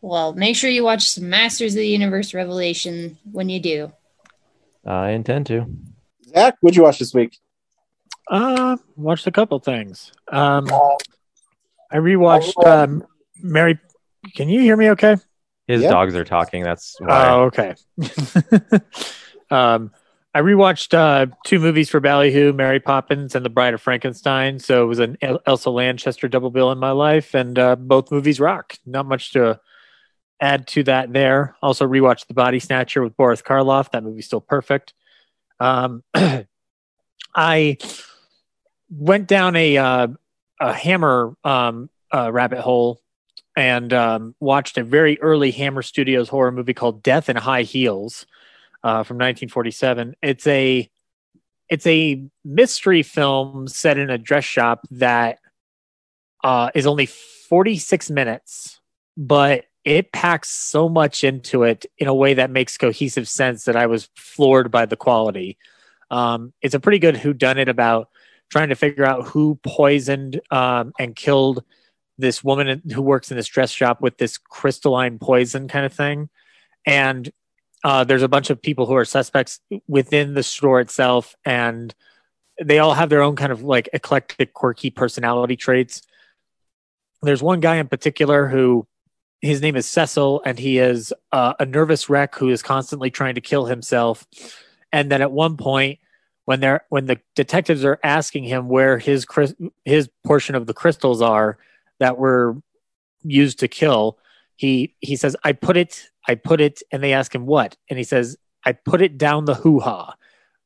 Well, 0.00 0.32
make 0.32 0.54
sure 0.54 0.70
you 0.70 0.84
watch 0.84 1.08
some 1.08 1.28
Masters 1.28 1.72
of 1.74 1.78
the 1.78 1.88
Universe 1.88 2.32
Revelation 2.32 3.18
when 3.32 3.48
you 3.48 3.58
do. 3.60 3.92
i 4.86 5.10
intend 5.10 5.46
to 5.46 5.66
Zach, 6.24 6.56
what'd 6.60 6.76
you 6.76 6.84
watch 6.84 7.00
this 7.00 7.12
week? 7.12 7.36
Uh, 8.30 8.76
watched 8.94 9.26
a 9.26 9.32
couple 9.32 9.58
things. 9.58 10.12
Um, 10.30 10.68
I 11.90 11.96
rewatched 11.96 12.64
um, 12.64 13.02
Mary. 13.42 13.80
Can 14.34 14.48
you 14.48 14.60
hear 14.60 14.76
me? 14.76 14.90
Okay. 14.90 15.16
his 15.66 15.82
Yeah. 15.82 15.90
dogs 15.90 16.14
are 16.14 16.24
talking 16.24 16.62
that's 16.62 16.96
why 17.00 17.28
Oh, 17.28 17.42
okay. 17.44 17.74
um, 19.50 19.90
I 20.34 20.40
rewatched 20.40 20.94
uh, 20.94 21.26
two 21.46 21.58
movies 21.58 21.88
for 21.90 22.00
Ballyhoo, 22.00 22.52
Mary 22.52 22.80
Poppins 22.80 23.34
and 23.34 23.44
The 23.44 23.50
Bride 23.50 23.74
of 23.74 23.80
Frankenstein. 23.80 24.58
So 24.58 24.82
it 24.84 24.86
was 24.86 24.98
an 24.98 25.16
El- 25.22 25.40
Elsa 25.46 25.70
Lanchester 25.70 26.28
double 26.28 26.50
bill 26.50 26.70
in 26.70 26.78
my 26.78 26.90
life, 26.92 27.34
and 27.34 27.58
uh, 27.58 27.76
both 27.76 28.10
movies 28.12 28.38
rock. 28.38 28.76
Not 28.86 29.06
much 29.06 29.32
to 29.32 29.58
add 30.40 30.66
to 30.68 30.82
that 30.84 31.12
there. 31.12 31.56
Also 31.62 31.86
rewatched 31.88 32.26
The 32.28 32.34
Body 32.34 32.60
Snatcher 32.60 33.02
with 33.02 33.16
Boris 33.16 33.42
Karloff. 33.42 33.90
That 33.92 34.04
movie's 34.04 34.26
still 34.26 34.40
perfect. 34.42 34.92
Um, 35.60 36.04
I 37.34 37.78
went 38.90 39.26
down 39.28 39.56
a 39.56 39.76
uh, 39.76 40.08
a 40.60 40.72
Hammer 40.72 41.34
um, 41.42 41.88
uh, 42.14 42.30
rabbit 42.32 42.60
hole 42.60 43.00
and 43.58 43.92
um, 43.92 44.36
watched 44.38 44.78
a 44.78 44.84
very 44.84 45.20
early 45.20 45.50
Hammer 45.50 45.82
Studios 45.82 46.28
horror 46.28 46.52
movie 46.52 46.74
called 46.74 47.02
Death 47.02 47.28
in 47.28 47.34
High 47.34 47.62
Heels 47.62 48.24
uh, 48.84 49.02
from 49.02 49.16
1947. 49.16 50.14
It's 50.22 50.46
a 50.46 50.88
it's 51.68 51.86
a 51.88 52.24
mystery 52.44 53.02
film 53.02 53.66
set 53.66 53.98
in 53.98 54.10
a 54.10 54.16
dress 54.16 54.44
shop 54.44 54.86
that 54.92 55.40
uh, 56.44 56.70
is 56.72 56.86
only 56.86 57.06
46 57.06 58.10
minutes, 58.10 58.80
but 59.16 59.64
it 59.84 60.12
packs 60.12 60.50
so 60.50 60.88
much 60.88 61.24
into 61.24 61.64
it 61.64 61.84
in 61.98 62.06
a 62.06 62.14
way 62.14 62.34
that 62.34 62.52
makes 62.52 62.78
cohesive 62.78 63.28
sense 63.28 63.64
that 63.64 63.74
I 63.74 63.86
was 63.86 64.08
floored 64.14 64.70
by 64.70 64.86
the 64.86 64.96
quality. 64.96 65.58
Um, 66.12 66.52
it's 66.62 66.74
a 66.74 66.80
pretty 66.80 67.00
good 67.00 67.16
whodunit 67.16 67.68
about 67.68 68.08
trying 68.50 68.68
to 68.68 68.76
figure 68.76 69.04
out 69.04 69.26
who 69.26 69.58
poisoned 69.64 70.40
um, 70.52 70.92
and 71.00 71.16
killed 71.16 71.64
this 72.18 72.42
woman 72.42 72.82
who 72.92 73.00
works 73.00 73.30
in 73.30 73.36
this 73.36 73.46
dress 73.46 73.70
shop 73.70 74.00
with 74.00 74.18
this 74.18 74.36
crystalline 74.36 75.18
poison 75.18 75.68
kind 75.68 75.86
of 75.86 75.92
thing. 75.92 76.28
And 76.84 77.30
uh, 77.84 78.04
there's 78.04 78.22
a 78.22 78.28
bunch 78.28 78.50
of 78.50 78.60
people 78.60 78.86
who 78.86 78.96
are 78.96 79.04
suspects 79.04 79.60
within 79.86 80.34
the 80.34 80.42
store 80.42 80.80
itself, 80.80 81.36
and 81.44 81.94
they 82.62 82.80
all 82.80 82.94
have 82.94 83.08
their 83.08 83.22
own 83.22 83.36
kind 83.36 83.52
of 83.52 83.62
like 83.62 83.88
eclectic, 83.92 84.52
quirky 84.52 84.90
personality 84.90 85.56
traits. 85.56 86.02
There's 87.22 87.42
one 87.42 87.60
guy 87.60 87.76
in 87.76 87.88
particular 87.88 88.48
who 88.48 88.86
his 89.40 89.62
name 89.62 89.76
is 89.76 89.88
Cecil, 89.88 90.42
and 90.44 90.58
he 90.58 90.78
is 90.78 91.12
uh, 91.30 91.54
a 91.60 91.64
nervous 91.64 92.08
wreck 92.08 92.34
who 92.34 92.48
is 92.48 92.62
constantly 92.62 93.10
trying 93.10 93.36
to 93.36 93.40
kill 93.40 93.66
himself. 93.66 94.26
And 94.92 95.10
then 95.10 95.22
at 95.22 95.30
one 95.30 95.56
point, 95.56 96.00
when 96.46 96.60
they're 96.60 96.84
when 96.88 97.06
the 97.06 97.20
detectives 97.36 97.84
are 97.84 98.00
asking 98.02 98.44
him 98.44 98.68
where 98.68 98.98
his 98.98 99.26
his 99.84 100.08
portion 100.24 100.54
of 100.54 100.66
the 100.66 100.74
crystals 100.74 101.20
are 101.20 101.58
that 102.00 102.18
were 102.18 102.56
used 103.22 103.58
to 103.60 103.68
kill, 103.68 104.18
he 104.56 104.94
he 105.00 105.16
says, 105.16 105.36
"I 105.44 105.52
put 105.52 105.76
it, 105.76 106.10
I 106.26 106.34
put 106.34 106.60
it," 106.60 106.82
and 106.92 107.02
they 107.02 107.12
ask 107.12 107.34
him 107.34 107.46
what, 107.46 107.76
and 107.88 107.98
he 107.98 108.04
says, 108.04 108.36
"I 108.64 108.72
put 108.72 109.02
it 109.02 109.18
down 109.18 109.44
the 109.44 109.54
hoo 109.54 109.80
ha," 109.80 110.14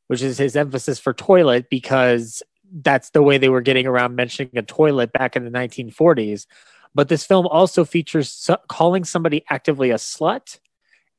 which 0.08 0.22
is 0.22 0.38
his 0.38 0.56
emphasis 0.56 0.98
for 0.98 1.12
toilet 1.12 1.70
because 1.70 2.42
that's 2.82 3.10
the 3.10 3.22
way 3.22 3.38
they 3.38 3.48
were 3.48 3.60
getting 3.60 3.86
around 3.86 4.16
mentioning 4.16 4.50
a 4.56 4.62
toilet 4.62 5.12
back 5.12 5.36
in 5.36 5.44
the 5.44 5.50
1940s. 5.50 6.46
But 6.94 7.08
this 7.08 7.24
film 7.24 7.46
also 7.46 7.84
features 7.84 8.50
calling 8.68 9.04
somebody 9.04 9.44
actively 9.50 9.90
a 9.90 9.96
slut 9.96 10.58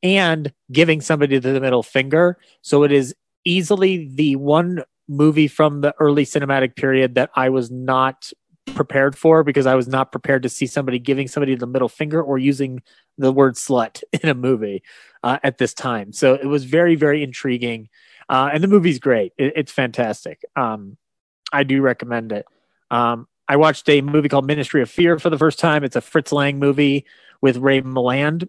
and 0.02 0.54
giving 0.72 1.02
somebody 1.02 1.40
the 1.40 1.60
middle 1.60 1.84
finger. 1.84 2.38
So 2.62 2.84
it 2.84 2.92
is 2.92 3.16
easily 3.46 4.10
the 4.14 4.36
one 4.36 4.84
movie 5.08 5.48
from 5.48 5.82
the 5.82 5.94
early 6.00 6.26
cinematic 6.26 6.76
period 6.76 7.16
that 7.16 7.30
I 7.36 7.50
was 7.50 7.72
not 7.72 8.32
prepared 8.68 9.18
for 9.18 9.44
because 9.44 9.66
I 9.66 9.76
was 9.76 9.88
not 9.88 10.12
prepared 10.12 10.44
to 10.44 10.50
see 10.50 10.68
somebody 10.68 11.00
giving 11.00 11.28
somebody 11.28 11.56
the 11.56 11.68
middle 11.68 11.90
finger 11.90 12.22
or 12.22 12.38
using 12.38 12.82
the 13.18 13.32
word 13.32 13.56
slut 13.56 14.04
in 14.14 14.30
a 14.30 14.34
movie 14.34 14.84
uh, 15.24 15.40
at 15.44 15.58
this 15.58 15.74
time. 15.74 16.14
So 16.14 16.34
it 16.34 16.46
was 16.46 16.66
very, 16.66 16.96
very 16.96 17.24
intriguing. 17.24 17.90
Uh, 18.30 18.50
and 18.54 18.64
the 18.64 18.68
movie's 18.68 19.00
great. 19.00 19.34
It, 19.38 19.54
it's 19.56 19.72
fantastic. 19.72 20.44
Um, 20.56 20.98
I 21.52 21.64
do 21.64 21.82
recommend 21.82 22.32
it. 22.32 22.46
Um, 22.90 23.28
I 23.48 23.58
watched 23.58 23.88
a 23.90 24.02
movie 24.02 24.30
called 24.30 24.48
Ministry 24.48 24.82
of 24.82 24.90
Fear 24.90 25.20
for 25.20 25.30
the 25.30 25.38
first 25.38 25.60
time. 25.60 25.84
It's 25.84 25.96
a 25.96 26.02
Fritz 26.02 26.32
Lang 26.32 26.60
movie 26.60 27.06
with 27.42 27.58
Ray 27.58 27.82
Milland, 27.82 28.48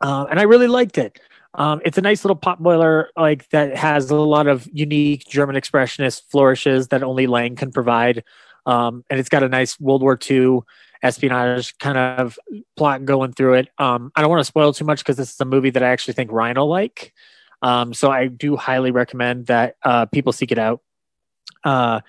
uh, 0.00 0.26
and 0.30 0.40
I 0.40 0.44
really 0.44 0.68
liked 0.68 0.96
it. 0.96 1.20
Um, 1.54 1.82
it's 1.84 1.98
a 1.98 2.00
nice 2.00 2.24
little 2.24 2.36
potboiler 2.36 3.08
like 3.16 3.48
that 3.50 3.76
has 3.76 4.10
a 4.10 4.16
lot 4.16 4.46
of 4.46 4.66
unique 4.72 5.26
German 5.26 5.54
expressionist 5.54 6.22
flourishes 6.30 6.88
that 6.88 7.02
only 7.02 7.26
Lang 7.26 7.56
can 7.56 7.70
provide, 7.70 8.24
um, 8.66 9.04
and 9.10 9.18
it's 9.18 9.28
got 9.28 9.42
a 9.42 9.48
nice 9.48 9.78
World 9.80 10.02
War 10.02 10.18
II 10.30 10.60
espionage 11.02 11.76
kind 11.78 11.98
of 11.98 12.38
plot 12.76 13.04
going 13.04 13.32
through 13.32 13.54
it. 13.54 13.68
Um, 13.78 14.12
I 14.14 14.20
don't 14.20 14.30
want 14.30 14.40
to 14.40 14.44
spoil 14.44 14.72
too 14.72 14.84
much 14.84 15.00
because 15.00 15.16
this 15.16 15.32
is 15.32 15.40
a 15.40 15.44
movie 15.44 15.70
that 15.70 15.82
I 15.82 15.88
actually 15.88 16.14
think 16.14 16.30
Ryan 16.30 16.58
will 16.58 16.68
like. 16.68 17.12
Um, 17.60 17.94
so 17.94 18.10
I 18.10 18.26
do 18.28 18.56
highly 18.56 18.90
recommend 18.90 19.46
that 19.46 19.76
uh, 19.84 20.06
people 20.06 20.32
seek 20.32 20.52
it 20.52 20.58
out. 20.58 20.80
Uh, 21.64 22.00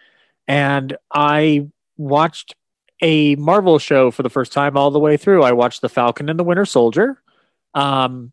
and 0.47 0.97
I 1.11 1.67
watched 1.97 2.55
a 3.01 3.35
Marvel 3.35 3.79
show 3.79 4.11
for 4.11 4.23
the 4.23 4.29
first 4.29 4.51
time 4.51 4.77
all 4.77 4.91
the 4.91 4.99
way 4.99 5.17
through. 5.17 5.43
I 5.43 5.51
watched 5.51 5.81
The 5.81 5.89
Falcon 5.89 6.29
and 6.29 6.39
the 6.39 6.43
Winter 6.43 6.65
Soldier. 6.65 7.21
Um, 7.73 8.31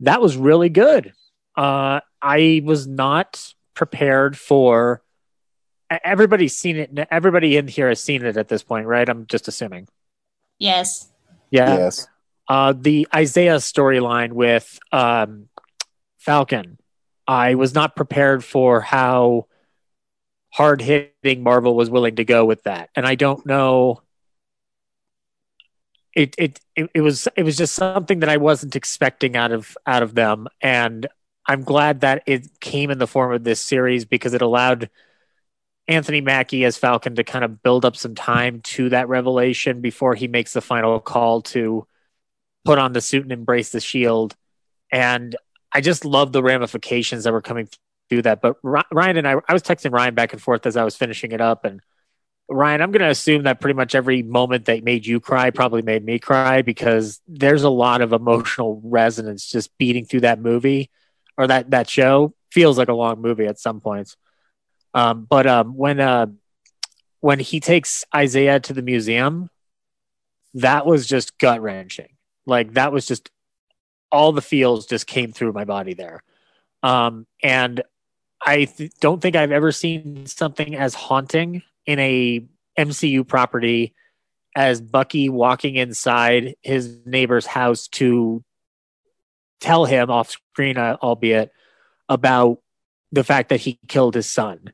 that 0.00 0.20
was 0.20 0.36
really 0.36 0.68
good. 0.68 1.12
Uh, 1.56 2.00
I 2.20 2.62
was 2.64 2.86
not 2.86 3.54
prepared 3.74 4.36
for. 4.36 5.02
Everybody's 6.04 6.56
seen 6.56 6.76
it. 6.76 7.08
Everybody 7.10 7.56
in 7.56 7.68
here 7.68 7.88
has 7.88 8.00
seen 8.00 8.24
it 8.24 8.36
at 8.36 8.48
this 8.48 8.62
point, 8.62 8.86
right? 8.86 9.08
I'm 9.08 9.26
just 9.26 9.48
assuming. 9.48 9.88
Yes. 10.58 11.10
Yeah. 11.50 11.76
Yes. 11.76 12.06
Uh, 12.48 12.72
the 12.76 13.08
Isaiah 13.14 13.56
storyline 13.56 14.32
with 14.32 14.78
um, 14.90 15.48
Falcon. 16.18 16.78
I 17.26 17.54
was 17.54 17.74
not 17.74 17.96
prepared 17.96 18.44
for 18.44 18.80
how 18.80 19.46
hard 20.50 20.82
hitting 20.82 21.42
Marvel 21.42 21.74
was 21.74 21.90
willing 21.90 22.16
to 22.16 22.24
go 22.24 22.44
with 22.44 22.64
that. 22.64 22.90
And 22.94 23.06
I 23.06 23.14
don't 23.14 23.44
know. 23.46 24.02
It, 26.14 26.34
it 26.36 26.60
it 26.76 26.90
it 26.94 27.00
was 27.00 27.26
it 27.36 27.42
was 27.42 27.56
just 27.56 27.74
something 27.74 28.20
that 28.20 28.28
I 28.28 28.36
wasn't 28.36 28.76
expecting 28.76 29.34
out 29.34 29.50
of 29.50 29.78
out 29.86 30.02
of 30.02 30.14
them, 30.14 30.46
and 30.60 31.06
I'm 31.46 31.62
glad 31.62 32.02
that 32.02 32.22
it 32.26 32.60
came 32.60 32.90
in 32.90 32.98
the 32.98 33.06
form 33.06 33.32
of 33.32 33.44
this 33.44 33.62
series 33.62 34.04
because 34.04 34.34
it 34.34 34.42
allowed 34.42 34.90
Anthony 35.88 36.20
Mackie 36.20 36.64
as 36.64 36.76
Falcon 36.76 37.16
to 37.16 37.24
kind 37.24 37.44
of 37.44 37.62
build 37.62 37.84
up 37.84 37.96
some 37.96 38.14
time 38.14 38.60
to 38.62 38.88
that 38.90 39.08
revelation 39.08 39.80
before 39.80 40.14
he 40.14 40.28
makes 40.28 40.52
the 40.52 40.60
final 40.60 41.00
call 41.00 41.42
to 41.42 41.86
put 42.64 42.78
on 42.78 42.92
the 42.92 43.00
suit 43.00 43.24
and 43.24 43.32
embrace 43.32 43.70
the 43.70 43.80
shield. 43.80 44.36
And 44.90 45.34
I 45.72 45.80
just 45.80 46.04
love 46.04 46.32
the 46.32 46.42
ramifications 46.42 47.24
that 47.24 47.32
were 47.32 47.40
coming 47.40 47.68
through 48.08 48.22
that. 48.22 48.40
But 48.40 48.56
Ryan 48.62 49.16
and 49.16 49.28
I, 49.28 49.36
I 49.48 49.52
was 49.52 49.62
texting 49.62 49.92
Ryan 49.92 50.14
back 50.14 50.32
and 50.32 50.42
forth 50.42 50.66
as 50.66 50.76
I 50.76 50.84
was 50.84 50.96
finishing 50.96 51.32
it 51.32 51.40
up. 51.40 51.64
And 51.64 51.80
Ryan, 52.48 52.82
I'm 52.82 52.92
going 52.92 53.00
to 53.00 53.08
assume 53.08 53.44
that 53.44 53.60
pretty 53.60 53.74
much 53.74 53.94
every 53.94 54.22
moment 54.22 54.66
that 54.66 54.84
made 54.84 55.06
you 55.06 55.18
cry 55.18 55.50
probably 55.50 55.82
made 55.82 56.04
me 56.04 56.18
cry 56.18 56.62
because 56.62 57.20
there's 57.26 57.62
a 57.62 57.70
lot 57.70 58.02
of 58.02 58.12
emotional 58.12 58.80
resonance 58.84 59.50
just 59.50 59.76
beating 59.78 60.04
through 60.04 60.20
that 60.20 60.40
movie 60.40 60.90
or 61.36 61.46
that, 61.46 61.70
that 61.70 61.88
show. 61.88 62.34
Feels 62.50 62.76
like 62.76 62.88
a 62.88 62.94
long 62.94 63.20
movie 63.20 63.46
at 63.46 63.58
some 63.58 63.80
points. 63.80 64.16
Um, 64.94 65.26
but 65.28 65.46
um, 65.46 65.76
when 65.76 66.00
uh, 66.00 66.26
when 67.20 67.38
he 67.38 67.60
takes 67.60 68.04
Isaiah 68.14 68.60
to 68.60 68.72
the 68.72 68.82
museum, 68.82 69.48
that 70.54 70.86
was 70.86 71.06
just 71.06 71.38
gut 71.38 71.62
wrenching. 71.62 72.16
Like 72.46 72.74
that 72.74 72.92
was 72.92 73.06
just 73.06 73.30
all 74.10 74.32
the 74.32 74.42
feels 74.42 74.86
just 74.86 75.06
came 75.06 75.32
through 75.32 75.52
my 75.52 75.64
body 75.64 75.94
there. 75.94 76.22
Um, 76.82 77.26
and 77.42 77.82
I 78.44 78.64
th- 78.64 78.92
don't 79.00 79.20
think 79.20 79.36
I've 79.36 79.52
ever 79.52 79.72
seen 79.72 80.26
something 80.26 80.74
as 80.74 80.94
haunting 80.94 81.62
in 81.86 81.98
a 81.98 82.44
MCU 82.78 83.26
property 83.26 83.94
as 84.54 84.80
Bucky 84.80 85.28
walking 85.28 85.76
inside 85.76 86.56
his 86.62 86.98
neighbor's 87.06 87.46
house 87.46 87.88
to 87.88 88.44
tell 89.60 89.84
him 89.84 90.10
off 90.10 90.30
screen, 90.30 90.76
uh, 90.76 90.96
albeit, 91.02 91.52
about 92.08 92.58
the 93.12 93.24
fact 93.24 93.48
that 93.50 93.60
he 93.60 93.78
killed 93.88 94.14
his 94.14 94.28
son. 94.28 94.72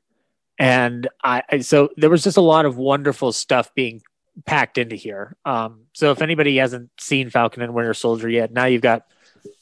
And 0.59 1.09
I, 1.23 1.43
I, 1.51 1.59
so 1.61 1.91
there 1.97 2.11
was 2.11 2.25
just 2.25 2.37
a 2.37 2.43
lot 2.43 2.67
of 2.67 2.77
wonderful 2.77 3.33
stuff 3.33 3.73
being 3.75 4.03
packed 4.45 4.79
into 4.79 4.97
here. 4.97 5.37
Um, 5.45 5.85
so 5.93 6.11
if 6.11 6.23
anybody 6.23 6.57
hasn't 6.57 6.91
seen 6.99 7.31
Falcon 7.31 7.63
and 7.63 7.75
Winter 7.75 7.95
Soldier 7.95 8.29
yet, 8.29 8.53
now 8.53 8.65
you've 8.65 8.83
got 8.83 9.05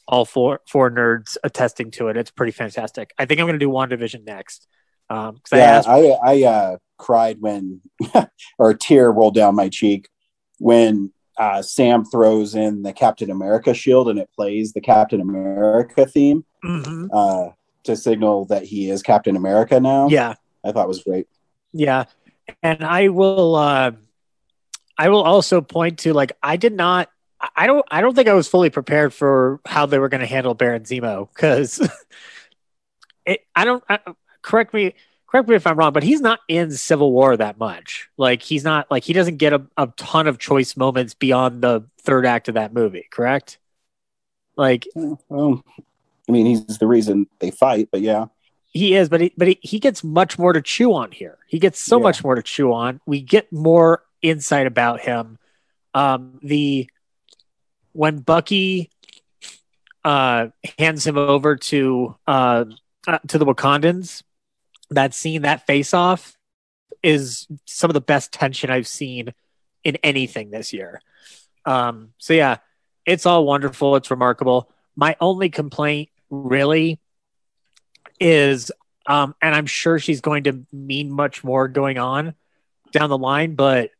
all 0.07 0.25
four 0.25 0.61
four 0.67 0.89
nerds 0.89 1.37
attesting 1.43 1.91
to 1.91 2.07
it. 2.07 2.17
It's 2.17 2.31
pretty 2.31 2.51
fantastic. 2.51 3.13
I 3.17 3.25
think 3.25 3.39
I'm 3.39 3.47
going 3.47 3.59
to 3.59 3.65
do 3.65 3.69
WandaVision 3.69 4.25
next. 4.25 4.67
Um, 5.09 5.41
yeah, 5.51 5.57
I, 5.57 5.61
asked- 5.61 5.87
I, 5.87 5.99
I 6.23 6.43
uh, 6.43 6.77
cried 6.97 7.37
when, 7.39 7.81
or 8.57 8.71
a 8.71 8.77
tear 8.77 9.11
rolled 9.11 9.35
down 9.35 9.55
my 9.55 9.69
cheek 9.69 10.09
when 10.59 11.11
uh, 11.37 11.61
Sam 11.61 12.03
throws 12.03 12.55
in 12.55 12.83
the 12.83 12.93
Captain 12.93 13.29
America 13.29 13.73
shield 13.73 14.09
and 14.09 14.19
it 14.19 14.29
plays 14.35 14.73
the 14.73 14.81
Captain 14.81 15.21
America 15.21 16.05
theme 16.05 16.43
mm-hmm. 16.63 17.07
uh, 17.13 17.49
to 17.83 17.95
signal 17.95 18.45
that 18.45 18.63
he 18.63 18.89
is 18.89 19.03
Captain 19.03 19.35
America 19.35 19.79
now. 19.79 20.07
Yeah, 20.07 20.35
I 20.67 20.71
thought 20.71 20.87
was 20.87 21.03
great. 21.03 21.27
Yeah, 21.73 22.05
and 22.61 22.83
I 22.83 23.09
will. 23.09 23.55
Uh, 23.55 23.91
I 24.97 25.09
will 25.09 25.23
also 25.23 25.61
point 25.61 25.99
to 25.99 26.13
like 26.13 26.31
I 26.41 26.57
did 26.57 26.73
not 26.73 27.09
I 27.55 27.67
don't 27.67 27.85
I 27.89 28.01
don't 28.01 28.15
think 28.15 28.27
I 28.27 28.33
was 28.33 28.47
fully 28.47 28.69
prepared 28.69 29.13
for 29.13 29.59
how 29.65 29.85
they 29.85 29.99
were 29.99 30.09
going 30.09 30.21
to 30.21 30.27
handle 30.27 30.53
Baron 30.53 30.83
Zemo 30.83 31.29
because 31.33 31.87
I 33.27 33.65
don't 33.65 33.83
I, 33.89 33.99
correct 34.41 34.73
me 34.73 34.95
correct 35.27 35.47
me 35.47 35.55
if 35.55 35.67
I'm 35.67 35.77
wrong, 35.77 35.93
but 35.93 36.03
he's 36.03 36.21
not 36.21 36.39
in 36.47 36.71
Civil 36.71 37.11
War 37.11 37.37
that 37.37 37.59
much. 37.59 38.09
Like 38.17 38.41
he's 38.41 38.63
not 38.63 38.89
like 38.89 39.03
he 39.03 39.13
doesn't 39.13 39.37
get 39.37 39.53
a, 39.53 39.65
a 39.77 39.87
ton 39.97 40.27
of 40.27 40.39
choice 40.39 40.75
moments 40.75 41.13
beyond 41.13 41.61
the 41.61 41.85
third 42.01 42.25
act 42.25 42.47
of 42.47 42.55
that 42.55 42.73
movie. 42.73 43.07
Correct? 43.11 43.59
Like, 44.55 44.87
well, 44.95 45.63
I 46.27 46.31
mean, 46.31 46.47
he's 46.47 46.65
the 46.79 46.87
reason 46.87 47.27
they 47.39 47.51
fight, 47.51 47.89
but 47.91 48.01
yeah. 48.01 48.25
He 48.77 48.95
is, 48.95 49.09
but 49.09 49.21
he, 49.21 49.33
but 49.35 49.47
he, 49.47 49.59
he 49.61 49.79
gets 49.79 50.03
much 50.03 50.37
more 50.37 50.53
to 50.53 50.61
chew 50.61 50.93
on 50.93 51.11
here. 51.11 51.37
He 51.47 51.57
gets 51.57 51.79
so 51.79 51.97
yeah. 51.97 52.03
much 52.03 52.23
more 52.23 52.35
to 52.35 52.43
chew 52.43 52.73
on. 52.73 53.01
We 53.05 53.21
get 53.21 53.51
more 53.51 54.03
insight 54.21 54.67
about 54.67 55.01
him. 55.01 55.37
Um, 55.93 56.39
the 56.43 56.89
when 57.93 58.19
Bucky 58.19 58.91
uh, 60.03 60.49
hands 60.77 61.07
him 61.07 61.17
over 61.17 61.55
to 61.55 62.15
uh, 62.27 62.65
uh, 63.07 63.17
to 63.27 63.37
the 63.37 63.45
Wakandans, 63.45 64.21
that 64.91 65.13
scene, 65.13 65.41
that 65.41 65.65
face 65.65 65.93
off, 65.93 66.37
is 67.01 67.47
some 67.65 67.89
of 67.89 67.93
the 67.95 68.01
best 68.01 68.31
tension 68.31 68.69
I've 68.69 68.87
seen 68.87 69.33
in 69.83 69.95
anything 70.03 70.51
this 70.51 70.71
year. 70.71 71.01
Um, 71.65 72.13
so 72.19 72.33
yeah, 72.33 72.57
it's 73.05 73.25
all 73.25 73.45
wonderful. 73.45 73.95
It's 73.95 74.11
remarkable. 74.11 74.69
My 74.95 75.15
only 75.19 75.49
complaint 75.49 76.09
really 76.29 76.99
is, 78.19 78.71
um, 79.05 79.35
and 79.41 79.53
I'm 79.55 79.65
sure 79.65 79.99
she's 79.99 80.21
going 80.21 80.43
to 80.45 80.65
mean 80.71 81.11
much 81.11 81.43
more 81.43 81.67
going 81.67 81.97
on 81.97 82.33
down 82.91 83.09
the 83.09 83.17
line, 83.17 83.55
but 83.55 83.91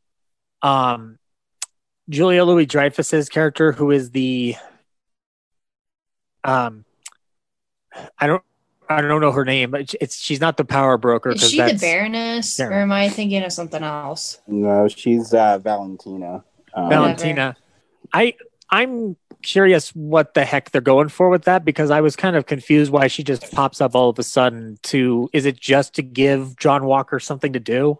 um, 0.61 1.17
Julia 2.09 2.43
Louis 2.45 2.65
Dreyfus's 2.65 3.29
character, 3.29 3.71
who 3.71 3.91
is 3.91 4.11
the 4.11 4.55
um, 6.43 6.85
I 8.19 8.27
don't 8.27 8.43
I 8.89 9.01
don't 9.01 9.19
know 9.21 9.31
her 9.33 9.43
name, 9.43 9.71
but 9.71 9.93
it's 9.99 10.17
she's 10.17 10.39
not 10.39 10.55
the 10.57 10.63
power 10.65 10.97
broker. 10.97 11.31
Is 11.31 11.41
'cause 11.41 11.51
she 11.51 11.61
the 11.61 11.77
Baroness, 11.79 12.57
Yeah. 12.59 12.67
or 12.67 12.73
am 12.73 12.91
I 12.91 13.09
thinking 13.09 13.43
of 13.43 13.51
something 13.51 13.83
else? 13.83 14.39
No, 14.47 14.87
she's 14.87 15.33
uh, 15.33 15.57
Valentina. 15.59 16.43
Um, 16.73 16.89
Valentina. 16.89 17.57
I 18.13 18.35
I'm 18.69 19.17
curious 19.43 19.89
what 19.95 20.33
the 20.33 20.43
heck 20.45 20.71
they're 20.71 20.81
going 20.81 21.09
for 21.09 21.29
with 21.29 21.43
that 21.43 21.63
because 21.65 21.91
I 21.91 22.01
was 22.01 22.15
kind 22.15 22.35
of 22.35 22.45
confused 22.45 22.91
why 22.91 23.07
she 23.07 23.23
just 23.23 23.51
pops 23.53 23.81
up 23.81 23.95
all 23.95 24.09
of 24.09 24.19
a 24.19 24.23
sudden 24.23 24.77
to 24.83 25.29
is 25.33 25.45
it 25.45 25.59
just 25.59 25.93
to 25.95 26.01
give 26.01 26.57
John 26.57 26.85
Walker 26.85 27.19
something 27.19 27.53
to 27.53 27.59
do? 27.59 27.99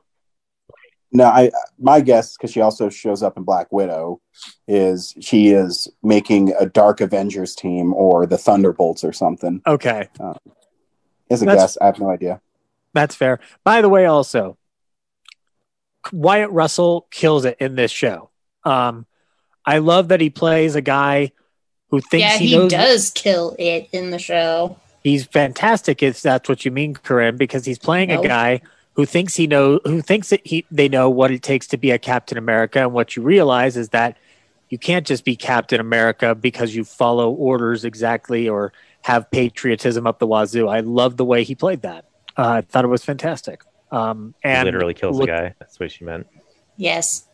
No, 1.11 1.23
I 1.25 1.51
my 1.79 2.01
guess 2.01 2.35
because 2.35 2.51
she 2.51 2.59
also 2.59 2.89
shows 2.89 3.23
up 3.23 3.37
in 3.37 3.43
Black 3.43 3.71
Widow 3.71 4.19
is 4.67 5.13
she 5.21 5.49
is 5.49 5.87
making 6.03 6.53
a 6.59 6.65
Dark 6.65 6.99
Avengers 6.99 7.55
team 7.55 7.93
or 7.93 8.25
the 8.25 8.37
Thunderbolts 8.37 9.03
or 9.05 9.13
something. 9.13 9.61
Okay, 9.65 10.09
as 11.29 11.41
a 11.41 11.45
That's- 11.45 11.63
guess. 11.75 11.77
I 11.81 11.85
have 11.85 11.99
no 11.99 12.09
idea. 12.09 12.41
that's 12.93 13.15
fair. 13.15 13.39
By 13.63 13.81
the 13.81 13.89
way, 13.89 14.05
also 14.05 14.57
Wyatt 16.11 16.51
Russell 16.51 17.07
kills 17.11 17.45
it 17.45 17.57
in 17.59 17.75
this 17.75 17.91
show. 17.91 18.29
Um, 18.63 19.05
I 19.67 19.77
love 19.79 20.07
that 20.07 20.19
he 20.21 20.29
plays 20.31 20.73
a 20.75 20.81
guy 20.81 21.31
who 21.89 21.99
thinks 22.01 22.21
yeah, 22.25 22.37
he, 22.37 22.47
he, 22.47 22.57
knows 22.57 22.71
does 22.71 23.09
kill 23.11 23.55
it 23.59 23.89
in 23.91 24.09
the 24.11 24.17
show. 24.19 24.77
he's 25.03 25.25
fantastic 25.25 26.01
if 26.01 26.21
that's 26.21 26.49
what 26.49 26.65
you 26.65 26.71
mean 26.71 26.93
corinne 26.95 27.37
because 27.37 27.65
he's 27.65 27.77
playing 27.79 28.09
Nope. 28.09 28.25
a 28.25 28.27
guy 28.27 28.61
who 28.93 29.05
thinks 29.05 29.35
he 29.35 29.45
know 29.47 29.79
who 29.85 30.01
thinks 30.01 30.29
that 30.29 30.41
he 30.45 30.65
they 30.71 30.89
know 30.89 31.09
what 31.09 31.31
it 31.31 31.41
takes 31.43 31.67
to 31.67 31.77
be 31.77 31.91
a 31.91 31.97
captain 31.99 32.37
america 32.37 32.79
and 32.79 32.91
what 32.93 33.15
you 33.15 33.21
realize 33.21 33.77
is 33.77 33.89
that 33.89 34.17
you 34.69 34.77
can't 34.77 35.05
just 35.07 35.23
be 35.23 35.35
captain 35.37 35.79
america 35.79 36.35
because 36.35 36.75
you 36.75 36.83
follow 36.83 37.31
orders 37.31 37.85
exactly 37.85 38.49
or 38.49 38.73
have 39.01 39.29
patriotism 39.31 40.05
up 40.07 40.19
the 40.19 40.27
wazoo 40.27 40.67
i 40.67 40.81
love 40.81 41.15
the 41.15 41.23
way 41.25 41.43
he 41.43 41.55
played 41.55 41.81
that 41.83 42.03
uh, 42.37 42.49
i 42.49 42.61
thought 42.61 42.83
it 42.83 42.89
was 42.89 43.03
fantastic 43.05 43.61
um, 43.91 44.33
He 44.43 44.49
and 44.49 44.65
literally 44.65 44.93
kills 44.93 45.17
look- 45.17 45.29
a 45.29 45.31
guy. 45.31 45.55
That's 45.59 45.79
what 45.79 45.89
she 45.93 46.03
meant. 46.03 46.27
Yes. 46.75 47.25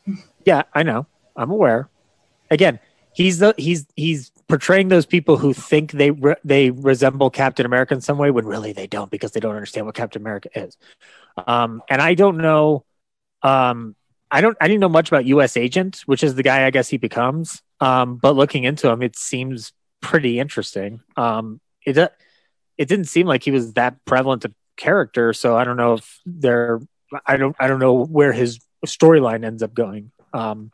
yeah, 0.46 0.62
I 0.72 0.84
know. 0.84 1.08
I'm 1.36 1.50
aware. 1.50 1.90
Again, 2.52 2.80
he's 3.14 3.40
the 3.40 3.54
he's 3.58 3.86
he's 3.96 4.32
portraying 4.48 4.90
those 4.90 5.06
people 5.06 5.38
who 5.38 5.54
think 5.54 5.92
they 5.92 6.12
re- 6.12 6.36
they 6.44 6.70
resemble 6.72 7.30
Captain 7.30 7.66
America 7.66 7.94
in 7.94 8.02
some 8.02 8.18
way 8.18 8.32
when 8.32 8.46
really 8.46 8.74
they 8.74 8.88
don't 8.88 9.10
because 9.10 9.32
they 9.32 9.40
don't 9.40 9.56
understand 9.56 9.86
what 9.86 9.96
Captain 9.96 10.22
America 10.22 10.50
is. 10.54 10.78
Um, 11.48 11.82
and 11.90 12.02
I 12.02 12.14
don't 12.14 12.38
know. 12.38 12.86
Um, 13.42 13.96
I 14.30 14.42
don't. 14.42 14.58
I 14.60 14.68
didn't 14.68 14.82
know 14.82 14.90
much 14.90 15.10
about 15.10 15.26
U.S. 15.26 15.58
Agent, 15.58 16.02
which 16.06 16.24
is 16.24 16.36
the 16.36 16.44
guy 16.44 16.66
I 16.66 16.72
guess 16.72 16.90
he 16.90 16.98
becomes. 16.98 17.62
Um, 17.80 18.16
but 18.16 18.36
looking 18.36 18.64
into 18.64 18.90
him, 18.90 19.02
it 19.02 19.16
seems 19.16 19.74
pretty 20.02 20.40
interesting. 20.40 21.02
Um, 21.16 21.62
it 21.86 21.98
it 22.78 22.88
didn't 22.88 23.06
seem 23.06 23.28
like 23.28 23.44
he 23.44 23.52
was 23.52 23.74
that 23.74 24.04
prevalent 24.06 24.46
a 24.46 24.54
character, 24.78 25.34
so 25.34 25.56
I 25.56 25.64
don't 25.64 25.78
know 25.78 25.94
if 25.94 26.20
they're. 26.26 26.80
I 27.28 27.38
don't. 27.38 27.56
I 27.60 27.68
don't 27.68 27.80
know 27.80 28.06
where 28.06 28.34
his 28.34 28.60
storyline 28.86 29.46
ends 29.46 29.62
up 29.62 29.74
going. 29.74 30.12
Um, 30.34 30.72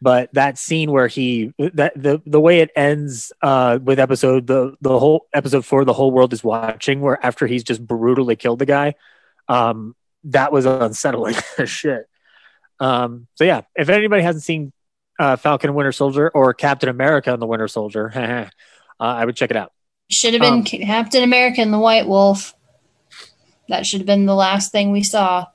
but 0.00 0.32
that 0.32 0.58
scene 0.58 0.90
where 0.92 1.08
he 1.08 1.52
that 1.58 1.92
the 1.96 2.22
the 2.24 2.40
way 2.40 2.60
it 2.60 2.70
ends 2.76 3.32
uh 3.42 3.78
with 3.82 3.98
episode 3.98 4.46
the 4.46 4.76
the 4.80 4.98
whole 4.98 5.26
episode 5.32 5.64
four 5.64 5.84
the 5.84 5.92
whole 5.92 6.10
world 6.10 6.32
is 6.32 6.44
watching 6.44 7.00
where 7.00 7.24
after 7.24 7.46
he's 7.46 7.64
just 7.64 7.84
brutally 7.84 8.36
killed 8.36 8.58
the 8.58 8.66
guy 8.66 8.94
um 9.48 9.94
that 10.24 10.52
was 10.52 10.66
unsettling 10.66 11.34
shit 11.64 12.08
um 12.80 13.26
so 13.34 13.44
yeah 13.44 13.62
if 13.74 13.88
anybody 13.88 14.22
hasn't 14.22 14.44
seen 14.44 14.72
uh 15.18 15.36
falcon 15.36 15.70
and 15.70 15.76
winter 15.76 15.92
soldier 15.92 16.30
or 16.30 16.54
captain 16.54 16.88
america 16.88 17.32
and 17.32 17.42
the 17.42 17.46
winter 17.46 17.66
soldier 17.68 18.12
uh, 19.00 19.02
i 19.02 19.24
would 19.24 19.34
check 19.36 19.50
it 19.50 19.56
out 19.56 19.72
Should 20.10 20.34
have 20.34 20.42
been 20.42 20.54
Um, 20.54 20.64
Captain 20.64 21.22
America 21.22 21.60
and 21.60 21.72
the 21.72 21.78
White 21.78 22.06
Wolf. 22.06 22.54
That 23.68 23.84
should 23.84 24.00
have 24.00 24.06
been 24.06 24.24
the 24.24 24.34
last 24.34 24.72
thing 24.72 24.90
we 24.92 25.02
saw. 25.02 25.46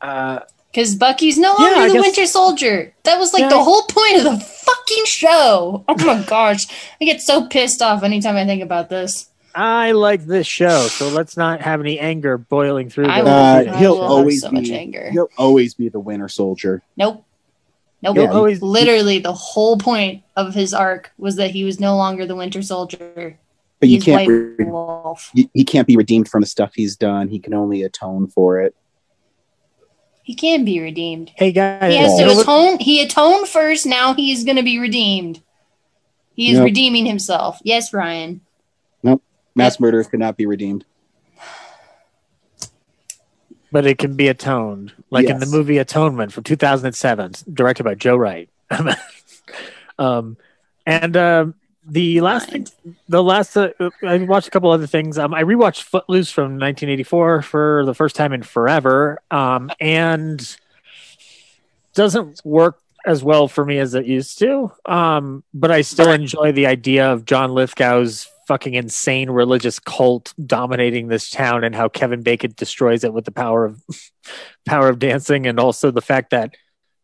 uh 0.00 0.40
Because 0.72 0.94
Bucky's 0.94 1.36
no 1.36 1.54
longer 1.58 1.80
I 1.80 1.88
the 1.88 1.94
guess- 1.94 2.02
Winter 2.02 2.26
Soldier. 2.26 2.92
That 3.02 3.18
was 3.18 3.32
like 3.32 3.42
Yeah. 3.42 3.48
the 3.48 3.62
whole 3.62 3.82
point 3.82 4.18
of 4.18 4.24
the 4.24 4.38
fucking 4.38 5.04
show. 5.04 5.84
Oh 5.88 5.96
my 6.06 6.22
gosh. 6.22 6.66
I 7.00 7.04
get 7.04 7.20
so 7.20 7.46
pissed 7.46 7.82
off 7.82 8.02
anytime 8.04 8.36
I 8.36 8.44
think 8.46 8.62
about 8.62 8.88
this. 8.88 9.26
i 9.52 9.90
like 9.90 10.26
this 10.26 10.46
show 10.46 10.86
so 10.86 11.08
let's 11.08 11.36
not 11.36 11.60
have 11.60 11.80
any 11.80 11.98
anger 11.98 12.38
boiling 12.38 12.88
through 12.88 13.08
I 13.08 13.20
the- 13.20 13.24
will, 13.24 13.74
Uh, 13.74 13.78
he'll 13.78 13.94
will 13.96 14.02
have 14.02 14.10
always 14.12 14.40
so 14.42 14.50
be- 14.50 14.56
much 14.60 14.70
anger. 14.70 15.10
He'll 15.10 15.28
always 15.36 15.74
be 15.74 15.88
the 15.88 15.98
Winter 15.98 16.28
Soldier. 16.28 16.82
Nope. 16.96 17.24
Nope. 18.00 18.16
He'll 18.16 18.28
always- 18.30 18.62
Literally, 18.62 19.18
the 19.18 19.32
whole 19.32 19.76
point 19.76 20.22
of 20.36 20.54
his 20.54 20.72
arc 20.72 21.10
was 21.18 21.34
that 21.36 21.50
he 21.50 21.64
was 21.64 21.80
no 21.80 21.96
longer 21.96 22.26
the 22.26 22.36
Winter 22.36 22.62
Soldier. 22.62 23.36
But 23.80 23.88
you 23.88 23.96
He's 23.96 24.04
can't. 24.04 24.28
White 24.28 24.28
Re- 24.58 24.64
Wolf. 24.66 25.30
he, 25.34 25.50
he 25.52 25.64
can't 25.64 25.86
be 25.88 25.96
redeemed 25.96 26.28
from 26.28 26.42
the 26.42 26.46
stuff 26.46 26.70
he's 26.76 26.94
done. 26.96 27.26
He 27.28 27.38
can 27.40 27.52
only 27.54 27.82
atone 27.82 28.28
for 28.28 28.60
it. 28.60 28.74
He 30.22 30.34
can 30.34 30.64
be 30.64 30.80
redeemed. 30.80 31.32
hey 31.36 31.50
guys 31.52 31.92
He 31.92 31.98
has 31.98 32.16
to 32.18 32.26
what- 32.26 32.42
atone. 32.42 32.78
He 32.78 33.02
atoned 33.02 33.48
first. 33.48 33.86
Now 33.86 34.14
he 34.14 34.32
is 34.32 34.44
going 34.44 34.56
to 34.56 34.62
be 34.62 34.78
redeemed. 34.78 35.42
He 36.34 36.50
is 36.50 36.58
Nope. 36.58 36.66
redeeming 36.66 37.04
himself. 37.06 37.58
Yes, 37.64 37.92
Ryan. 37.92 38.40
Nope. 39.02 39.22
Mass 39.54 39.78
murderers 39.80 40.06
could 40.08 40.20
not 40.20 40.36
be 40.36 40.46
redeemed. 40.46 40.84
but 43.72 43.86
it 43.86 43.98
can 43.98 44.16
be 44.16 44.26
atoned, 44.28 44.92
like 45.10 45.26
in 45.28 45.38
the 45.38 45.46
movie 45.46 45.78
Atonement 45.78 46.32
from 46.32 46.42
2007, 46.42 47.32
directed 47.52 47.84
by 47.84 47.94
Joe 47.94 48.16
Wright. 48.16 48.48
um, 49.98 50.36
and 50.84 51.16
um, 51.16 51.54
the 51.86 52.20
last 52.20 52.50
thing, 52.50 52.66
the 53.08 53.22
last, 53.22 53.56
uh, 53.56 53.70
I 54.02 54.18
watched 54.18 54.48
a 54.48 54.50
couple 54.50 54.70
other 54.70 54.86
things. 54.86 55.18
Um, 55.18 55.32
I 55.32 55.42
rewatched 55.42 55.82
Footloose 55.82 56.30
from 56.30 56.58
1984 56.58 57.42
for 57.42 57.84
the 57.86 57.94
first 57.94 58.16
time 58.16 58.32
in 58.32 58.42
forever, 58.42 59.20
um, 59.30 59.70
and 59.80 60.56
doesn't 61.94 62.40
work 62.44 62.78
as 63.06 63.24
well 63.24 63.48
for 63.48 63.64
me 63.64 63.78
as 63.78 63.94
it 63.94 64.06
used 64.06 64.38
to. 64.40 64.72
Um, 64.84 65.42
but 65.54 65.70
I 65.70 65.80
still 65.80 66.10
enjoy 66.10 66.52
the 66.52 66.66
idea 66.66 67.10
of 67.10 67.24
John 67.24 67.52
Lithgow's 67.52 68.28
fucking 68.46 68.74
insane 68.74 69.30
religious 69.30 69.78
cult 69.78 70.34
dominating 70.44 71.08
this 71.08 71.30
town 71.30 71.62
and 71.62 71.74
how 71.74 71.88
Kevin 71.88 72.22
Bacon 72.22 72.52
destroys 72.56 73.04
it 73.04 73.12
with 73.12 73.24
the 73.24 73.30
power 73.30 73.64
of 73.64 73.82
power 74.66 74.88
of 74.88 74.98
dancing 74.98 75.46
and 75.46 75.58
also 75.58 75.90
the 75.90 76.02
fact 76.02 76.30
that 76.30 76.54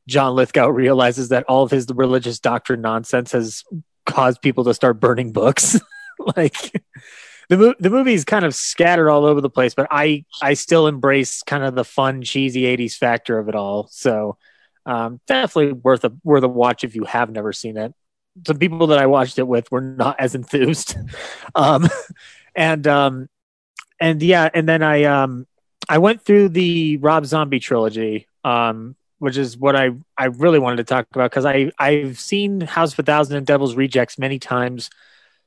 John 0.09 0.35
Lithgow 0.35 0.69
realizes 0.69 1.31
that 1.31 1.45
all 1.45 1.63
of 1.63 1.71
his 1.71 1.87
religious 1.89 2.41
doctrine 2.41 2.81
nonsense 2.81 3.33
has 3.33 3.65
caused 4.07 4.41
people 4.41 4.65
to 4.65 4.75
start 4.75 5.01
burning 5.01 5.33
books. 5.33 5.79
like 6.37 6.83
the 7.49 7.57
mo- 7.57 7.75
the 7.79 7.91
movie 7.91 8.15
is 8.15 8.25
kind 8.25 8.45
of 8.45 8.55
scattered 8.55 9.11
all 9.11 9.25
over 9.25 9.41
the 9.41 9.51
place, 9.51 9.75
but 9.75 9.87
I 9.91 10.25
I 10.43 10.55
still 10.55 10.87
embrace 10.87 11.43
kind 11.43 11.65
of 11.65 11.75
the 11.75 11.85
fun 11.85 12.23
cheesy 12.23 12.63
80s 12.63 12.97
factor 12.97 13.39
of 13.39 13.49
it 13.49 13.55
all. 13.55 13.89
So 13.91 14.39
um, 14.87 15.21
definitely 15.27 15.73
worth 15.73 16.05
a 16.05 16.13
worth 16.25 16.45
a 16.45 16.49
watch 16.49 16.85
if 16.85 16.95
you 16.95 17.05
have 17.05 17.31
never 17.31 17.53
seen 17.53 17.77
it. 17.77 17.93
Some 18.47 18.59
people 18.59 18.89
that 18.89 18.99
I 18.99 19.07
watched 19.07 19.39
it 19.39 19.47
with 19.47 19.71
were 19.71 19.81
not 19.81 20.21
as 20.21 20.35
enthused. 20.35 20.97
um, 21.55 21.89
and 22.55 22.87
um, 22.87 23.29
and 24.01 24.23
yeah, 24.23 24.49
and 24.53 24.69
then 24.69 24.83
I 24.83 25.05
um 25.05 25.47
I 25.89 25.99
went 25.99 26.23
through 26.23 26.51
the 26.51 26.97
Rob 26.99 27.27
Zombie 27.27 27.61
trilogy, 27.61 28.27
um, 28.45 28.97
which 29.19 29.37
is 29.37 29.57
what 29.57 29.77
I 29.77 29.91
I 30.19 30.27
really 30.27 30.59
wanted 30.59 30.79
to 30.79 30.85
talk 30.85 31.07
about 31.13 31.31
because 31.31 31.45
I 31.47 31.71
I've 31.79 32.19
seen 32.19 32.61
House 32.61 32.93
of 32.93 32.99
a 33.01 33.03
Thousand 33.03 33.37
and 33.37 33.47
Devil's 33.47 33.75
Rejects 33.77 34.19
many 34.19 34.39
times 34.39 34.91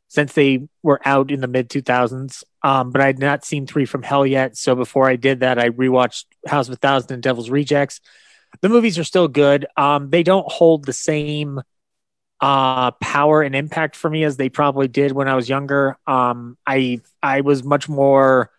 since 0.08 0.34
they 0.34 0.68
were 0.84 1.00
out 1.06 1.32
in 1.32 1.42
the 1.42 1.48
mid 1.48 1.70
2000s. 1.70 2.44
Um, 2.64 2.92
but 2.92 3.02
I 3.02 3.06
had 3.08 3.20
not 3.20 3.46
seen 3.46 3.68
Three 3.68 3.86
from 3.86 4.04
Hell 4.04 4.26
yet. 4.26 4.58
So 4.58 4.76
before 4.76 5.08
I 5.10 5.16
did 5.16 5.42
that, 5.42 5.60
I 5.60 5.70
rewatched 5.70 6.26
House 6.48 6.68
of 6.68 6.74
a 6.74 6.78
Thousand 6.78 7.14
and 7.14 7.24
Devil's 7.24 7.50
Rejects. 7.50 8.02
The 8.62 8.70
movies 8.70 8.98
are 8.98 9.04
still 9.04 9.28
good. 9.28 9.68
Um, 9.78 10.10
they 10.10 10.24
don't 10.24 10.52
hold 10.52 10.86
the 10.86 10.94
same 10.94 11.62
uh 12.42 12.92
power 12.92 13.42
and 13.42 13.54
impact 13.54 13.96
for 13.98 14.10
me 14.10 14.24
as 14.24 14.38
they 14.38 14.48
probably 14.48 14.88
did 14.88 15.12
when 15.12 15.28
I 15.28 15.36
was 15.36 15.50
younger. 15.50 15.98
Um 16.08 16.58
I 16.66 17.02
I 17.22 17.42
was 17.42 17.64
much 17.64 17.90
more 17.90 18.50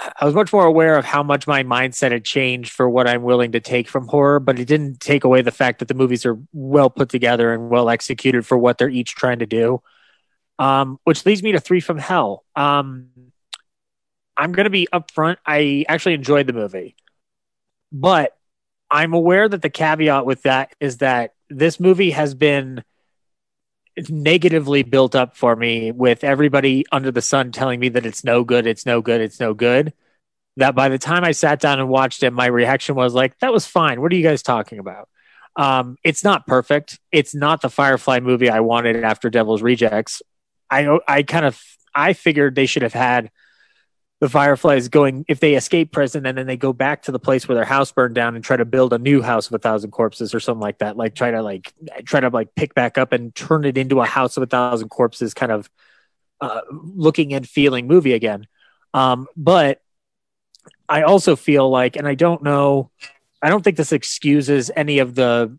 I 0.00 0.24
was 0.24 0.34
much 0.34 0.52
more 0.52 0.66
aware 0.66 0.96
of 0.96 1.04
how 1.04 1.22
much 1.22 1.46
my 1.46 1.62
mindset 1.62 2.10
had 2.10 2.24
changed 2.24 2.72
for 2.72 2.88
what 2.88 3.08
I'm 3.08 3.22
willing 3.22 3.52
to 3.52 3.60
take 3.60 3.88
from 3.88 4.08
horror, 4.08 4.40
but 4.40 4.58
it 4.58 4.66
didn't 4.66 5.00
take 5.00 5.24
away 5.24 5.40
the 5.42 5.52
fact 5.52 5.78
that 5.78 5.88
the 5.88 5.94
movies 5.94 6.26
are 6.26 6.38
well 6.52 6.90
put 6.90 7.08
together 7.08 7.52
and 7.52 7.70
well 7.70 7.88
executed 7.88 8.44
for 8.44 8.58
what 8.58 8.78
they're 8.78 8.88
each 8.88 9.14
trying 9.14 9.38
to 9.38 9.46
do. 9.46 9.82
Um, 10.58 10.98
which 11.04 11.24
leads 11.26 11.42
me 11.42 11.52
to 11.52 11.60
Three 11.60 11.80
from 11.80 11.98
Hell. 11.98 12.44
Um, 12.54 13.08
I'm 14.36 14.52
going 14.52 14.64
to 14.64 14.70
be 14.70 14.88
upfront. 14.92 15.36
I 15.46 15.84
actually 15.88 16.14
enjoyed 16.14 16.46
the 16.46 16.52
movie, 16.52 16.96
but 17.92 18.36
I'm 18.90 19.14
aware 19.14 19.48
that 19.48 19.62
the 19.62 19.70
caveat 19.70 20.26
with 20.26 20.42
that 20.42 20.74
is 20.80 20.98
that 20.98 21.34
this 21.50 21.80
movie 21.80 22.10
has 22.10 22.34
been 22.34 22.84
negatively 24.08 24.82
built 24.82 25.14
up 25.14 25.36
for 25.36 25.54
me 25.54 25.92
with 25.92 26.24
everybody 26.24 26.84
under 26.90 27.10
the 27.10 27.22
sun 27.22 27.52
telling 27.52 27.80
me 27.80 27.88
that 27.90 28.06
it's 28.06 28.24
no 28.24 28.44
good, 28.44 28.66
it's 28.66 28.86
no 28.86 29.00
good, 29.00 29.20
it's 29.20 29.40
no 29.40 29.54
good. 29.54 29.92
That 30.56 30.74
by 30.74 30.88
the 30.88 30.98
time 30.98 31.24
I 31.24 31.32
sat 31.32 31.60
down 31.60 31.80
and 31.80 31.88
watched 31.88 32.22
it, 32.22 32.32
my 32.32 32.46
reaction 32.46 32.94
was 32.94 33.14
like, 33.14 33.38
that 33.40 33.52
was 33.52 33.66
fine. 33.66 34.00
What 34.00 34.12
are 34.12 34.16
you 34.16 34.22
guys 34.22 34.42
talking 34.42 34.78
about? 34.78 35.08
Um, 35.56 35.96
it's 36.04 36.24
not 36.24 36.46
perfect. 36.46 36.98
It's 37.12 37.34
not 37.34 37.60
the 37.60 37.70
Firefly 37.70 38.20
movie 38.20 38.50
I 38.50 38.60
wanted 38.60 39.02
after 39.04 39.30
Devil's 39.30 39.62
Rejects. 39.62 40.22
I 40.70 40.98
I 41.06 41.22
kind 41.22 41.44
of 41.44 41.60
I 41.94 42.12
figured 42.12 42.54
they 42.54 42.66
should 42.66 42.82
have 42.82 42.92
had 42.92 43.30
the 44.20 44.28
Fireflies 44.28 44.88
going 44.88 45.24
if 45.28 45.40
they 45.40 45.54
escape 45.54 45.92
prison 45.92 46.24
and 46.24 46.38
then 46.38 46.46
they 46.46 46.56
go 46.56 46.72
back 46.72 47.02
to 47.02 47.12
the 47.12 47.18
place 47.18 47.46
where 47.46 47.56
their 47.56 47.64
house 47.64 47.92
burned 47.92 48.14
down 48.14 48.36
and 48.36 48.44
try 48.44 48.56
to 48.56 48.64
build 48.64 48.92
a 48.92 48.98
new 48.98 49.20
house 49.20 49.48
of 49.48 49.54
a 49.54 49.58
thousand 49.58 49.90
corpses 49.90 50.34
or 50.34 50.40
something 50.40 50.62
like 50.62 50.78
that. 50.78 50.96
Like 50.96 51.14
try 51.14 51.30
to 51.30 51.42
like 51.42 51.74
try 52.04 52.20
to 52.20 52.28
like 52.28 52.54
pick 52.54 52.74
back 52.74 52.96
up 52.96 53.12
and 53.12 53.34
turn 53.34 53.64
it 53.64 53.76
into 53.76 54.00
a 54.00 54.06
house 54.06 54.36
of 54.36 54.42
a 54.42 54.46
thousand 54.46 54.88
corpses 54.88 55.34
kind 55.34 55.52
of 55.52 55.68
uh, 56.40 56.60
looking 56.70 57.34
and 57.34 57.48
feeling 57.48 57.86
movie 57.86 58.12
again. 58.12 58.46
Um, 58.92 59.26
but 59.36 59.80
I 60.88 61.02
also 61.02 61.36
feel 61.36 61.68
like, 61.68 61.96
and 61.96 62.06
I 62.06 62.14
don't 62.14 62.42
know, 62.42 62.90
I 63.42 63.48
don't 63.48 63.62
think 63.62 63.76
this 63.76 63.92
excuses 63.92 64.70
any 64.74 65.00
of 65.00 65.14
the 65.14 65.58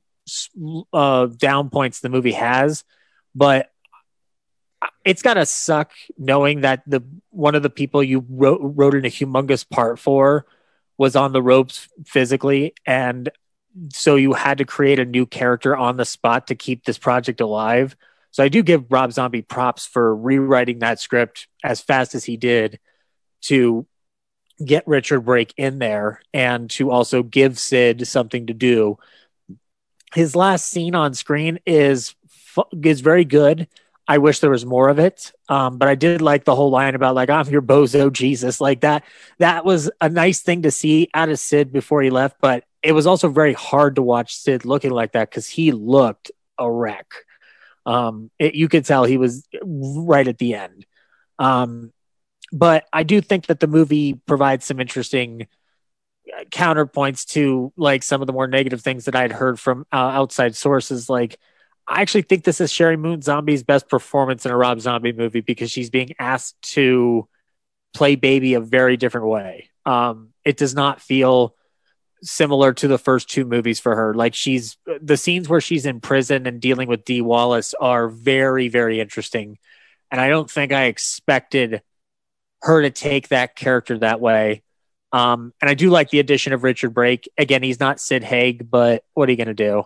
uh, 0.94 1.26
down 1.27 1.69
points 1.69 1.99
the 1.99 2.10
movie 2.10 2.32
has, 2.32 2.84
but 3.36 3.69
it's 5.03 5.21
gotta 5.21 5.45
suck 5.45 5.91
knowing 6.17 6.61
that 6.61 6.83
the 6.87 7.03
one 7.29 7.55
of 7.55 7.63
the 7.63 7.69
people 7.69 8.03
you 8.03 8.25
wrote 8.29 8.59
wrote 8.61 8.95
in 8.95 9.05
a 9.05 9.09
humongous 9.09 9.67
part 9.67 9.99
for 9.99 10.45
was 10.97 11.15
on 11.15 11.33
the 11.33 11.41
ropes 11.41 11.87
physically 12.05 12.73
and 12.85 13.29
so 13.91 14.15
you 14.15 14.33
had 14.33 14.59
to 14.59 14.65
create 14.65 14.99
a 14.99 15.05
new 15.05 15.25
character 15.25 15.75
on 15.75 15.97
the 15.97 16.05
spot 16.05 16.47
to 16.47 16.55
keep 16.55 16.85
this 16.85 16.97
project 16.97 17.41
alive. 17.41 17.95
So 18.31 18.43
i 18.43 18.49
do 18.49 18.63
give 18.63 18.91
rob 18.91 19.11
zombie 19.11 19.41
props 19.41 19.85
for 19.85 20.15
rewriting 20.15 20.79
that 20.79 20.99
script 20.99 21.47
as 21.63 21.81
fast 21.81 22.15
as 22.15 22.25
he 22.25 22.37
did 22.37 22.79
to 23.43 23.85
get 24.63 24.87
richard 24.87 25.21
brake 25.21 25.53
in 25.57 25.79
there 25.79 26.21
and 26.33 26.69
to 26.71 26.89
also 26.89 27.23
give 27.23 27.59
sid 27.59 28.07
something 28.07 28.47
to 28.47 28.53
do. 28.53 28.97
His 30.13 30.35
last 30.35 30.69
scene 30.69 30.95
on 30.95 31.13
screen 31.13 31.59
is 31.65 32.15
is 32.83 33.01
very 33.01 33.25
good 33.25 33.67
I 34.07 34.19
wish 34.19 34.40
there 34.40 34.52
was 34.52 34.65
more 34.65 34.90
of 34.90 34.99
it. 34.99 35.32
Um, 35.49 35.77
but 35.77 35.88
I 35.88 35.95
did 35.95 36.22
like 36.22 36.44
the 36.44 36.56
whole 36.56 36.69
line 36.69 36.95
about 36.95 37.15
like 37.15 37.30
I'm 37.30 37.48
your 37.49 37.61
bozo 37.61 38.11
Jesus, 38.11 38.61
like 38.61 38.82
that. 38.82 39.03
That 39.40 39.65
was 39.65 39.90
a 39.99 40.10
nice 40.10 40.41
thing 40.41 40.64
to 40.64 40.72
see 40.72 41.10
out 41.14 41.30
of 41.30 41.40
Sid 41.40 41.73
before 41.73 42.02
he 42.02 42.10
left. 42.10 42.38
But 42.40 42.65
it 42.84 42.91
was 42.91 43.07
also 43.07 43.30
very 43.30 43.53
hard 43.53 43.95
to 43.95 44.02
watch 44.02 44.36
Sid 44.36 44.65
looking 44.65 44.91
like 44.91 45.14
that 45.14 45.30
because 45.30 45.48
he 45.48 45.72
looked 45.72 46.32
a 46.57 46.69
wreck. 46.69 47.07
Um, 47.86 48.32
it, 48.40 48.56
you 48.56 48.68
could 48.68 48.86
tell 48.86 49.03
he 49.03 49.18
was 49.18 49.48
right 49.64 50.27
at 50.27 50.38
the 50.38 50.56
end. 50.56 50.86
Um, 51.40 51.91
but 52.52 52.86
I 52.94 53.03
do 53.03 53.22
think 53.22 53.48
that 53.48 53.60
the 53.60 53.68
movie 53.68 54.14
provides 54.14 54.65
some 54.65 54.80
interesting 54.80 55.48
uh, 56.32 56.44
counterpoints 56.45 57.26
to 57.30 57.73
like 57.76 58.03
some 58.03 58.22
of 58.22 58.27
the 58.27 58.34
more 58.34 58.48
negative 58.48 58.82
things 58.82 59.06
that 59.06 59.15
I'd 59.15 59.32
heard 59.32 59.60
from 59.60 59.86
uh, 59.91 59.95
outside 59.95 60.56
sources, 60.56 61.10
like 61.10 61.40
I 61.87 62.01
actually 62.01 62.23
think 62.23 62.43
this 62.43 62.61
is 62.61 62.71
Sheri 62.71 62.99
Moon 62.99 63.21
Zombie's 63.21 63.63
best 63.63 63.87
performance 63.87 64.45
in 64.45 64.51
a 64.51 64.57
Rob 64.57 64.79
Zombie 64.79 65.13
movie 65.13 65.41
because 65.41 65.69
she's 65.71 65.89
being 65.89 66.13
asked 66.17 66.59
to 66.73 67.27
play 67.93 68.15
baby 68.15 68.55
a 68.55 68.59
very 68.59 68.97
different 68.97 69.27
way. 69.27 69.69
Um, 69.85 70.29
it 70.43 70.57
does 70.57 70.73
not 70.73 71.01
feel 71.01 71.55
similar 72.23 72.73
to 72.73 72.87
the 72.87 72.97
first 72.97 73.29
two 73.29 73.45
movies 73.45 73.79
for 73.79 73.95
her. 73.95 74.13
Like 74.13 74.33
she's 74.33 74.77
the 75.01 75.17
scenes 75.17 75.47
where 75.47 75.61
she's 75.61 75.85
in 75.85 76.01
prison 76.01 76.47
and 76.47 76.59
dealing 76.59 76.87
with 76.87 77.05
Dee 77.05 77.21
Wallace 77.21 77.73
are 77.75 78.09
very, 78.09 78.67
very 78.67 78.99
interesting. 78.99 79.59
And 80.09 80.19
I 80.19 80.29
don't 80.29 80.49
think 80.49 80.71
I 80.71 80.85
expected 80.85 81.81
her 82.61 82.81
to 82.81 82.89
take 82.89 83.27
that 83.29 83.55
character 83.55 83.99
that 83.99 84.19
way. 84.19 84.63
Um, 85.11 85.53
and 85.61 85.69
I 85.69 85.75
do 85.75 85.89
like 85.89 86.09
the 86.09 86.19
addition 86.19 86.51
of 86.51 86.63
Richard 86.63 86.93
Brake. 86.93 87.29
Again, 87.37 87.63
he's 87.63 87.79
not 87.79 87.99
Sid 87.99 88.23
Haig, 88.23 88.69
but 88.69 89.03
what 89.13 89.29
are 89.29 89.31
you 89.31 89.37
going 89.37 89.47
to 89.47 89.53
do? 89.53 89.83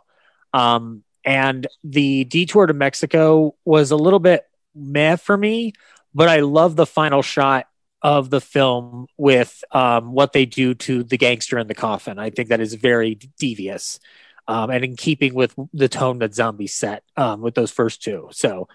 Um, 0.54 1.04
and 1.30 1.68
the 1.84 2.24
detour 2.24 2.66
to 2.66 2.74
Mexico 2.74 3.54
was 3.64 3.92
a 3.92 3.96
little 3.96 4.18
bit 4.18 4.46
meh 4.74 5.16
for 5.16 5.38
me, 5.38 5.74
but 6.12 6.28
I 6.28 6.40
love 6.40 6.76
the 6.76 6.88
final 6.88 7.22
shot 7.22 7.68
of 8.02 8.32
the 8.32 8.42
film 8.42 9.06
with 9.16 9.64
um, 9.72 10.12
what 10.12 10.34
they 10.34 10.48
do 10.48 10.74
to 10.74 11.04
the 11.04 11.20
gangster 11.20 11.60
in 11.60 11.68
the 11.68 11.76
coffin. 11.76 12.18
I 12.18 12.32
think 12.32 12.50
that 12.50 12.62
is 12.62 12.74
very 12.74 13.20
devious 13.38 14.00
um, 14.48 14.72
and 14.72 14.84
in 14.84 14.96
keeping 14.96 15.36
with 15.36 15.54
the 15.72 15.88
tone 15.88 16.18
that 16.18 16.34
Zombie 16.34 16.66
set 16.66 17.04
um, 17.16 17.42
with 17.42 17.54
those 17.54 17.70
first 17.70 18.02
two. 18.02 18.30
So 18.32 18.68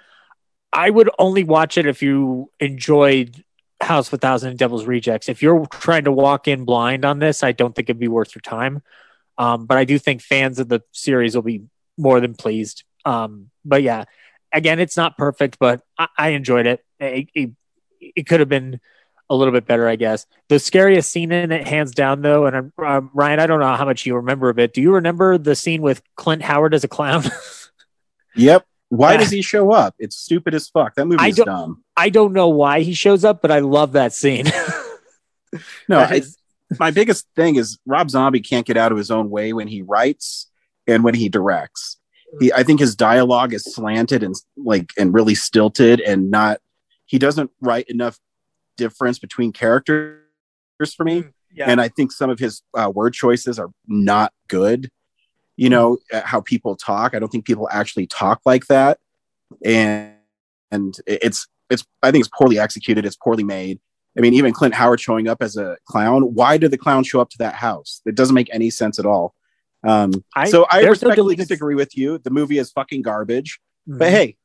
I 0.72 0.90
would 0.90 1.10
only 1.18 1.42
watch 1.42 1.76
it 1.76 1.86
if 1.86 2.04
you 2.04 2.52
enjoyed 2.60 3.42
House 3.80 4.06
of 4.06 4.14
a 4.14 4.18
Thousand 4.18 4.50
and 4.50 4.58
Devil's 4.60 4.84
Rejects. 4.84 5.28
If 5.28 5.42
you're 5.42 5.66
trying 5.72 6.04
to 6.04 6.12
walk 6.12 6.46
in 6.46 6.64
blind 6.64 7.04
on 7.04 7.18
this, 7.18 7.42
I 7.42 7.50
don't 7.50 7.74
think 7.74 7.90
it'd 7.90 7.98
be 7.98 8.06
worth 8.06 8.32
your 8.36 8.42
time. 8.42 8.80
Um, 9.38 9.66
but 9.66 9.76
I 9.76 9.84
do 9.84 9.98
think 9.98 10.22
fans 10.22 10.60
of 10.60 10.68
the 10.68 10.84
series 10.92 11.34
will 11.34 11.42
be 11.42 11.64
more 11.96 12.20
than 12.20 12.34
pleased. 12.34 12.84
Um, 13.04 13.50
but 13.64 13.82
yeah, 13.82 14.04
again, 14.52 14.80
it's 14.80 14.96
not 14.96 15.16
perfect, 15.18 15.58
but 15.58 15.82
I, 15.98 16.08
I 16.16 16.28
enjoyed 16.30 16.66
it. 16.66 16.84
It, 17.00 17.28
it, 17.34 17.50
it 18.00 18.26
could 18.26 18.40
have 18.40 18.48
been 18.48 18.80
a 19.30 19.34
little 19.34 19.52
bit 19.52 19.66
better, 19.66 19.88
I 19.88 19.96
guess. 19.96 20.26
The 20.48 20.58
scariest 20.58 21.10
scene 21.10 21.32
in 21.32 21.52
it, 21.52 21.66
hands 21.66 21.92
down, 21.92 22.22
though, 22.22 22.46
and 22.46 22.72
um, 22.78 23.10
Ryan, 23.14 23.40
I 23.40 23.46
don't 23.46 23.60
know 23.60 23.74
how 23.74 23.84
much 23.84 24.06
you 24.06 24.16
remember 24.16 24.48
of 24.50 24.58
it. 24.58 24.74
Do 24.74 24.82
you 24.82 24.94
remember 24.94 25.38
the 25.38 25.56
scene 25.56 25.82
with 25.82 26.02
Clint 26.16 26.42
Howard 26.42 26.74
as 26.74 26.84
a 26.84 26.88
clown? 26.88 27.24
yep. 28.36 28.66
Why 28.90 29.16
does 29.16 29.30
he 29.30 29.42
show 29.42 29.72
up? 29.72 29.94
It's 29.98 30.14
stupid 30.14 30.54
as 30.54 30.68
fuck. 30.68 30.94
That 30.94 31.06
movie 31.06 31.28
is 31.28 31.36
dumb. 31.36 31.82
I 31.96 32.10
don't 32.10 32.32
know 32.32 32.48
why 32.48 32.80
he 32.80 32.94
shows 32.94 33.24
up, 33.24 33.42
but 33.42 33.50
I 33.50 33.58
love 33.58 33.92
that 33.92 34.12
scene. 34.12 34.44
no, 35.88 35.98
I, 35.98 36.22
my 36.78 36.92
biggest 36.92 37.26
thing 37.34 37.56
is 37.56 37.78
Rob 37.86 38.10
Zombie 38.10 38.40
can't 38.40 38.66
get 38.66 38.76
out 38.76 38.92
of 38.92 38.98
his 38.98 39.10
own 39.10 39.30
way 39.30 39.52
when 39.52 39.66
he 39.66 39.82
writes 39.82 40.48
and 40.86 41.04
when 41.04 41.14
he 41.14 41.28
directs. 41.28 41.98
He, 42.40 42.52
I 42.52 42.62
think 42.62 42.80
his 42.80 42.96
dialogue 42.96 43.54
is 43.54 43.64
slanted 43.64 44.22
and 44.22 44.34
like 44.56 44.90
and 44.98 45.14
really 45.14 45.34
stilted 45.34 46.00
and 46.00 46.30
not. 46.30 46.60
He 47.06 47.18
doesn't 47.18 47.50
write 47.60 47.88
enough 47.88 48.18
difference 48.76 49.18
between 49.18 49.52
characters 49.52 50.18
for 50.96 51.04
me, 51.04 51.22
mm, 51.22 51.32
yeah. 51.52 51.70
and 51.70 51.80
I 51.80 51.88
think 51.88 52.10
some 52.10 52.30
of 52.30 52.38
his 52.38 52.62
uh, 52.76 52.90
word 52.92 53.14
choices 53.14 53.58
are 53.58 53.70
not 53.86 54.32
good. 54.48 54.90
You 55.56 55.70
know 55.70 55.98
uh, 56.12 56.22
how 56.22 56.40
people 56.40 56.74
talk. 56.74 57.14
I 57.14 57.20
don't 57.20 57.30
think 57.30 57.44
people 57.44 57.68
actually 57.70 58.08
talk 58.08 58.40
like 58.44 58.66
that, 58.66 58.98
and 59.64 60.14
and 60.72 60.96
it's 61.06 61.46
it's. 61.70 61.84
I 62.02 62.10
think 62.10 62.24
it's 62.24 62.36
poorly 62.36 62.58
executed. 62.58 63.06
It's 63.06 63.16
poorly 63.16 63.44
made. 63.44 63.78
I 64.16 64.20
mean, 64.20 64.34
even 64.34 64.52
Clint 64.52 64.74
Howard 64.74 65.00
showing 65.00 65.28
up 65.28 65.42
as 65.42 65.56
a 65.56 65.76
clown. 65.86 66.34
Why 66.34 66.56
did 66.56 66.70
the 66.70 66.78
clown 66.78 67.04
show 67.04 67.20
up 67.20 67.30
to 67.30 67.38
that 67.38 67.54
house? 67.54 68.00
It 68.06 68.14
doesn't 68.14 68.34
make 68.34 68.48
any 68.52 68.70
sense 68.70 68.98
at 68.98 69.06
all. 69.06 69.34
Um, 69.86 70.24
I, 70.34 70.48
so 70.48 70.66
I 70.70 70.82
respectfully 70.82 71.36
no 71.36 71.42
disagree 71.42 71.74
with 71.74 71.96
you. 71.96 72.18
The 72.18 72.30
movie 72.30 72.58
is 72.58 72.70
fucking 72.70 73.02
garbage. 73.02 73.60
Mm-hmm. 73.88 73.98
But 73.98 74.10
hey, 74.10 74.36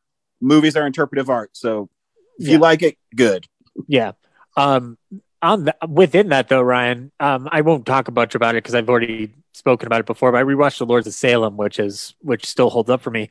movies 0.42 0.76
are 0.76 0.86
interpretive 0.86 1.30
art. 1.30 1.52
So 1.54 1.90
if 2.38 2.48
yeah. 2.48 2.54
you 2.54 2.60
like 2.60 2.82
it, 2.82 2.98
good. 3.16 3.46
Yeah. 3.88 4.14
Um, 4.58 4.98
on 5.42 5.66
the, 5.66 5.76
within 5.88 6.30
that 6.30 6.50
though, 6.50 6.62
Ryan, 6.62 7.12
um, 7.20 7.48
I 7.52 7.62
won't 7.62 7.86
talk 7.86 8.12
much 8.12 8.36
about 8.36 8.56
it 8.56 8.64
because 8.64 8.76
I've 8.76 8.90
already 8.90 9.34
spoken 9.54 9.88
about 9.88 10.02
it 10.02 10.06
before. 10.06 10.32
But 10.32 10.40
I 10.40 10.44
rewatched 10.44 10.80
The 10.80 10.86
Lords 10.86 11.08
of 11.08 11.14
Salem, 11.14 11.56
which 11.58 11.80
is 11.80 12.16
which 12.20 12.46
still 12.46 12.70
holds 12.70 12.90
up 12.90 13.02
for 13.02 13.12
me. 13.12 13.30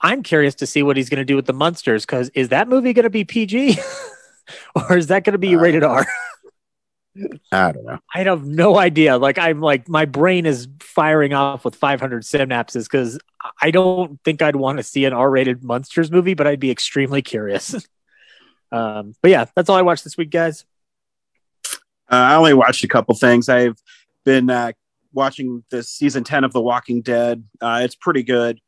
I'm 0.00 0.22
curious 0.22 0.54
to 0.56 0.66
see 0.66 0.82
what 0.82 0.96
he's 0.96 1.10
going 1.10 1.18
to 1.18 1.24
do 1.24 1.36
with 1.36 1.46
the 1.46 1.52
monsters 1.52 2.06
because 2.06 2.30
is 2.30 2.48
that 2.48 2.68
movie 2.68 2.94
going 2.94 3.04
to 3.04 3.10
be 3.10 3.24
PG 3.24 3.78
or 4.74 4.96
is 4.96 5.08
that 5.08 5.24
going 5.24 5.32
to 5.32 5.38
be 5.38 5.54
uh, 5.54 5.58
rated 5.58 5.84
R? 5.84 6.06
I 7.52 7.72
don't 7.72 7.84
know. 7.84 7.98
I 8.14 8.22
have 8.22 8.44
no 8.44 8.78
idea. 8.78 9.18
Like 9.18 9.38
I'm 9.38 9.60
like 9.60 9.88
my 9.88 10.04
brain 10.04 10.46
is 10.46 10.68
firing 10.80 11.32
off 11.32 11.64
with 11.64 11.74
500 11.74 12.22
synapses 12.22 12.84
because 12.84 13.18
I 13.60 13.70
don't 13.70 14.22
think 14.24 14.42
I'd 14.42 14.56
want 14.56 14.78
to 14.78 14.82
see 14.82 15.04
an 15.04 15.12
R-rated 15.12 15.62
monsters 15.62 16.10
movie, 16.10 16.34
but 16.34 16.46
I'd 16.46 16.60
be 16.60 16.70
extremely 16.70 17.22
curious. 17.22 17.74
um, 18.72 19.14
but 19.22 19.30
yeah, 19.30 19.46
that's 19.54 19.68
all 19.68 19.76
I 19.76 19.82
watched 19.82 20.04
this 20.04 20.16
week, 20.16 20.30
guys. 20.30 20.64
Uh, 22.10 22.16
I 22.16 22.34
only 22.34 22.54
watched 22.54 22.84
a 22.84 22.88
couple 22.88 23.14
things. 23.14 23.48
I've 23.48 23.80
been 24.24 24.50
uh, 24.50 24.72
watching 25.12 25.64
the 25.70 25.82
season 25.82 26.24
10 26.24 26.44
of 26.44 26.52
The 26.52 26.60
Walking 26.60 27.02
Dead. 27.02 27.44
Uh, 27.60 27.80
it's 27.84 27.94
pretty 27.94 28.22
good. 28.22 28.60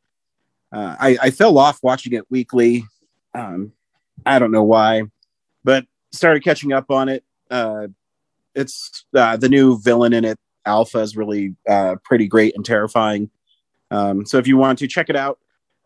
Uh, 0.71 0.95
I, 0.99 1.17
I, 1.21 1.29
fell 1.29 1.57
off 1.59 1.77
watching 1.83 2.13
it 2.13 2.25
weekly. 2.31 2.83
Um, 3.35 3.73
I 4.25 4.39
don't 4.39 4.51
know 4.51 4.63
why, 4.63 5.03
but 5.63 5.85
started 6.11 6.43
catching 6.43 6.73
up 6.73 6.89
on 6.89 7.09
it. 7.09 7.23
It's 8.55 9.05
uh, 9.15 9.37
the 9.37 9.49
new 9.49 9.79
villain 9.81 10.13
in 10.13 10.25
it. 10.25 10.37
Alpha 10.65 10.99
is 10.99 11.17
really 11.17 11.55
uh, 11.67 11.95
pretty 12.03 12.27
great 12.27 12.55
and 12.55 12.65
terrifying. 12.65 13.29
Um, 13.91 14.25
so 14.25 14.37
if 14.37 14.47
you 14.47 14.57
want 14.57 14.79
to 14.79 14.87
check 14.87 15.09
it 15.09 15.15
out, 15.15 15.39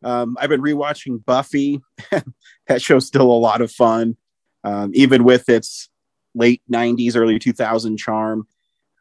um, 0.04 0.38
I've 0.40 0.50
been 0.50 0.62
rewatching 0.62 1.26
Buffy. 1.26 1.82
that 2.68 2.82
show's 2.82 3.08
still 3.08 3.32
a 3.32 3.34
lot 3.34 3.62
of 3.62 3.72
fun, 3.72 4.18
um, 4.64 4.92
even 4.94 5.24
with 5.24 5.50
its 5.50 5.90
late 6.36 6.62
'90s, 6.72 7.16
early 7.16 7.40
2000 7.40 7.98
charm. 7.98 8.48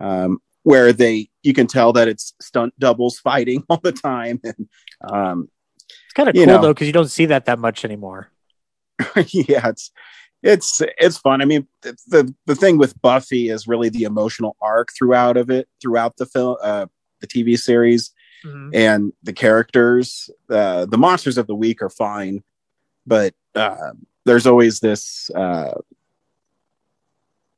Um, 0.00 0.40
where 0.66 0.92
they 0.92 1.28
you 1.44 1.54
can 1.54 1.68
tell 1.68 1.92
that 1.92 2.08
it's 2.08 2.34
stunt 2.40 2.74
doubles 2.76 3.20
fighting 3.20 3.62
all 3.70 3.78
the 3.82 3.92
time, 3.92 4.40
and 4.42 4.68
um, 5.08 5.48
It's 5.86 6.12
kind 6.14 6.28
of 6.28 6.34
cool 6.34 6.46
know. 6.46 6.60
though 6.60 6.74
because 6.74 6.88
you 6.88 6.92
don't 6.92 7.08
see 7.08 7.26
that 7.26 7.44
that 7.44 7.60
much 7.60 7.84
anymore. 7.84 8.30
yeah, 9.28 9.68
it's 9.68 9.92
it's 10.46 10.80
it's 10.98 11.18
fun. 11.18 11.42
I 11.42 11.44
mean, 11.44 11.66
the, 11.82 11.96
the 12.06 12.34
the 12.46 12.54
thing 12.54 12.78
with 12.78 13.00
Buffy 13.02 13.48
is 13.48 13.66
really 13.66 13.88
the 13.88 14.04
emotional 14.04 14.56
arc 14.60 14.90
throughout 14.96 15.36
of 15.36 15.50
it, 15.50 15.68
throughout 15.80 16.16
the 16.16 16.26
film, 16.26 16.56
uh, 16.62 16.86
the 17.20 17.26
TV 17.26 17.58
series, 17.58 18.12
and 18.72 19.12
the 19.24 19.32
characters. 19.32 20.30
Uh, 20.48 20.86
the 20.86 20.98
monsters 20.98 21.36
of 21.36 21.48
the 21.48 21.54
week 21.54 21.82
are 21.82 21.90
fine, 21.90 22.44
but 23.06 23.34
uh, 23.56 23.92
there's 24.24 24.46
always 24.46 24.78
this 24.78 25.30
uh, 25.34 25.74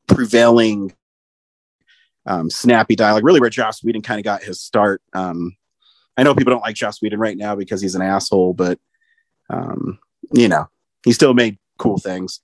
prevailing 0.06 0.94
um, 2.24 2.48
snappy 2.48 2.96
dialogue. 2.96 3.24
Really, 3.24 3.40
where 3.40 3.50
Joss 3.50 3.84
Whedon 3.84 4.00
kind 4.00 4.18
of 4.18 4.24
got 4.24 4.42
his 4.42 4.62
start. 4.62 5.02
Um, 5.12 5.56
I 6.16 6.22
know 6.22 6.34
people 6.34 6.52
don't 6.52 6.62
like 6.62 6.74
Joss 6.74 7.02
Whedon 7.02 7.20
right 7.20 7.36
now 7.36 7.54
because 7.54 7.82
he's 7.82 7.94
an 7.94 8.02
asshole, 8.02 8.54
but 8.54 8.78
um, 9.50 9.98
you 10.32 10.48
know, 10.48 10.68
he 11.04 11.12
still 11.12 11.34
made 11.34 11.58
cool 11.76 11.98
things. 11.98 12.40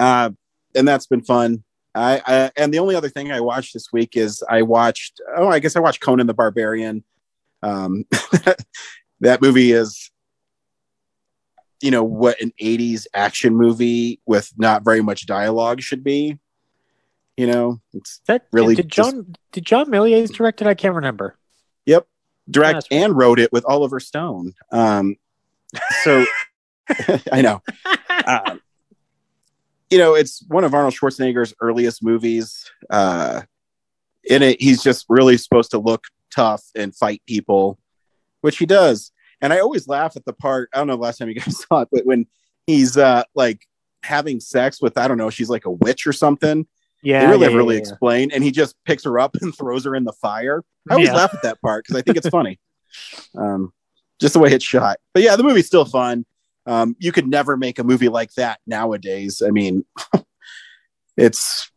Uh, 0.00 0.30
and 0.74 0.86
that's 0.86 1.06
been 1.06 1.22
fun. 1.22 1.64
I, 1.94 2.20
I 2.26 2.50
and 2.56 2.74
the 2.74 2.80
only 2.80 2.96
other 2.96 3.08
thing 3.08 3.30
I 3.30 3.40
watched 3.40 3.72
this 3.74 3.92
week 3.92 4.16
is 4.16 4.42
I 4.48 4.62
watched. 4.62 5.20
Oh, 5.36 5.48
I 5.48 5.60
guess 5.60 5.76
I 5.76 5.80
watched 5.80 6.00
Conan 6.00 6.26
the 6.26 6.34
Barbarian. 6.34 7.04
Um, 7.62 8.04
that 9.20 9.40
movie 9.40 9.72
is, 9.72 10.10
you 11.80 11.90
know, 11.92 12.02
what 12.02 12.40
an 12.40 12.52
'80s 12.60 13.06
action 13.14 13.54
movie 13.54 14.20
with 14.26 14.52
not 14.56 14.84
very 14.84 15.02
much 15.02 15.26
dialogue 15.26 15.80
should 15.80 16.02
be. 16.02 16.38
You 17.36 17.46
know, 17.46 17.80
it's 17.92 18.20
that 18.26 18.46
Really 18.52 18.74
did 18.74 18.88
just- 18.88 19.10
John 19.12 19.34
did 19.52 19.64
John 19.64 19.86
Milius 19.86 20.32
direct 20.32 20.60
it? 20.62 20.66
I 20.66 20.74
can't 20.74 20.94
remember. 20.94 21.36
Yep. 21.86 22.06
Direct 22.50 22.88
and 22.90 23.16
wrote 23.16 23.38
it 23.38 23.52
with 23.52 23.64
Oliver 23.66 24.00
Stone. 24.00 24.52
Um, 24.70 25.16
so 26.02 26.24
I 27.32 27.40
know. 27.40 27.62
Um, 28.26 28.60
you 29.90 29.98
know, 29.98 30.14
it's 30.14 30.44
one 30.48 30.64
of 30.64 30.74
Arnold 30.74 30.94
Schwarzenegger's 30.94 31.54
earliest 31.60 32.02
movies. 32.02 32.70
Uh, 32.90 33.42
in 34.24 34.42
it, 34.42 34.60
he's 34.60 34.82
just 34.82 35.06
really 35.08 35.36
supposed 35.36 35.70
to 35.72 35.78
look 35.78 36.04
tough 36.34 36.64
and 36.74 36.94
fight 36.94 37.22
people, 37.26 37.78
which 38.40 38.58
he 38.58 38.66
does. 38.66 39.12
And 39.40 39.52
I 39.52 39.60
always 39.60 39.86
laugh 39.86 40.16
at 40.16 40.24
the 40.24 40.32
part. 40.32 40.70
I 40.72 40.78
don't 40.78 40.86
know 40.86 40.96
the 40.96 41.02
last 41.02 41.18
time 41.18 41.28
you 41.28 41.34
guys 41.40 41.64
saw 41.64 41.82
it, 41.82 41.88
but 41.92 42.06
when 42.06 42.26
he's 42.66 42.96
uh, 42.96 43.24
like 43.34 43.66
having 44.02 44.40
sex 44.40 44.80
with, 44.80 44.96
I 44.96 45.08
don't 45.08 45.18
know, 45.18 45.30
she's 45.30 45.50
like 45.50 45.66
a 45.66 45.70
witch 45.70 46.06
or 46.06 46.12
something. 46.12 46.66
Yeah, 47.02 47.20
they 47.20 47.32
really 47.32 47.48
yeah, 47.48 47.56
really 47.56 47.76
yeah, 47.76 47.94
yeah. 48.00 48.26
and 48.32 48.42
he 48.42 48.50
just 48.50 48.76
picks 48.86 49.04
her 49.04 49.18
up 49.18 49.36
and 49.42 49.54
throws 49.54 49.84
her 49.84 49.94
in 49.94 50.04
the 50.04 50.12
fire. 50.14 50.64
I 50.88 50.94
always 50.94 51.10
laugh 51.10 51.34
at 51.34 51.42
that 51.42 51.60
part 51.60 51.84
because 51.84 51.96
I 51.96 52.02
think 52.02 52.16
it's 52.16 52.28
funny. 52.28 52.58
Um, 53.36 53.72
just 54.20 54.34
the 54.34 54.38
way 54.38 54.52
it's 54.52 54.64
shot. 54.64 54.98
But 55.12 55.24
yeah, 55.24 55.34
the 55.34 55.42
movie's 55.42 55.66
still 55.66 55.84
fun. 55.84 56.24
Um, 56.66 56.96
you 56.98 57.12
could 57.12 57.28
never 57.28 57.56
make 57.56 57.78
a 57.78 57.84
movie 57.84 58.08
like 58.08 58.32
that 58.34 58.60
nowadays. 58.66 59.42
I 59.44 59.50
mean, 59.50 59.84
it's 61.16 61.70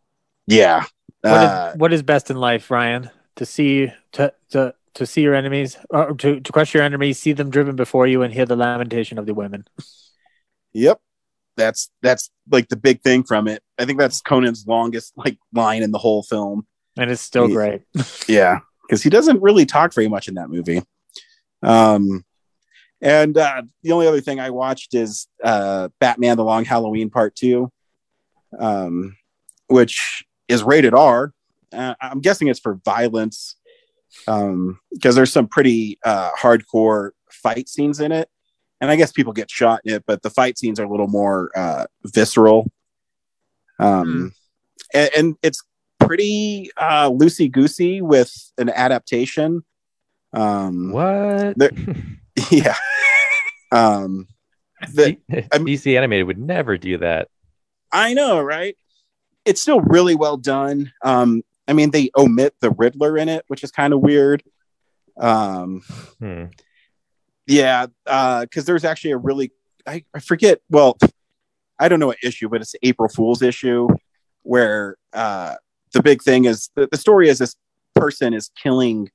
yeah. 0.47 0.85
What 1.21 1.43
is, 1.43 1.49
Uh, 1.49 1.73
what 1.75 1.93
is 1.93 2.03
best 2.03 2.29
in 2.31 2.37
life, 2.37 2.71
Ryan? 2.71 3.09
To 3.35 3.45
see 3.45 3.91
to 4.13 4.33
to 4.49 4.73
to 4.95 5.05
see 5.05 5.21
your 5.21 5.35
enemies, 5.35 5.77
or 5.89 6.13
to 6.13 6.39
to 6.39 6.51
crush 6.51 6.73
your 6.73 6.83
enemies, 6.83 7.19
see 7.19 7.33
them 7.33 7.49
driven 7.49 7.75
before 7.75 8.07
you, 8.07 8.21
and 8.23 8.33
hear 8.33 8.45
the 8.45 8.55
lamentation 8.55 9.17
of 9.19 9.25
the 9.25 9.33
women. 9.33 9.65
yep. 10.73 10.99
That's 11.57 11.89
that's 12.03 12.29
like 12.51 12.69
the 12.69 12.75
big 12.75 13.01
thing 13.01 13.23
from 13.23 13.47
it. 13.47 13.63
I 13.79 13.85
think 13.85 13.99
that's 13.99 14.21
Conan's 14.21 14.65
longest 14.67 15.13
like 15.17 15.37
line 15.53 15.81
in 15.83 15.91
the 15.91 15.97
whole 15.97 16.23
film. 16.23 16.67
And 16.97 17.09
it's 17.11 17.21
still 17.21 17.47
Yeah. 17.49 17.55
great. 17.55 17.81
Yeah, 18.27 18.59
because 18.87 19.01
he 19.03 19.09
doesn't 19.09 19.41
really 19.41 19.65
talk 19.65 19.93
very 19.93 20.07
much 20.07 20.27
in 20.27 20.35
that 20.35 20.49
movie. 20.49 20.81
Um, 21.63 22.23
and 23.01 23.37
uh, 23.37 23.63
the 23.83 23.91
only 23.91 24.07
other 24.07 24.21
thing 24.21 24.39
I 24.39 24.49
watched 24.49 24.93
is 24.93 25.27
uh, 25.43 25.89
Batman: 25.99 26.37
The 26.37 26.43
Long 26.43 26.65
Halloween 26.65 27.09
Part 27.09 27.35
Two, 27.35 27.71
um, 28.57 29.15
which 29.67 30.23
is 30.47 30.63
rated 30.63 30.93
R. 30.93 31.33
Uh, 31.71 31.95
I'm 32.01 32.21
guessing 32.21 32.47
it's 32.47 32.59
for 32.59 32.79
violence 32.85 33.55
because 34.25 35.15
there's 35.15 35.31
some 35.31 35.47
pretty 35.47 35.99
uh, 36.03 36.31
hardcore 36.31 37.11
fight 37.29 37.69
scenes 37.69 37.99
in 37.99 38.11
it, 38.11 38.29
and 38.81 38.89
I 38.89 38.95
guess 38.95 39.11
people 39.11 39.33
get 39.33 39.51
shot 39.51 39.81
in 39.83 39.95
it, 39.95 40.03
but 40.07 40.21
the 40.21 40.29
fight 40.29 40.57
scenes 40.57 40.79
are 40.79 40.85
a 40.85 40.89
little 40.89 41.07
more 41.07 41.51
uh, 41.55 41.85
visceral. 42.05 42.71
Um, 43.79 44.33
and, 44.93 45.09
and 45.15 45.35
it's 45.43 45.61
pretty 45.99 46.71
uh, 46.77 47.09
loosey 47.09 47.51
goosey 47.51 48.01
with 48.01 48.33
an 48.57 48.69
adaptation. 48.69 49.63
Um, 50.33 50.91
What? 50.91 51.57
Yeah. 52.51 52.75
Um, 53.71 54.27
the- 54.93 55.17
I'm- 55.51 55.65
DC 55.65 55.97
animated 55.97 56.27
would 56.27 56.37
never 56.39 56.77
do 56.77 56.97
that. 56.99 57.27
I 57.91 58.13
know, 58.13 58.41
right? 58.41 58.75
It's 59.45 59.61
still 59.61 59.79
really 59.81 60.15
well 60.15 60.37
done. 60.37 60.91
Um, 61.03 61.41
I 61.67 61.73
mean, 61.73 61.91
they 61.91 62.11
omit 62.17 62.55
the 62.59 62.71
Riddler 62.71 63.17
in 63.17 63.29
it, 63.29 63.43
which 63.47 63.63
is 63.63 63.71
kind 63.71 63.93
of 63.93 64.01
weird. 64.01 64.43
Um, 65.17 65.81
Hmm. 66.19 66.45
yeah, 67.47 67.87
because 68.05 68.65
there's 68.65 68.85
actually 68.85 69.11
a 69.11 69.17
really 69.17 69.51
I, 69.85 70.03
I 70.13 70.19
forget. 70.19 70.59
Well, 70.69 70.97
I 71.79 71.87
don't 71.87 71.99
know 71.99 72.07
what 72.07 72.17
issue, 72.23 72.49
but 72.49 72.61
it's 72.61 72.75
April 72.83 73.07
Fool's 73.09 73.41
issue 73.41 73.87
where 74.43 74.97
uh, 75.13 75.55
the 75.93 76.03
big 76.03 76.21
thing 76.21 76.45
is 76.45 76.69
the, 76.75 76.87
the 76.91 76.97
story 76.97 77.29
is 77.29 77.39
this 77.39 77.55
person 77.95 78.33
is 78.33 78.51
killing 78.61 79.09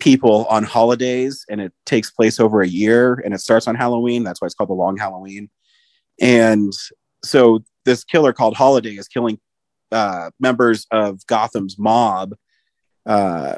people 0.00 0.46
on 0.46 0.64
holidays, 0.64 1.44
and 1.48 1.60
it 1.60 1.72
takes 1.86 2.10
place 2.10 2.40
over 2.40 2.62
a 2.62 2.68
year, 2.68 3.22
and 3.24 3.32
it 3.34 3.40
starts 3.40 3.68
on 3.68 3.74
Halloween. 3.74 4.24
That's 4.24 4.40
why 4.40 4.46
it's 4.46 4.54
called 4.54 4.70
the 4.70 4.74
Long 4.74 4.96
Halloween. 4.96 5.50
And 6.20 6.72
so 7.24 7.62
this 7.84 8.04
killer 8.04 8.32
called 8.32 8.56
Holiday 8.56 8.96
is 8.96 9.08
killing 9.08 9.38
uh, 9.92 10.30
members 10.38 10.86
of 10.90 11.26
Gotham's 11.26 11.78
mob 11.78 12.34
uh, 13.06 13.56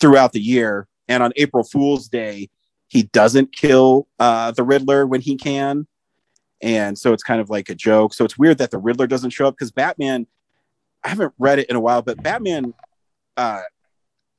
throughout 0.00 0.32
the 0.32 0.40
year. 0.40 0.86
And 1.08 1.22
on 1.22 1.32
April 1.36 1.64
Fool's 1.64 2.08
Day, 2.08 2.48
he 2.88 3.04
doesn't 3.04 3.54
kill 3.54 4.08
uh, 4.18 4.52
the 4.52 4.64
Riddler 4.64 5.06
when 5.06 5.20
he 5.20 5.36
can. 5.36 5.86
And 6.62 6.98
so 6.98 7.12
it's 7.12 7.22
kind 7.22 7.40
of 7.40 7.50
like 7.50 7.68
a 7.68 7.74
joke. 7.74 8.14
So 8.14 8.24
it's 8.24 8.38
weird 8.38 8.58
that 8.58 8.70
the 8.70 8.78
Riddler 8.78 9.06
doesn't 9.06 9.30
show 9.30 9.46
up 9.46 9.54
because 9.54 9.72
Batman, 9.72 10.26
I 11.04 11.08
haven't 11.08 11.32
read 11.38 11.58
it 11.58 11.70
in 11.70 11.76
a 11.76 11.80
while, 11.80 12.02
but 12.02 12.22
Batman 12.22 12.74
uh, 13.36 13.62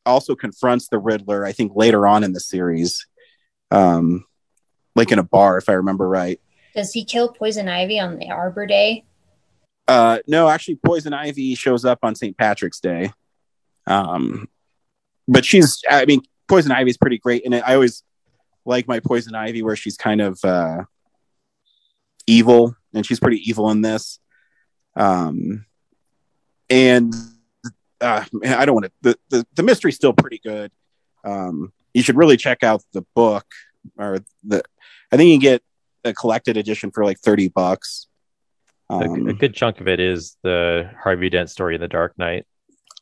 also 0.05 0.35
confronts 0.35 0.87
the 0.87 0.99
Riddler, 0.99 1.45
I 1.45 1.51
think, 1.51 1.73
later 1.75 2.07
on 2.07 2.23
in 2.23 2.33
the 2.33 2.39
series, 2.39 3.05
um, 3.69 4.25
like 4.95 5.11
in 5.11 5.19
a 5.19 5.23
bar, 5.23 5.57
if 5.57 5.69
I 5.69 5.73
remember 5.73 6.07
right. 6.07 6.39
Does 6.75 6.93
he 6.93 7.03
kill 7.03 7.29
Poison 7.29 7.67
Ivy 7.67 7.99
on 7.99 8.17
the 8.17 8.29
Arbor 8.29 8.65
Day? 8.65 9.05
Uh, 9.87 10.19
no, 10.27 10.47
actually, 10.47 10.79
Poison 10.85 11.13
Ivy 11.13 11.55
shows 11.55 11.85
up 11.85 11.99
on 12.03 12.15
St. 12.15 12.37
Patrick's 12.37 12.79
Day. 12.79 13.11
Um, 13.87 14.47
but 15.27 15.43
she's, 15.43 15.81
I 15.89 16.05
mean, 16.05 16.21
Poison 16.47 16.71
Ivy's 16.71 16.97
pretty 16.97 17.17
great 17.17 17.43
And. 17.45 17.55
I 17.55 17.75
always 17.75 18.03
like 18.65 18.87
my 18.87 18.99
Poison 18.99 19.35
Ivy 19.35 19.63
where 19.63 19.75
she's 19.75 19.97
kind 19.97 20.21
of 20.21 20.39
uh, 20.43 20.83
evil, 22.27 22.75
and 22.93 23.05
she's 23.05 23.19
pretty 23.19 23.37
evil 23.49 23.69
in 23.71 23.81
this. 23.81 24.19
Um, 24.95 25.65
and 26.69 27.13
uh, 28.01 28.25
man, 28.33 28.53
I 28.57 28.65
don't 28.65 28.75
want 28.75 28.85
to. 28.85 28.91
The, 29.01 29.17
the 29.29 29.47
the 29.55 29.63
mystery's 29.63 29.95
still 29.95 30.13
pretty 30.13 30.39
good. 30.43 30.71
Um, 31.23 31.71
you 31.93 32.01
should 32.03 32.15
really 32.17 32.37
check 32.37 32.63
out 32.63 32.83
the 32.93 33.03
book 33.15 33.45
or 33.97 34.19
the. 34.43 34.63
I 35.11 35.17
think 35.17 35.27
you 35.27 35.33
can 35.35 35.41
get 35.41 35.63
a 36.03 36.13
collected 36.13 36.57
edition 36.57 36.91
for 36.91 37.05
like 37.05 37.19
thirty 37.19 37.47
bucks. 37.47 38.07
A- 38.89 38.93
Um, 38.95 39.27
a 39.27 39.33
good 39.33 39.53
chunk 39.53 39.79
of 39.81 39.87
it 39.87 39.99
is 39.99 40.35
the 40.43 40.89
Harvey 41.01 41.29
Dent 41.29 41.49
story 41.49 41.75
in 41.75 41.81
The 41.81 41.87
Dark 41.87 42.17
Knight. 42.17 42.45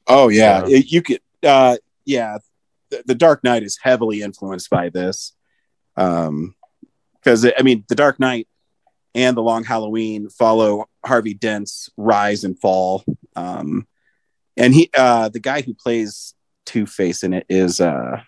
Oh 0.08 0.28
yeah. 0.30 0.64
It- 0.68 0.92
you 0.92 1.02
could. 1.02 1.22
Uh, 1.44 1.78
yeah, 2.06 2.38
the, 2.90 3.04
the 3.06 3.16
Dark 3.16 3.44
Knight 3.44 3.64
is 3.64 3.78
heavily 3.82 4.22
influenced 4.22 4.70
by 4.70 4.90
this, 4.90 5.34
um, 5.96 6.56
because 7.16 7.46
I 7.46 7.62
mean, 7.64 7.86
the 7.88 7.96
Dark 7.96 8.20
Knight 8.20 8.48
and 9.16 9.38
the 9.38 9.42
Long 9.42 9.64
Halloween 9.64 10.30
follow 10.30 10.90
Harvey 11.06 11.34
Dent's 11.34 11.90
rise 11.98 12.44
and 12.44 12.60
fall. 12.60 13.04
Um, 13.36 13.88
and 14.60 14.74
he, 14.74 14.90
uh, 14.96 15.30
the 15.30 15.40
guy 15.40 15.62
who 15.62 15.74
plays 15.74 16.36
Two 16.66 16.86
Face 16.86 17.24
in 17.24 17.34
it 17.34 17.46
is 17.50 17.82
uh, 17.82 18.22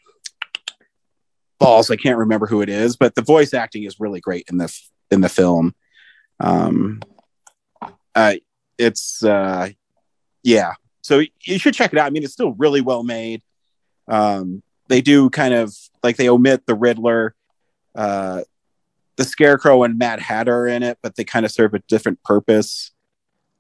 balls. 1.60 1.92
I 1.92 1.98
can't 1.98 2.18
remember 2.18 2.48
who 2.48 2.62
it 2.62 2.70
is, 2.70 2.96
but 2.96 3.14
the 3.14 3.22
voice 3.22 3.54
acting 3.54 3.84
is 3.84 4.00
really 4.00 4.22
great 4.22 4.46
in 4.50 4.58
the 4.58 4.64
f- 4.64 4.90
in 5.12 5.22
the 5.22 5.30
film. 5.30 5.76
Um, 6.40 7.02
uh, 8.16 8.36
it's 8.78 9.24
uh, 9.24 9.70
yeah, 10.42 10.74
so 11.02 11.22
you 11.44 11.60
should 11.60 11.74
check 11.74 11.92
it 11.94 12.00
out. 12.00 12.08
I 12.08 12.10
mean, 12.10 12.24
it's 12.24 12.34
still 12.34 12.54
really 12.54 12.82
well 12.82 13.04
made. 13.04 13.44
Um, 14.08 14.64
they 14.88 15.02
do 15.02 15.30
kind 15.30 15.54
of 15.54 15.76
like 16.02 16.18
they 16.18 16.30
omit 16.30 16.66
the 16.66 16.76
Riddler, 16.76 17.36
uh, 17.94 18.42
the 19.18 19.24
Scarecrow, 19.26 19.84
and 19.84 19.98
Mad 19.98 20.20
Hatter 20.20 20.66
in 20.66 20.82
it, 20.82 20.98
but 21.04 21.16
they 21.16 21.26
kind 21.26 21.46
of 21.46 21.52
serve 21.52 21.74
a 21.74 21.80
different 21.80 22.24
purpose. 22.24 22.92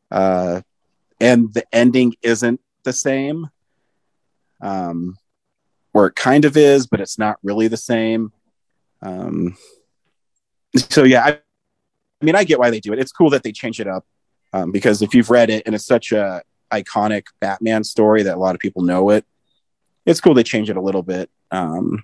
Uh, 0.10 0.62
and 1.22 1.54
the 1.54 1.64
ending 1.74 2.16
isn't 2.22 2.60
the 2.84 2.94
same. 2.94 3.50
Um, 4.60 5.18
where 5.92 6.08
it 6.08 6.16
kind 6.16 6.46
of 6.46 6.56
is, 6.58 6.88
but 6.88 7.00
it's 7.00 7.20
not 7.20 7.38
really 7.44 7.68
the 7.68 7.78
same. 7.78 8.32
Um, 9.02 9.58
so 10.76 11.04
yeah, 11.04 11.24
I, 11.24 11.30
I 11.30 12.26
mean, 12.26 12.36
I 12.36 12.44
get 12.44 12.60
why 12.60 12.70
they 12.70 12.80
do 12.80 12.94
it. 12.94 13.00
It's 13.00 13.12
cool 13.12 13.30
that 13.32 13.44
they 13.44 13.52
change 13.52 13.80
it 13.80 13.88
up 13.88 14.06
um, 14.54 14.72
because 14.72 15.02
if 15.02 15.14
you've 15.14 15.30
read 15.30 15.50
it 15.50 15.64
and 15.66 15.76
it's 15.76 15.86
such 15.86 16.12
a 16.12 16.44
iconic 16.72 17.26
Batman 17.40 17.84
story 17.84 18.24
that 18.24 18.36
a 18.36 18.40
lot 18.40 18.56
of 18.56 18.60
people 18.60 18.84
know 18.84 19.10
it, 19.10 19.26
it's 20.06 20.22
cool 20.22 20.34
they 20.34 20.44
change 20.44 20.70
it 20.70 20.78
a 20.78 20.82
little 20.82 21.04
bit. 21.04 21.30
Um, 21.52 22.04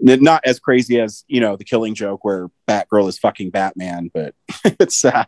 not 0.00 0.42
as 0.44 0.58
crazy 0.58 1.00
as 1.00 1.24
you 1.28 1.40
know 1.40 1.56
the 1.56 1.64
Killing 1.64 1.94
Joke 1.94 2.24
where 2.24 2.48
Batgirl 2.68 3.08
is 3.08 3.18
fucking 3.18 3.50
Batman, 3.50 4.10
but 4.12 4.34
it's 4.64 5.04
uh, 5.04 5.24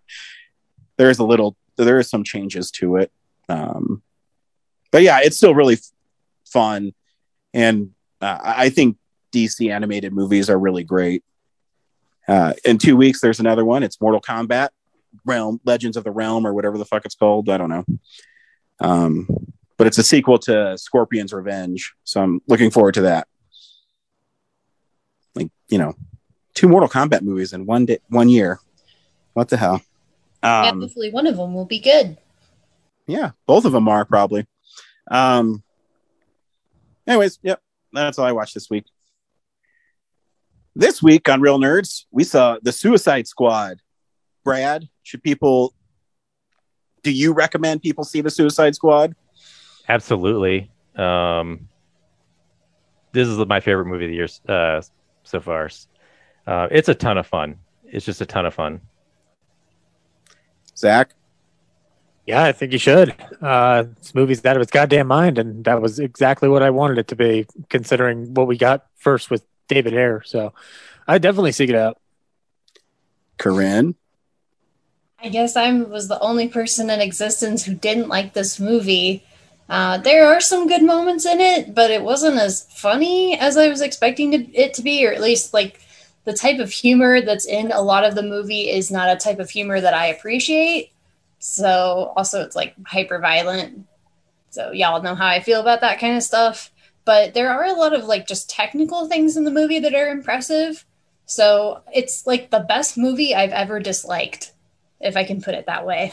there 0.97 1.11
is 1.11 1.19
a 1.19 1.25
little 1.25 1.57
there 1.85 1.99
is 1.99 2.09
some 2.09 2.25
changes 2.25 2.71
to 2.73 2.97
it. 2.97 3.13
Um, 3.49 4.03
but 4.91 5.03
yeah, 5.03 5.21
it's 5.23 5.37
still 5.37 5.55
really 5.55 5.75
f- 5.75 5.91
fun, 6.45 6.93
and 7.53 7.91
uh, 8.21 8.39
I 8.43 8.71
think 8.71 8.97
DC 9.33 9.71
animated 9.71 10.13
movies 10.13 10.49
are 10.49 10.59
really 10.59 10.85
great. 10.85 11.23
Uh, 12.27 12.55
in 12.65 12.79
two 12.79 12.97
weeks, 12.97 13.21
there's 13.21 13.41
another 13.41 13.65
one. 13.65 13.83
It's 13.83 14.01
Mortal 14.01 14.21
Kombat 14.21 14.71
Realm, 15.25 15.61
Legends 15.65 15.97
of 15.97 16.05
the 16.05 16.11
Realm, 16.11 16.47
or 16.47 16.55
whatever 16.55 16.79
the 16.79 16.85
fuck 16.85 17.05
it's 17.05 17.15
called. 17.15 17.49
I 17.49 17.57
don't 17.57 17.71
know. 17.71 17.85
Um, 18.81 19.29
but 19.77 19.87
it's 19.87 19.99
a 19.99 20.03
sequel 20.03 20.39
to 20.41 20.77
Scorpion's 20.79 21.33
Revenge, 21.33 21.95
so 22.05 22.23
I'm 22.23 22.41
looking 22.49 22.71
forward 22.71 22.95
to 22.95 23.03
that. 23.03 23.29
Like 25.35 25.51
you 25.69 25.79
know, 25.79 25.95
two 26.55 26.69
Mortal 26.69 26.89
Kombat 26.89 27.23
movies 27.23 27.53
in 27.53 27.67
one 27.67 27.87
day, 27.87 27.99
one 28.09 28.29
year. 28.29 28.61
What 29.35 29.49
the 29.49 29.59
hell? 29.59 29.83
Yeah, 30.43 30.69
Um, 30.69 30.81
hopefully 30.81 31.11
one 31.11 31.27
of 31.27 31.37
them 31.37 31.55
will 31.55 31.65
be 31.65 31.79
good. 31.79 32.17
yeah, 33.07 33.31
both 33.47 33.65
of 33.65 33.73
them 33.73 33.89
are 33.89 34.05
probably. 34.05 34.47
Um, 35.11 35.63
anyways, 37.07 37.39
yep, 37.43 37.61
that's 37.93 38.19
all 38.19 38.27
I 38.27 38.33
watched 38.33 38.55
this 38.55 38.69
week. 38.71 38.85
This 40.75 41.03
week 41.03 41.29
on 41.29 41.41
Real 41.41 41.59
Nerds, 41.59 42.05
we 42.11 42.23
saw 42.25 42.59
the 42.63 42.73
Suicide 42.73 43.27
Squad. 43.27 43.81
Brad, 44.45 44.89
should 45.03 45.23
people? 45.23 45.73
Do 47.03 47.11
you 47.13 47.33
recommend 47.33 47.83
people 47.83 48.05
see 48.05 48.21
the 48.21 48.31
Suicide 48.31 48.75
Squad? 48.75 49.15
Absolutely. 49.89 50.71
Um, 50.97 51.69
this 53.13 53.27
is 53.29 53.39
my 53.47 53.61
favorite 53.61 53.87
movie 53.87 54.05
of 54.05 54.11
the 54.11 54.17
year 54.17 54.29
uh, 54.49 54.83
so 55.23 55.41
far. 55.41 55.71
Uh, 56.47 56.69
it's 56.71 56.89
a 56.89 56.95
ton 56.95 57.17
of 57.17 57.27
fun. 57.27 57.57
It's 57.85 58.05
just 58.05 58.21
a 58.21 58.27
ton 58.27 58.45
of 58.45 58.55
fun. 58.55 58.81
Zach, 60.77 61.11
Yeah, 62.27 62.45
I 62.45 62.53
think 62.53 62.73
you 62.73 62.79
should. 62.79 63.15
Uh, 63.41 63.85
this 63.99 64.15
movie's 64.15 64.45
out 64.45 64.57
of 64.57 64.63
its 64.63 64.71
goddamn 64.71 65.07
mind, 65.07 65.39
and 65.39 65.65
that 65.65 65.81
was 65.81 65.99
exactly 65.99 66.49
what 66.49 66.63
I 66.63 66.71
wanted 66.71 66.99
it 66.99 67.09
to 67.09 67.17
be, 67.17 67.47
considering 67.69 68.35
what 68.35 68.47
we 68.47 68.59
got 68.59 68.87
first 68.97 69.31
with 69.31 69.45
David 69.69 69.95
Ayer. 69.95 70.23
So 70.25 70.53
I 71.07 71.19
definitely 71.19 71.53
seek 71.53 71.71
it 71.71 71.77
out. 71.77 71.99
Corinne, 73.39 73.95
I 75.23 75.29
guess 75.29 75.57
I 75.57 75.73
was 75.73 76.09
the 76.09 76.21
only 76.21 76.49
person 76.49 76.91
in 76.91 77.01
existence 77.01 77.65
who 77.65 77.75
didn't 77.75 78.09
like 78.09 78.33
this 78.33 78.61
movie. 78.61 79.25
Uh, 79.69 79.99
there 79.99 80.27
are 80.27 80.41
some 80.41 80.69
good 80.69 80.83
moments 80.83 81.27
in 81.27 81.41
it, 81.41 81.75
but 81.75 81.91
it 81.91 82.03
wasn't 82.03 82.39
as 82.39 82.67
funny 82.71 83.37
as 83.39 83.57
I 83.57 83.69
was 83.69 83.81
expecting 83.81 84.31
to, 84.31 84.55
it 84.55 84.75
to 84.75 84.83
be, 84.83 85.07
or 85.07 85.13
at 85.13 85.21
least 85.21 85.53
like 85.53 85.81
the 86.27 86.35
type 86.35 86.59
of 86.59 86.71
humor 86.71 87.21
that's 87.23 87.47
in 87.47 87.71
a 87.73 87.81
lot 87.81 88.05
of 88.05 88.17
the 88.17 88.23
movie 88.23 88.69
is 88.69 88.91
not 88.91 89.09
a 89.09 89.17
type 89.17 89.39
of 89.39 89.49
humor 89.49 89.81
that 89.81 89.95
I 89.95 90.09
appreciate. 90.09 90.93
So 91.39 92.13
also 92.17 92.43
it's 92.43 92.57
like 92.57 92.75
hyper 92.85 93.21
violent. 93.21 93.87
So 94.51 94.73
y'all 94.73 95.03
know 95.03 95.15
how 95.15 95.29
I 95.29 95.41
feel 95.41 95.61
about 95.61 95.81
that 95.83 96.01
kind 96.01 96.17
of 96.17 96.23
stuff. 96.25 96.73
But 97.05 97.35
there 97.35 97.51
are 97.51 97.65
a 97.65 97.75
lot 97.75 97.95
of 97.95 98.05
like 98.05 98.27
just 98.27 98.51
technical 98.51 99.09
things 99.09 99.37
in 99.37 99.45
the 99.45 99.53
movie 99.53 99.79
that 99.79 99.95
are 99.95 100.09
impressive. 100.09 100.85
So 101.27 101.83
it's 101.95 102.27
like 102.27 102.51
the 102.51 102.61
best 102.61 102.99
movie 102.99 103.33
I've 103.33 103.53
ever 103.53 103.79
disliked, 103.79 104.53
if 105.01 105.17
I 105.17 105.23
can 105.23 105.41
put 105.41 105.55
it 105.55 105.67
that 105.67 105.87
way. 105.87 106.13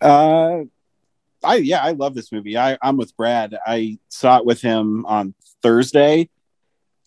uh, 0.00 0.62
I 1.44 1.56
yeah, 1.56 1.84
I 1.84 1.92
love 1.92 2.16
this 2.16 2.32
movie. 2.32 2.58
I, 2.58 2.76
I'm 2.82 2.96
with 2.96 3.16
Brad. 3.16 3.56
I 3.64 3.98
saw 4.08 4.38
it 4.38 4.44
with 4.44 4.60
him 4.60 5.06
on 5.06 5.34
Thursday, 5.62 6.28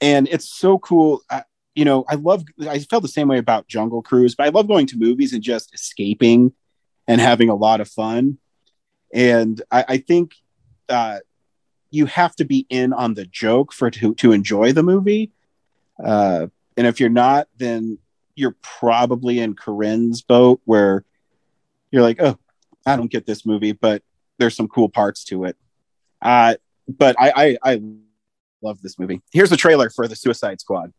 and 0.02 0.28
it's 0.28 0.50
so 0.50 0.80
cool. 0.80 1.22
I, 1.30 1.44
you 1.76 1.86
know, 1.86 2.04
I 2.10 2.16
love. 2.16 2.44
I 2.68 2.80
felt 2.80 3.04
the 3.04 3.08
same 3.08 3.28
way 3.28 3.38
about 3.38 3.68
Jungle 3.68 4.02
Cruise, 4.02 4.36
but 4.36 4.46
I 4.46 4.50
love 4.50 4.68
going 4.68 4.88
to 4.88 4.98
movies 4.98 5.32
and 5.32 5.42
just 5.42 5.74
escaping 5.74 6.54
and 7.08 7.22
having 7.22 7.50
a 7.50 7.56
lot 7.56 7.80
of 7.80 7.88
fun. 7.88 8.40
And 9.14 9.62
I, 9.72 9.86
I 9.88 9.98
think 9.98 10.34
uh, 10.90 11.20
you 11.92 12.08
have 12.08 12.36
to 12.38 12.46
be 12.46 12.66
in 12.70 12.92
on 12.94 13.14
the 13.14 13.26
joke 13.26 13.72
for 13.72 13.90
to 13.92 14.16
to 14.16 14.32
enjoy 14.34 14.74
the 14.74 14.84
movie. 14.84 15.32
Uh, 16.04 16.48
and 16.76 16.88
if 16.88 17.00
you're 17.00 17.10
not, 17.10 17.48
then 17.58 18.00
you're 18.36 18.56
probably 18.62 19.40
in 19.40 19.56
Corinne's 19.56 20.22
boat 20.22 20.62
where 20.66 21.06
you're 21.92 22.02
like, 22.02 22.22
oh, 22.22 22.38
I 22.86 22.96
don't 22.96 23.12
get 23.12 23.26
this 23.26 23.46
movie, 23.46 23.74
but 23.74 24.02
there's 24.40 24.56
some 24.56 24.68
cool 24.68 24.90
parts 24.90 25.24
to 25.26 25.44
it. 25.46 25.58
Uh, 26.22 26.56
but 26.88 27.16
I, 27.20 27.32
I, 27.36 27.58
I 27.74 27.82
love 28.62 28.82
this 28.82 28.98
movie. 29.00 29.22
Here's 29.32 29.50
the 29.50 29.58
trailer 29.58 29.90
for 29.90 30.08
the 30.08 30.16
Suicide 30.16 30.60
Squad. 30.62 30.92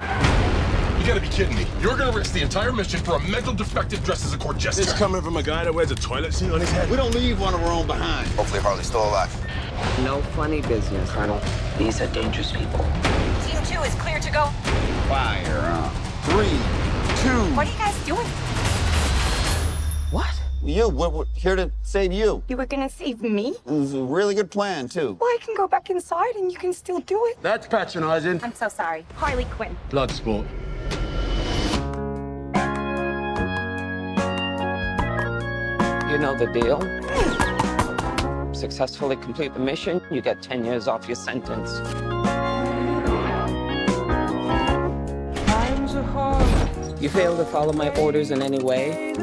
You 0.00 1.06
gotta 1.06 1.20
be 1.20 1.28
kidding 1.28 1.56
me. 1.56 1.66
You're 1.80 1.96
gonna 1.96 2.16
risk 2.16 2.34
the 2.34 2.42
entire 2.42 2.72
mission 2.72 3.00
for 3.00 3.16
a 3.16 3.20
mental 3.20 3.54
defective 3.54 4.04
dressed 4.04 4.26
as 4.26 4.34
a 4.34 4.38
court 4.38 4.58
jester. 4.58 4.84
This 4.84 4.92
coming 4.92 5.22
from 5.22 5.36
a 5.36 5.42
guy 5.42 5.64
that 5.64 5.74
wears 5.74 5.90
a 5.90 5.94
toilet 5.94 6.34
seat 6.34 6.50
on 6.50 6.60
his 6.60 6.70
head. 6.70 6.90
We 6.90 6.96
don't 6.96 7.14
leave 7.14 7.40
one 7.40 7.54
of 7.54 7.62
our 7.62 7.72
own 7.72 7.86
behind. 7.86 8.28
Hopefully 8.32 8.60
Harley's 8.60 8.86
still 8.86 9.08
alive. 9.08 9.34
No 10.04 10.20
funny 10.36 10.60
business, 10.60 11.10
Colonel. 11.10 11.40
These 11.78 12.02
are 12.02 12.06
dangerous 12.08 12.52
people. 12.52 12.84
Team 13.46 13.62
two 13.64 13.80
is 13.82 13.94
clear 13.94 14.20
to 14.20 14.30
go. 14.30 14.46
Fire 15.08 15.58
on. 15.72 15.90
Three, 16.24 16.50
two. 17.22 17.56
What 17.56 17.66
are 17.66 17.70
you 17.72 17.78
guys 17.78 17.96
doing? 18.04 18.26
What? 20.10 20.30
You, 20.62 20.90
we're, 20.90 21.08
we're 21.08 21.24
here 21.34 21.56
to 21.56 21.70
save 21.82 22.12
you. 22.12 22.42
You 22.48 22.56
were 22.58 22.66
gonna 22.66 22.90
save 22.90 23.22
me? 23.22 23.54
It 23.66 23.70
was 23.70 23.94
a 23.94 24.02
really 24.02 24.34
good 24.34 24.50
plan, 24.50 24.88
too. 24.88 25.16
Well, 25.18 25.30
I 25.30 25.38
can 25.40 25.54
go 25.56 25.66
back 25.66 25.88
inside 25.88 26.34
and 26.36 26.52
you 26.52 26.58
can 26.58 26.74
still 26.74 27.00
do 27.00 27.18
it. 27.26 27.38
That's 27.40 27.66
patronizing. 27.66 28.40
I'm 28.44 28.54
so 28.54 28.68
sorry. 28.68 29.06
Harley 29.16 29.46
Quinn. 29.46 29.74
Blood 29.88 30.10
sport. 30.10 30.46
You 36.10 36.18
know 36.18 36.36
the 36.36 36.50
deal. 36.52 36.80
Successfully 38.52 39.16
complete 39.16 39.54
the 39.54 39.60
mission, 39.60 40.02
you 40.10 40.20
get 40.20 40.42
10 40.42 40.66
years 40.66 40.88
off 40.88 41.06
your 41.08 41.16
sentence. 41.16 41.70
You 47.00 47.08
fail 47.08 47.34
to 47.38 47.46
follow 47.46 47.72
my 47.72 47.88
orders 47.96 48.30
in 48.30 48.42
any 48.42 48.58
way, 48.58 49.14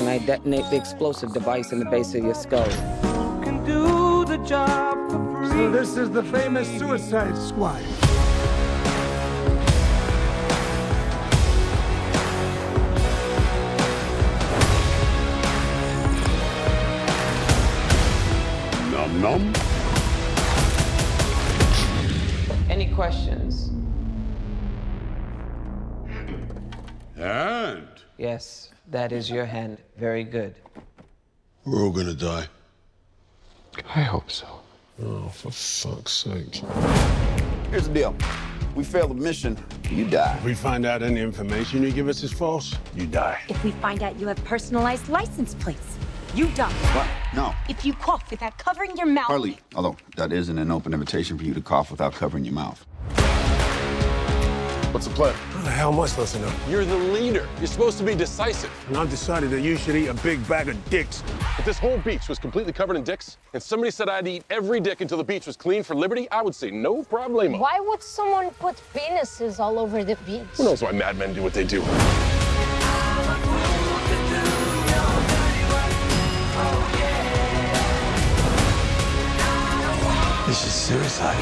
and 0.00 0.08
I 0.08 0.18
detonate 0.18 0.64
the 0.70 0.76
explosive 0.76 1.34
device 1.34 1.72
in 1.72 1.78
the 1.78 1.84
base 1.84 2.14
of 2.14 2.24
your 2.24 2.34
skull. 2.34 2.70
So 5.50 5.70
this 5.70 5.98
is 5.98 6.10
the 6.10 6.22
famous 6.22 6.66
Suicide 6.78 7.36
Squad. 7.36 7.82
Num 18.90 19.20
num. 19.20 19.52
Any 22.70 22.88
questions? 22.94 23.70
And 27.18 27.88
Yes, 28.16 28.69
that 28.90 29.12
is 29.12 29.30
your 29.30 29.44
hand. 29.44 29.78
Very 29.96 30.24
good. 30.24 30.54
we're 31.64 31.82
all 31.82 31.90
gonna 31.90 32.14
die. 32.14 32.46
I 33.94 34.02
hope 34.02 34.30
so. 34.30 34.46
Oh, 35.02 35.28
for 35.28 35.50
fuck's 35.50 36.12
sake. 36.12 36.56
Here's 37.70 37.88
the 37.88 37.94
deal. 37.94 38.14
We 38.74 38.84
fail 38.84 39.08
the 39.08 39.14
mission, 39.14 39.56
you 39.90 40.04
die. 40.08 40.36
If 40.38 40.44
we 40.44 40.54
find 40.54 40.86
out 40.86 41.02
any 41.02 41.20
information 41.20 41.82
you 41.82 41.90
give 41.90 42.08
us 42.08 42.22
is 42.22 42.32
false, 42.32 42.76
you 42.94 43.06
die. 43.06 43.40
If 43.48 43.62
we 43.64 43.72
find 43.72 44.02
out 44.02 44.18
you 44.18 44.28
have 44.28 44.42
personalized 44.44 45.08
license 45.08 45.54
plates, 45.54 45.96
you 46.34 46.46
die. 46.50 46.70
What? 46.94 47.08
No. 47.34 47.54
If 47.68 47.84
you 47.84 47.92
cough 47.94 48.30
without 48.30 48.58
covering 48.58 48.96
your 48.96 49.06
mouth. 49.06 49.26
Harley, 49.26 49.58
although 49.74 49.96
that 50.16 50.32
isn't 50.32 50.56
an 50.58 50.70
open 50.70 50.94
invitation 50.94 51.36
for 51.36 51.44
you 51.44 51.54
to 51.54 51.60
cough 51.60 51.90
without 51.90 52.12
covering 52.12 52.44
your 52.44 52.54
mouth. 52.54 52.84
What's 54.92 55.06
the 55.06 55.14
plan? 55.14 55.34
How 55.60 55.66
the 55.66 55.72
hell 55.72 55.92
am 55.92 56.00
I 56.00 56.06
supposed 56.06 56.34
to 56.36 56.40
know? 56.40 56.50
You're 56.70 56.86
the 56.86 56.96
leader. 56.96 57.46
You're 57.58 57.66
supposed 57.66 57.98
to 57.98 58.04
be 58.04 58.14
decisive. 58.14 58.70
And 58.88 58.96
I've 58.96 59.10
decided 59.10 59.50
that 59.50 59.60
you 59.60 59.76
should 59.76 59.94
eat 59.94 60.06
a 60.06 60.14
big 60.14 60.48
bag 60.48 60.70
of 60.70 60.88
dicks. 60.88 61.22
If 61.58 61.66
this 61.66 61.78
whole 61.78 61.98
beach 61.98 62.30
was 62.30 62.38
completely 62.38 62.72
covered 62.72 62.96
in 62.96 63.04
dicks, 63.04 63.36
and 63.52 63.62
somebody 63.62 63.90
said 63.90 64.08
I'd 64.08 64.26
eat 64.26 64.42
every 64.48 64.80
dick 64.80 65.02
until 65.02 65.18
the 65.18 65.24
beach 65.24 65.46
was 65.46 65.58
clean 65.58 65.82
for 65.82 65.94
liberty, 65.94 66.30
I 66.30 66.40
would 66.40 66.54
say 66.54 66.70
no 66.70 67.02
problemo. 67.02 67.58
Why 67.58 67.78
would 67.78 68.02
someone 68.02 68.48
put 68.52 68.80
penises 68.94 69.60
all 69.60 69.78
over 69.78 70.02
the 70.02 70.16
beach? 70.24 70.46
Who 70.54 70.64
knows 70.64 70.80
why 70.80 70.92
madmen 70.92 71.34
do 71.34 71.42
what 71.42 71.52
they 71.52 71.64
do? 71.64 71.82
This 80.46 80.66
is 80.66 80.72
suicide. 80.72 81.36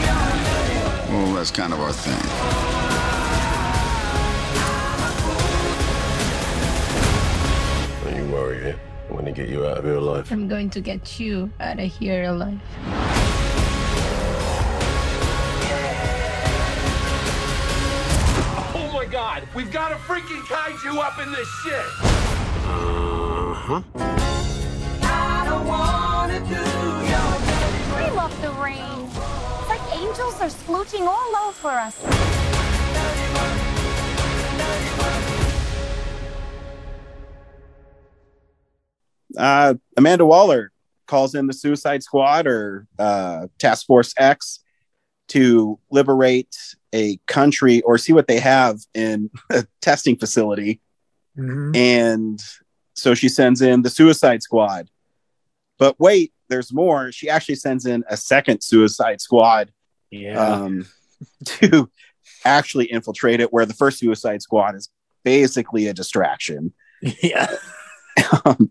Well, 1.09 1.35
that's 1.35 1.53
kind 1.53 1.73
of 1.73 1.81
our 1.81 1.93
thing. 1.93 2.88
Don't 8.49 8.57
you 8.57 8.65
worry? 8.65 8.75
I'm 9.11 9.17
gonna 9.17 9.33
get 9.33 9.49
you 9.49 9.67
out 9.67 9.79
of 9.79 9.85
here 9.85 9.97
alive. 9.97 10.33
I'm 10.33 10.49
going 10.49 10.71
to 10.71 10.81
get 10.81 11.21
you 11.21 11.51
out 11.61 11.79
of 11.79 11.91
here 11.91 12.25
alive. 12.25 12.61
Oh 18.75 18.91
my 18.95 19.05
god, 19.05 19.47
we've 19.55 19.71
got 19.71 19.93
a 19.93 19.97
freaking 19.97 20.41
kaiju 20.45 20.97
up 20.97 21.19
in 21.21 21.31
this 21.33 21.49
shit! 21.63 21.87
Uh-huh. 22.65 23.83
We 27.97 28.11
love 28.17 28.43
the 28.43 28.51
rain. 28.53 29.11
It's 29.61 29.69
like 29.69 29.83
angels 29.95 30.41
are 30.41 30.49
splooching 30.49 31.07
all 31.07 31.37
over 31.49 31.69
us. 31.69 31.97
Uh, 39.37 39.75
Amanda 39.97 40.25
Waller 40.27 40.73
calls 41.07 41.35
in 41.35 41.47
the 41.47 41.53
Suicide 41.53 42.03
Squad 42.03 42.47
or 42.47 42.87
uh, 42.99 43.47
Task 43.59 43.87
Force 43.87 44.15
X 44.17 44.61
to 45.29 45.79
liberate 45.91 46.57
a 46.95 47.19
country 47.27 47.83
or 47.83 47.99
see 47.99 48.13
what 48.13 48.27
they 48.27 48.39
have 48.41 48.79
in 48.95 49.31
a 49.51 49.67
testing 49.81 50.17
facility. 50.17 50.81
And 51.75 52.41
so 52.95 53.15
she 53.15 53.29
sends 53.29 53.61
in 53.63 53.83
the 53.83 53.91
Suicide 53.91 54.43
Squad. 54.43 54.89
But 55.79 56.01
wait, 56.01 56.33
there's 56.49 56.73
more. 56.73 57.13
She 57.13 57.29
actually 57.31 57.55
sends 57.57 57.87
in 57.87 58.03
a 58.09 58.17
second 58.17 58.63
Suicide 58.63 59.21
Squad 59.21 59.71
Yeah. 60.11 60.41
um, 60.43 60.87
to 61.45 61.89
actually 62.45 62.87
infiltrate 62.87 63.41
it, 63.41 63.53
where 63.53 63.67
the 63.67 63.75
first 63.75 63.99
Suicide 63.99 64.43
Squad 64.43 64.75
is 64.75 64.89
basically 65.25 65.87
a 65.87 65.95
distraction. 65.95 66.73
yeah. 67.23 67.55
Um, 68.45 68.71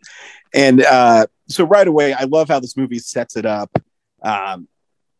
and 0.53 0.83
uh, 0.83 1.27
so 1.47 1.63
right 1.65 1.87
away, 1.87 2.13
I 2.13 2.23
love 2.23 2.47
how 2.47 2.59
this 2.59 2.77
movie 2.77 2.99
sets 2.99 3.35
it 3.35 3.45
up, 3.45 3.71
um, 4.21 4.67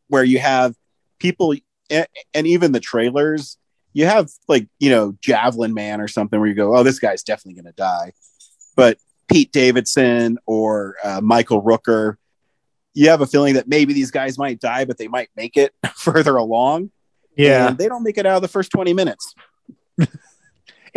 where 0.07 0.23
you 0.23 0.39
have 0.39 0.75
people, 1.19 1.53
and, 1.89 2.07
and 2.33 2.47
even 2.47 2.71
the 2.71 2.79
trailers, 2.79 3.57
you 3.93 4.05
have 4.05 4.29
like 4.47 4.67
you 4.79 4.89
know 4.89 5.17
Javelin 5.21 5.73
Man 5.73 6.01
or 6.01 6.07
something 6.07 6.39
where 6.39 6.47
you 6.47 6.55
go, 6.55 6.75
oh, 6.75 6.83
this 6.83 6.99
guy's 6.99 7.23
definitely 7.23 7.61
going 7.61 7.73
to 7.73 7.77
die, 7.77 8.13
but 8.75 8.97
Pete 9.29 9.51
Davidson 9.51 10.37
or 10.45 10.95
uh, 11.03 11.21
Michael 11.21 11.61
Rooker, 11.61 12.17
you 12.93 13.09
have 13.09 13.21
a 13.21 13.27
feeling 13.27 13.55
that 13.55 13.67
maybe 13.67 13.93
these 13.93 14.11
guys 14.11 14.37
might 14.37 14.59
die, 14.59 14.85
but 14.85 14.97
they 14.97 15.07
might 15.07 15.29
make 15.35 15.57
it 15.57 15.73
further 15.95 16.35
along. 16.35 16.91
Yeah. 17.35 17.69
And 17.69 17.77
they 17.77 17.87
don't 17.87 18.03
make 18.03 18.17
it 18.17 18.25
out 18.25 18.37
of 18.37 18.41
the 18.41 18.47
first 18.47 18.71
twenty 18.71 18.93
minutes. 18.93 19.35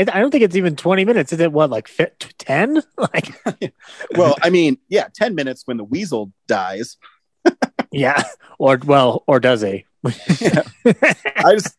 It, 0.01 0.15
I 0.15 0.19
don't 0.19 0.31
think 0.31 0.43
it's 0.43 0.57
even 0.57 0.77
20 0.77 1.05
minutes. 1.05 1.31
Is 1.31 1.41
it 1.41 1.53
what, 1.53 1.69
like 1.69 1.91
10? 2.39 2.83
Like, 2.97 3.75
well, 4.17 4.35
I 4.43 4.49
mean, 4.49 4.79
yeah, 4.89 5.09
10 5.15 5.35
minutes 5.35 5.67
when 5.67 5.77
the 5.77 5.85
weasel 5.85 6.33
dies. 6.47 6.97
yeah. 7.93 8.23
Or, 8.59 8.79
well, 8.83 9.25
or 9.27 9.41
does 9.41 9.61
he? 9.61 9.85
I 10.07 11.53
just 11.53 11.77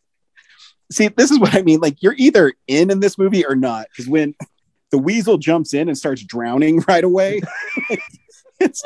see 0.92 1.08
this 1.08 1.32
is 1.32 1.40
what 1.40 1.54
I 1.56 1.62
mean. 1.62 1.80
Like, 1.80 2.00
you're 2.00 2.14
either 2.16 2.52
in 2.68 2.90
in 2.90 3.00
this 3.00 3.18
movie 3.18 3.44
or 3.44 3.56
not. 3.56 3.88
Because 3.90 4.08
when 4.08 4.36
the 4.92 4.98
weasel 4.98 5.36
jumps 5.36 5.74
in 5.74 5.88
and 5.88 5.98
starts 5.98 6.22
drowning 6.22 6.80
right 6.88 7.02
away, 7.02 7.40
it's, 7.90 8.08
it's 8.60 8.82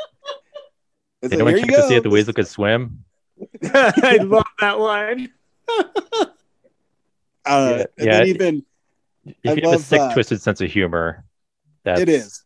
Did 1.20 1.32
like, 1.32 1.32
anyone 1.32 1.54
here 1.56 1.58
you 1.58 1.66
check 1.66 1.76
to 1.76 1.88
see 1.88 1.96
if 1.96 2.02
the 2.04 2.10
weasel 2.10 2.32
could 2.32 2.48
swim? 2.48 3.04
I 3.62 4.18
love 4.22 4.46
that 4.60 4.78
line. 4.78 5.30
Uh, 7.44 7.84
and 7.98 8.06
yeah, 8.06 8.18
then 8.18 8.26
even 8.26 8.64
If 9.26 9.50
I 9.50 9.52
you 9.54 9.70
have 9.70 9.80
a 9.80 9.82
sick, 9.82 10.00
uh, 10.00 10.12
twisted 10.14 10.40
sense 10.40 10.60
of 10.60 10.70
humor, 10.70 11.24
that's 11.84 12.00
it 12.00 12.08
is. 12.08 12.44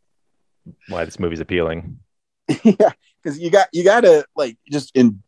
why 0.89 1.05
this 1.05 1.19
movie's 1.19 1.41
appealing. 1.41 1.99
yeah, 2.65 2.93
because 3.23 3.39
you 3.39 3.51
got 3.51 3.69
you 3.73 3.85
got 3.85 4.01
to 4.03 4.25
like 4.35 4.57
just 4.71 4.95
in 4.97 5.23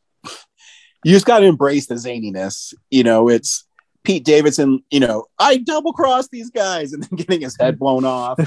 you 1.04 1.12
just 1.12 1.26
got 1.26 1.40
to 1.40 1.46
embrace 1.46 1.86
the 1.86 1.94
zaniness. 1.96 2.74
You 2.90 3.04
know, 3.04 3.28
it's 3.28 3.64
Pete 4.04 4.24
Davidson. 4.24 4.82
You 4.90 5.00
know, 5.00 5.26
I 5.38 5.58
double 5.58 5.92
cross 5.92 6.28
these 6.28 6.50
guys 6.50 6.92
and 6.92 7.02
then 7.02 7.10
getting 7.16 7.40
his 7.40 7.56
head 7.58 7.78
blown 7.78 8.04
off. 8.04 8.38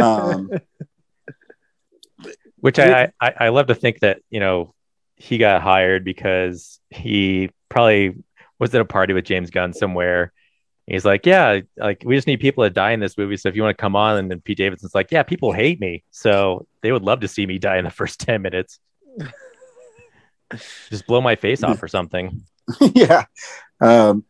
Um, 0.00 0.50
Which 2.56 2.78
I, 2.78 3.10
I 3.20 3.32
I 3.40 3.48
love 3.48 3.68
to 3.68 3.74
think 3.74 4.00
that 4.00 4.20
you 4.28 4.38
know 4.38 4.74
he 5.16 5.38
got 5.38 5.62
hired 5.62 6.04
because 6.04 6.78
he 6.90 7.50
probably 7.70 8.22
was 8.58 8.74
at 8.74 8.82
a 8.82 8.84
party 8.84 9.14
with 9.14 9.24
James 9.24 9.48
Gunn 9.48 9.72
somewhere. 9.72 10.32
He's 10.90 11.04
like, 11.04 11.24
yeah, 11.24 11.60
like 11.76 12.02
we 12.04 12.16
just 12.16 12.26
need 12.26 12.40
people 12.40 12.64
to 12.64 12.70
die 12.70 12.90
in 12.90 12.98
this 12.98 13.16
movie. 13.16 13.36
So 13.36 13.48
if 13.48 13.54
you 13.54 13.62
want 13.62 13.78
to 13.78 13.80
come 13.80 13.94
on, 13.94 14.18
and 14.18 14.28
then 14.28 14.40
Pete 14.40 14.58
Davidson's 14.58 14.92
like, 14.92 15.12
yeah, 15.12 15.22
people 15.22 15.52
hate 15.52 15.80
me, 15.80 16.02
so 16.10 16.66
they 16.82 16.90
would 16.90 17.04
love 17.04 17.20
to 17.20 17.28
see 17.28 17.46
me 17.46 17.58
die 17.58 17.78
in 17.78 17.84
the 17.84 17.92
first 17.92 18.18
ten 18.26 18.42
minutes. 18.42 18.80
just 20.90 21.06
blow 21.06 21.20
my 21.20 21.36
face 21.36 21.62
off 21.62 21.80
or 21.80 21.86
something. 21.86 22.42
yeah. 22.80 23.24
Um, 23.80 24.24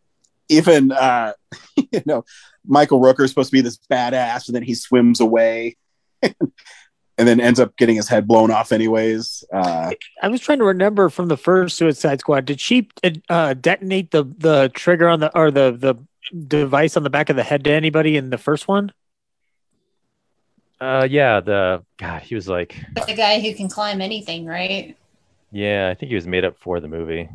even 0.50 0.92
uh, 0.92 1.32
you 1.76 2.02
know, 2.04 2.26
Michael 2.66 3.00
Rooker 3.00 3.24
is 3.24 3.30
supposed 3.30 3.48
to 3.48 3.56
be 3.56 3.62
this 3.62 3.78
badass, 3.90 4.46
and 4.48 4.54
then 4.54 4.62
he 4.62 4.74
swims 4.74 5.20
away, 5.20 5.78
and 6.22 6.34
then 7.16 7.40
ends 7.40 7.58
up 7.58 7.74
getting 7.78 7.96
his 7.96 8.08
head 8.08 8.28
blown 8.28 8.50
off 8.50 8.70
anyways. 8.70 9.44
Uh, 9.50 9.92
I 10.20 10.28
was 10.28 10.42
trying 10.42 10.58
to 10.58 10.66
remember 10.66 11.08
from 11.08 11.28
the 11.28 11.38
first 11.38 11.78
Suicide 11.78 12.20
Squad. 12.20 12.44
Did 12.44 12.60
she 12.60 12.90
uh, 13.30 13.54
detonate 13.54 14.10
the 14.10 14.24
the 14.24 14.70
trigger 14.74 15.08
on 15.08 15.20
the 15.20 15.34
or 15.34 15.50
the 15.50 15.70
the 15.72 15.94
device 16.46 16.96
on 16.96 17.02
the 17.02 17.10
back 17.10 17.30
of 17.30 17.36
the 17.36 17.42
head 17.42 17.64
to 17.64 17.70
anybody 17.72 18.16
in 18.16 18.30
the 18.30 18.38
first 18.38 18.68
one? 18.68 18.92
Uh, 20.80 21.06
yeah, 21.10 21.40
the 21.40 21.82
God, 21.98 22.22
he 22.22 22.34
was 22.34 22.48
like, 22.48 22.74
The 23.06 23.14
guy 23.14 23.40
who 23.40 23.54
can 23.54 23.68
climb 23.68 24.00
anything, 24.00 24.46
right? 24.46 24.96
yeah, 25.52 25.88
I 25.90 25.94
think 25.94 26.08
he 26.10 26.14
was 26.14 26.26
made 26.26 26.44
up 26.44 26.56
for 26.58 26.80
the 26.80 26.88
movie. 26.88 27.28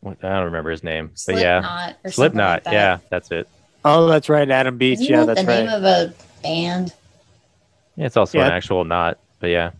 What, 0.00 0.24
I 0.24 0.30
don't 0.36 0.44
remember 0.46 0.70
his 0.70 0.82
name, 0.82 1.10
but 1.26 1.36
yeah, 1.36 1.60
Slipknot 1.60 1.96
or 2.04 2.10
Slipknot. 2.10 2.50
like 2.56 2.64
that. 2.64 2.72
yeah, 2.72 2.98
that's 3.10 3.30
it. 3.30 3.48
Oh, 3.84 4.06
that's 4.06 4.28
right, 4.28 4.48
Adam 4.48 4.78
Beach. 4.78 5.00
Isn't 5.00 5.06
yeah, 5.12 5.24
that 5.24 5.34
that's 5.34 5.40
the 5.42 5.46
right. 5.46 5.64
name 5.66 5.74
of 5.74 5.84
a 5.84 6.14
band? 6.42 6.94
Yeah, 7.96 8.06
it's 8.06 8.16
also 8.16 8.38
Yeah. 8.38 8.46
an 8.46 8.52
actual 8.52 8.84
knot, 8.84 9.18
but 9.40 9.48
yeah. 9.48 9.70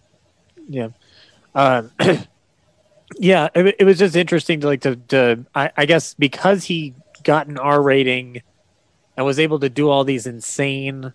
yeah 0.68 0.88
um 1.54 1.90
yeah 3.18 3.48
it, 3.54 3.76
it 3.80 3.84
was 3.84 3.98
just 3.98 4.16
interesting 4.16 4.60
to 4.60 4.66
like 4.66 4.80
to, 4.82 4.96
to 4.96 5.44
I, 5.54 5.70
I 5.76 5.86
guess 5.86 6.14
because 6.14 6.64
he 6.64 6.94
got 7.22 7.46
an 7.46 7.58
r 7.58 7.82
rating 7.82 8.42
and 9.16 9.26
was 9.26 9.38
able 9.38 9.58
to 9.60 9.68
do 9.68 9.88
all 9.88 10.04
these 10.04 10.26
insane 10.26 11.12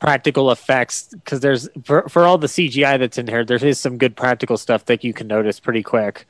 practical 0.00 0.50
effects 0.50 1.08
because 1.12 1.40
there's 1.40 1.68
for, 1.84 2.08
for 2.08 2.24
all 2.24 2.36
the 2.36 2.46
cgi 2.46 2.98
that's 2.98 3.16
in 3.16 3.26
here 3.26 3.44
there 3.44 3.64
is 3.64 3.78
some 3.78 3.96
good 3.96 4.16
practical 4.16 4.56
stuff 4.56 4.84
that 4.86 5.02
you 5.02 5.12
can 5.12 5.26
notice 5.26 5.60
pretty 5.60 5.82
quick 5.82 6.26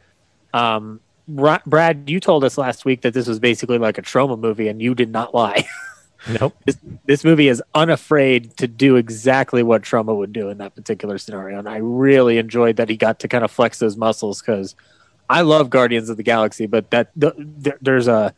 um 0.52 1.00
Ra- 1.26 1.60
brad 1.66 2.08
you 2.08 2.20
told 2.20 2.44
us 2.44 2.58
last 2.58 2.84
week 2.84 3.00
that 3.00 3.14
this 3.14 3.26
was 3.26 3.38
basically 3.38 3.78
like 3.78 3.96
a 3.96 4.02
Troma 4.02 4.38
movie 4.38 4.68
and 4.68 4.82
you 4.82 4.94
did 4.94 5.10
not 5.10 5.34
lie 5.34 5.66
Nope. 6.40 6.56
this, 6.64 6.78
this 7.04 7.24
movie 7.24 7.48
is 7.48 7.62
unafraid 7.74 8.56
to 8.56 8.66
do 8.66 8.96
exactly 8.96 9.62
what 9.62 9.82
Troma 9.82 10.16
would 10.16 10.32
do 10.32 10.48
in 10.48 10.58
that 10.58 10.74
particular 10.74 11.18
scenario. 11.18 11.58
And 11.58 11.68
I 11.68 11.76
really 11.76 12.38
enjoyed 12.38 12.76
that 12.76 12.88
he 12.88 12.96
got 12.96 13.18
to 13.20 13.28
kind 13.28 13.44
of 13.44 13.50
flex 13.50 13.78
those 13.78 13.96
muscles 13.96 14.40
because 14.40 14.74
I 15.28 15.40
love 15.42 15.70
Guardians 15.70 16.10
of 16.10 16.16
the 16.16 16.22
Galaxy, 16.22 16.66
but 16.66 16.90
that 16.90 17.10
th- 17.18 17.34
th- 17.62 17.76
there's 17.80 18.08
a 18.08 18.34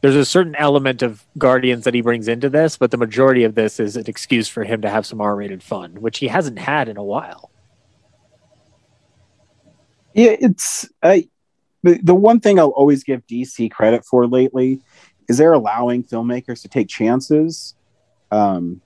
there's 0.00 0.16
a 0.16 0.24
certain 0.24 0.54
element 0.56 1.02
of 1.02 1.24
Guardians 1.38 1.84
that 1.84 1.94
he 1.94 2.02
brings 2.02 2.28
into 2.28 2.50
this, 2.50 2.76
but 2.76 2.90
the 2.90 2.96
majority 2.98 3.44
of 3.44 3.54
this 3.54 3.80
is 3.80 3.96
an 3.96 4.04
excuse 4.06 4.48
for 4.48 4.64
him 4.64 4.82
to 4.82 4.90
have 4.90 5.06
some 5.06 5.20
R-rated 5.20 5.62
fun, 5.62 5.94
which 5.94 6.18
he 6.18 6.28
hasn't 6.28 6.58
had 6.58 6.88
in 6.88 6.96
a 6.96 7.04
while. 7.04 7.50
yeah, 10.14 10.36
it's 10.40 10.88
I 11.02 11.28
the, 11.82 11.98
the 12.02 12.14
one 12.14 12.40
thing 12.40 12.58
I'll 12.58 12.68
always 12.68 13.04
give 13.04 13.26
DC 13.26 13.70
credit 13.70 14.04
for 14.04 14.26
lately 14.26 14.80
is 15.28 15.38
they're 15.38 15.52
allowing 15.52 16.04
filmmakers 16.04 16.62
to 16.62 16.68
take 16.68 16.88
chances. 16.88 17.74
Um, 18.30 18.80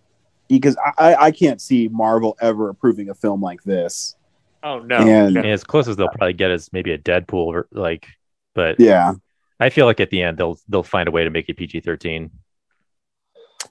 because 0.48 0.76
I, 0.96 1.14
I 1.14 1.30
can't 1.30 1.60
see 1.60 1.88
Marvel 1.88 2.36
ever 2.40 2.70
approving 2.70 3.10
a 3.10 3.14
film 3.14 3.42
like 3.42 3.62
this. 3.64 4.16
Oh 4.62 4.80
no! 4.80 4.96
And- 4.96 5.38
I 5.38 5.42
mean, 5.42 5.52
as 5.52 5.64
close 5.64 5.88
as 5.88 5.96
they'll 5.96 6.08
probably 6.08 6.32
get 6.32 6.50
is 6.50 6.72
maybe 6.72 6.92
a 6.92 6.98
Deadpool, 6.98 7.46
or, 7.46 7.68
like, 7.72 8.06
but 8.54 8.78
Yeah. 8.80 9.14
I 9.60 9.70
feel 9.70 9.86
like 9.86 9.98
at 10.00 10.10
the 10.10 10.22
end 10.22 10.38
they'll 10.38 10.58
they'll 10.68 10.82
find 10.82 11.08
a 11.08 11.12
way 11.12 11.24
to 11.24 11.30
make 11.30 11.48
it 11.48 11.56
PG 11.56 11.80
thirteen. 11.80 12.30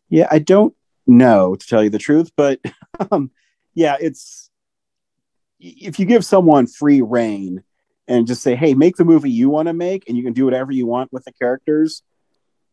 Yeah, 0.09 0.27
I 0.31 0.39
don't 0.39 0.73
know 1.05 1.55
to 1.55 1.67
tell 1.67 1.83
you 1.83 1.89
the 1.89 1.97
truth, 1.97 2.31
but 2.35 2.59
um, 3.11 3.31
yeah, 3.73 3.95
it's 3.99 4.49
if 5.59 5.99
you 5.99 6.05
give 6.05 6.23
someone 6.25 6.67
free 6.67 7.01
reign 7.01 7.63
and 8.07 8.27
just 8.27 8.41
say, 8.41 8.55
"Hey, 8.55 8.73
make 8.73 8.95
the 8.97 9.05
movie 9.05 9.31
you 9.31 9.49
want 9.49 9.67
to 9.67 9.73
make, 9.73 10.07
and 10.07 10.17
you 10.17 10.23
can 10.23 10.33
do 10.33 10.45
whatever 10.45 10.71
you 10.71 10.85
want 10.85 11.11
with 11.13 11.23
the 11.25 11.31
characters," 11.33 12.03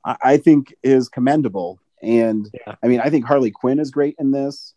I, 0.04 0.16
I 0.22 0.36
think 0.36 0.74
is 0.82 1.08
commendable. 1.08 1.80
And 2.02 2.50
I 2.82 2.88
mean, 2.88 3.00
I 3.00 3.10
think 3.10 3.24
Harley 3.24 3.50
Quinn 3.50 3.78
is 3.78 3.90
great 3.90 4.16
in 4.18 4.30
this. 4.30 4.74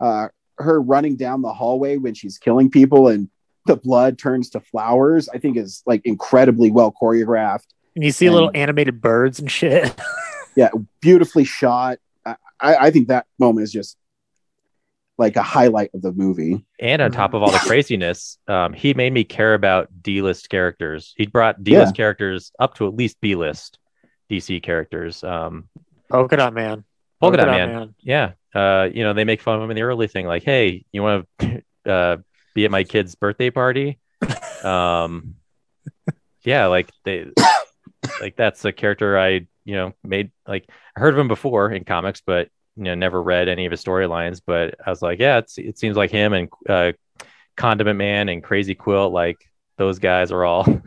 Uh, 0.00 0.28
her 0.62 0.80
running 0.80 1.16
down 1.16 1.42
the 1.42 1.52
hallway 1.52 1.96
when 1.96 2.14
she's 2.14 2.38
killing 2.38 2.70
people 2.70 3.08
and 3.08 3.28
the 3.66 3.76
blood 3.76 4.18
turns 4.18 4.50
to 4.50 4.60
flowers, 4.60 5.28
I 5.28 5.38
think 5.38 5.56
is 5.56 5.82
like 5.86 6.02
incredibly 6.04 6.70
well 6.70 6.92
choreographed. 6.92 7.66
And 7.94 8.04
you 8.04 8.10
see 8.12 8.26
And- 8.26 8.34
little 8.34 8.50
animated 8.54 9.00
birds 9.00 9.38
and 9.40 9.50
shit. 9.50 9.94
Yeah, 10.56 10.70
beautifully 11.00 11.44
shot. 11.44 11.98
I, 12.26 12.34
I 12.60 12.74
I 12.76 12.90
think 12.90 13.06
that 13.06 13.26
moment 13.38 13.62
is 13.62 13.72
just 13.72 13.96
like 15.16 15.36
a 15.36 15.42
highlight 15.42 15.90
of 15.94 16.02
the 16.02 16.12
movie. 16.12 16.64
And 16.80 17.00
on 17.00 17.12
top 17.12 17.34
of 17.34 17.42
all 17.42 17.52
the 17.52 17.58
craziness, 17.58 18.36
um, 18.48 18.72
he 18.72 18.92
made 18.92 19.12
me 19.12 19.22
care 19.22 19.54
about 19.54 19.88
D-list 20.02 20.50
characters. 20.50 21.14
He 21.16 21.26
brought 21.26 21.62
D-list 21.62 21.92
Yeah. 21.94 21.96
characters 22.02 22.50
up 22.58 22.74
to 22.74 22.88
at 22.88 22.94
least 22.94 23.20
B-list 23.20 23.78
DC 24.28 24.60
characters. 24.62 25.22
Um, 25.22 25.68
Polka 26.10 26.36
dot 26.36 26.52
man. 26.52 26.84
Polka 27.20 27.36
Dot 27.36 27.46
Man. 27.46 27.72
Man. 27.72 27.94
Yeah. 28.00 28.32
Uh, 28.54 28.88
you 28.92 29.04
know, 29.04 29.12
they 29.12 29.24
make 29.24 29.40
fun 29.40 29.56
of 29.56 29.62
him 29.62 29.70
in 29.70 29.76
the 29.76 29.82
early 29.82 30.08
thing, 30.08 30.26
like, 30.26 30.42
hey, 30.42 30.84
you 30.90 31.02
want 31.02 31.28
to 31.38 31.62
uh, 31.86 32.16
be 32.54 32.64
at 32.64 32.70
my 32.70 32.84
kid's 32.84 33.14
birthday 33.14 33.50
party? 33.50 33.98
Um, 34.62 35.36
yeah, 36.42 36.66
like 36.66 36.90
they, 37.04 37.28
like 38.20 38.36
that's 38.36 38.62
a 38.66 38.72
character 38.72 39.18
I, 39.18 39.46
you 39.64 39.74
know, 39.74 39.94
made 40.04 40.32
like 40.46 40.68
I 40.94 41.00
heard 41.00 41.14
of 41.14 41.18
him 41.18 41.28
before 41.28 41.72
in 41.72 41.84
comics, 41.84 42.20
but 42.20 42.50
you 42.76 42.84
know, 42.84 42.94
never 42.94 43.22
read 43.22 43.48
any 43.48 43.64
of 43.64 43.70
his 43.70 43.82
storylines. 43.82 44.42
But 44.44 44.74
I 44.84 44.90
was 44.90 45.00
like, 45.00 45.18
yeah, 45.18 45.38
it's, 45.38 45.56
it 45.56 45.78
seems 45.78 45.96
like 45.96 46.10
him 46.10 46.34
and 46.34 46.48
uh, 46.68 46.92
Condiment 47.56 47.96
Man 47.96 48.28
and 48.28 48.42
Crazy 48.42 48.74
Quilt, 48.74 49.12
like 49.12 49.38
those 49.76 49.98
guys 49.98 50.30
are 50.30 50.44
all, 50.44 50.64
you 50.68 50.80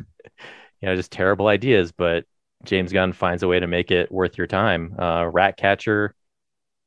know, 0.84 0.96
just 0.96 1.12
terrible 1.12 1.48
ideas, 1.48 1.92
but 1.92 2.26
James 2.64 2.94
Gunn 2.94 3.14
finds 3.14 3.44
a 3.44 3.48
way 3.48 3.60
to 3.60 3.68
make 3.68 3.92
it 3.92 4.12
worth 4.12 4.38
your 4.38 4.48
time. 4.48 4.96
Uh, 4.98 5.26
Ratcatcher, 5.26 6.16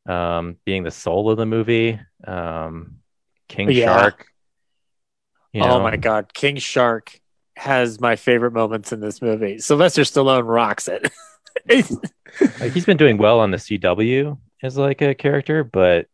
um, 0.06 0.56
being 0.64 0.82
the 0.82 0.90
soul 0.90 1.30
of 1.30 1.36
the 1.36 1.46
movie, 1.46 1.98
um, 2.26 2.98
King 3.48 3.70
Yeah. 3.70 3.84
Shark. 3.84 4.26
You 5.52 5.62
oh 5.62 5.80
my 5.80 5.96
god, 5.96 6.34
King 6.34 6.56
Shark 6.56 7.18
has 7.56 7.98
my 8.00 8.16
favorite 8.16 8.52
moments 8.52 8.92
in 8.92 9.00
this 9.00 9.22
movie. 9.22 9.58
Sylvester 9.58 10.02
Stallone 10.02 10.46
rocks 10.46 10.88
it. 10.88 11.10
like 12.60 12.72
he's 12.72 12.84
been 12.84 12.98
doing 12.98 13.16
well 13.16 13.40
on 13.40 13.50
the 13.50 13.56
CW 13.56 14.38
as 14.62 14.76
like 14.76 15.00
a 15.00 15.14
character, 15.14 15.64
but 15.64 16.08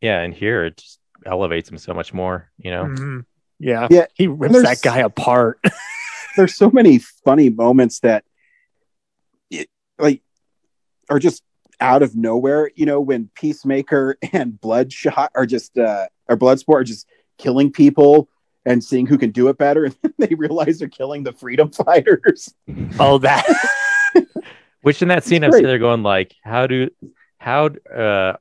yeah, 0.00 0.20
and 0.20 0.32
here 0.32 0.64
it 0.64 0.78
just 0.78 1.00
elevates 1.26 1.70
him 1.70 1.78
so 1.78 1.92
much 1.92 2.14
more. 2.14 2.50
You 2.58 2.70
know, 2.70 2.84
Mhm. 2.84 3.24
Yeah, 3.58 3.88
Yeah, 3.90 4.06
he 4.14 4.26
rips 4.26 4.62
that 4.62 4.82
guy 4.82 4.98
apart. 4.98 5.60
There's 6.36 6.56
so 6.56 6.70
many 6.70 6.98
funny 6.98 7.48
moments 7.50 8.00
that 8.00 8.24
it, 9.50 9.68
like 9.98 10.22
are 11.08 11.18
just 11.18 11.42
out 11.84 12.02
of 12.02 12.16
nowhere. 12.16 12.70
You 12.74 12.86
know, 12.86 13.00
when 13.00 13.30
Peacemaker 13.34 14.16
and 14.32 14.60
Bloodshot 14.60 15.30
are 15.34 15.46
just 15.46 15.78
uh 15.78 16.06
or 16.28 16.36
Bloodsport 16.36 16.80
are 16.80 16.84
just 16.84 17.06
killing 17.38 17.70
people 17.70 18.28
and 18.66 18.82
seeing 18.82 19.06
who 19.06 19.18
can 19.18 19.30
do 19.30 19.48
it 19.48 19.58
better, 19.58 19.84
and 19.84 19.96
then 20.02 20.12
they 20.18 20.34
realize 20.34 20.78
they're 20.78 20.88
killing 20.88 21.22
the 21.22 21.32
freedom 21.32 21.70
fighters. 21.84 22.52
oh, 22.98 23.18
that 23.18 23.44
which 24.82 25.00
in 25.02 25.08
that 25.08 25.24
scene 25.24 25.44
I'm 25.44 25.50
there 25.50 25.78
going 25.78 26.02
like, 26.02 26.34
how 26.42 26.66
do 26.66 26.90
how 27.38 27.66
uh 27.94 28.34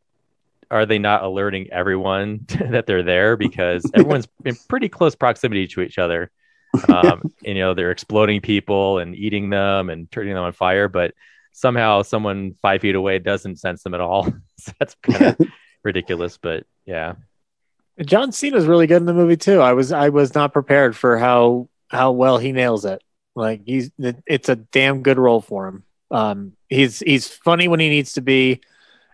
are 0.72 0.86
they 0.88 0.98
not 0.98 1.24
alerting 1.24 1.72
everyone 1.72 2.46
that 2.70 2.88
they're 2.88 3.04
there 3.04 3.36
because 3.38 3.84
everyone's 3.94 4.28
in 4.46 4.56
pretty 4.70 4.90
close 4.90 5.14
proximity 5.14 5.68
to 5.68 5.82
each 5.82 5.98
other 5.98 6.32
um 6.88 7.22
and, 7.22 7.32
you 7.44 7.54
know 7.56 7.74
they're 7.74 7.92
exploding 7.92 8.42
people 8.42 8.98
and 8.98 9.14
eating 9.16 9.50
them 9.50 9.90
and 9.90 10.10
turning 10.10 10.34
them 10.34 10.44
on 10.44 10.54
fire 10.54 10.88
but 10.88 11.14
somehow 11.54 12.02
someone 12.02 12.56
five 12.62 12.82
feet 12.82 12.96
away 12.96 13.18
doesn't 13.20 13.58
sense 13.58 13.84
them 13.84 13.94
at 13.94 14.02
all 14.02 14.26
so 14.60 14.72
that's 14.80 14.96
kind 15.02 15.36
of 15.40 15.48
ridiculous 15.84 16.38
but 16.38 16.66
yeah 16.86 17.14
John 18.02 18.32
Cena's 18.32 18.66
really 18.66 18.88
good 18.88 18.98
in 18.98 19.06
the 19.06 19.14
movie 19.14 19.38
too. 19.38 19.62
I 19.62 19.74
was 19.74 19.92
I 19.92 20.10
was 20.10 20.34
not 20.34 20.54
prepared 20.54 20.96
for 20.96 21.18
how 21.18 21.70
how 21.90 22.12
well 22.12 22.38
he 22.38 22.52
nails 22.52 22.86
it. 22.86 23.04
Like 23.36 23.62
he's 23.66 23.92
it's 23.98 24.50
a 24.50 24.56
damn 24.56 25.04
good 25.04 25.20
role 25.20 25.42
for 25.42 25.68
him. 25.68 25.84
Um, 26.12 26.54
he's 26.70 27.00
he's 27.00 27.28
funny 27.28 27.68
when 27.68 27.80
he 27.80 27.90
needs 27.90 28.14
to 28.14 28.22
be, 28.22 28.62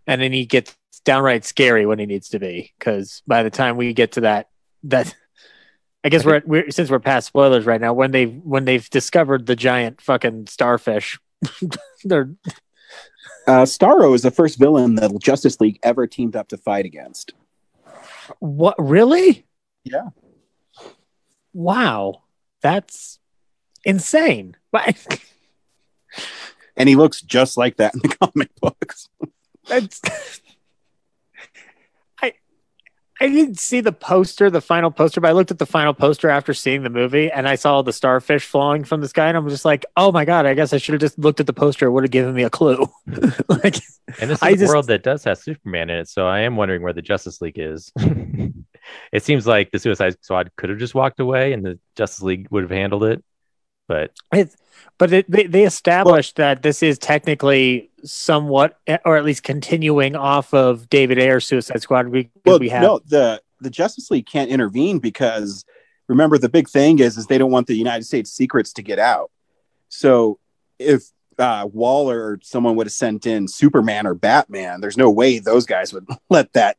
and 0.07 0.21
then 0.21 0.31
he 0.31 0.45
gets 0.45 0.75
downright 1.05 1.45
scary 1.45 1.85
when 1.85 1.99
he 1.99 2.05
needs 2.05 2.29
to 2.29 2.39
be. 2.39 2.73
Because 2.79 3.21
by 3.27 3.43
the 3.43 3.49
time 3.49 3.77
we 3.77 3.93
get 3.93 4.13
to 4.13 4.21
that 4.21 4.49
that, 4.83 5.13
I 6.03 6.09
guess 6.09 6.25
we're, 6.25 6.41
we're 6.45 6.71
since 6.71 6.89
we're 6.89 6.99
past 6.99 7.27
spoilers 7.27 7.65
right 7.65 7.81
now. 7.81 7.93
When 7.93 8.11
they 8.11 8.25
when 8.25 8.65
they've 8.65 8.89
discovered 8.89 9.45
the 9.45 9.55
giant 9.55 10.01
fucking 10.01 10.47
starfish, 10.47 11.19
they're 12.03 12.31
Uh, 13.47 13.63
Starro 13.63 14.13
is 14.13 14.21
the 14.21 14.31
first 14.31 14.59
villain 14.59 14.95
that 14.95 15.11
Justice 15.21 15.59
League 15.59 15.79
ever 15.83 16.07
teamed 16.07 16.35
up 16.35 16.49
to 16.49 16.57
fight 16.57 16.85
against. 16.85 17.33
what 18.39 18.75
really? 18.77 19.45
Yeah. 19.83 20.09
Wow, 21.53 22.23
that's 22.61 23.19
insane. 23.83 24.55
And 26.79 26.87
he 26.87 26.95
looks 26.95 27.21
just 27.21 27.57
like 27.57 27.75
that 27.77 27.93
in 27.93 27.99
the 27.99 28.15
comic 28.15 28.49
books. 28.61 29.09
That's 29.67 30.01
I 33.21 33.27
didn't 33.27 33.59
see 33.59 33.81
the 33.81 33.91
poster, 33.91 34.49
the 34.49 34.61
final 34.61 34.91
poster, 34.91 35.19
but 35.19 35.27
I 35.27 35.31
looked 35.33 35.51
at 35.51 35.59
the 35.59 35.65
final 35.65 35.93
poster 35.93 36.29
after 36.29 36.53
seeing 36.53 36.83
the 36.83 36.89
movie 36.89 37.29
and 37.29 37.47
I 37.47 37.55
saw 37.55 37.81
the 37.81 37.91
starfish 37.91 38.45
falling 38.45 38.85
from 38.85 39.01
the 39.01 39.09
sky 39.09 39.27
and 39.27 39.35
I'm 39.35 39.49
just 39.49 39.65
like, 39.65 39.85
oh 39.97 40.11
my 40.11 40.23
god, 40.25 40.45
I 40.45 40.53
guess 40.53 40.71
I 40.71 40.77
should 40.77 40.93
have 40.93 41.01
just 41.01 41.19
looked 41.19 41.39
at 41.39 41.45
the 41.47 41.53
poster, 41.53 41.87
it 41.87 41.91
would 41.91 42.03
have 42.03 42.11
given 42.11 42.33
me 42.33 42.43
a 42.43 42.49
clue. 42.49 42.87
like 43.49 43.75
and 44.19 44.29
this 44.29 44.37
is 44.39 44.43
I 44.43 44.51
a 44.51 44.55
just- 44.55 44.69
world 44.69 44.87
that 44.87 45.03
does 45.03 45.23
have 45.25 45.37
superman 45.37 45.89
in 45.89 45.99
it 45.99 46.07
so 46.09 46.25
i 46.27 46.39
am 46.39 46.55
wondering 46.55 46.81
where 46.81 46.93
the 46.93 47.01
justice 47.01 47.41
league 47.41 47.59
is. 47.59 47.91
It 49.11 49.23
seems 49.23 49.45
like 49.45 49.69
the 49.71 49.77
suicide 49.77 50.15
squad 50.21 50.49
could 50.55 50.69
have 50.69 50.79
just 50.79 50.95
walked 50.95 51.19
away 51.19 51.53
and 51.53 51.63
the 51.63 51.77
justice 51.95 52.23
league 52.23 52.47
would 52.49 52.63
have 52.63 52.71
handled 52.71 53.03
it 53.03 53.23
but 53.89 54.11
It, 54.31 54.55
but 54.97 55.11
it, 55.11 55.29
they, 55.29 55.47
they 55.47 55.63
established 55.63 56.37
that 56.37 56.61
this 56.61 56.81
is 56.81 56.97
technically 56.97 57.89
somewhat, 58.03 58.79
or 59.03 59.17
at 59.17 59.25
least 59.25 59.43
continuing 59.43 60.15
off 60.15 60.53
of 60.53 60.89
David 60.89 61.19
Ayer's 61.19 61.45
Suicide 61.45 61.81
Squad. 61.81 62.09
Because 62.11 62.31
Well, 62.45 62.59
we 62.59 62.69
have 62.69 62.83
no, 62.83 62.99
the 63.05 63.41
the 63.59 63.69
Justice 63.69 64.09
League 64.11 64.25
can't 64.25 64.49
intervene 64.49 64.99
because 64.99 65.65
remember 66.07 66.37
the 66.37 66.47
big 66.49 66.69
thing 66.69 66.99
is 66.99 67.17
is 67.17 67.27
they 67.27 67.37
don't 67.37 67.51
want 67.51 67.67
the 67.67 67.75
United 67.75 68.05
States 68.05 68.31
secrets 68.31 68.71
to 68.73 68.81
get 68.81 68.99
out. 68.99 69.31
So 69.89 70.39
if 70.77 71.03
uh, 71.37 71.67
Waller 71.71 72.19
or 72.21 72.39
someone 72.43 72.75
would 72.75 72.87
have 72.87 72.93
sent 72.93 73.25
in 73.25 73.47
Superman 73.47 74.05
or 74.05 74.13
Batman, 74.13 74.81
there's 74.81 74.97
no 74.97 75.09
way 75.09 75.39
those 75.39 75.65
guys 75.65 75.93
would 75.93 76.05
let 76.29 76.53
that 76.53 76.77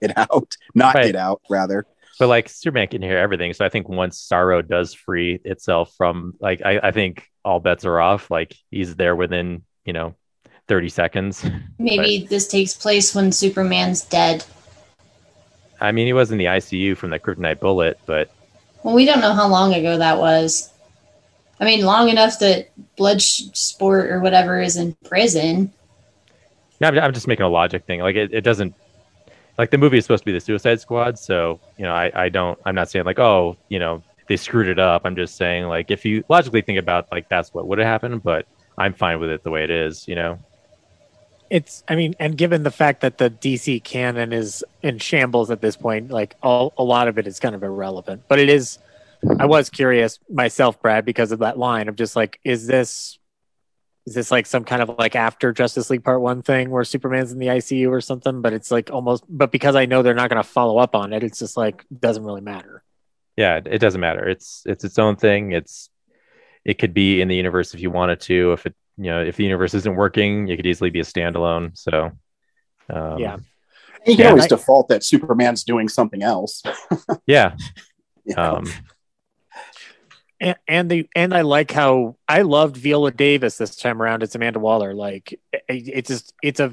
get 0.00 0.16
out, 0.16 0.56
not 0.74 0.94
Right. 0.94 1.06
get 1.06 1.16
out, 1.16 1.40
rather. 1.50 1.86
But 2.18 2.28
like 2.28 2.48
superman 2.48 2.88
can 2.88 3.02
hear 3.02 3.18
everything 3.18 3.52
so 3.52 3.64
i 3.64 3.68
think 3.68 3.88
once 3.88 4.20
starro 4.20 4.66
does 4.66 4.94
free 4.94 5.40
itself 5.44 5.92
from 5.96 6.34
like 6.40 6.60
i, 6.64 6.78
I 6.82 6.90
think 6.90 7.26
all 7.44 7.60
bets 7.60 7.84
are 7.84 8.00
off 8.00 8.30
like 8.30 8.54
he's 8.70 8.96
there 8.96 9.14
within 9.16 9.62
you 9.84 9.92
know 9.92 10.14
30 10.68 10.88
seconds 10.88 11.44
Maybe 11.78 12.26
this 12.26 12.48
takes 12.48 12.74
place 12.74 13.14
when 13.14 13.30
Superman's 13.30 14.02
dead. 14.02 14.44
i 15.80 15.92
mean 15.92 16.06
he 16.06 16.12
was 16.12 16.32
in 16.32 16.38
the 16.38 16.46
icu 16.46 16.96
from 16.96 17.10
the 17.10 17.18
kryptonite 17.20 17.60
bullet 17.60 17.98
but 18.06 18.30
Well, 18.82 18.94
we 18.94 19.04
don't 19.04 19.20
know 19.20 19.32
how 19.32 19.48
long 19.48 19.74
ago 19.74 19.98
that 19.98 20.18
was. 20.18 20.70
I 21.58 21.64
mean, 21.64 21.84
long 21.84 22.08
enough 22.08 22.38
that 22.40 22.70
Bloodsport 22.98 24.10
or 24.10 24.20
whatever 24.20 24.60
is 24.60 24.76
in 24.76 24.94
prison. 25.04 25.72
No, 26.80 26.88
I'm, 26.88 26.98
I'm 26.98 27.12
just 27.14 27.26
making 27.26 27.46
a 27.46 27.48
logic 27.48 27.84
thing. 27.86 28.00
Like 28.00 28.14
it, 28.16 28.32
it 28.32 28.42
doesn't 28.42 28.74
like 29.58 29.70
the 29.70 29.78
movie 29.78 29.98
is 29.98 30.04
supposed 30.04 30.22
to 30.22 30.26
be 30.26 30.32
the 30.32 30.40
Suicide 30.40 30.80
Squad, 30.80 31.18
so 31.18 31.60
you 31.78 31.84
know, 31.84 31.92
I, 31.94 32.10
I 32.14 32.28
don't 32.28 32.58
I'm 32.64 32.74
not 32.74 32.90
saying 32.90 33.04
like, 33.04 33.18
oh, 33.18 33.56
you 33.68 33.78
know, 33.78 34.02
they 34.28 34.36
screwed 34.36 34.68
it 34.68 34.78
up. 34.78 35.02
I'm 35.04 35.16
just 35.16 35.36
saying 35.36 35.64
like 35.66 35.90
if 35.90 36.04
you 36.04 36.24
logically 36.28 36.62
think 36.62 36.78
about 36.78 37.10
like 37.12 37.28
that's 37.28 37.54
what 37.54 37.66
would 37.68 37.78
have 37.78 37.86
happened, 37.86 38.22
but 38.22 38.46
I'm 38.78 38.92
fine 38.94 39.20
with 39.20 39.30
it 39.30 39.42
the 39.44 39.50
way 39.50 39.64
it 39.64 39.70
is, 39.70 40.06
you 40.08 40.14
know. 40.14 40.38
it's 41.48 41.84
i 41.88 41.94
mean 41.94 42.12
and 42.18 42.36
given 42.36 42.62
the 42.64 42.70
fact 42.72 43.00
that 43.02 43.18
the 43.18 43.30
dc 43.30 43.84
canon 43.84 44.32
is 44.32 44.64
in 44.82 44.98
shambles 44.98 45.48
at 45.50 45.60
this 45.60 45.76
point 45.76 46.10
like 46.10 46.34
all 46.42 46.74
a 46.76 46.82
lot 46.82 47.06
of 47.06 47.18
it 47.18 47.26
is 47.26 47.38
kind 47.38 47.54
of 47.54 47.62
irrelevant 47.62 48.20
but 48.28 48.38
it 48.40 48.48
is 48.48 48.78
i 49.38 49.46
was 49.46 49.70
curious 49.70 50.18
myself 50.28 50.80
brad 50.82 51.04
because 51.04 51.30
of 51.30 51.38
that 51.38 51.56
line 51.56 51.88
of 51.88 51.94
just 51.94 52.16
like 52.16 52.40
is 52.44 52.66
this 52.66 53.18
is 54.06 54.14
this 54.14 54.30
like 54.30 54.46
some 54.46 54.64
kind 54.64 54.82
of 54.82 54.90
like 54.98 55.16
after 55.16 55.52
justice 55.52 55.90
league 55.90 56.04
part 56.04 56.20
one 56.20 56.40
thing 56.42 56.70
where 56.70 56.84
superman's 56.84 57.32
in 57.32 57.38
the 57.38 57.46
icu 57.48 57.90
or 57.90 58.00
something 58.00 58.40
but 58.40 58.52
it's 58.52 58.70
like 58.70 58.90
almost 58.90 59.24
but 59.28 59.50
because 59.52 59.74
i 59.76 59.84
know 59.86 60.02
they're 60.02 60.14
not 60.14 60.30
going 60.30 60.42
to 60.42 60.48
follow 60.48 60.78
up 60.78 60.94
on 60.94 61.12
it 61.12 61.22
it's 61.24 61.38
just 61.38 61.56
like 61.56 61.84
doesn't 61.98 62.24
really 62.24 62.40
matter 62.40 62.82
Yeah, 63.36 63.60
it 63.64 63.80
doesn't 63.80 64.00
matter. 64.00 64.26
It's 64.26 64.62
it's 64.64 64.82
its 64.84 64.98
own 64.98 65.16
thing. 65.16 65.52
It's 65.52 65.90
it 66.64 66.78
could 66.78 66.94
be 66.94 67.20
in 67.20 67.28
the 67.28 67.36
universe 67.36 67.74
if 67.74 67.80
you 67.80 67.90
wanted 67.90 68.18
to. 68.30 68.52
If 68.56 68.64
it 68.64 68.74
you 68.96 69.10
know 69.10 69.20
if 69.22 69.36
the 69.36 69.44
universe 69.44 69.74
isn't 69.74 69.94
working, 69.94 70.48
it 70.48 70.56
could 70.56 70.64
easily 70.66 70.88
be 70.88 71.00
a 71.00 71.04
standalone. 71.04 71.76
So 71.76 72.12
um, 72.88 73.18
yeah 73.18 73.36
You 74.06 74.16
can 74.16 74.24
Yeah, 74.24 74.30
always 74.30 74.44
I- 74.44 74.56
default 74.56 74.88
that 74.88 75.04
Superman's 75.04 75.64
doing 75.64 75.88
something 75.90 76.22
else. 76.22 76.62
yeah. 77.26 77.56
You 78.24 78.34
know? 78.34 78.56
Um, 78.56 78.64
and, 80.40 80.90
the 80.90 81.08
and 81.14 81.34
I 81.34 81.42
like 81.42 81.70
how 81.70 82.16
I 82.28 82.42
loved 82.42 82.76
Viola 82.76 83.10
Davis 83.10 83.56
this 83.56 83.76
time 83.76 84.02
around. 84.02 84.22
It's 84.22 84.34
Amanda 84.34 84.58
Waller. 84.58 84.94
Like 84.94 85.32
it, 85.52 85.64
it's 85.68 86.08
just 86.08 86.34
it's 86.42 86.60
a 86.60 86.72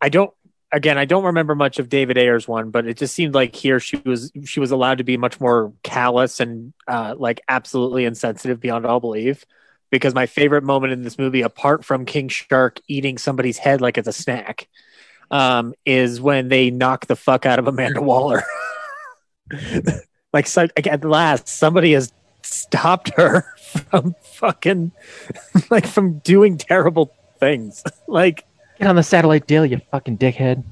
I 0.00 0.08
don't 0.08 0.32
again, 0.74 0.98
I 0.98 1.04
don't 1.04 1.24
remember 1.24 1.54
much 1.54 1.78
of 1.78 1.88
David 1.88 2.18
Ayer's 2.18 2.48
one, 2.48 2.70
but 2.70 2.86
it 2.86 2.96
just 2.96 3.14
seemed 3.14 3.34
like 3.34 3.54
here 3.54 3.78
she 3.78 3.96
was 4.04 4.32
she 4.44 4.60
was 4.60 4.72
allowed 4.72 4.98
to 4.98 5.04
be 5.04 5.16
much 5.16 5.40
more 5.40 5.72
callous 5.82 6.40
and 6.40 6.74
uh, 6.88 7.14
like 7.16 7.40
absolutely 7.48 8.04
insensitive 8.04 8.60
beyond 8.60 8.84
all 8.84 9.00
belief. 9.00 9.44
Because 9.90 10.14
my 10.14 10.26
favorite 10.26 10.64
moment 10.64 10.92
in 10.92 11.02
this 11.02 11.18
movie, 11.18 11.42
apart 11.42 11.84
from 11.84 12.04
King 12.04 12.28
Shark 12.28 12.80
eating 12.88 13.16
somebody's 13.16 13.58
head 13.58 13.80
like 13.80 13.96
it's 13.96 14.08
a 14.08 14.12
snack, 14.12 14.66
um, 15.30 15.72
is 15.86 16.20
when 16.20 16.48
they 16.48 16.70
knock 16.70 17.06
the 17.06 17.14
fuck 17.14 17.46
out 17.46 17.60
of 17.60 17.68
Amanda 17.68 18.02
Waller. 18.02 18.42
like, 20.32 20.48
so, 20.48 20.62
like 20.62 20.88
at 20.88 21.04
last, 21.04 21.46
somebody 21.46 21.92
has 21.92 22.12
stopped 22.44 23.10
her 23.16 23.42
from 23.90 24.14
fucking 24.22 24.92
like 25.70 25.86
from 25.86 26.18
doing 26.20 26.58
terrible 26.58 27.12
things. 27.38 27.82
like 28.08 28.44
Get 28.78 28.88
on 28.88 28.96
the 28.96 29.04
satellite 29.04 29.46
deal, 29.46 29.64
you 29.64 29.80
fucking 29.92 30.18
dickhead. 30.18 30.64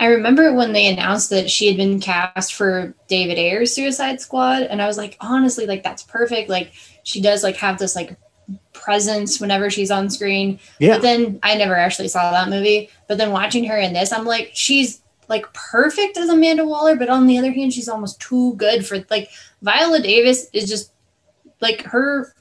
I 0.00 0.06
remember 0.06 0.54
when 0.54 0.72
they 0.72 0.86
announced 0.86 1.28
that 1.28 1.50
she 1.50 1.66
had 1.66 1.76
been 1.76 2.00
cast 2.00 2.54
for 2.54 2.94
David 3.06 3.38
Ayer's 3.38 3.74
Suicide 3.74 4.18
Squad, 4.18 4.62
and 4.62 4.80
I 4.80 4.86
was 4.86 4.96
like, 4.96 5.18
honestly, 5.20 5.66
like 5.66 5.82
that's 5.82 6.02
perfect. 6.02 6.48
Like 6.48 6.72
she 7.02 7.20
does 7.20 7.42
like 7.42 7.56
have 7.56 7.78
this 7.78 7.94
like 7.94 8.16
presence 8.72 9.40
whenever 9.40 9.68
she's 9.68 9.90
on 9.90 10.08
screen. 10.08 10.58
Yeah. 10.78 10.94
But 10.94 11.02
then 11.02 11.38
I 11.42 11.56
never 11.56 11.76
actually 11.76 12.08
saw 12.08 12.30
that 12.30 12.48
movie. 12.48 12.88
But 13.08 13.18
then 13.18 13.30
watching 13.30 13.64
her 13.64 13.76
in 13.76 13.92
this, 13.92 14.10
I'm 14.10 14.24
like, 14.24 14.52
she's 14.54 15.02
like 15.30 15.50
perfect 15.54 16.18
as 16.18 16.28
Amanda 16.28 16.66
Waller, 16.66 16.96
but 16.96 17.08
on 17.08 17.26
the 17.26 17.38
other 17.38 17.52
hand, 17.52 17.72
she's 17.72 17.88
almost 17.88 18.20
too 18.20 18.54
good 18.56 18.86
for 18.86 19.02
like 19.08 19.30
Viola 19.62 20.00
Davis 20.00 20.48
is 20.52 20.68
just 20.68 20.92
like 21.60 21.82
her 21.84 22.34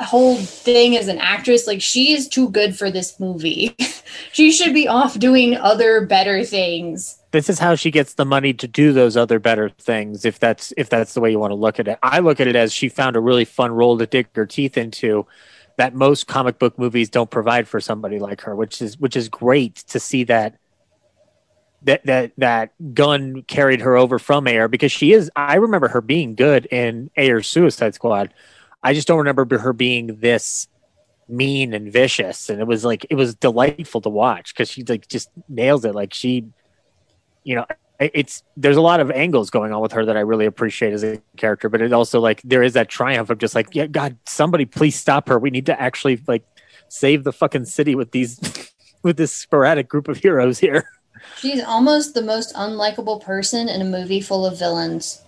whole 0.00 0.36
thing 0.36 0.96
as 0.96 1.08
an 1.08 1.18
actress 1.18 1.66
like 1.66 1.82
she 1.82 2.12
is 2.12 2.28
too 2.28 2.48
good 2.50 2.76
for 2.76 2.90
this 2.90 3.18
movie. 3.18 3.74
She 4.32 4.52
should 4.52 4.74
be 4.74 4.88
off 4.88 5.18
doing 5.18 5.56
other 5.56 6.04
better 6.04 6.44
things. 6.44 7.18
This 7.30 7.48
is 7.48 7.58
how 7.58 7.74
she 7.74 7.90
gets 7.90 8.14
the 8.14 8.26
money 8.26 8.52
to 8.52 8.68
do 8.68 8.92
those 8.92 9.16
other 9.16 9.38
better 9.38 9.70
things 9.70 10.26
if 10.26 10.38
that's 10.38 10.72
if 10.76 10.90
that's 10.90 11.14
the 11.14 11.20
way 11.20 11.30
you 11.30 11.38
want 11.38 11.50
to 11.50 11.56
look 11.56 11.80
at 11.80 11.88
it. 11.88 11.98
I 12.02 12.18
look 12.18 12.40
at 12.40 12.46
it 12.46 12.54
as 12.54 12.72
she 12.72 12.88
found 12.90 13.16
a 13.16 13.20
really 13.20 13.46
fun 13.46 13.72
role 13.72 13.96
to 13.98 14.06
dig 14.06 14.28
her 14.34 14.44
teeth 14.44 14.76
into 14.76 15.26
that 15.78 15.94
most 15.94 16.26
comic 16.26 16.58
book 16.58 16.78
movies 16.78 17.08
don't 17.08 17.30
provide 17.30 17.66
for 17.66 17.80
somebody 17.80 18.18
like 18.18 18.42
her 18.42 18.54
which 18.54 18.82
is 18.82 18.98
which 18.98 19.16
is 19.16 19.28
great 19.28 19.76
to 19.76 19.98
see 19.98 20.24
that 20.24 20.58
that 21.84 22.04
that 22.06 22.32
that 22.38 22.94
Gunn 22.94 23.42
carried 23.42 23.80
her 23.80 23.96
over 23.96 24.18
from 24.18 24.46
Ayer 24.46 24.68
because 24.68 24.92
she 24.92 25.12
is 25.12 25.30
i 25.36 25.56
remember 25.56 25.88
her 25.88 26.00
being 26.00 26.34
good 26.34 26.66
in 26.66 27.10
Ayer's 27.16 27.48
suicide 27.48 27.94
squad 27.94 28.32
I 28.82 28.94
just 28.94 29.06
don't 29.06 29.18
remember 29.18 29.58
her 29.58 29.72
being 29.72 30.18
this 30.18 30.68
mean 31.28 31.72
and 31.72 31.92
vicious. 31.92 32.50
And 32.50 32.60
it 32.60 32.66
was 32.66 32.84
like 32.84 33.06
it 33.08 33.14
was 33.14 33.34
delightful 33.34 34.00
to 34.00 34.08
watch 34.08 34.54
because 34.54 34.70
she 34.70 34.82
like 34.82 35.08
just 35.08 35.30
nails 35.48 35.84
it. 35.84 35.94
Like 35.94 36.12
she, 36.12 36.46
you 37.44 37.54
know, 37.54 37.66
it's 38.00 38.42
there's 38.56 38.76
a 38.76 38.82
lot 38.82 38.98
of 38.98 39.10
angles 39.10 39.50
going 39.50 39.72
on 39.72 39.80
with 39.80 39.92
her 39.92 40.04
that 40.04 40.16
I 40.16 40.20
really 40.20 40.46
appreciate 40.46 40.92
as 40.92 41.04
a 41.04 41.20
character. 41.36 41.68
But 41.68 41.80
it 41.80 41.92
also 41.92 42.18
like 42.20 42.42
there 42.42 42.62
is 42.62 42.72
that 42.72 42.88
triumph 42.88 43.30
of 43.30 43.38
just 43.38 43.54
like, 43.54 43.68
yeah, 43.72 43.86
God, 43.86 44.16
somebody 44.26 44.64
please 44.64 44.96
stop 44.96 45.28
her. 45.28 45.38
We 45.38 45.50
need 45.50 45.66
to 45.66 45.80
actually 45.80 46.20
like 46.26 46.44
save 46.88 47.24
the 47.24 47.32
fucking 47.32 47.66
city 47.66 47.94
with 47.94 48.10
these 48.10 48.40
with 49.02 49.16
this 49.16 49.32
sporadic 49.32 49.88
group 49.88 50.08
of 50.08 50.18
heroes 50.18 50.58
here. 50.58 50.88
She's 51.36 51.62
almost 51.62 52.14
the 52.14 52.22
most 52.22 52.54
unlikable 52.54 53.22
person 53.22 53.68
in 53.68 53.80
a 53.80 53.84
movie 53.84 54.20
full 54.20 54.46
of 54.46 54.58
villains. 54.58 55.22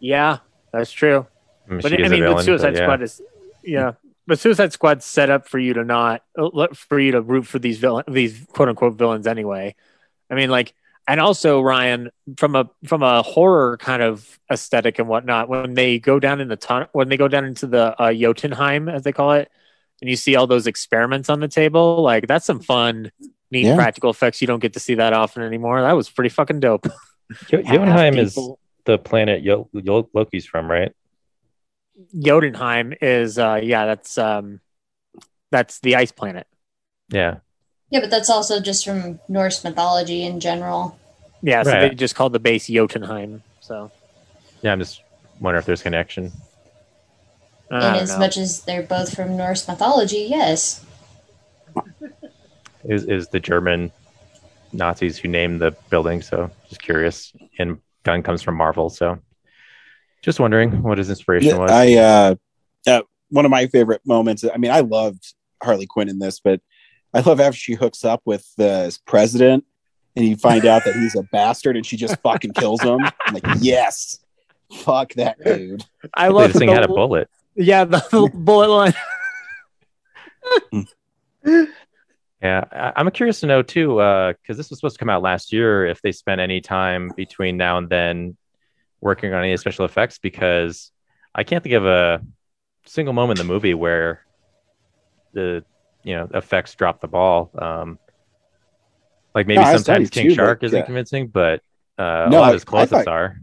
Yeah, 0.00 0.38
that's 0.72 0.92
true. 0.92 1.26
I 1.66 1.72
mean, 1.72 1.80
but 1.82 1.92
I 1.92 1.96
mean, 1.96 2.10
villain, 2.10 2.34
with 2.36 2.44
Suicide 2.44 2.74
but 2.74 2.76
yeah. 2.76 2.84
Squad 2.84 3.02
is 3.02 3.22
yeah, 3.62 3.92
but 4.26 4.38
Suicide 4.38 4.72
Squad's 4.72 5.04
set 5.04 5.30
up 5.30 5.48
for 5.48 5.58
you 5.58 5.74
to 5.74 5.84
not 5.84 6.22
for 6.74 6.98
you 6.98 7.12
to 7.12 7.20
root 7.20 7.46
for 7.46 7.58
these 7.58 7.78
villain 7.78 8.04
these 8.08 8.46
quote 8.52 8.68
unquote 8.68 8.94
villains 8.94 9.26
anyway. 9.26 9.74
I 10.30 10.34
mean, 10.34 10.50
like, 10.50 10.74
and 11.06 11.20
also 11.20 11.60
Ryan 11.60 12.10
from 12.36 12.54
a 12.56 12.70
from 12.84 13.02
a 13.02 13.22
horror 13.22 13.76
kind 13.78 14.02
of 14.02 14.38
aesthetic 14.50 14.98
and 14.98 15.08
whatnot. 15.08 15.48
When 15.48 15.74
they 15.74 15.98
go 15.98 16.18
down 16.18 16.40
in 16.40 16.48
the 16.48 16.56
tunnel, 16.56 16.88
when 16.92 17.08
they 17.08 17.16
go 17.16 17.28
down 17.28 17.44
into 17.44 17.66
the 17.66 18.00
uh, 18.00 18.12
Jotunheim 18.12 18.88
as 18.88 19.02
they 19.02 19.12
call 19.12 19.32
it, 19.32 19.50
and 20.00 20.08
you 20.08 20.16
see 20.16 20.36
all 20.36 20.46
those 20.46 20.66
experiments 20.66 21.28
on 21.28 21.40
the 21.40 21.48
table, 21.48 22.02
like 22.02 22.26
that's 22.26 22.46
some 22.46 22.60
fun, 22.60 23.10
neat 23.50 23.66
Yeah. 23.66 23.74
practical 23.76 24.10
effects. 24.10 24.40
You 24.40 24.46
don't 24.46 24.60
get 24.60 24.72
to 24.74 24.80
see 24.80 24.94
that 24.96 25.12
often 25.12 25.42
anymore. 25.42 25.80
That 25.82 25.92
was 25.92 26.08
pretty 26.08 26.28
fucking 26.30 26.60
dope. 26.60 26.86
Jo- 27.48 27.62
Jotunheim 27.66 28.16
is 28.18 28.38
the 28.84 28.98
planet 28.98 29.42
Yo- 29.42 29.68
Yo- 29.72 30.08
Loki's 30.14 30.46
from, 30.46 30.70
right? 30.70 30.92
Jotunheim 32.18 32.94
is 33.00 33.38
uh 33.38 33.60
yeah, 33.62 33.86
that's 33.86 34.16
um 34.18 34.60
that's 35.50 35.80
the 35.80 35.96
ice 35.96 36.12
planet. 36.12 36.46
Yeah. 37.10 37.36
Yeah, 37.90 38.00
but 38.00 38.10
that's 38.10 38.30
also 38.30 38.60
just 38.60 38.84
from 38.84 39.18
Norse 39.28 39.62
mythology 39.64 40.24
in 40.24 40.38
general. 40.40 40.96
Yeah, 41.42 41.62
so 41.64 41.70
Right. 41.72 41.88
they 41.90 41.94
just 41.94 42.14
called 42.14 42.32
the 42.32 42.38
base 42.38 42.68
Jotunheim. 42.68 43.42
So 43.60 43.90
Yeah, 44.62 44.72
I'm 44.72 44.78
just 44.78 45.02
wondering 45.40 45.60
if 45.60 45.66
there's 45.66 45.82
connection. 45.82 46.32
I 47.72 47.96
in 47.96 48.02
as 48.02 48.10
know. 48.10 48.18
much 48.18 48.36
as 48.36 48.62
they're 48.62 48.82
both 48.82 49.14
from 49.14 49.36
Norse 49.36 49.66
mythology, 49.68 50.26
yes. 50.28 50.84
Is 52.84 53.04
is 53.04 53.28
the 53.28 53.40
German 53.40 53.90
Nazis 54.72 55.18
who 55.18 55.28
named 55.28 55.60
the 55.60 55.72
building? 55.90 56.22
So 56.22 56.50
just 56.68 56.82
curious. 56.82 57.32
And 57.58 57.78
Gunn 58.04 58.22
comes 58.22 58.42
from 58.42 58.56
Marvel, 58.56 58.88
so 58.90 59.18
just 60.22 60.40
wondering 60.40 60.82
what 60.82 60.98
his 60.98 61.08
inspiration 61.10 61.50
Yeah, 61.50 61.58
was. 61.58 61.70
I 61.70 61.92
uh, 61.94 62.34
uh, 62.86 63.02
one 63.30 63.44
of 63.44 63.50
my 63.50 63.66
favorite 63.66 64.00
moments. 64.06 64.44
I 64.44 64.56
mean, 64.56 64.70
I 64.70 64.80
loved 64.80 65.34
Harley 65.62 65.86
Quinn 65.86 66.08
in 66.08 66.18
this, 66.18 66.40
but 66.40 66.60
I 67.12 67.20
love 67.20 67.40
after 67.40 67.56
she 67.58 67.74
hooks 67.74 68.04
up 68.04 68.22
with 68.24 68.46
the 68.56 68.96
president, 69.06 69.64
and 70.16 70.24
you 70.26 70.36
find 70.36 70.64
out 70.64 70.84
that 70.84 70.94
he's 70.94 71.14
a 71.16 71.22
bastard, 71.32 71.76
and 71.76 71.84
she 71.84 71.96
just 71.96 72.16
fucking 72.22 72.52
kills 72.52 72.80
him. 72.80 73.00
I'm 73.26 73.34
like, 73.34 73.44
yes, 73.60 74.18
fuck 74.72 75.12
that 75.14 75.36
dude. 75.44 75.84
I 76.14 76.28
love 76.28 76.52
this 76.52 76.58
thing 76.58 76.68
the- 76.68 76.74
had 76.74 76.84
a 76.84 76.88
bullet. 76.88 77.28
Yeah, 77.56 77.84
the, 77.84 77.98
the 78.10 78.30
bullet 78.34 78.68
line. 78.70 78.94
Yeah, 82.42 82.64
I- 82.72 82.92
I'm 82.96 83.10
curious 83.10 83.40
to 83.40 83.46
know 83.46 83.62
too, 83.62 83.96
because 83.96 84.56
this 84.56 84.70
was 84.70 84.78
supposed 84.78 84.96
to 84.96 84.98
come 84.98 85.10
out 85.10 85.22
last 85.22 85.52
year. 85.52 85.86
If 85.86 86.00
they 86.02 86.12
spent 86.12 86.40
any 86.40 86.60
time 86.60 87.12
between 87.16 87.56
now 87.56 87.76
and 87.78 87.88
then 87.88 88.36
working 89.00 89.32
on 89.34 89.42
any 89.44 89.56
special 89.56 89.84
effects, 89.84 90.18
because 90.18 90.90
I 91.34 91.44
can't 91.44 91.62
think 91.62 91.74
of 91.74 91.84
a 91.84 92.22
single 92.86 93.12
moment 93.14 93.40
in 93.40 93.46
the 93.46 93.52
movie 93.52 93.74
where 93.74 94.24
the 95.32 95.64
you 96.02 96.14
know 96.16 96.28
effects 96.32 96.74
drop 96.74 97.00
the 97.00 97.08
ball. 97.08 97.50
Um, 97.58 97.98
like 99.34 99.46
maybe 99.46 99.60
No, 99.62 99.76
sometimes 99.76 100.10
King 100.10 100.30
too, 100.30 100.34
Shark 100.34 100.60
but, 100.60 100.66
isn't 100.66 100.78
yeah. 100.78 100.84
convincing, 100.86 101.28
but 101.28 101.60
uh, 101.98 102.28
No, 102.30 102.38
a 102.38 102.40
lot 102.40 102.44
I- 102.44 102.48
of 102.48 102.54
his 102.54 102.62
I 102.62 102.66
close-ups 102.66 103.04
thought- 103.04 103.08
are. 103.08 103.36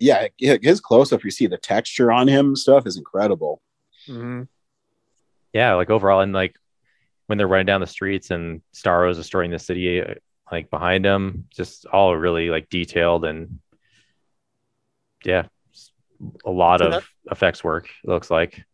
Yeah, 0.00 0.26
his 0.38 0.80
close 0.80 1.12
up, 1.12 1.24
you 1.24 1.30
see 1.30 1.46
the 1.46 1.56
texture 1.56 2.12
on 2.12 2.28
him 2.28 2.46
and 2.48 2.58
stuff 2.58 2.86
is 2.86 2.96
incredible. 2.98 3.62
yeah, 4.08 5.74
like 5.74 5.88
overall, 5.90 6.20
and 6.20 6.32
like 6.32 6.56
when 7.26 7.38
they're 7.38 7.48
running 7.48 7.66
down 7.66 7.80
the 7.80 7.86
streets 7.86 8.30
and 8.30 8.60
Starro 8.74 9.10
is 9.10 9.16
destroying 9.16 9.50
the 9.50 9.58
city, 9.58 10.02
like 10.52 10.70
behind 10.70 11.04
them, 11.04 11.46
just 11.50 11.86
all 11.86 12.14
really 12.16 12.50
like 12.50 12.68
detailed 12.68 13.24
and 13.24 13.60
yeah, 15.24 15.46
a 16.44 16.50
lot 16.50 16.80
So 16.80 16.86
of 16.86 16.92
that- 16.92 17.02
effects 17.30 17.64
work. 17.64 17.88
It 18.04 18.08
looks 18.08 18.30
like 18.30 18.64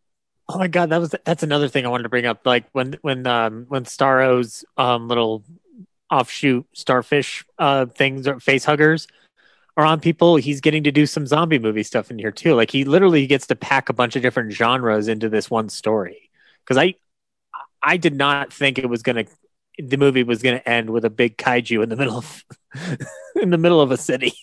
Oh 0.49 0.57
my 0.57 0.67
god, 0.67 0.89
that 0.89 0.97
was 0.99 1.15
that's 1.23 1.43
another 1.43 1.69
thing 1.69 1.85
I 1.85 1.89
wanted 1.89 2.03
to 2.03 2.09
bring 2.09 2.25
up. 2.25 2.45
Like 2.45 2.65
when 2.73 2.97
when 3.01 3.25
um 3.25 3.65
when 3.69 3.85
Starro's 3.85 4.65
um 4.77 5.07
little 5.07 5.43
offshoot 6.11 6.65
starfish 6.73 7.45
uh 7.57 7.85
things 7.85 8.27
or 8.27 8.37
face 8.41 8.65
huggers 8.65 9.07
are 9.77 9.85
on 9.85 10.01
people, 10.01 10.35
he's 10.35 10.59
getting 10.59 10.83
to 10.83 10.91
do 10.91 11.05
some 11.05 11.25
zombie 11.25 11.57
movie 11.59 11.83
stuff 11.83 12.11
in 12.11 12.19
here 12.19 12.31
too. 12.31 12.53
Like 12.55 12.69
he 12.69 12.83
literally 12.83 13.25
gets 13.27 13.47
to 13.47 13.55
pack 13.55 13.87
a 13.87 13.93
bunch 13.93 14.17
of 14.17 14.21
different 14.21 14.51
genres 14.51 15.07
into 15.07 15.29
this 15.29 15.49
one 15.49 15.69
story. 15.69 16.29
Because 16.65 16.75
I 16.77 16.95
I 17.81 17.97
did 17.97 18.15
not 18.15 18.53
think 18.53 18.77
it 18.77 18.89
was 18.89 19.01
gonna 19.03 19.25
the 19.77 19.97
movie 19.97 20.23
was 20.23 20.41
gonna 20.41 20.61
end 20.65 20.89
with 20.89 21.05
a 21.05 21.09
big 21.09 21.37
kaiju 21.37 21.81
in 21.83 21.89
the 21.89 21.95
middle 21.95 22.17
of 22.17 22.43
in 23.41 23.49
the 23.49 23.57
middle 23.57 23.81
of 23.81 23.91
a 23.91 23.97
city. 23.97 24.33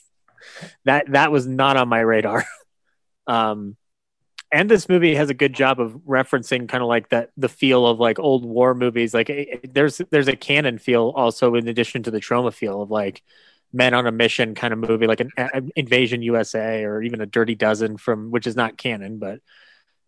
That 0.84 1.12
that 1.12 1.30
was 1.32 1.46
not 1.46 1.76
on 1.76 1.88
my 1.88 2.00
radar. 2.00 2.44
Um 3.26 3.76
and 4.52 4.70
this 4.70 4.88
movie 4.88 5.14
has 5.14 5.30
a 5.30 5.34
good 5.34 5.52
job 5.52 5.80
of 5.80 5.92
referencing 6.06 6.68
kind 6.68 6.82
of 6.82 6.88
like 6.88 7.10
that 7.10 7.30
the 7.36 7.48
feel 7.48 7.86
of 7.86 8.00
like 8.00 8.18
old 8.18 8.44
war 8.44 8.74
movies 8.74 9.12
like 9.14 9.30
it- 9.30 9.74
there's 9.74 10.00
there's 10.10 10.28
a 10.28 10.36
canon 10.36 10.78
feel 10.78 11.12
also 11.14 11.54
in 11.54 11.68
addition 11.68 12.02
to 12.04 12.10
the 12.10 12.20
Troma 12.20 12.52
feel 12.52 12.82
of 12.82 12.90
like 12.90 13.22
men 13.72 13.92
on 13.94 14.06
a 14.06 14.12
mission 14.12 14.54
kind 14.54 14.72
of 14.72 14.78
movie 14.78 15.06
like 15.06 15.20
an, 15.20 15.30
an 15.36 15.70
invasion 15.76 16.22
usa 16.22 16.84
or 16.84 17.02
even 17.02 17.20
a 17.20 17.26
dirty 17.26 17.54
dozen 17.54 17.96
from 17.98 18.30
which 18.30 18.46
is 18.46 18.56
not 18.56 18.78
canon 18.78 19.18
but 19.18 19.40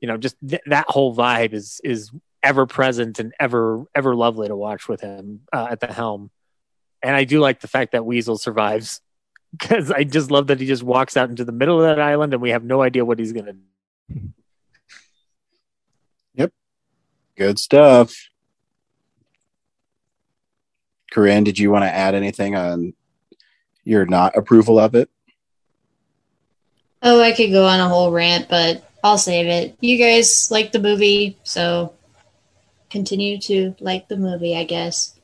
you 0.01 0.09
know 0.09 0.17
just 0.17 0.37
th- 0.47 0.63
that 0.67 0.87
whole 0.89 1.15
vibe 1.15 1.53
is 1.53 1.81
is 1.85 2.11
ever 2.43 2.67
present 2.67 3.19
and 3.19 3.33
ever 3.39 3.85
ever 3.95 4.15
lovely 4.15 4.49
to 4.49 4.57
watch 4.57 4.89
with 4.89 5.01
him 5.01 5.41
uh, 5.53 5.69
at 5.71 5.81
the 5.81 5.87
helm 5.87 6.31
and 7.03 7.15
i 7.15 7.25
do 7.25 7.41
like 7.41 7.61
the 7.61 7.69
fact 7.69 7.93
that 7.93 8.05
weasel 8.05 8.39
survives 8.39 9.01
because 9.53 9.91
i 9.91 10.05
just 10.05 10.31
love 10.31 10.47
that 10.47 10.61
he 10.61 10.67
just 10.67 10.83
walks 10.83 11.17
out 11.17 11.29
into 11.29 11.45
the 11.45 11.53
middle 11.53 11.83
of 11.83 11.87
that 11.87 12.01
island 12.01 12.33
and 12.33 12.43
we 12.43 12.51
have 12.51 12.65
no 12.65 12.83
idea 12.83 13.05
what 13.05 13.19
he's 13.19 13.33
gonna 13.33 13.55
Yep, 16.35 16.53
Good 17.37 17.59
stuff. 17.59 18.31
Corinne, 21.11 21.45
did 21.45 21.59
you 21.59 21.71
want 21.71 21.83
to 21.83 21.93
add 21.93 22.15
anything 22.15 22.55
on 22.55 22.95
your 23.85 24.07
not 24.07 24.37
approval 24.37 24.79
of 24.79 24.95
it? 24.95 25.11
Oh, 27.03 27.21
I 27.21 27.33
could 27.33 27.51
go 27.51 27.67
on 27.67 27.81
a 27.81 27.89
whole 27.89 28.13
rant, 28.13 28.49
but 28.49 28.89
I'll 29.03 29.19
save 29.19 29.47
it. 29.47 29.77
You 29.81 29.99
guys 29.99 30.51
like 30.51 30.73
the 30.73 30.79
movie, 30.79 31.39
so 31.43 31.95
continue 32.91 33.39
to 33.39 33.75
like 33.81 34.09
the 34.09 34.17
movie, 34.17 34.57
I 34.57 34.65
guess. 34.65 35.19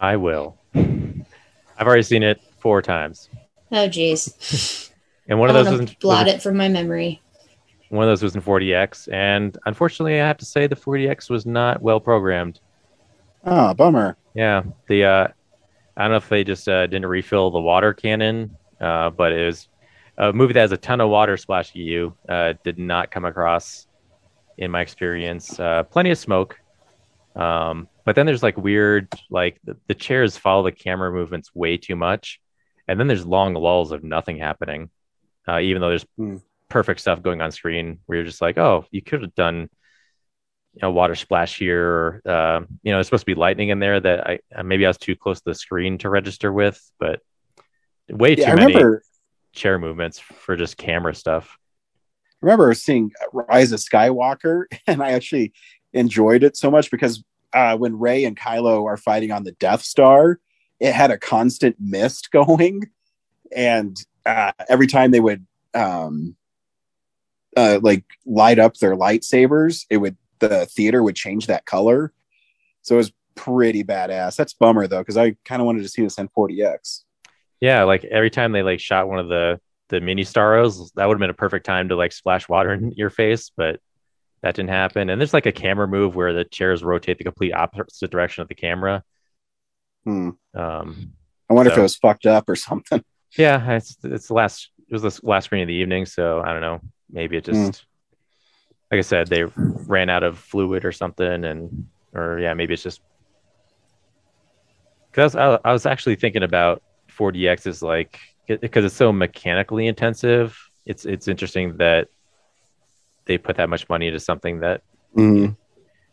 I 0.00 0.16
will. 0.16 0.56
I've 0.74 1.86
already 1.86 2.02
seen 2.02 2.22
it 2.22 2.40
four 2.58 2.82
times, 2.82 3.28
Oh, 3.72 3.88
jeez. 3.88 4.90
and 5.28 5.38
one 5.38 5.48
of 5.48 5.54
those 5.54 5.70
was 5.70 5.80
in, 5.80 5.96
blot 6.00 6.26
was- 6.26 6.34
it 6.34 6.42
from 6.42 6.56
my 6.56 6.68
memory. 6.68 7.20
one 7.88 8.04
of 8.04 8.10
those 8.10 8.22
was 8.22 8.34
in 8.34 8.42
4DX, 8.42 9.08
and 9.12 9.56
unfortunately, 9.66 10.20
I 10.20 10.26
have 10.26 10.36
to 10.38 10.44
say 10.44 10.66
the 10.66 10.76
4DX 10.76 11.30
was 11.30 11.46
not 11.46 11.80
well 11.82 11.98
programmed. 12.00 12.60
Oh, 13.44 13.72
bummer. 13.74 14.16
Yeah, 14.34 14.62
the 14.88 15.04
uh, 15.04 15.28
I 15.96 16.02
don't 16.02 16.10
know 16.10 16.16
if 16.18 16.28
they 16.28 16.44
just 16.44 16.68
uh, 16.68 16.86
didn't 16.86 17.06
refill 17.06 17.50
the 17.50 17.60
water 17.60 17.94
cannon, 17.94 18.56
uh, 18.80 19.10
but 19.10 19.32
it 19.32 19.46
was 19.46 19.68
a 20.18 20.32
movie 20.32 20.52
that 20.52 20.60
has 20.60 20.72
a 20.72 20.76
ton 20.76 21.00
of 21.00 21.08
water 21.08 21.36
splashing 21.38 21.80
at 21.80 21.86
you. 21.86 22.14
Uh, 22.28 22.52
did 22.62 22.78
not 22.78 23.10
come 23.10 23.24
across 23.24 23.86
in 24.60 24.70
my 24.70 24.82
experience. 24.82 25.58
Uh, 25.58 25.82
plenty 25.82 26.10
of 26.10 26.18
smoke, 26.18 26.56
um, 27.34 27.88
but 28.04 28.14
then 28.14 28.26
there's 28.26 28.42
like 28.42 28.56
weird, 28.56 29.08
like 29.30 29.58
the, 29.64 29.76
the 29.88 29.94
chairs 29.94 30.36
follow 30.36 30.62
the 30.62 30.72
camera 30.72 31.10
movements 31.10 31.52
way 31.54 31.76
too 31.76 31.96
much, 31.96 32.40
and 32.86 33.00
then 33.00 33.08
there's 33.08 33.26
long 33.26 33.54
lulls 33.54 33.90
of 33.90 34.04
nothing 34.04 34.38
happening, 34.38 34.90
uh, 35.48 35.58
even 35.58 35.80
though 35.80 35.88
there's 35.88 36.06
Hmm. 36.16 36.36
perfect 36.68 37.00
stuff 37.00 37.22
going 37.22 37.40
on 37.40 37.50
screen. 37.50 37.98
Where 38.06 38.18
you're 38.18 38.26
just 38.26 38.42
like, 38.42 38.58
oh, 38.58 38.84
you 38.92 39.02
could 39.02 39.22
have 39.22 39.34
done 39.34 39.68
you 40.74 40.82
know 40.82 40.92
water 40.92 41.16
splash 41.16 41.58
here 41.58 41.84
or 41.84 42.22
uh, 42.24 42.60
you 42.84 42.92
know 42.92 42.98
there's 42.98 43.06
supposed 43.06 43.22
to 43.22 43.26
be 43.26 43.34
lightning 43.34 43.70
in 43.70 43.80
there 43.80 43.98
that 43.98 44.24
i 44.24 44.38
uh, 44.54 44.62
maybe 44.62 44.86
i 44.86 44.88
was 44.88 44.98
too 44.98 45.16
close 45.16 45.38
to 45.38 45.50
the 45.50 45.54
screen 45.54 45.98
to 45.98 46.08
register 46.08 46.52
with 46.52 46.80
but 47.00 47.18
way 48.08 48.36
too 48.36 48.44
I 48.44 48.54
many 48.54 48.74
remember 48.74 49.02
chair 49.52 49.80
movements 49.80 50.20
for 50.20 50.54
just 50.54 50.76
camera 50.76 51.12
stuff 51.12 51.58
remember 52.40 52.72
seeing 52.74 53.12
Rise 53.32 53.72
of 53.72 53.80
Skywalker, 53.80 54.64
and 54.86 55.02
I 55.02 55.12
actually 55.12 55.52
enjoyed 55.92 56.42
it 56.42 56.56
so 56.56 56.70
much 56.70 56.90
because 56.90 57.22
uh, 57.52 57.76
when 57.76 57.98
Rey 57.98 58.24
and 58.24 58.36
Kylo 58.38 58.84
are 58.84 58.96
fighting 58.96 59.32
on 59.32 59.44
the 59.44 59.52
Death 59.52 59.82
Star, 59.82 60.38
it 60.78 60.92
had 60.92 61.10
a 61.10 61.18
constant 61.18 61.76
mist 61.78 62.30
going, 62.32 62.90
and 63.54 63.96
uh, 64.26 64.52
every 64.68 64.86
time 64.86 65.10
they 65.10 65.20
would 65.20 65.46
um, 65.74 66.36
uh, 67.56 67.80
like 67.82 68.04
light 68.26 68.58
up 68.58 68.76
their 68.76 68.96
lightsabers, 68.96 69.86
it 69.90 69.98
would 69.98 70.16
the 70.38 70.66
theater 70.66 71.02
would 71.02 71.16
change 71.16 71.46
that 71.46 71.66
color. 71.66 72.12
So 72.82 72.94
it 72.94 72.98
was 72.98 73.12
pretty 73.34 73.84
badass. 73.84 74.36
That's 74.36 74.54
bummer 74.54 74.86
though, 74.86 75.00
because 75.00 75.16
I 75.16 75.36
kind 75.44 75.60
of 75.60 75.66
wanted 75.66 75.82
to 75.82 75.88
see 75.88 76.02
this 76.02 76.18
in 76.18 76.28
4DX. 76.28 77.02
yeah 77.60 77.82
like 77.84 78.04
every 78.04 78.30
time 78.30 78.52
they 78.52 78.62
like 78.62 78.80
shot 78.80 79.08
one 79.08 79.18
of 79.18 79.28
the 79.28 79.60
the 79.90 80.00
mini 80.00 80.22
Starros 80.24 80.90
that 80.94 81.06
would 81.06 81.14
have 81.14 81.20
been 81.20 81.30
a 81.30 81.34
perfect 81.34 81.66
time 81.66 81.88
to 81.88 81.96
like 81.96 82.12
splash 82.12 82.48
water 82.48 82.72
in 82.74 82.92
your 82.92 83.10
face 83.10 83.50
but 83.56 83.78
that 84.42 84.54
didn't 84.54 84.70
happen 84.70 85.10
and 85.10 85.20
there's 85.20 85.34
like 85.34 85.46
a 85.46 85.52
camera 85.52 85.86
move 85.86 86.14
where 86.14 86.32
the 86.32 86.44
chairs 86.44 86.82
rotate 86.82 87.18
the 87.18 87.24
complete 87.24 87.52
opposite 87.52 88.10
direction 88.10 88.42
of 88.42 88.48
the 88.48 88.54
camera 88.54 89.02
Hmm. 90.04 90.30
um 90.54 91.12
I 91.50 91.52
wonder 91.52 91.72
if 91.72 91.78
it 91.78 91.82
was 91.82 91.96
fucked 91.96 92.26
up 92.26 92.48
or 92.48 92.56
something. 92.68 93.04
Yeah, 93.36 93.72
it's 93.72 93.98
it's 94.02 94.28
the 94.28 94.34
last 94.34 94.70
it 94.88 94.92
was 94.92 95.02
the 95.02 95.20
last 95.22 95.46
screen 95.46 95.62
of 95.62 95.68
the 95.68 95.74
evening, 95.74 96.06
so 96.06 96.40
I 96.40 96.52
don't 96.52 96.62
know. 96.62 96.80
Maybe 97.10 97.36
it 97.36 97.44
just 97.44 97.84
like 98.90 98.98
I 98.98 99.02
said, 99.02 99.26
they 99.28 99.44
ran 99.44 100.10
out 100.10 100.22
of 100.22 100.38
fluid 100.38 100.84
or 100.84 100.92
something, 100.92 101.44
and 101.44 101.88
or 102.14 102.38
yeah, 102.38 102.54
maybe 102.54 102.74
it's 102.74 102.82
just 102.82 103.00
because 105.10 105.36
I, 105.36 105.58
I 105.64 105.72
was 105.72 105.86
actually 105.86 106.16
thinking 106.16 106.42
about 106.42 106.82
4DX 107.18 107.66
is 107.66 107.82
like 107.82 108.18
because 108.58 108.84
it's 108.84 108.94
so 108.96 109.12
mechanically 109.12 109.86
intensive. 109.86 110.58
It's 110.86 111.04
it's 111.06 111.28
interesting 111.28 111.76
that 111.78 112.08
they 113.26 113.38
put 113.38 113.56
that 113.56 113.68
much 113.68 113.88
money 113.88 114.08
into 114.08 114.20
something 114.20 114.60
that 114.60 114.82
Mm, 115.16 115.56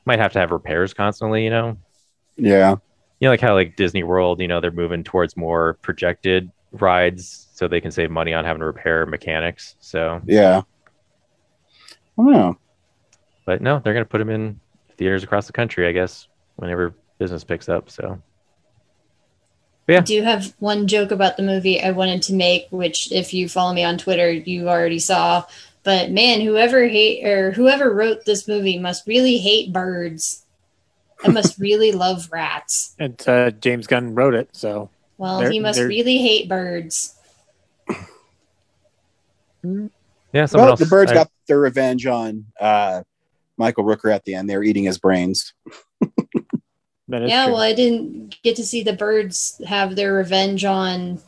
might 0.06 0.20
have 0.20 0.34
to 0.34 0.40
have 0.40 0.52
repairs 0.52 0.94
constantly. 0.94 1.44
You 1.44 1.50
know, 1.52 1.78
yeah. 2.38 2.72
you 3.20 3.28
know, 3.28 3.30
like 3.32 3.42
how 3.42 3.54
like 3.54 3.76
Disney 3.76 4.04
World, 4.04 4.42
you 4.42 4.48
know, 4.48 4.60
they're 4.62 4.72
moving 4.72 5.04
towards 5.04 5.38
more 5.38 5.76
projected 5.82 6.52
rides 6.72 7.48
so 7.54 7.68
they 7.68 7.82
can 7.82 7.92
save 7.92 8.12
money 8.12 8.34
on 8.34 8.46
having 8.46 8.60
to 8.60 8.66
repair 8.66 9.06
mechanics. 9.06 9.76
So, 9.80 10.22
Yeah. 10.26 10.62
I 12.18 12.24
don't 12.24 12.32
know. 12.32 12.58
but 13.46 13.62
no, 13.62 13.80
they're 13.80 13.94
going 13.94 14.06
to 14.06 14.10
put 14.10 14.20
them 14.20 14.30
in 14.30 14.60
theaters 14.98 15.24
across 15.24 15.48
the 15.48 15.54
country, 15.54 15.88
I 15.88 15.92
guess, 15.92 16.28
whenever 16.56 16.96
business 17.20 17.44
picks 17.44 17.70
up. 17.70 17.90
So, 17.90 18.22
I 19.90 20.00
do 20.02 20.22
have 20.22 20.54
one 20.60 20.88
joke 20.88 21.12
about 21.12 21.38
the 21.38 21.44
movie 21.44 21.82
I 21.82 21.92
wanted 21.92 22.22
to 22.24 22.34
make, 22.34 22.68
which 22.72 23.12
if 23.12 23.34
you 23.34 23.48
follow 23.48 23.74
me 23.74 23.84
on 23.84 23.98
Twitter, 23.98 24.30
you 24.32 24.68
already 24.68 25.00
saw. 25.00 25.46
But 25.84 26.12
man, 26.12 26.42
whoever 26.42 26.88
hate 26.88 27.26
or 27.26 27.52
whoever 27.52 27.94
wrote 27.94 28.26
this 28.26 28.48
movie 28.48 28.78
must 28.78 29.08
really 29.08 29.38
hate 29.38 29.72
birds. 29.72 30.44
I 31.24 31.30
must 31.30 31.58
really 31.60 31.94
love 31.94 32.28
rats. 32.32 32.94
And 33.00 33.22
uh, 33.28 33.52
James 33.52 33.88
Gunn 33.88 34.14
wrote 34.14 34.34
it, 34.34 34.50
so 34.52 34.90
Well, 35.18 35.40
They're- 35.40 35.52
he 35.52 35.60
must 35.62 35.80
they're- 35.80 35.88
really 35.88 36.18
hate 36.18 36.50
birds. 36.50 37.16
yeah, 39.64 40.46
someone 40.46 40.52
Well, 40.54 40.70
else. 40.72 40.80
the 40.80 40.86
birds 40.86 41.12
I- 41.12 41.16
got 41.16 41.32
their 41.48 41.60
revenge 41.60 42.06
on 42.06 42.46
uh, 42.60 43.04
Michael 43.58 43.86
Rooker 43.86 44.14
at 44.14 44.26
the 44.26 44.36
end. 44.36 44.50
They 44.50 44.58
were 44.58 44.64
eating 44.64 44.84
his 44.84 44.98
brains. 44.98 45.54
Yeah, 47.10 47.46
true. 47.46 47.54
well, 47.54 47.62
I 47.62 47.74
didn't 47.74 48.42
get 48.44 48.56
to 48.58 48.66
see 48.66 48.84
the 48.84 48.94
birds 48.94 49.62
have 49.66 49.96
their 49.96 50.14
revenge 50.14 50.66
on 50.66 51.20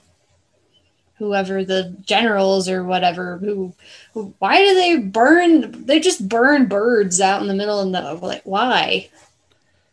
whoever 1.18 1.64
the 1.64 1.96
generals 2.06 2.68
or 2.70 2.84
whatever. 2.84 3.38
Who, 3.38 3.74
who 4.14 4.34
why 4.40 4.58
do 4.62 4.74
they 4.76 4.98
burn? 4.98 5.86
They 5.86 6.00
just 6.00 6.28
burn 6.28 6.68
birds 6.68 7.22
out 7.22 7.42
in 7.42 7.48
the 7.48 7.54
middle 7.54 7.80
of 7.80 7.92
the 8.22 8.26
like. 8.26 8.42
Why? 8.44 9.10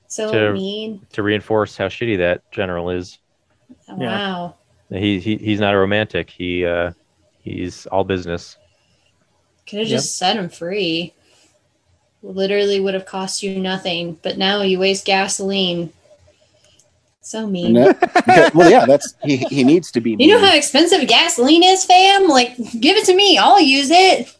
So 0.08 0.30
To- 0.32 0.52
mean. 0.52 1.06
to 1.12 1.22
reinforce 1.22 1.76
how 1.76 1.88
shitty 1.88 2.18
that 2.18 2.50
general 2.52 2.90
is. 2.90 3.18
Wow. 3.88 4.54
He, 4.90 5.18
he 5.18 5.36
he's 5.36 5.60
not 5.60 5.74
a 5.74 5.78
romantic. 5.78 6.30
He 6.30 6.64
uh 6.64 6.92
he's 7.40 7.86
all 7.86 8.04
business. 8.04 8.56
Could 9.68 9.80
have 9.80 9.88
just 9.88 10.16
set 10.16 10.36
him 10.36 10.48
free. 10.48 11.12
Literally 12.22 12.80
would 12.80 12.94
have 12.94 13.06
cost 13.06 13.42
you 13.42 13.58
nothing, 13.58 14.18
but 14.22 14.38
now 14.38 14.62
you 14.62 14.78
waste 14.78 15.04
gasoline. 15.04 15.92
So 17.20 17.46
mean. 17.46 17.74
That- 17.74 18.52
well, 18.54 18.70
yeah, 18.70 18.86
that's 18.86 19.14
he, 19.22 19.36
he 19.38 19.64
needs 19.64 19.90
to 19.92 20.00
be. 20.00 20.16
You 20.18 20.28
know 20.28 20.38
how 20.38 20.54
expensive 20.54 21.06
gasoline 21.08 21.62
is, 21.64 21.84
fam? 21.84 22.28
Like, 22.28 22.56
give 22.56 22.96
it 22.96 23.04
to 23.06 23.14
me. 23.14 23.36
I'll 23.38 23.60
use 23.60 23.90
it. 23.90 24.34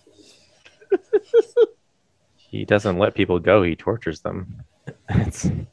He 2.49 2.65
doesn't 2.65 2.99
let 2.99 3.15
people 3.15 3.39
go. 3.39 3.63
He 3.63 3.77
tortures 3.77 4.21
them. 4.21 4.63
it's, 5.11 5.43
he 5.43 5.67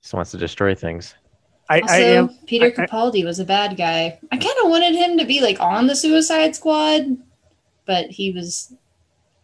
just 0.00 0.14
wants 0.14 0.30
to 0.30 0.38
destroy 0.38 0.74
things. 0.74 1.14
I, 1.68 1.80
Also, 1.80 1.94
I 1.94 1.98
am. 1.98 2.28
Peter 2.46 2.66
I- 2.76 2.82
I- 2.82 2.86
Capaldi 2.86 3.24
was 3.24 3.38
a 3.40 3.44
bad 3.44 3.76
guy. 3.76 4.18
I 4.32 4.36
kind 4.36 4.56
of 4.64 4.70
wanted 4.70 4.94
him 4.94 5.18
to 5.18 5.24
be 5.24 5.40
like 5.40 5.60
on 5.60 5.86
the 5.86 5.94
Suicide 5.96 6.56
Squad, 6.56 7.16
but 7.84 8.06
he 8.06 8.32
was 8.32 8.72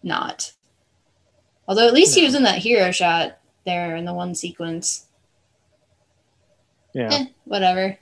not. 0.06 0.52
Although 1.68 1.86
at 1.86 1.94
least 1.94 2.14
he 2.14 2.24
was 2.24 2.34
in 2.34 2.44
that 2.44 2.58
hero 2.58 2.90
shot 2.90 3.38
there 3.66 3.96
in 3.96 4.04
the 4.04 4.14
one 4.14 4.34
sequence. 4.34 5.06
Yeah. 6.94 7.08
Eh, 7.12 7.24
whatever. 7.44 7.98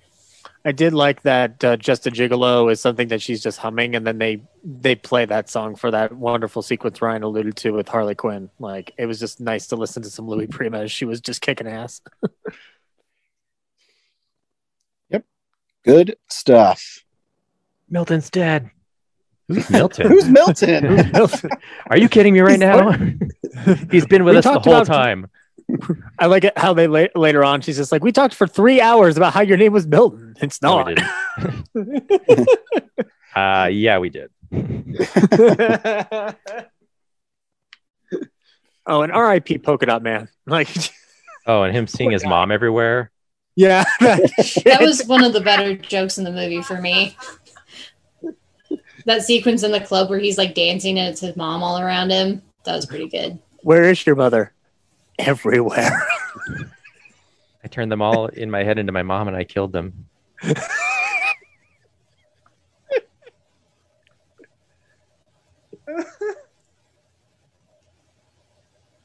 I 0.67 0.73
did 0.73 0.95
like 0.95 1.23
that 1.23 1.63
uh, 1.63 1.77
"Just 1.77 2.07
a 2.07 2.11
Gigolo" 2.11 2.71
is 2.71 2.81
something 2.81 3.09
that 3.09 3.21
she's 3.21 3.43
just 3.43 3.59
humming, 3.59 3.95
and 3.97 4.07
then 4.07 4.19
they 4.19 4.43
they 4.63 4.95
play 4.95 5.25
that 5.27 5.51
song 5.51 5.75
for 5.75 5.91
that 5.91 6.13
wonderful 6.13 6.63
sequence 6.63 7.03
Ryan 7.03 7.23
alluded 7.23 7.57
to 7.57 7.73
with 7.73 7.89
Harley 7.89 8.15
Quinn. 8.15 8.51
Like 8.59 8.95
it 8.97 9.07
was 9.07 9.19
just 9.19 9.41
nice 9.41 9.67
to 9.69 9.77
listen 9.77 10.03
to 10.05 10.11
some 10.11 10.27
Louis 10.27 10.47
Prima 10.47 10.81
as 10.81 10.93
she 10.93 11.05
was 11.05 11.21
just 11.21 11.41
kicking 11.41 11.67
ass. 11.67 12.01
Yep, 15.11 15.25
good 15.85 16.17
stuff. 16.31 17.05
Milton's 17.91 18.31
dead. 18.31 18.71
Who's 19.49 19.69
Milton? 19.71 20.07
Who's 20.09 20.29
Milton? 20.29 21.51
Are 21.91 21.97
you 21.99 22.09
kidding 22.09 22.33
me 22.35 22.41
right 22.41 22.59
now? 22.59 22.93
He's 23.91 24.07
been 24.07 24.25
with 24.25 24.35
We 24.35 24.39
us 24.39 24.45
the 24.45 24.59
whole 24.61 24.75
about- 24.77 24.87
time. 24.87 25.29
I 26.19 26.27
like 26.27 26.45
it 26.45 26.59
how 26.59 26.75
they 26.75 26.87
la- 26.87 27.07
later 27.15 27.43
on 27.43 27.63
she's 27.63 27.79
just 27.79 27.91
like, 27.91 28.05
"We 28.05 28.13
talked 28.13 28.35
for 28.35 28.47
three 28.47 28.83
hours 28.83 29.17
about 29.17 29.33
how 29.33 29.41
your 29.41 29.57
name 29.57 29.73
was 29.73 29.87
Milton. 29.87 30.35
It's 30.43 30.61
not." 30.61 30.87
we 30.87 30.95
didn't. 31.75 32.49
Uh, 33.35 33.69
yeah, 33.73 33.99
we 33.99 34.11
did. 34.11 34.31
oh, 38.87 39.03
and 39.03 39.13
R.I.P. 39.13 39.59
Polka 39.59 39.87
Dot 39.87 40.03
Man. 40.03 40.29
Like, 40.47 40.69
Oh, 41.47 41.63
and 41.63 41.75
him 41.77 41.87
seeing 41.87 42.11
his 42.11 42.25
mom 42.25 42.51
everywhere. 42.53 43.11
yeah, 43.57 43.85
that. 44.01 44.63
That 44.65 44.81
was 44.81 45.05
one 45.07 45.25
of 45.25 45.33
the 45.33 45.41
better 45.41 45.75
jokes 45.77 46.17
in 46.19 46.25
the 46.25 46.31
movie 46.33 46.63
for 46.63 46.81
me. 46.81 47.17
That 49.07 49.23
sequence 49.23 49.63
in 49.63 49.73
the 49.73 49.81
club 49.81 50.09
where 50.09 50.19
he's 50.19 50.39
like 50.39 50.55
dancing 50.55 50.99
and 50.99 51.09
it's 51.09 51.21
his 51.21 51.37
mom 51.37 51.63
all 51.63 51.79
around 51.79 52.11
him. 52.11 52.43
That 52.65 52.77
was 52.77 52.87
pretty 52.87 53.09
good. 53.09 53.39
Where 53.63 53.91
is 53.91 54.05
your 54.07 54.17
mother? 54.17 54.53
Everywhere. 55.19 56.07
I 57.65 57.69
turned 57.69 57.93
them 57.93 58.03
all 58.03 58.27
in 58.27 58.51
my 58.51 58.65
head 58.65 58.79
into 58.79 58.93
my 58.93 59.03
mom 59.03 59.29
and 59.29 59.37
I 59.37 59.45
killed 59.45 59.73
them. 59.73 60.07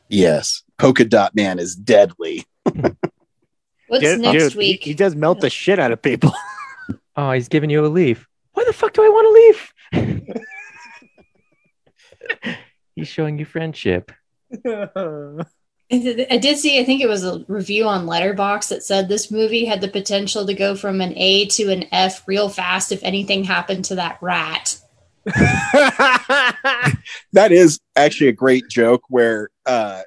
Yes, 0.10 0.64
Polka 0.80 1.06
Dot 1.06 1.36
Man 1.36 1.60
is 1.60 1.76
deadly. 1.76 2.44
What's 2.64 4.04
Dude, 4.04 4.20
next 4.20 4.44
dude, 4.50 4.56
week? 4.56 4.84
He, 4.84 4.96
does 4.96 5.16
melt 5.16 5.40
the 5.40 5.50
shit 5.50 5.80
out 5.80 5.92
of 5.92 6.02
people. 6.02 6.34
Oh, 7.16 7.34
he's 7.34 7.50
giving 7.50 7.70
you 7.70 7.86
a 7.86 7.88
leaf. 7.88 8.26
Why 8.54 8.64
the 8.64 8.72
fuck 8.72 8.94
do 8.94 9.04
I 9.04 9.10
want 9.10 9.28
to 9.28 9.32
leave? 9.34 9.74
he's 12.96 13.08
showing 13.08 13.40
you 13.40 13.46
friendship. 13.46 14.12
I 15.92 16.38
did 16.40 16.60
see, 16.60 16.80
I 16.80 16.84
think 16.84 17.02
it 17.02 17.10
was 17.10 17.24
a 17.24 17.44
review 17.48 17.88
on 17.88 18.06
Letterboxd 18.06 18.70
that 18.70 18.84
said 18.84 19.10
this 19.10 19.32
movie 19.32 19.66
had 19.66 19.82
the 19.82 19.88
potential 19.88 20.46
to 20.46 20.54
go 20.54 20.76
from 20.76 21.02
an 21.02 21.14
A 21.18 21.48
to 21.48 21.72
an 21.72 21.86
F 21.92 22.28
real 22.28 22.48
fast 22.48 22.92
if 22.92 23.04
anything 23.04 23.44
happened 23.44 23.86
to 23.86 23.96
that 23.96 24.20
rat. 24.22 24.78
That 27.34 27.52
is 27.52 27.80
actually 27.96 28.30
a 28.30 28.34
great 28.34 28.68
joke 28.70 29.04
where 29.08 29.50
uh, 29.66 30.02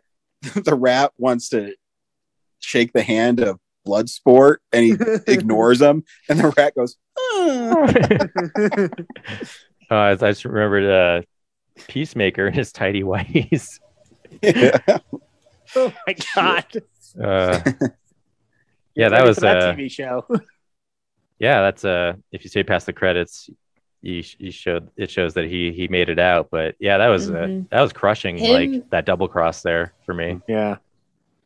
the 0.55 0.75
rat 0.75 1.13
wants 1.19 1.51
to 1.51 1.75
shake 2.59 2.93
the 2.93 3.03
hand 3.03 3.41
of 3.41 3.59
Bloodsport 3.87 4.57
and 4.73 4.85
he 4.85 4.97
ignores 5.27 5.81
him, 5.81 6.05
and 6.29 6.41
the 6.41 6.53
rat 6.57 6.75
goes, 6.75 6.97
"Ah." 7.19 7.87
Uh, 9.93 10.17
I 10.21 10.31
just 10.31 10.45
remembered 10.47 10.85
uh, 10.85 11.23
Peacemaker 11.89 12.47
and 12.47 12.55
his 12.57 12.73
tidy 12.73 13.03
whities. 13.03 13.79
oh 15.77 15.93
my 16.07 16.17
god. 16.35 16.67
Uh, 17.23 17.61
yeah, 18.95 19.11
that 19.11 19.23
was 19.25 19.43
a 19.43 19.49
uh, 19.49 19.75
TV 19.75 19.91
show. 19.91 20.27
yeah, 21.39 21.61
that's 21.61 21.85
uh, 21.85 22.15
if 22.31 22.43
you 22.45 22.49
stay 22.49 22.63
past 22.63 22.87
the 22.87 22.93
credits, 22.95 23.51
you, 24.01 24.23
you 24.39 24.51
showed 24.51 24.89
it 24.97 25.11
shows 25.11 25.35
that 25.35 25.45
he 25.45 25.73
he 25.73 25.89
made 25.89 26.09
it 26.09 26.19
out. 26.19 26.49
But 26.51 26.75
yeah, 26.81 26.97
that 26.99 27.09
was 27.09 27.31
uh, 27.31 27.35
Mhm. 27.35 27.69
that 27.69 27.83
was 27.83 27.93
crushing, 27.93 28.39
Him- 28.39 28.73
like 28.73 28.91
that 28.91 29.05
double 29.05 29.29
cross 29.29 29.61
there 29.63 29.93
for 30.07 30.15
me 30.15 30.41
Yeah. 30.49 30.77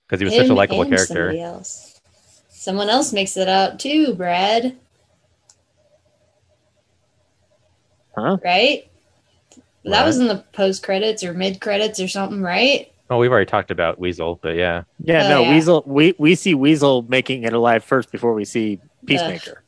because 0.06 0.20
he 0.20 0.24
was 0.24 0.34
such 0.34 0.46
a 0.46 0.50
Him 0.50 0.54
likable 0.56 0.82
and 0.82 0.90
character. 0.90 1.30
Somebody 1.32 1.40
else. 1.40 2.00
Someone 2.48 2.88
else 2.90 3.12
makes 3.12 3.36
it 3.36 3.48
out 3.48 3.80
too, 3.80 4.14
Brad. 4.14 4.76
Huh? 8.16 8.38
Right? 8.42 8.88
That 9.84 10.04
was 10.04 10.18
in 10.18 10.26
the 10.26 10.42
post 10.52 10.82
credits 10.82 11.22
or 11.22 11.32
mid 11.32 11.60
credits 11.60 12.00
or 12.00 12.08
something, 12.08 12.42
right? 12.42 12.90
Oh, 13.08 13.18
we've 13.18 13.30
already 13.30 13.46
talked 13.46 13.70
about 13.70 14.00
Weasel, 14.00 14.40
but 14.42 14.56
yeah, 14.56 14.82
Yeah, 15.04 15.26
Oh, 15.26 15.28
no, 15.28 15.42
yeah. 15.42 15.50
Weasel 15.54 15.84
we 15.86 16.14
we 16.18 16.34
see 16.34 16.54
Weasel 16.54 17.02
making 17.02 17.44
it 17.44 17.52
alive 17.52 17.84
first 17.84 18.10
before 18.10 18.34
we 18.34 18.44
see 18.44 18.80
Peacemaker. 19.06 19.62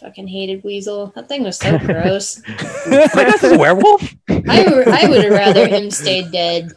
Fucking 0.00 0.28
hated 0.28 0.62
Weasel. 0.64 1.12
That 1.16 1.28
thing 1.28 1.42
was 1.42 1.58
so 1.58 1.76
gross. 1.78 2.40
like 2.88 3.12
that's 3.12 3.42
a 3.42 3.58
werewolf. 3.58 4.14
I, 4.30 4.64
would- 4.72 4.88
I 4.88 5.08
would 5.08 5.24
have 5.24 5.32
rather 5.32 5.66
him 5.68 5.90
stay 5.90 6.22
dead. 6.30 6.72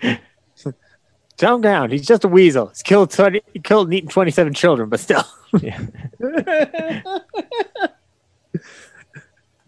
Calm 1.38 1.60
down. 1.62 1.90
He's 1.90 2.06
just 2.06 2.22
a 2.24 2.28
weasel. 2.28 2.66
He's 2.68 2.82
killed 2.82 3.10
20, 3.10 3.40
he 3.54 3.60
killed 3.60 3.88
and 3.88 3.94
eaten 3.94 4.10
27 4.10 4.52
children, 4.52 4.88
but 4.90 5.00
still. 5.00 5.24
Yeah. 5.60 5.80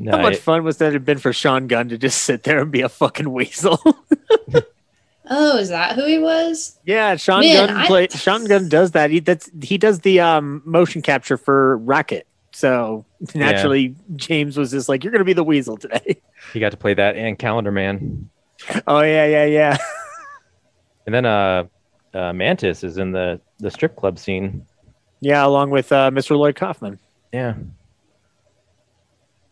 No, 0.04 0.16
How 0.16 0.22
much 0.22 0.34
it- 0.34 0.40
fun 0.40 0.64
was 0.64 0.78
that 0.78 0.92
have 0.94 1.04
been 1.04 1.18
for 1.18 1.32
Sean 1.32 1.68
Gunn 1.68 1.88
to 1.90 1.96
just 1.96 2.22
sit 2.24 2.42
there 2.42 2.60
and 2.60 2.72
be 2.72 2.80
a 2.80 2.88
fucking 2.88 3.30
weasel? 3.32 3.78
Oh, 5.34 5.56
is 5.56 5.68
that 5.68 5.94
who 5.94 6.04
he 6.04 6.18
was? 6.18 6.78
yeah, 6.84 7.14
Sean 7.14 7.40
Man, 7.40 7.68
Gunn 7.68 7.76
I- 7.76 7.86
play, 7.86 8.08
Sean 8.10 8.44
Gunn 8.44 8.68
does 8.68 8.90
that. 8.90 9.10
He 9.10 9.20
that's 9.20 9.48
he 9.62 9.78
does 9.78 10.00
the 10.00 10.18
um 10.20 10.62
motion 10.64 11.00
capture 11.00 11.36
for 11.36 11.78
Rocket. 11.78 12.26
So 12.52 13.06
naturally 13.34 13.94
James 14.16 14.56
was 14.58 14.72
just 14.72 14.88
like, 14.88 15.04
You're 15.04 15.12
gonna 15.12 15.24
be 15.24 15.32
the 15.32 15.44
weasel 15.44 15.76
today. 15.76 16.20
he 16.52 16.58
got 16.60 16.72
to 16.72 16.76
play 16.76 16.92
that 16.94 17.16
and 17.16 17.38
Calendar 17.38 17.70
Man, 17.70 18.28
oh 18.88 19.00
yeah, 19.00 19.24
yeah, 19.26 19.44
yeah. 19.44 19.76
and 21.06 21.14
then 21.14 21.24
uh, 21.24 21.64
uh, 22.12 22.32
Mantis 22.32 22.82
is 22.82 22.98
in 22.98 23.12
the 23.12 23.40
the 23.58 23.70
strip 23.70 23.94
club 23.96 24.18
scene. 24.18 24.66
Yeah, 25.20 25.46
along 25.46 25.70
with 25.70 25.92
uh, 25.92 26.10
Mr. 26.10 26.36
Lloyd 26.36 26.56
Kaufman. 26.56 26.98
Yeah, 27.32 27.54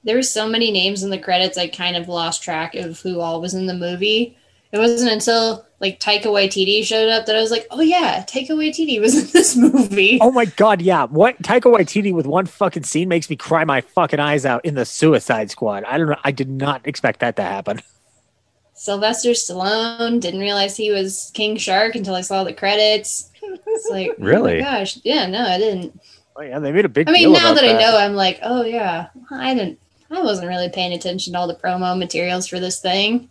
There 0.04 0.16
were 0.16 0.22
so 0.22 0.48
many 0.48 0.70
names 0.70 1.02
in 1.02 1.10
the 1.10 1.18
credits, 1.18 1.58
I 1.58 1.68
kind 1.68 1.96
of 1.96 2.08
lost 2.08 2.42
track 2.42 2.74
of 2.74 3.00
who 3.00 3.20
all 3.20 3.40
was 3.40 3.54
in 3.54 3.66
the 3.66 3.74
movie. 3.74 4.36
It 4.72 4.78
wasn't 4.78 5.10
until 5.10 5.66
like 5.80 5.98
Taika 5.98 6.26
Waititi 6.26 6.84
showed 6.84 7.08
up 7.08 7.26
that 7.26 7.36
I 7.36 7.40
was 7.40 7.50
like, 7.50 7.66
oh 7.70 7.80
yeah, 7.80 8.24
Taika 8.24 8.50
Waititi 8.50 9.00
was 9.00 9.16
in 9.16 9.30
this 9.32 9.56
movie. 9.56 10.18
Oh 10.22 10.30
my 10.30 10.44
god, 10.44 10.80
yeah. 10.80 11.04
What 11.04 11.40
Taika 11.42 11.74
Waititi 11.74 12.14
with 12.14 12.26
one 12.26 12.46
fucking 12.46 12.84
scene 12.84 13.08
makes 13.08 13.28
me 13.28 13.36
cry 13.36 13.64
my 13.64 13.80
fucking 13.80 14.20
eyes 14.20 14.46
out 14.46 14.64
in 14.64 14.74
the 14.76 14.84
Suicide 14.84 15.50
Squad. 15.50 15.84
I 15.84 15.98
don't 15.98 16.08
know. 16.08 16.16
I 16.22 16.30
did 16.30 16.48
not 16.48 16.86
expect 16.86 17.20
that 17.20 17.36
to 17.36 17.42
happen. 17.42 17.82
Sylvester 18.74 19.30
Stallone 19.30 20.20
didn't 20.20 20.40
realize 20.40 20.74
he 20.76 20.90
was 20.90 21.30
King 21.34 21.56
Shark 21.56 21.94
until 21.96 22.14
I 22.14 22.22
saw 22.22 22.44
the 22.44 22.54
credits. 22.54 23.30
It's 23.42 23.90
like, 23.90 24.10
oh 24.12 24.14
Really? 24.24 24.54
my 24.54 24.60
gosh, 24.60 24.98
yeah, 25.02 25.26
no, 25.26 25.44
I 25.44 25.58
didn't. 25.58 26.00
Oh 26.36 26.42
yeah, 26.42 26.58
they 26.60 26.72
made 26.72 26.84
a 26.84 26.88
big. 26.88 27.08
I 27.08 27.12
mean, 27.12 27.22
deal 27.24 27.32
now 27.32 27.52
about 27.52 27.60
that, 27.60 27.76
I 27.76 27.78
know, 27.78 27.96
I'm 27.98 28.14
like, 28.14 28.38
oh 28.42 28.64
yeah, 28.64 29.08
I 29.30 29.54
didn't. 29.54 29.78
I 30.10 30.22
wasn't 30.22 30.48
really 30.48 30.68
paying 30.68 30.92
attention 30.92 31.32
to 31.32 31.38
all 31.38 31.46
the 31.46 31.54
promo 31.54 31.96
materials 31.98 32.46
for 32.48 32.58
this 32.58 32.80
thing. 32.80 33.28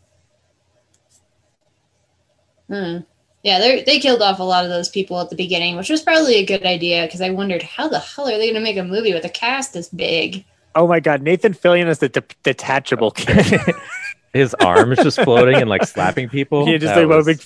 Hmm. 2.69 2.97
Yeah, 3.43 3.59
they 3.59 3.83
they 3.83 3.99
killed 3.99 4.21
off 4.21 4.39
a 4.39 4.43
lot 4.43 4.63
of 4.65 4.69
those 4.69 4.89
people 4.89 5.19
at 5.19 5.29
the 5.29 5.35
beginning, 5.35 5.75
which 5.77 5.89
was 5.89 6.01
probably 6.01 6.35
a 6.35 6.45
good 6.45 6.65
idea 6.65 7.05
because 7.05 7.21
I 7.21 7.29
wondered 7.29 7.63
how 7.63 7.87
the 7.87 7.99
hell 7.99 8.27
are 8.27 8.37
they 8.37 8.45
going 8.51 8.55
to 8.55 8.59
make 8.59 8.77
a 8.77 8.83
movie 8.83 9.13
with 9.13 9.23
a 9.25 9.29
cast 9.29 9.73
this 9.73 9.89
big? 9.89 10.43
Oh 10.75 10.87
my 10.87 10.99
god, 10.99 11.21
Nathan 11.21 11.53
Fillion 11.53 11.87
is 11.87 11.99
the 11.99 12.09
de- 12.09 12.23
detachable 12.43 13.11
kid. 13.11 13.59
his 14.33 14.53
arms 14.55 14.99
just 15.01 15.19
floating 15.21 15.55
and 15.55 15.69
like 15.69 15.85
slapping 15.85 16.29
people. 16.29 16.67
yeah, 16.67 16.77
just 16.77 16.93
That 16.93 17.07
like 17.07 17.09
one 17.09 17.25
was- 17.25 17.45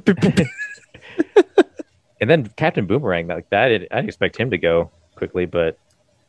big. 0.00 0.48
and 2.20 2.30
then 2.30 2.46
Captain 2.56 2.86
Boomerang 2.86 3.28
like 3.28 3.48
that. 3.50 3.70
It, 3.70 3.88
I 3.90 3.96
didn't 3.96 4.08
expect 4.08 4.36
him 4.36 4.50
to 4.50 4.58
go 4.58 4.90
quickly, 5.14 5.46
but 5.46 5.78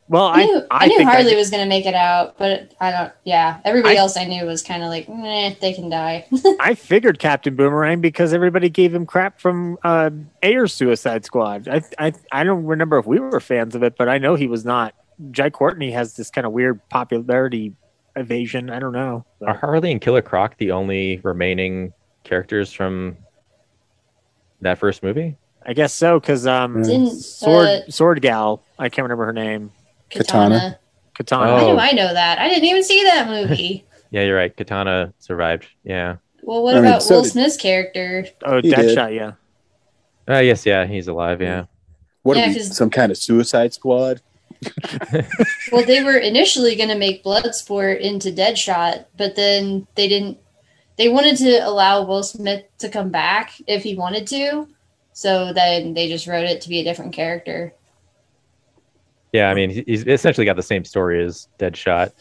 Well, 0.08 0.26
I 0.26 0.44
knew, 0.44 0.62
I, 0.70 0.86
knew 0.86 0.98
think 0.98 1.10
Harley 1.10 1.32
I- 1.34 1.36
was 1.36 1.50
going 1.50 1.64
to 1.64 1.68
make 1.68 1.84
it 1.84 1.94
out, 1.94 2.38
but 2.38 2.72
I 2.80 2.92
don't. 2.92 3.12
Yeah, 3.24 3.60
everybody 3.64 3.96
I- 3.96 4.00
else 4.00 4.16
I 4.16 4.24
knew 4.24 4.44
was 4.46 4.62
kind 4.62 4.82
of 4.84 4.88
like, 4.88 5.08
eh, 5.08 5.54
they 5.60 5.72
can 5.72 5.88
die. 5.90 6.26
I 6.60 6.74
figured 6.74 7.18
Captain 7.18 7.56
Boomerang 7.56 8.00
because 8.00 8.32
everybody 8.32 8.68
gave 8.68 8.94
him 8.94 9.04
crap 9.04 9.40
from 9.40 9.78
uh, 9.82 10.10
Ayer's 10.44 10.72
Suicide 10.72 11.24
Squad. 11.24 11.66
I, 11.66 11.82
I 11.98 12.12
I 12.30 12.44
don't 12.44 12.64
remember 12.66 12.98
if 12.98 13.06
we 13.06 13.18
were 13.18 13.40
fans 13.40 13.74
of 13.74 13.82
it, 13.82 13.96
but 13.98 14.08
I 14.08 14.18
know 14.18 14.36
he 14.36 14.46
was 14.46 14.64
not. 14.64 14.94
Jai 15.32 15.50
Courtney 15.50 15.90
has 15.90 16.14
this 16.14 16.30
kind 16.30 16.46
of 16.46 16.52
weird 16.52 16.86
popularity 16.88 17.74
evasion. 18.14 18.70
I 18.70 18.78
don't 18.78 18.92
know. 18.92 19.24
are 19.44 19.54
Harley 19.56 19.90
and 19.90 20.00
Killer 20.00 20.22
Croc 20.22 20.56
the 20.58 20.70
only 20.70 21.20
remaining 21.24 21.92
characters 22.22 22.72
from 22.72 23.16
that 24.60 24.78
first 24.78 25.02
movie? 25.02 25.36
I 25.64 25.72
guess 25.72 25.92
so 25.92 26.20
because 26.20 26.46
um, 26.46 26.82
Didn't, 26.82 27.10
Sword 27.10 27.66
uh, 27.66 27.90
Sword 27.90 28.22
Gal. 28.22 28.62
I 28.78 28.88
can't 28.88 29.04
remember 29.04 29.24
her 29.26 29.32
name. 29.32 29.72
Katana. 30.10 30.78
Katana. 31.14 31.46
How 31.58 31.66
Oh. 31.66 31.72
do 31.74 31.78
I 31.78 31.92
know 31.92 32.12
that? 32.12 32.38
I 32.38 32.48
didn't 32.48 32.64
even 32.64 32.82
see 32.84 33.02
that 33.04 33.28
movie. 33.28 33.84
Yeah, 34.12 34.22
you're 34.22 34.36
right. 34.36 34.56
Katana 34.56 35.12
survived. 35.18 35.66
Yeah. 35.82 36.16
well, 36.44 36.62
what 36.62 36.76
I 36.76 36.80
mean, 36.80 36.88
about 36.90 37.02
so 37.02 37.16
Will 37.16 37.22
did- 37.22 37.32
Smith's 37.32 37.56
character? 37.56 38.24
Oh, 38.44 38.62
He 38.62 38.70
did. 38.70 38.96
Deadshot. 38.96 39.14
Yeah. 39.14 39.32
Uh, 40.32 40.38
yes, 40.38 40.64
yeah, 40.64 40.86
he's 40.86 41.08
alive. 41.08 41.42
Yeah. 41.42 41.64
What 42.22 42.36
Yeah, 42.36 42.44
are 42.44 42.48
we, 42.50 42.54
'cause- 42.54 42.76
some 42.76 42.88
kind 42.88 43.10
of 43.10 43.18
suicide 43.18 43.74
squad? 43.74 44.22
Well, 45.72 45.84
they 45.84 46.02
were 46.04 46.16
initially 46.16 46.76
going 46.76 46.88
to 46.88 46.94
make 46.96 47.24
Bloodsport 47.24 48.00
into 48.00 48.30
Deadshot, 48.30 49.06
but 49.16 49.34
then 49.36 49.86
they 49.96 50.08
didn't. 50.08 50.38
They 50.96 51.08
wanted 51.08 51.36
to 51.38 51.58
allow 51.58 52.04
Will 52.04 52.22
Smith 52.22 52.64
to 52.78 52.88
come 52.88 53.10
back 53.10 53.52
if 53.66 53.82
he 53.82 53.96
wanted 53.96 54.26
to, 54.28 54.68
so 55.12 55.52
then 55.52 55.94
they 55.94 56.08
just 56.08 56.26
wrote 56.28 56.44
it 56.46 56.60
to 56.62 56.68
be 56.68 56.78
a 56.80 56.84
different 56.84 57.12
character. 57.12 57.74
Yeah, 59.36 59.50
I 59.50 59.54
mean, 59.54 59.84
he's 59.86 60.06
essentially 60.06 60.46
got 60.46 60.56
the 60.56 60.62
same 60.62 60.84
story 60.84 61.22
as 61.22 61.48
Deadshot. 61.58 62.12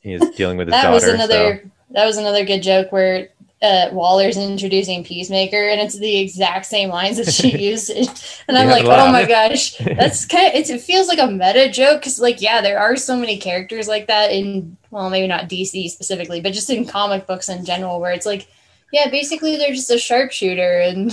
He's 0.00 0.20
dealing 0.36 0.56
with 0.58 0.68
his 0.68 0.74
that 0.74 0.82
daughter. 0.82 0.94
was 0.94 1.04
another. 1.04 1.60
so- 1.64 1.70
That 1.90 2.06
was 2.06 2.16
another 2.18 2.44
good 2.44 2.62
joke 2.62 2.92
where 2.92 3.30
uh, 3.62 3.88
Waller's 3.90 4.36
introducing 4.36 5.02
Peacemaker, 5.02 5.68
and 5.68 5.80
it's 5.80 5.98
the 5.98 6.18
exact 6.18 6.66
same 6.66 6.90
lines 6.90 7.16
that 7.16 7.32
she 7.32 7.56
used, 7.70 7.90
and 7.90 8.56
I'm 8.56 8.68
like, 8.68 8.84
oh 8.84 9.10
my 9.10 9.26
gosh, 9.26 9.76
that's 9.78 10.24
kind 10.26 10.48
of. 10.48 10.54
It's, 10.54 10.70
it 10.70 10.80
feels 10.82 11.08
like 11.08 11.18
a 11.18 11.26
meta 11.26 11.68
joke 11.70 12.00
because, 12.00 12.20
like, 12.20 12.40
yeah, 12.40 12.60
there 12.60 12.78
are 12.78 12.94
so 12.96 13.16
many 13.16 13.38
characters 13.38 13.88
like 13.88 14.06
that 14.06 14.30
in, 14.30 14.76
well, 14.90 15.10
maybe 15.10 15.26
not 15.26 15.48
DC 15.48 15.88
specifically, 15.90 16.40
but 16.40 16.52
just 16.52 16.70
in 16.70 16.86
comic 16.86 17.26
books 17.26 17.48
in 17.48 17.64
general, 17.64 17.98
where 17.98 18.12
it's 18.12 18.26
like, 18.26 18.46
yeah, 18.92 19.10
basically 19.10 19.56
they're 19.56 19.74
just 19.74 19.90
a 19.90 19.98
sharpshooter 19.98 20.78
and 20.80 21.10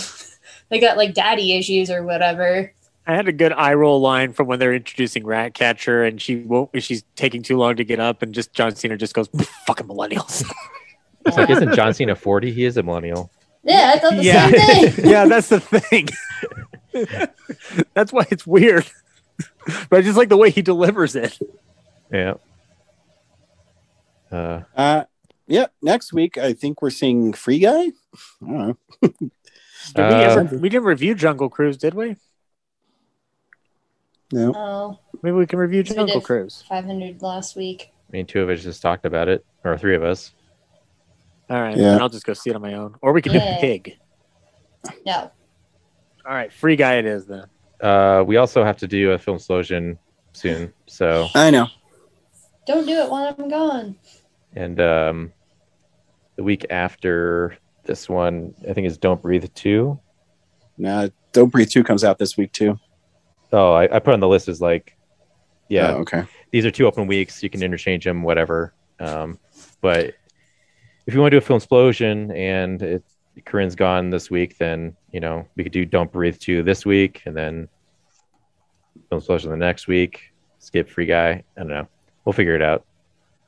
they 0.70 0.80
got 0.80 0.98
like 0.98 1.14
daddy 1.16 1.58
issues 1.58 1.90
or 1.90 2.04
whatever. 2.04 2.72
I 3.06 3.16
had 3.16 3.28
a 3.28 3.34
good 3.34 3.52
eye 3.52 3.74
roll 3.74 4.00
line 4.00 4.32
from 4.32 4.48
when 4.48 4.60
they're 4.60 4.74
introducing 4.74 5.26
Ratcatcher, 5.26 6.04
and 6.04 6.22
she 6.22 6.38
won't. 6.38 6.70
She's 6.82 7.04
taking 7.16 7.44
too 7.44 7.58
long 7.58 7.76
to 7.76 7.84
get 7.84 8.00
up, 8.00 8.22
and 8.22 8.34
just 8.34 8.54
John 8.54 8.76
Cena 8.76 8.96
just 8.98 9.14
goes, 9.14 9.28
"Fucking 9.68 9.88
millennials." 9.88 10.44
It's 11.26 11.38
like, 11.38 11.50
isn't 11.50 11.74
John 11.74 11.94
Cena 11.94 12.18
40? 12.18 12.52
He 12.52 12.66
is 12.66 12.76
a 12.76 12.84
millennial. 12.84 13.32
Yeah, 13.64 13.94
I 13.96 13.98
thought 14.00 14.16
the 14.18 14.24
yeah, 14.26 14.50
same 14.50 14.92
thing. 14.92 15.06
yeah, 15.10 15.26
that's 15.26 15.48
the 15.48 15.62
thing. 15.62 16.10
that's 17.94 18.12
why 18.12 18.26
it's 18.30 18.46
weird. 18.46 18.86
but 19.90 20.00
I 20.00 20.02
just 20.02 20.18
like 20.18 20.28
the 20.28 20.36
way 20.36 20.50
he 20.50 20.62
delivers 20.62 21.16
it. 21.16 21.40
Yeah. 22.12 22.34
Uh, 24.30 24.64
Uh, 24.76 25.04
yeah. 25.48 25.68
Next 25.82 26.12
week, 26.12 26.38
I 26.38 26.52
think 26.52 26.82
we're 26.82 26.90
seeing 26.90 27.32
Free 27.32 27.60
Guy. 27.60 27.84
I 27.84 27.92
don't 28.42 28.58
know. 28.58 28.78
Did 29.02 29.22
we, 29.22 30.04
Uh, 30.04 30.10
ever, 30.42 30.58
we 30.58 30.68
didn't 30.68 30.84
review 30.86 31.16
Jungle 31.16 31.50
Cruise, 31.50 31.78
did 31.78 31.94
we? 31.94 32.18
No. 34.34 34.52
Oh, 34.56 35.00
Maybe 35.22 35.36
we 35.36 35.46
can 35.46 35.60
review 35.60 35.80
we 35.80 35.84
Jungle 35.84 36.08
did 36.08 36.24
Cruise. 36.24 36.64
500 36.68 37.22
last 37.22 37.56
week. 37.56 37.92
I 38.10 38.12
mean, 38.12 38.26
two 38.26 38.42
of 38.42 38.50
us 38.50 38.64
just 38.64 38.82
talked 38.82 39.06
about 39.06 39.28
it, 39.30 39.46
or 39.64 39.78
three 39.78 39.96
of 39.96 40.04
us. 40.04 40.32
All 41.50 41.62
right, 41.62 41.78
Yeah. 41.78 41.92
then 41.92 42.02
I'll 42.02 42.10
just 42.10 42.26
go 42.26 42.34
see 42.34 42.50
it 42.50 42.56
on 42.56 42.62
my 42.62 42.74
own. 42.74 42.96
Or 43.02 43.14
we 43.14 43.22
can 43.22 43.34
Yeah. 43.34 43.56
do 43.56 43.62
Pig. 43.62 43.98
No. 45.06 45.32
All 46.26 46.34
right, 46.34 46.52
Free 46.52 46.76
Guy 46.76 46.96
it 46.96 47.06
is 47.06 47.26
then. 47.28 47.46
Uh, 47.80 48.24
we 48.26 48.38
also 48.38 48.64
have 48.64 48.78
to 48.78 48.88
do 48.88 49.12
a 49.12 49.18
film 49.20 49.36
explosion 49.38 50.00
soon. 50.34 50.74
So, 50.88 51.28
I 51.36 51.52
know. 51.52 51.68
Don't 52.66 52.88
do 52.88 52.94
it 52.94 53.10
while 53.10 53.36
I'm 53.38 53.50
gone. 53.50 53.96
and 54.56 54.80
um, 54.80 55.34
the 56.38 56.44
week 56.44 56.66
after 56.70 57.58
this 57.86 58.08
one, 58.10 58.54
I 58.68 58.74
think 58.74 58.88
is 58.88 58.98
Don't 58.98 59.22
Breathe 59.22 59.46
Two. 59.54 60.00
Nah, 60.78 61.10
Don't 61.34 61.50
Breathe 61.50 61.70
2 61.70 61.84
comes 61.84 62.04
out 62.04 62.18
this 62.20 62.36
week, 62.38 62.52
too. 62.52 62.80
Oh, 63.54 63.74
I, 63.74 63.96
I 63.96 64.00
put 64.00 64.14
on 64.14 64.20
the 64.20 64.28
list 64.28 64.50
as 64.50 64.60
like, 64.60 64.98
yeah, 65.70 65.92
Oh, 65.92 65.98
okay. 66.00 66.26
these 66.52 66.66
are 66.66 66.72
two 66.72 66.88
open 66.88 67.08
weeks. 67.08 67.42
You 67.42 67.50
can 67.50 67.64
interchange 67.64 68.04
them, 68.04 68.24
whatever. 68.24 68.74
Um, 69.00 69.40
but 69.80 70.16
if 71.06 71.14
you 71.14 71.20
want 71.20 71.32
to 71.32 71.40
do 71.40 71.44
a 71.44 71.46
film 71.46 71.58
explosion 71.58 72.32
and 72.32 72.82
it 72.82 73.04
Corinne's 73.46 73.76
gone 73.76 74.10
this 74.10 74.30
week, 74.30 74.58
then 74.58 74.96
you 75.12 75.20
know 75.20 75.48
we 75.56 75.64
could 75.64 75.72
do 75.72 75.86
Don't 75.86 76.12
Breathe 76.12 76.38
two 76.38 76.62
this 76.64 76.86
week, 76.86 77.24
and 77.26 77.36
then 77.36 77.68
film 79.10 79.20
explosion 79.20 79.50
the 79.52 79.58
next 79.58 79.88
week. 79.88 80.34
Skip 80.60 80.90
Free 80.90 81.06
Guy. 81.06 81.44
I 81.58 81.60
don't 81.60 81.68
know. 81.68 81.88
We'll 82.26 82.34
figure 82.34 82.56
it 82.56 82.62
out. 82.62 82.86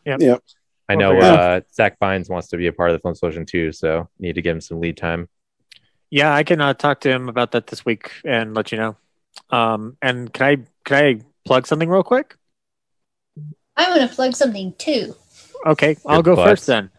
Yep. 0.05 0.21
Yep. 0.21 0.43
I 0.89 0.95
know 0.95 1.17
uh, 1.17 1.61
Zach 1.73 1.99
Bynes 1.99 2.29
wants 2.29 2.49
to 2.49 2.57
be 2.57 2.67
a 2.67 2.73
part 2.73 2.89
of 2.91 2.95
the 2.95 2.99
film 2.99 3.13
explosion 3.13 3.45
too, 3.45 3.71
so 3.71 4.09
need 4.19 4.35
to 4.35 4.41
give 4.41 4.55
him 4.55 4.61
some 4.61 4.79
lead 4.79 4.97
time. 4.97 5.29
Yeah, 6.09 6.33
I 6.33 6.43
can 6.43 6.61
uh, 6.61 6.73
talk 6.73 6.99
to 7.01 7.09
him 7.09 7.29
about 7.29 7.51
that 7.53 7.67
this 7.67 7.85
week 7.85 8.11
and 8.23 8.53
let 8.53 8.71
you 8.71 8.77
know. 8.77 8.97
Um, 9.49 9.97
and 10.01 10.31
can 10.33 10.45
I 10.45 10.57
can 10.83 11.05
I 11.05 11.21
plug 11.45 11.67
something 11.67 11.89
real 11.89 12.03
quick? 12.03 12.35
I 13.77 13.89
want 13.89 14.09
to 14.09 14.15
plug 14.15 14.35
something 14.35 14.73
too. 14.77 15.15
Okay, 15.65 15.97
I'll 16.05 16.17
Your 16.17 16.23
go 16.23 16.35
butts. 16.35 16.49
first 16.49 16.67
then. 16.67 16.89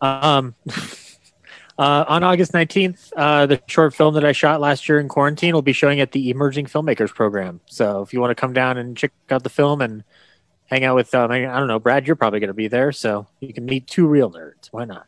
Um, 0.00 0.54
uh, 1.78 2.04
on 2.08 2.22
August 2.22 2.52
19th, 2.52 3.12
uh, 3.16 3.46
the 3.46 3.60
short 3.66 3.94
film 3.94 4.14
that 4.14 4.24
I 4.24 4.32
shot 4.32 4.60
last 4.60 4.88
year 4.88 5.00
in 5.00 5.08
quarantine 5.08 5.54
will 5.54 5.62
be 5.62 5.72
showing 5.72 6.00
at 6.00 6.12
the 6.12 6.30
Emerging 6.30 6.66
Filmmakers 6.66 7.14
Program. 7.14 7.60
So 7.66 8.02
if 8.02 8.12
you 8.12 8.20
want 8.20 8.30
to 8.30 8.34
come 8.34 8.52
down 8.52 8.76
and 8.78 8.96
check 8.96 9.12
out 9.30 9.42
the 9.42 9.50
film 9.50 9.80
and 9.80 10.04
hang 10.66 10.84
out 10.84 10.96
with, 10.96 11.14
um, 11.14 11.30
I 11.30 11.46
I 11.46 11.58
don't 11.58 11.68
know, 11.68 11.78
Brad, 11.78 12.06
you're 12.06 12.16
probably 12.16 12.40
going 12.40 12.48
to 12.48 12.54
be 12.54 12.68
there. 12.68 12.92
So 12.92 13.26
you 13.40 13.52
can 13.52 13.64
meet 13.64 13.86
two 13.86 14.06
real 14.06 14.30
nerds. 14.30 14.68
Why 14.70 14.84
not? 14.84 15.06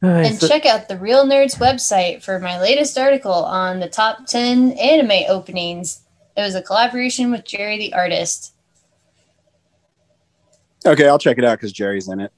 And 0.00 0.40
check 0.40 0.64
out 0.64 0.88
the 0.88 0.96
Real 0.96 1.24
Nerds 1.24 1.58
website 1.58 2.22
for 2.22 2.38
my 2.38 2.60
latest 2.60 2.96
article 2.96 3.32
on 3.32 3.80
the 3.80 3.88
top 3.88 4.26
10 4.26 4.72
anime 4.72 5.24
openings. 5.28 6.02
It 6.36 6.42
was 6.42 6.54
a 6.54 6.62
collaboration 6.62 7.32
with 7.32 7.44
Jerry 7.44 7.78
the 7.78 7.92
artist. 7.94 8.54
Okay, 10.86 11.08
I'll 11.08 11.18
check 11.18 11.38
it 11.38 11.44
out 11.44 11.58
because 11.58 11.72
Jerry's 11.72 12.08
in 12.08 12.20
it. 12.20 12.32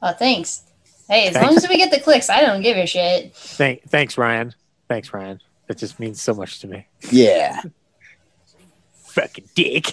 Oh, 0.00 0.12
thanks. 0.12 0.62
Hey, 1.08 1.26
as 1.26 1.34
Thanks. 1.34 1.46
long 1.46 1.56
as 1.56 1.68
we 1.68 1.76
get 1.76 1.90
the 1.90 1.98
clicks, 1.98 2.30
I 2.30 2.40
don't 2.40 2.62
give 2.62 2.76
a 2.76 2.86
shit. 2.86 3.34
Thank, 3.34 3.82
thanks, 3.90 4.16
Ryan. 4.16 4.54
Thanks, 4.88 5.12
Ryan. 5.12 5.40
That 5.66 5.76
just 5.76 5.98
means 5.98 6.22
so 6.22 6.34
much 6.34 6.60
to 6.60 6.68
me. 6.68 6.86
Yeah. 7.10 7.62
Fucking 9.20 9.48
dick. 9.54 9.86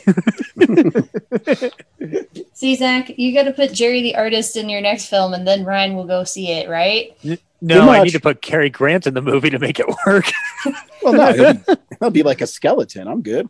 See, 2.54 2.76
Zach, 2.76 3.12
you 3.18 3.34
got 3.34 3.44
to 3.44 3.52
put 3.52 3.74
Jerry 3.74 4.02
the 4.02 4.16
artist 4.16 4.56
in 4.56 4.70
your 4.70 4.80
next 4.80 5.08
film, 5.08 5.34
and 5.34 5.46
then 5.46 5.66
Ryan 5.66 5.96
will 5.96 6.06
go 6.06 6.24
see 6.24 6.52
it, 6.52 6.70
right? 6.70 7.18
no, 7.62 7.90
I 7.90 8.04
need 8.04 8.12
to 8.12 8.22
put 8.22 8.42
Cary 8.42 8.70
Grant 8.70 9.06
in 9.06 9.14
the 9.14 9.22
movie 9.22 9.50
to 9.50 9.60
make 9.60 9.80
it 9.80 9.88
work. 10.06 10.32
Well, 11.04 11.14
no, 11.14 11.30
it'll 11.36 11.54
be, 11.54 11.74
it'll 11.92 12.10
be 12.10 12.24
like 12.24 12.42
a 12.42 12.48
skeleton. 12.48 13.08
I'm 13.08 13.22
good. 13.22 13.48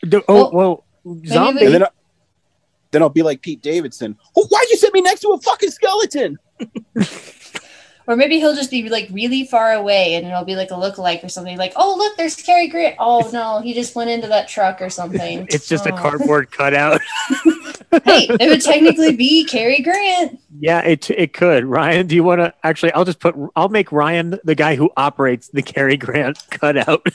Do- 0.00 0.24
oh, 0.26 0.50
well, 0.50 0.84
zombie. 1.26 1.66
And 1.66 1.74
then, 1.74 1.84
then 2.90 3.02
I'll 3.02 3.10
be 3.10 3.22
like 3.22 3.42
Pete 3.42 3.62
Davidson. 3.62 4.16
Oh, 4.34 4.46
why'd 4.46 4.68
you 4.70 4.78
set 4.78 4.92
me 4.92 5.02
next 5.02 5.20
to 5.20 5.28
a 5.28 5.40
fucking 5.40 5.70
skeleton? 5.70 6.38
Or 8.06 8.16
maybe 8.16 8.38
he'll 8.38 8.54
just 8.54 8.70
be 8.70 8.88
like 8.90 9.08
really 9.10 9.44
far 9.46 9.72
away, 9.72 10.14
and 10.14 10.26
it'll 10.26 10.44
be 10.44 10.56
like 10.56 10.70
a 10.70 10.74
lookalike 10.74 11.24
or 11.24 11.30
something. 11.30 11.56
Like, 11.56 11.72
oh 11.76 11.94
look, 11.96 12.16
there's 12.18 12.36
Cary 12.36 12.68
Grant. 12.68 12.96
Oh 12.98 13.30
no, 13.32 13.60
he 13.60 13.72
just 13.72 13.94
went 13.94 14.10
into 14.10 14.26
that 14.28 14.46
truck 14.48 14.82
or 14.82 14.90
something. 14.90 15.46
It's 15.50 15.66
just 15.68 15.86
a 15.86 15.92
Oh. 15.94 15.96
cardboard 15.96 16.50
cutout. 16.50 17.00
hey, 18.04 18.26
it 18.28 18.48
would 18.50 18.60
technically 18.60 19.16
be 19.16 19.44
Cary 19.44 19.80
Grant. 19.80 20.38
Yeah, 20.60 20.80
it 20.80 21.08
it 21.10 21.32
could. 21.32 21.64
Ryan, 21.64 22.06
do 22.06 22.14
you 22.14 22.22
want 22.24 22.40
to 22.40 22.52
actually? 22.62 22.92
I'll 22.92 23.04
just 23.06 23.20
put. 23.20 23.34
I'll 23.56 23.68
make 23.70 23.90
Ryan 23.90 24.38
the 24.44 24.54
guy 24.54 24.76
who 24.76 24.90
operates 24.96 25.48
the 25.48 25.62
Cary 25.62 25.96
Grant 25.96 26.38
cutout. 26.50 27.06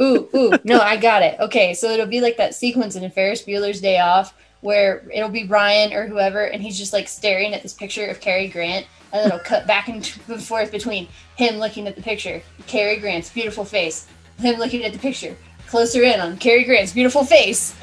Ooh, 0.00 0.28
ooh, 0.34 0.52
no, 0.64 0.78
I 0.80 0.96
got 0.96 1.22
it. 1.22 1.38
Okay, 1.40 1.74
so 1.74 1.90
it'll 1.90 2.06
be 2.06 2.20
like 2.20 2.36
that 2.38 2.54
sequence 2.54 2.94
in 2.96 3.08
Ferris 3.10 3.42
Bueller's 3.42 3.80
Day 3.80 3.98
Off 3.98 4.32
where 4.60 5.04
it'll 5.14 5.28
be 5.28 5.44
Ryan 5.46 5.92
or 5.92 6.06
whoever, 6.06 6.42
and 6.44 6.60
he's 6.62 6.76
just 6.78 6.92
like 6.92 7.06
staring 7.06 7.54
at 7.54 7.62
this 7.62 7.74
picture 7.74 8.06
of 8.06 8.20
Cary 8.20 8.48
Grant, 8.48 8.86
and 9.12 9.20
then 9.20 9.26
it'll 9.28 9.38
cut 9.44 9.66
back 9.66 9.88
and 9.88 10.06
forth 10.06 10.70
between 10.70 11.08
him 11.36 11.56
looking 11.56 11.86
at 11.86 11.96
the 11.96 12.02
picture, 12.02 12.42
Cary 12.66 12.96
Grant's 12.96 13.30
beautiful 13.30 13.64
face, 13.64 14.06
him 14.38 14.58
looking 14.58 14.84
at 14.84 14.92
the 14.92 14.98
picture, 14.98 15.36
closer 15.66 16.02
in 16.02 16.20
on 16.20 16.36
Cary 16.36 16.64
Grant's 16.64 16.92
beautiful 16.92 17.24
face. 17.24 17.74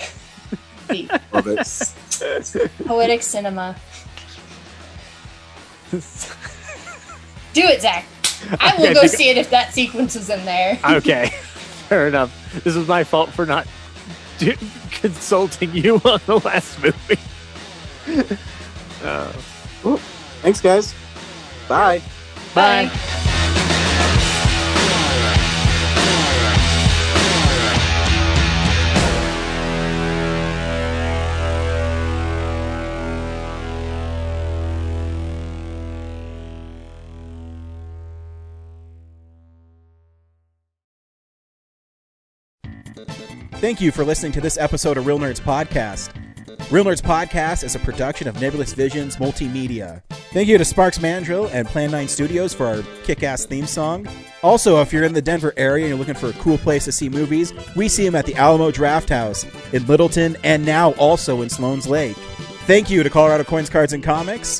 Love 1.34 1.48
it. 1.48 2.72
poetic 2.86 3.22
cinema. 3.24 3.76
Do 5.92 7.62
it, 7.64 7.82
Zach. 7.82 8.06
I 8.60 8.76
will 8.78 8.86
Okay, 8.86 8.94
go 8.94 9.08
see 9.08 9.30
it 9.30 9.38
if 9.38 9.50
that 9.50 9.74
sequence 9.74 10.16
is 10.16 10.30
in 10.30 10.44
there. 10.46 10.78
okay, 10.90 11.30
fair 11.90 12.08
enough. 12.08 12.64
This 12.64 12.76
is 12.76 12.88
my 12.88 13.04
fault 13.04 13.30
for 13.32 13.46
not 13.46 13.68
do, 14.38 14.54
consulting 14.92 15.74
you 15.74 15.96
on 16.06 16.20
the 16.26 16.40
last 16.40 16.82
movie. 16.82 17.20
Uh, 19.04 19.32
Thanks, 20.42 20.62
guys. 20.62 20.94
Bye. 21.68 22.02
bye. 22.54 22.92
Thank 43.66 43.82
you 43.82 43.92
for 43.92 44.06
listening 44.06 44.32
to 44.34 44.42
this 44.42 44.58
episode 44.58 44.96
of 44.98 45.08
Real 45.08 45.18
Nerds 45.18 45.42
Podcast. 45.42 46.25
Real 46.72 46.84
Nerds 46.84 47.02
Podcast 47.02 47.64
is 47.64 47.76
a 47.76 47.80
production 47.80 48.28
of 48.28 48.42
Nebulous 48.42 48.74
Visions 48.74 49.18
Multimedia. 49.18 50.02
Thank 50.34 50.48
you 50.48 50.58
to 50.58 50.66
Sparks 50.66 51.00
Mandrill 51.00 51.46
and 51.50 51.68
Plan 51.68 51.92
9 51.92 52.08
Studios 52.08 52.56
for 52.56 52.66
our 52.66 52.82
kick 53.04 53.22
ass 53.22 53.46
theme 53.46 53.68
song. 53.68 54.08
Also, 54.42 54.82
if 54.82 54.92
you're 54.92 55.04
in 55.04 55.14
the 55.14 55.22
Denver 55.22 55.54
area 55.58 55.86
and 55.86 55.90
you're 55.90 56.00
looking 56.00 56.16
for 56.16 56.30
a 56.30 56.42
cool 56.42 56.58
place 56.58 56.84
to 56.86 56.92
see 56.92 57.08
movies, 57.08 57.54
we 57.76 57.88
see 57.88 58.04
them 58.04 58.16
at 58.16 58.26
the 58.26 58.34
Alamo 58.34 58.72
Draft 58.72 59.10
House 59.10 59.46
in 59.74 59.86
Littleton 59.86 60.38
and 60.44 60.66
now 60.66 60.94
also 60.94 61.44
in 61.44 61.50
Sloan's 61.50 61.88
Lake. 61.88 62.18
Thank 62.66 62.90
you 62.90 63.04
to 63.04 63.12
Colorado 63.12 63.44
Coins, 63.44 63.70
Cards, 63.70 63.94
and 63.94 64.04
Comics 64.04 64.60